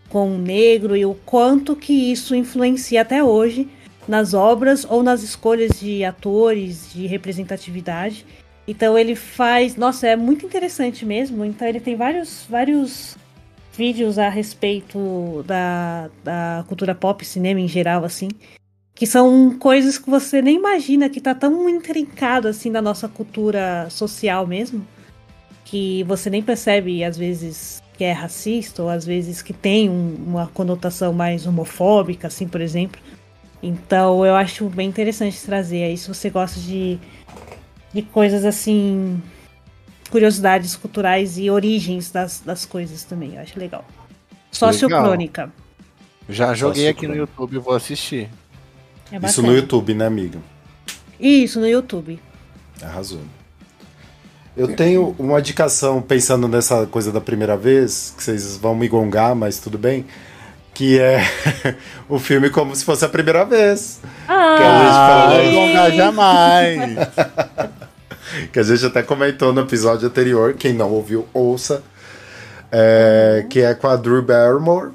com 0.09 0.29
um 0.31 0.37
negro, 0.37 0.95
e 0.97 1.05
o 1.05 1.13
quanto 1.25 1.75
que 1.75 2.11
isso 2.11 2.35
influencia 2.35 3.01
até 3.01 3.23
hoje 3.23 3.67
nas 4.07 4.33
obras 4.33 4.85
ou 4.89 5.03
nas 5.03 5.23
escolhas 5.23 5.79
de 5.79 6.03
atores, 6.03 6.91
de 6.93 7.05
representatividade. 7.07 8.25
Então 8.67 8.97
ele 8.97 9.15
faz, 9.15 9.75
nossa, 9.75 10.07
é 10.07 10.15
muito 10.15 10.45
interessante 10.45 11.05
mesmo. 11.05 11.43
Então 11.45 11.67
ele 11.67 11.79
tem 11.79 11.95
vários, 11.95 12.45
vários 12.49 13.17
vídeos 13.75 14.17
a 14.19 14.29
respeito 14.29 15.43
da, 15.47 16.09
da 16.23 16.63
cultura 16.67 16.93
pop, 16.93 17.25
cinema 17.25 17.59
em 17.59 17.67
geral, 17.67 18.03
assim. 18.03 18.29
Que 18.93 19.07
são 19.07 19.57
coisas 19.57 19.97
que 19.97 20.09
você 20.09 20.41
nem 20.41 20.57
imagina 20.57 21.09
que 21.09 21.19
tá 21.21 21.33
tão 21.33 21.67
intrincado 21.69 22.47
assim 22.47 22.69
na 22.69 22.81
nossa 22.81 23.07
cultura 23.07 23.87
social 23.89 24.45
mesmo. 24.45 24.85
Que 25.65 26.03
você 26.03 26.29
nem 26.29 26.43
percebe, 26.43 27.03
às 27.03 27.17
vezes, 27.17 27.81
que 27.97 28.03
é 28.03 28.11
racista, 28.11 28.83
ou 28.83 28.89
às 28.89 29.05
vezes 29.05 29.41
que 29.41 29.53
tem 29.53 29.89
um- 29.89 30.15
uma 30.27 30.47
conotação 30.47 31.13
mais 31.13 31.47
homofóbica, 31.47 32.27
assim, 32.27 32.47
por 32.47 32.61
exemplo. 32.61 32.99
Então 33.61 34.25
eu 34.25 34.35
acho 34.35 34.67
bem 34.69 34.89
interessante 34.89 35.41
trazer 35.41 35.83
aí, 35.83 35.97
se 35.97 36.07
você 36.07 36.29
gosta 36.29 36.59
de, 36.59 36.97
de 37.93 38.01
coisas 38.01 38.45
assim. 38.45 39.21
Curiosidades 40.09 40.75
culturais 40.75 41.37
e 41.37 41.49
origens 41.49 42.11
das, 42.11 42.41
das 42.41 42.65
coisas 42.65 43.03
também, 43.05 43.35
eu 43.35 43.41
acho 43.41 43.57
legal. 43.57 43.85
Sociocrônica. 44.51 45.49
Já 46.27 46.53
joguei 46.53 46.89
aqui 46.89 47.07
no. 47.07 47.15
YouTube 47.15 47.55
e 47.55 47.59
vou 47.59 47.73
assistir. 47.73 48.29
É 49.11 49.25
Isso 49.25 49.41
no 49.41 49.53
YouTube, 49.53 49.93
né, 49.93 50.05
amiga? 50.05 50.39
Isso, 51.19 51.59
no 51.59 51.67
YouTube. 51.67 52.19
Arrasou. 52.81 53.21
Eu 54.55 54.75
tenho 54.75 55.15
uma 55.17 55.39
indicação, 55.39 56.01
pensando 56.01 56.47
nessa 56.47 56.85
coisa 56.85 57.11
da 57.11 57.21
primeira 57.21 57.55
vez, 57.55 58.13
que 58.15 58.23
vocês 58.23 58.57
vão 58.57 58.75
me 58.75 58.87
gongar, 58.87 59.33
mas 59.33 59.59
tudo 59.59 59.77
bem, 59.77 60.05
que 60.73 60.99
é 60.99 61.19
o 62.09 62.17
filme 62.19 62.49
como 62.49 62.75
se 62.75 62.83
fosse 62.85 63.03
a 63.05 63.09
primeira 63.09 63.43
vez. 63.45 63.99
Ah, 64.27 64.55
Que 64.57 64.63
a 64.63 64.77
gente 64.77 64.89
Ah, 64.89 65.07
fala- 65.29 65.43
não 65.43 65.51
gongar 65.67 65.91
jamais. 65.91 66.95
Que 68.53 68.59
a 68.59 68.63
gente 68.63 68.85
até 68.85 69.03
comentou 69.03 69.51
no 69.51 69.59
episódio 69.59 70.07
anterior, 70.07 70.53
quem 70.53 70.71
não 70.71 70.89
ouviu, 70.89 71.27
ouça. 71.33 71.83
É, 72.71 73.45
que 73.49 73.59
é 73.59 73.73
com 73.73 73.87
a 73.89 73.97
Drew 73.97 74.21
Barrymore 74.21 74.91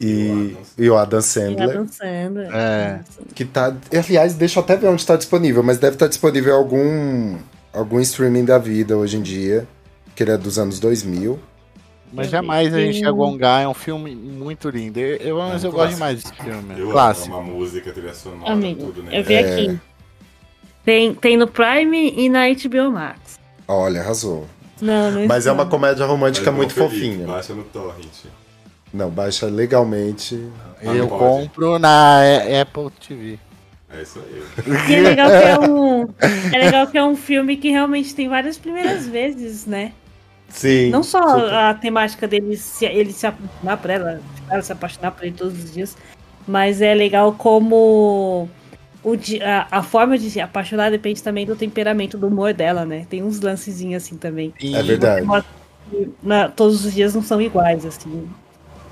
e, 0.00 0.56
e 0.76 0.90
o 0.90 0.96
Adam 0.98 1.20
e 1.20 1.22
Sandler. 1.22 1.70
Adam 1.70 1.86
Sandler. 1.86 2.50
É. 2.52 2.98
Que 3.36 3.44
tá. 3.44 3.72
Aliás, 3.96 4.34
deixa 4.34 4.58
eu 4.58 4.64
até 4.64 4.76
ver 4.76 4.88
onde 4.88 5.00
está 5.00 5.14
disponível, 5.14 5.62
mas 5.62 5.78
deve 5.78 5.94
estar 5.94 6.08
disponível 6.08 6.52
em 6.52 6.56
algum, 6.58 7.36
algum 7.72 8.00
streaming 8.00 8.44
da 8.44 8.58
vida 8.58 8.96
hoje 8.96 9.16
em 9.16 9.22
dia. 9.22 9.64
Que 10.16 10.24
ele 10.24 10.32
é 10.32 10.36
dos 10.36 10.58
anos 10.58 10.80
2000. 10.80 11.38
Mas 12.14 12.30
jamais 12.30 12.72
a 12.72 12.78
gente 12.80 12.98
ia 13.00 13.06
Tem- 13.06 13.12
gongar, 13.14 13.62
é 13.62 13.68
um 13.68 13.74
filme 13.74 14.14
muito 14.14 14.68
lindo. 14.70 14.98
Eu, 15.00 15.16
eu, 15.16 15.38
mas 15.38 15.64
É 15.64 15.66
um 15.66 15.70
eu 15.70 15.72
gosto 15.76 15.96
clássico. 15.96 15.96
demais 15.96 16.22
desse 16.22 16.34
filme. 16.42 16.80
Eu 16.80 16.90
Clássico. 16.90 17.34
amo 17.36 17.48
uma 17.50 17.54
música, 17.58 17.92
trilha 17.92 18.14
sonora, 18.14 18.52
Amigo, 18.52 18.86
tudo, 18.86 19.02
né? 19.02 19.18
eu 19.18 19.24
vi 19.24 19.36
aqui. 19.36 19.80
Tem, 20.84 21.14
tem 21.14 21.36
no 21.36 21.46
Prime 21.48 22.12
e 22.16 22.28
na 22.28 22.44
HBO 22.48 22.90
Max. 22.92 23.38
Olha, 23.66 24.00
arrasou. 24.00 24.46
Não, 24.80 25.10
não 25.10 25.26
Mas 25.26 25.46
é 25.46 25.52
uma 25.52 25.64
comédia 25.66 26.04
romântica 26.04 26.50
Mas 26.50 26.58
muito 26.58 26.74
fofinha. 26.74 27.26
Baixa 27.26 27.54
no 27.54 27.64
torrent. 27.64 28.26
Não, 28.92 29.08
baixa 29.10 29.46
legalmente. 29.46 30.40
Ah, 30.84 30.94
Eu 30.94 31.08
compro 31.08 31.78
na 31.78 32.18
A- 32.20 32.60
Apple 32.62 32.90
TV. 33.06 33.38
É 33.90 34.02
isso 34.02 34.20
aí. 34.20 34.42
E 34.90 34.94
é 34.94 35.00
legal 35.00 35.28
que 35.30 35.36
é 35.36 35.58
um. 35.58 36.08
É 36.52 36.58
legal 36.58 36.86
que 36.88 36.98
é 36.98 37.04
um 37.04 37.16
filme 37.16 37.56
que 37.56 37.70
realmente 37.70 38.14
tem 38.14 38.28
várias 38.28 38.58
primeiras 38.58 39.06
vezes, 39.06 39.66
né? 39.66 39.92
Sim. 40.54 40.88
Não 40.90 41.02
só 41.02 41.20
super. 41.40 41.52
a 41.52 41.74
temática 41.74 42.28
dele 42.28 42.56
se, 42.56 42.84
ele 42.86 43.12
se 43.12 43.26
apaixonar 43.26 43.76
por 43.76 43.90
ela, 43.90 44.20
ela 44.48 44.62
se 44.62 44.72
apaixonar 44.72 45.10
por 45.10 45.24
ele 45.24 45.34
todos 45.34 45.64
os 45.64 45.72
dias, 45.74 45.96
mas 46.46 46.80
é 46.80 46.94
legal 46.94 47.32
como 47.32 48.48
o, 49.02 49.12
a, 49.42 49.78
a 49.78 49.82
forma 49.82 50.16
de 50.16 50.30
se 50.30 50.40
apaixonar 50.40 50.90
depende 50.92 51.20
também 51.22 51.44
do 51.44 51.56
temperamento 51.56 52.16
do 52.16 52.28
humor 52.28 52.54
dela, 52.54 52.84
né? 52.84 53.04
Tem 53.10 53.20
uns 53.22 53.40
lancezinhos 53.40 54.04
assim 54.04 54.16
também. 54.16 54.54
É 54.62 54.80
verdade. 54.82 55.26
Na- 56.22 56.48
todos 56.48 56.84
os 56.86 56.94
dias 56.94 57.14
não 57.14 57.22
são 57.22 57.42
iguais, 57.42 57.84
assim. 57.84 58.28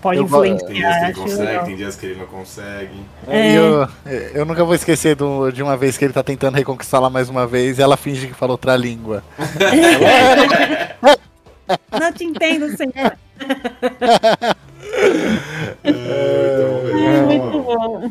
Pode 0.02 0.18
Eu 0.18 0.26
go- 0.26 0.42
Tem 0.42 0.56
dias 0.56 0.64
que 0.66 0.72
influenciar. 0.72 1.04
ele 1.04 1.14
consegue, 1.14 1.42
legal. 1.44 1.64
tem 1.64 1.76
dias 1.76 1.96
que 1.96 2.06
ele 2.06 2.18
não 2.18 2.26
consegue. 2.26 3.00
É. 3.28 3.56
Eu, 3.56 3.88
eu 4.34 4.44
nunca 4.44 4.64
vou 4.64 4.74
esquecer 4.74 5.14
do- 5.14 5.52
de 5.52 5.62
uma 5.62 5.76
vez 5.76 5.96
que 5.96 6.04
ele 6.04 6.12
tá 6.12 6.24
tentando 6.24 6.56
reconquistá-la 6.56 7.08
mais 7.08 7.28
uma 7.28 7.46
vez 7.46 7.78
e 7.78 7.82
ela 7.82 7.96
finge 7.96 8.26
que 8.26 8.34
fala 8.34 8.50
outra 8.50 8.76
língua. 8.76 9.22
Não 11.90 12.12
te 12.12 12.24
entendo, 12.24 12.76
senhor. 12.76 13.16
É, 15.84 17.22
Muito 17.26 17.58
bom. 17.62 18.10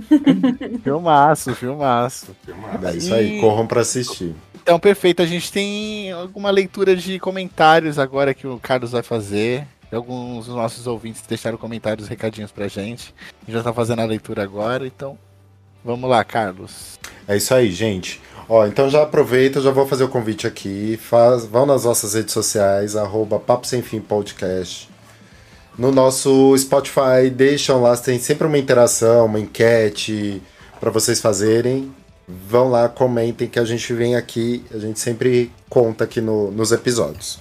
Filmaço, 0.84 1.56
filmaço. 1.56 2.36
filmado. 2.46 2.88
É 2.88 2.96
isso 2.96 3.14
aí, 3.14 3.38
E- 3.38 3.42
corram 3.42 3.66
pra 3.68 3.82
assistir. 3.82 4.36
Então, 4.62 4.80
perfeito. 4.80 5.22
A 5.22 5.26
gente 5.26 5.52
tem 5.52 6.12
alguma 6.12 6.52
leitura 6.52 6.96
de 6.96 7.20
comentários 7.20 7.98
agora 7.98 8.34
que 8.34 8.46
o 8.48 8.60
Carlos 8.60 8.92
vai 8.92 9.02
fazer. 9.04 9.66
Alguns 9.92 10.46
dos 10.46 10.56
nossos 10.56 10.88
ouvintes 10.88 11.22
deixaram 11.28 11.58
comentários, 11.58 12.08
recadinhos 12.08 12.52
pra 12.52 12.68
gente. 12.68 13.14
A 13.42 13.46
gente 13.46 13.58
já 13.58 13.64
tá 13.64 13.74
fazendo 13.74 14.00
a 14.02 14.06
leitura 14.06 14.42
agora, 14.44 14.88
então 14.88 15.18
vamos 15.84 16.10
lá, 16.10 16.24
Carlos. 16.24 16.98
É 17.28 17.36
isso 17.36 17.54
aí, 17.54 17.72
gente. 17.72 18.22
Ó, 18.54 18.66
então 18.66 18.90
já 18.90 19.04
aproveita, 19.04 19.62
já 19.62 19.72
vou 19.72 19.88
fazer 19.88 20.04
o 20.04 20.10
convite 20.10 20.46
aqui. 20.46 21.00
Faz, 21.02 21.46
vão 21.46 21.66
nas 21.66 21.86
nossas 21.86 22.16
redes 22.16 22.34
sociais, 22.34 22.98
arroba 22.98 23.40
Papo 23.40 23.66
Sem 23.66 23.82
Fim 23.82 24.02
Podcast. 24.02 24.90
No 25.78 25.90
nosso 25.90 26.54
Spotify, 26.58 27.30
deixam 27.34 27.82
lá, 27.82 27.96
tem 27.96 28.20
sempre 28.20 28.46
uma 28.46 28.58
interação, 28.58 29.26
uma 29.26 29.40
enquete 29.40 30.42
para 30.82 30.92
vocês 30.92 31.22
fazerem. 31.22 31.94
Vão 32.28 32.70
lá, 32.70 32.90
comentem 32.90 33.48
que 33.48 33.58
a 33.58 33.64
gente 33.64 33.94
vem 33.94 34.18
aqui, 34.18 34.66
a 34.74 34.78
gente 34.78 35.00
sempre 35.00 35.50
conta 35.70 36.04
aqui 36.04 36.20
no- 36.20 36.52
nos 36.52 36.74
episódios. 36.74 37.40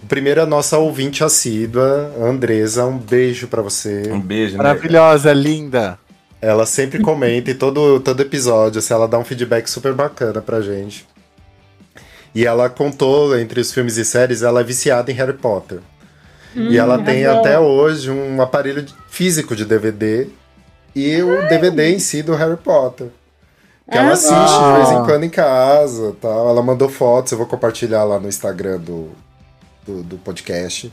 O 0.00 0.06
primeiro 0.06 0.38
é 0.38 0.42
a 0.44 0.46
nossa 0.46 0.78
ouvinte 0.78 1.24
assídua, 1.24 2.12
a 2.20 2.26
Andresa. 2.26 2.84
Um 2.84 2.96
beijo 2.96 3.48
para 3.48 3.60
você. 3.60 4.04
Um 4.12 4.20
beijo, 4.20 4.52
né? 4.56 4.58
Maravilhosa, 4.62 5.32
linda. 5.32 5.98
Ela 6.46 6.64
sempre 6.64 7.00
comenta 7.02 7.50
em 7.50 7.54
todo, 7.56 7.98
todo 7.98 8.20
episódio, 8.20 8.78
assim, 8.78 8.94
ela 8.94 9.08
dá 9.08 9.18
um 9.18 9.24
feedback 9.24 9.66
super 9.68 9.92
bacana 9.92 10.40
pra 10.40 10.60
gente. 10.60 11.04
E 12.32 12.46
ela 12.46 12.68
contou, 12.70 13.36
entre 13.36 13.60
os 13.60 13.72
filmes 13.72 13.96
e 13.96 14.04
séries, 14.04 14.42
ela 14.42 14.60
é 14.60 14.62
viciada 14.64 15.10
em 15.10 15.14
Harry 15.14 15.32
Potter. 15.32 15.80
e 16.54 16.78
ela 16.78 17.02
tem 17.02 17.24
arrasou. 17.26 17.40
até 17.40 17.58
hoje 17.58 18.10
um 18.12 18.40
aparelho 18.40 18.86
físico 19.08 19.56
de 19.56 19.64
DVD 19.64 20.28
e 20.94 21.20
o 21.20 21.48
DVD 21.48 21.90
em 21.92 21.98
si 21.98 22.22
do 22.22 22.34
Harry 22.36 22.56
Potter. 22.56 23.08
Que 23.90 23.98
ela 23.98 24.10
Ah, 24.10 24.12
assiste 24.12 24.32
de 24.58 24.76
vez 24.76 24.90
em 24.90 25.04
quando 25.04 25.24
em 25.24 25.28
casa 25.30 26.14
tal. 26.20 26.48
Ela 26.48 26.62
mandou 26.62 26.88
fotos, 26.88 27.32
eu 27.32 27.38
vou 27.38 27.46
compartilhar 27.46 28.04
lá 28.04 28.20
no 28.20 28.28
Instagram 28.28 28.78
do, 28.78 29.10
do, 29.84 30.02
do 30.04 30.16
podcast. 30.18 30.92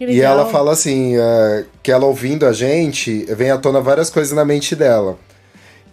E 0.00 0.20
ela 0.20 0.46
fala 0.46 0.72
assim, 0.72 1.16
é, 1.16 1.64
que 1.82 1.90
ela 1.90 2.06
ouvindo 2.06 2.46
a 2.46 2.52
gente, 2.52 3.24
vem 3.34 3.50
à 3.50 3.58
tona 3.58 3.80
várias 3.80 4.10
coisas 4.10 4.32
na 4.32 4.44
mente 4.44 4.76
dela. 4.76 5.18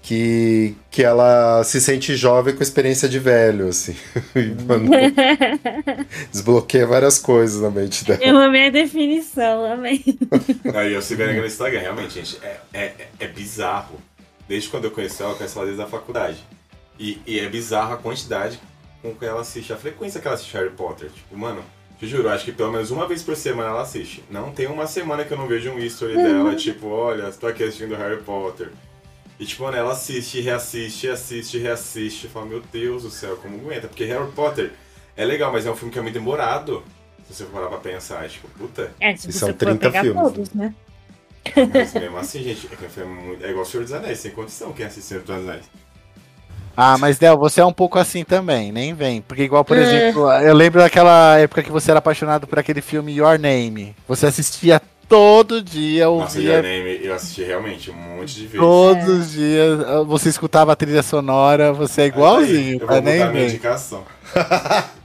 Que, 0.01 0.75
que 0.91 1.01
ela 1.01 1.63
se 1.63 1.81
sente 1.81 2.15
jovem 2.15 2.55
com 2.55 2.61
experiência 2.61 3.09
de 3.09 3.17
velho, 3.17 3.69
assim. 3.69 3.95
Mano, 4.67 4.91
desbloqueia 6.31 6.85
várias 6.85 7.17
coisas 7.17 7.59
na 7.59 7.71
mente 7.71 8.05
dela. 8.05 8.19
Eu 8.23 8.37
amei 8.37 8.67
a 8.67 8.69
definição, 8.69 9.65
amei. 9.65 10.03
Aí 10.75 10.93
eu 10.93 11.01
sigo 11.01 11.23
ela 11.23 11.33
no 11.33 11.43
Instagram, 11.43 11.79
realmente, 11.79 12.13
gente, 12.13 12.39
é, 12.43 12.57
é, 12.71 12.93
é 13.19 13.27
bizarro. 13.27 13.99
Desde 14.47 14.69
quando 14.69 14.85
eu 14.85 14.91
conheci 14.91 15.23
ela, 15.23 15.31
eu 15.31 15.37
conheço 15.37 15.57
ela 15.57 15.65
desde 15.65 15.83
a 15.83 15.87
faculdade. 15.87 16.37
E, 16.99 17.19
e 17.25 17.39
é 17.39 17.49
bizarro 17.49 17.95
a 17.95 17.97
quantidade 17.97 18.59
com 19.01 19.13
que 19.15 19.25
ela 19.25 19.41
assiste, 19.41 19.73
a 19.73 19.77
frequência 19.77 20.21
que 20.21 20.27
ela 20.27 20.35
assiste 20.35 20.53
Harry 20.53 20.69
Potter. 20.69 21.09
Tipo, 21.09 21.35
mano, 21.37 21.63
te 21.99 22.07
juro, 22.07 22.29
acho 22.29 22.43
que 22.45 22.51
pelo 22.51 22.71
menos 22.71 22.91
uma 22.91 23.07
vez 23.07 23.23
por 23.23 23.35
semana 23.35 23.69
ela 23.69 23.81
assiste. 23.81 24.23
Não 24.29 24.51
tem 24.51 24.67
uma 24.67 24.85
semana 24.87 25.23
que 25.23 25.31
eu 25.31 25.37
não 25.37 25.47
vejo 25.47 25.71
um 25.71 25.79
history 25.79 26.15
dela, 26.15 26.55
tipo, 26.55 26.87
olha, 26.87 27.29
estou 27.29 27.49
aqui 27.49 27.63
assistindo 27.63 27.95
Harry 27.95 28.21
Potter. 28.21 28.71
E 29.39 29.45
tipo, 29.45 29.63
mano, 29.63 29.75
ela 29.77 29.91
assiste, 29.91 30.39
reassiste, 30.39 31.09
assiste, 31.09 31.57
reassiste. 31.57 32.27
Fala, 32.27 32.45
meu 32.45 32.61
Deus 32.71 33.03
do 33.03 33.09
céu, 33.09 33.35
como 33.37 33.57
aguenta? 33.57 33.87
Porque 33.87 34.05
Harry 34.05 34.31
Potter 34.31 34.71
é 35.17 35.25
legal, 35.25 35.51
mas 35.51 35.65
é 35.65 35.71
um 35.71 35.75
filme 35.75 35.91
que 35.91 35.99
é 35.99 36.01
muito 36.01 36.13
demorado. 36.13 36.83
Se 37.27 37.33
você 37.33 37.43
for 37.45 37.53
parar 37.53 37.67
pra 37.67 37.77
pensar, 37.79 38.27
tipo, 38.29 38.47
puta. 38.49 38.91
É, 38.99 39.15
se 39.15 39.27
E 39.27 39.31
você 39.33 39.39
são 39.39 39.49
for 39.49 39.55
30 39.55 39.77
pegar 39.89 40.01
filmes, 40.03 40.21
todos, 40.23 40.53
né? 40.53 40.73
Mas 41.73 41.93
mesmo 41.93 42.17
assim, 42.17 42.43
gente, 42.43 42.67
é, 42.71 42.75
que 42.75 42.99
é 42.99 43.03
muito- 43.03 43.45
é 43.45 43.49
igual 43.51 43.65
Senhor 43.65 43.83
dos 43.83 43.93
Anéis, 43.93 44.19
sem 44.19 44.31
condição 44.31 44.73
quem 44.73 44.85
assiste 44.85 45.07
Senhor 45.07 45.23
dos 45.23 45.35
Anéis. 45.35 45.65
Ah, 46.77 46.97
mas 46.97 47.17
Del, 47.17 47.37
você 47.37 47.61
é 47.61 47.65
um 47.65 47.71
pouco 47.73 47.97
assim 47.97 48.23
também, 48.23 48.71
nem 48.71 48.93
vem. 48.93 49.21
Porque 49.21 49.43
igual, 49.43 49.63
por 49.63 49.77
É. 49.77 49.81
exemplo, 49.81 50.29
eu 50.33 50.53
lembro 50.53 50.81
daquela 50.81 51.37
época 51.37 51.63
que 51.63 51.71
você 51.71 51.91
era 51.91 51.99
apaixonado 51.99 52.45
por 52.47 52.59
aquele 52.59 52.81
filme 52.81 53.13
Your 53.17 53.39
Name. 53.39 53.95
Você 54.07 54.25
assistia 54.27 54.81
todo 55.07 55.61
dia, 55.61 56.05
Nossa, 56.05 56.37
ouvia 56.37 56.53
Your 56.55 56.63
Name 56.63 56.99
eu 57.05 57.13
assisti 57.13 57.43
realmente 57.43 57.91
um 57.91 57.93
monte 57.93 58.33
de 58.35 58.41
vezes. 58.47 58.59
todos 58.59 59.07
os 59.07 59.31
dias, 59.31 59.79
você 60.07 60.29
escutava 60.29 60.71
a 60.73 60.75
trilha 60.75 61.03
sonora, 61.03 61.71
você 61.71 62.01
é 62.01 62.03
Aí, 62.05 62.09
igualzinho, 62.09 62.79
Eu 62.81 62.87
tá 62.87 62.93
vou 62.93 63.01
nem 63.03 63.19
botar 63.19 63.31
minha 63.31 63.45
indicação. 63.45 64.03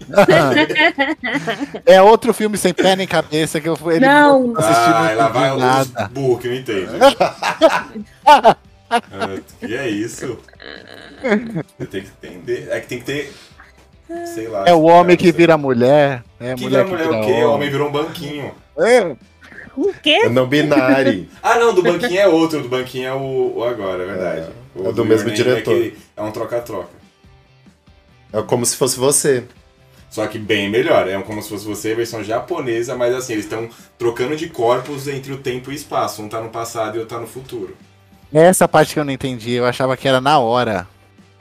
É 1.86 2.02
outro 2.02 2.34
filme 2.34 2.56
sem 2.56 2.74
pé 2.74 2.96
nem 2.96 3.06
cabeça 3.06 3.60
que 3.60 3.68
eu 3.68 3.76
fui 3.76 3.94
ele 3.96 4.06
Não. 4.06 4.54
assistindo 4.56 4.94
Ah, 4.96 5.12
lá 5.16 5.28
vai 5.28 5.56
nada. 5.56 6.10
burro 6.12 6.38
que 6.38 6.48
não 6.48 6.54
entende. 6.56 6.88
Ah, 8.92 9.36
que 9.60 9.72
é 9.76 9.88
isso? 9.88 10.36
Você 11.78 11.86
tem 11.86 12.02
que 12.02 12.08
entender. 12.26 12.68
É 12.70 12.80
que 12.80 12.86
tem 12.88 12.98
que 12.98 13.04
ter. 13.04 13.32
Sei 14.34 14.48
lá. 14.48 14.64
É 14.66 14.72
o 14.74 14.82
homem 14.82 15.16
que 15.16 15.26
você- 15.26 15.32
vira 15.32 15.56
mulher, 15.56 16.24
é 16.40 16.54
Que 16.54 16.62
mulher 16.62 16.84
vira 16.84 16.96
que 16.98 17.04
mulher 17.04 17.08
vira 17.08 17.20
o 17.22 17.26
quê? 17.26 17.32
O 17.32 17.34
homem. 17.36 17.44
homem 17.44 17.70
virou 17.70 17.88
um 17.88 17.92
banquinho. 17.92 18.54
É, 18.78 19.16
O 19.76 19.92
quê? 20.02 20.22
É 20.24 20.28
não 20.28 20.46
binário. 20.48 21.28
Ah, 21.42 21.56
não, 21.58 21.72
do 21.72 21.82
banquinho 21.82 22.18
é 22.20 22.26
outro. 22.26 22.60
Do 22.60 22.68
banquinho 22.68 23.06
é 23.08 23.14
o, 23.14 23.54
o 23.58 23.64
agora, 23.64 24.02
é 24.02 24.06
verdade. 24.06 24.46
o 24.74 24.88
é 24.88 24.92
do 24.92 25.04
mesmo 25.04 25.28
Your 25.28 25.36
Name 25.38 25.62
diretor. 25.62 25.76
É, 25.76 25.80
que 25.90 25.96
é 26.16 26.22
um 26.22 26.32
troca-troca. 26.32 26.88
É 28.32 28.42
como 28.42 28.66
se 28.66 28.76
fosse 28.76 28.98
você. 28.98 29.44
Só 30.10 30.26
que 30.26 30.38
bem 30.40 30.68
melhor. 30.68 31.08
É 31.08 31.20
como 31.22 31.40
se 31.40 31.48
fosse 31.48 31.64
você, 31.64 31.94
versão 31.94 32.22
japonesa, 32.24 32.96
mas 32.96 33.14
assim, 33.14 33.34
eles 33.34 33.44
estão 33.44 33.68
trocando 33.96 34.34
de 34.36 34.48
corpos 34.48 35.06
entre 35.06 35.32
o 35.32 35.38
tempo 35.38 35.70
e 35.70 35.74
o 35.74 35.76
espaço. 35.76 36.20
Um 36.20 36.28
tá 36.28 36.40
no 36.40 36.48
passado 36.48 36.96
e 36.96 36.98
outro 36.98 37.14
tá 37.16 37.20
no 37.20 37.28
futuro. 37.28 37.76
Essa 38.32 38.66
parte 38.66 38.94
que 38.94 38.98
eu 39.00 39.04
não 39.04 39.12
entendi, 39.12 39.52
eu 39.52 39.64
achava 39.66 39.96
que 39.96 40.06
era 40.08 40.20
na 40.20 40.38
hora. 40.40 40.86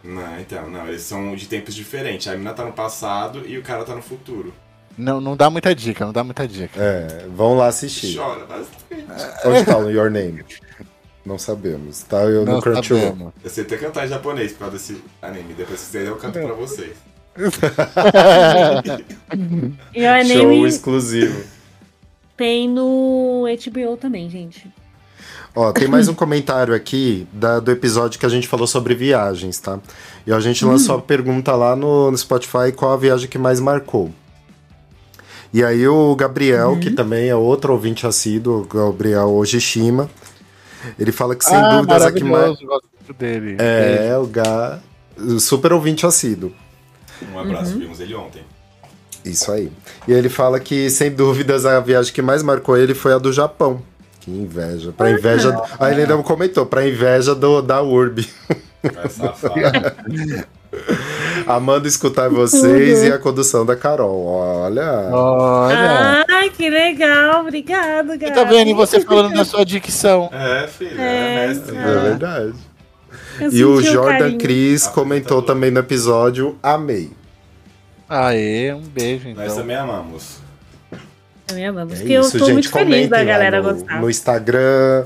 Não, 0.03 0.39
então, 0.39 0.69
não, 0.69 0.87
eles 0.87 1.01
são 1.01 1.35
de 1.35 1.47
tempos 1.47 1.75
diferentes. 1.75 2.27
A 2.27 2.35
mina 2.35 2.53
tá 2.53 2.63
no 2.63 2.71
passado 2.71 3.43
e 3.45 3.57
o 3.57 3.61
cara 3.63 3.83
tá 3.83 3.93
no 3.95 4.01
futuro. 4.01 4.53
Não, 4.97 5.19
não 5.21 5.35
dá 5.35 5.49
muita 5.49 5.73
dica, 5.73 6.05
não 6.05 6.11
dá 6.13 6.23
muita 6.23 6.47
dica. 6.47 6.79
É, 6.81 7.25
vão 7.29 7.55
lá 7.57 7.67
assistir. 7.67 8.17
Chora 8.17 8.45
bastante. 8.45 9.05
Onde 9.45 9.65
tá 9.65 9.77
o 9.77 9.89
Your 9.89 10.09
Name? 10.11 10.43
Não 11.25 11.37
sabemos. 11.37 12.01
Tá 12.03 12.17
eu 12.23 12.45
no 12.45 12.53
Não 12.53 12.61
Crunchyroll. 12.61 13.01
sabemos. 13.01 13.33
Eu 13.43 13.49
sei 13.49 13.63
até 13.63 13.77
cantar 13.77 14.05
em 14.05 14.09
japonês 14.09 14.51
por 14.53 14.59
causa 14.59 14.73
desse 14.73 15.01
anime. 15.21 15.53
Depois 15.53 15.79
se 15.79 15.85
quiser 15.87 16.07
eu 16.07 16.15
canto 16.17 16.39
pra 16.39 16.53
vocês. 16.53 16.95
Your 19.95 20.25
Show 20.25 20.49
Name 20.49 20.67
exclusivo. 20.67 21.43
tem 22.35 22.67
no 22.67 23.45
HBO 23.45 23.97
também, 23.97 24.29
gente. 24.29 24.67
Ó, 25.55 25.71
tem 25.73 25.87
mais 25.87 26.07
um 26.07 26.13
comentário 26.13 26.73
aqui 26.73 27.27
da- 27.33 27.59
do 27.59 27.71
episódio 27.71 28.19
que 28.19 28.25
a 28.25 28.29
gente 28.29 28.47
falou 28.47 28.67
sobre 28.67 28.93
viagens, 28.93 29.59
tá? 29.59 29.79
E 30.25 30.31
a 30.31 30.39
gente 30.39 30.63
lançou 30.63 30.95
a 30.97 31.01
pergunta 31.01 31.53
lá 31.55 31.75
no, 31.75 32.11
no 32.11 32.17
Spotify 32.17 32.71
qual 32.75 32.93
a 32.93 32.97
viagem 32.97 33.27
que 33.27 33.37
mais 33.37 33.59
marcou. 33.59 34.11
E 35.51 35.63
aí 35.63 35.87
o 35.87 36.15
Gabriel, 36.15 36.77
que 36.79 36.91
também 36.91 37.27
é 37.29 37.35
outro 37.35 37.73
ouvinte 37.73 38.05
assíduo, 38.05 38.61
o 38.61 38.65
Gabriel 38.91 39.29
Ojishima, 39.31 40.07
ele 40.99 41.11
fala 41.11 41.35
que 41.35 41.43
sem 41.43 41.57
ah, 41.57 41.77
dúvidas 41.77 42.03
a 42.03 42.11
que 42.11 42.23
mais... 42.23 42.55
dele. 43.17 43.55
É, 43.59 44.15
o 44.17 44.27
Ga... 44.27 44.79
Super 45.39 45.73
ouvinte 45.73 46.05
assíduo. 46.05 46.53
Um 47.33 47.39
abraço, 47.39 47.73
Uhum. 47.73 47.79
vimos 47.79 47.99
ele 47.99 48.13
ontem. 48.15 48.43
Isso 49.25 49.51
aí. 49.51 49.69
E 50.07 50.13
ele 50.13 50.29
fala 50.29 50.59
que, 50.59 50.89
sem 50.89 51.11
dúvidas, 51.11 51.65
a 51.65 51.79
viagem 51.81 52.13
que 52.13 52.21
mais 52.21 52.41
marcou 52.41 52.77
ele 52.77 52.93
foi 52.93 53.11
a 53.13 53.17
do 53.17 53.33
Japão. 53.33 53.81
Que 54.29 54.37
inveja. 54.41 54.91
Pra 54.91 55.09
inveja. 55.11 55.59
Aí 55.79 55.93
ele 55.93 56.01
ainda 56.03 56.17
comentou, 56.23 56.65
pra 56.65 56.87
inveja 56.87 57.33
do, 57.33 57.61
da 57.61 57.81
Urb. 57.81 58.27
Vai 58.83 59.09
safado. 59.09 59.55
Amando 61.47 61.87
escutar 61.87 62.29
vocês 62.29 63.03
e 63.03 63.11
a 63.11 63.17
condução 63.17 63.65
da 63.65 63.75
Carol. 63.75 64.23
Olha. 64.23 65.09
Olha. 65.11 66.25
Ai, 66.29 66.49
que 66.51 66.69
legal. 66.69 67.41
Obrigado, 67.41 68.19
cara. 68.19 68.31
tá 68.33 68.43
vendo? 68.43 68.75
Você 68.75 69.01
falando 69.01 69.33
da 69.33 69.43
sua 69.43 69.65
dicção. 69.65 70.29
É, 70.31 70.67
filho, 70.67 70.99
É, 71.01 71.45
é, 71.45 71.47
mestre. 71.47 71.75
É 71.75 71.79
Ah. 71.83 71.99
verdade. 71.99 72.53
Eu 73.41 73.51
E 73.51 73.65
o 73.65 73.81
Jordan. 73.81 74.37
Cris 74.37 74.85
Ah, 74.85 74.91
comentou 74.91 75.39
apresentador. 75.39 75.43
também 75.43 75.71
no 75.71 75.79
episódio 75.79 76.55
Amei. 76.61 77.09
Aê, 78.07 78.73
um 78.73 78.81
beijo, 78.81 79.29
Nós 79.29 79.45
então. 79.45 79.55
também 79.55 79.75
amamos. 79.75 80.37
Também 81.49 81.65
amamos. 81.67 81.93
É 81.93 81.97
Porque 81.97 82.13
eu 82.13 82.21
isso, 82.21 82.31
tô 82.37 82.45
gente. 82.45 82.53
muito 82.53 82.71
feliz 82.71 83.09
da 83.09 83.23
galera 83.23 83.61
no, 83.61 83.73
gostar. 83.73 84.01
no 84.01 84.09
Instagram. 84.09 85.05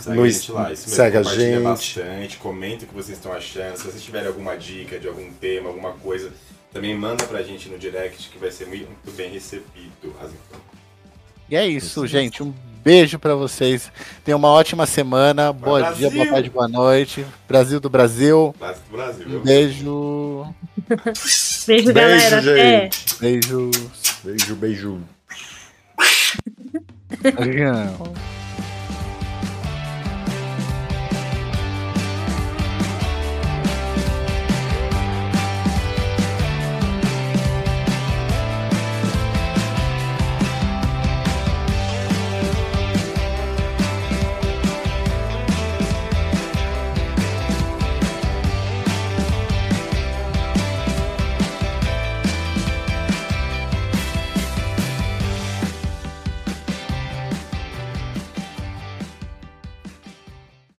Segue 0.00 0.16
No 0.16 0.22
a 0.24 0.28
gente 0.30 0.52
lá, 0.52 0.72
isso 0.72 0.82
mesmo. 0.88 0.96
segue 0.96 1.16
a 1.18 1.22
gente. 1.22 1.62
bastante, 1.62 2.36
comenta 2.38 2.84
o 2.84 2.88
que 2.88 2.94
vocês 2.94 3.18
estão 3.18 3.32
achando. 3.32 3.76
Se 3.76 3.84
vocês 3.84 4.02
tiverem 4.02 4.28
alguma 4.28 4.56
dica 4.56 4.98
de 4.98 5.06
algum 5.06 5.30
tema, 5.32 5.68
alguma 5.68 5.92
coisa, 5.92 6.30
também 6.72 6.96
manda 6.96 7.24
pra 7.26 7.42
gente 7.42 7.68
no 7.68 7.78
direct 7.78 8.30
que 8.30 8.38
vai 8.38 8.50
ser 8.50 8.66
muito 8.66 8.88
bem 9.14 9.30
recebido. 9.30 10.14
E 11.50 11.56
é 11.56 11.66
isso, 11.66 12.06
gente. 12.06 12.42
Um 12.42 12.54
beijo 12.82 13.18
pra 13.18 13.34
vocês. 13.34 13.90
Tenham 14.24 14.38
uma 14.38 14.48
ótima 14.48 14.86
semana. 14.86 15.52
Bom 15.52 15.78
Brasil! 15.78 16.08
dia, 16.08 16.10
boa 16.10 16.32
tarde, 16.32 16.48
boa 16.50 16.68
noite. 16.68 17.26
Brasil 17.46 17.80
do 17.80 17.90
Brasil. 17.90 18.54
Brasil 18.58 18.82
do 18.88 18.96
Brasil, 18.96 19.26
Um 19.28 19.40
beijo. 19.42 20.54
Beijo, 21.66 21.92
galera. 21.92 22.40
Beijo, 22.40 22.50
Até. 22.50 22.80
gente. 22.84 23.16
Beijo. 23.20 23.70
Beijo, 24.24 24.54
아, 27.24 27.30
당연해요. 27.30 27.96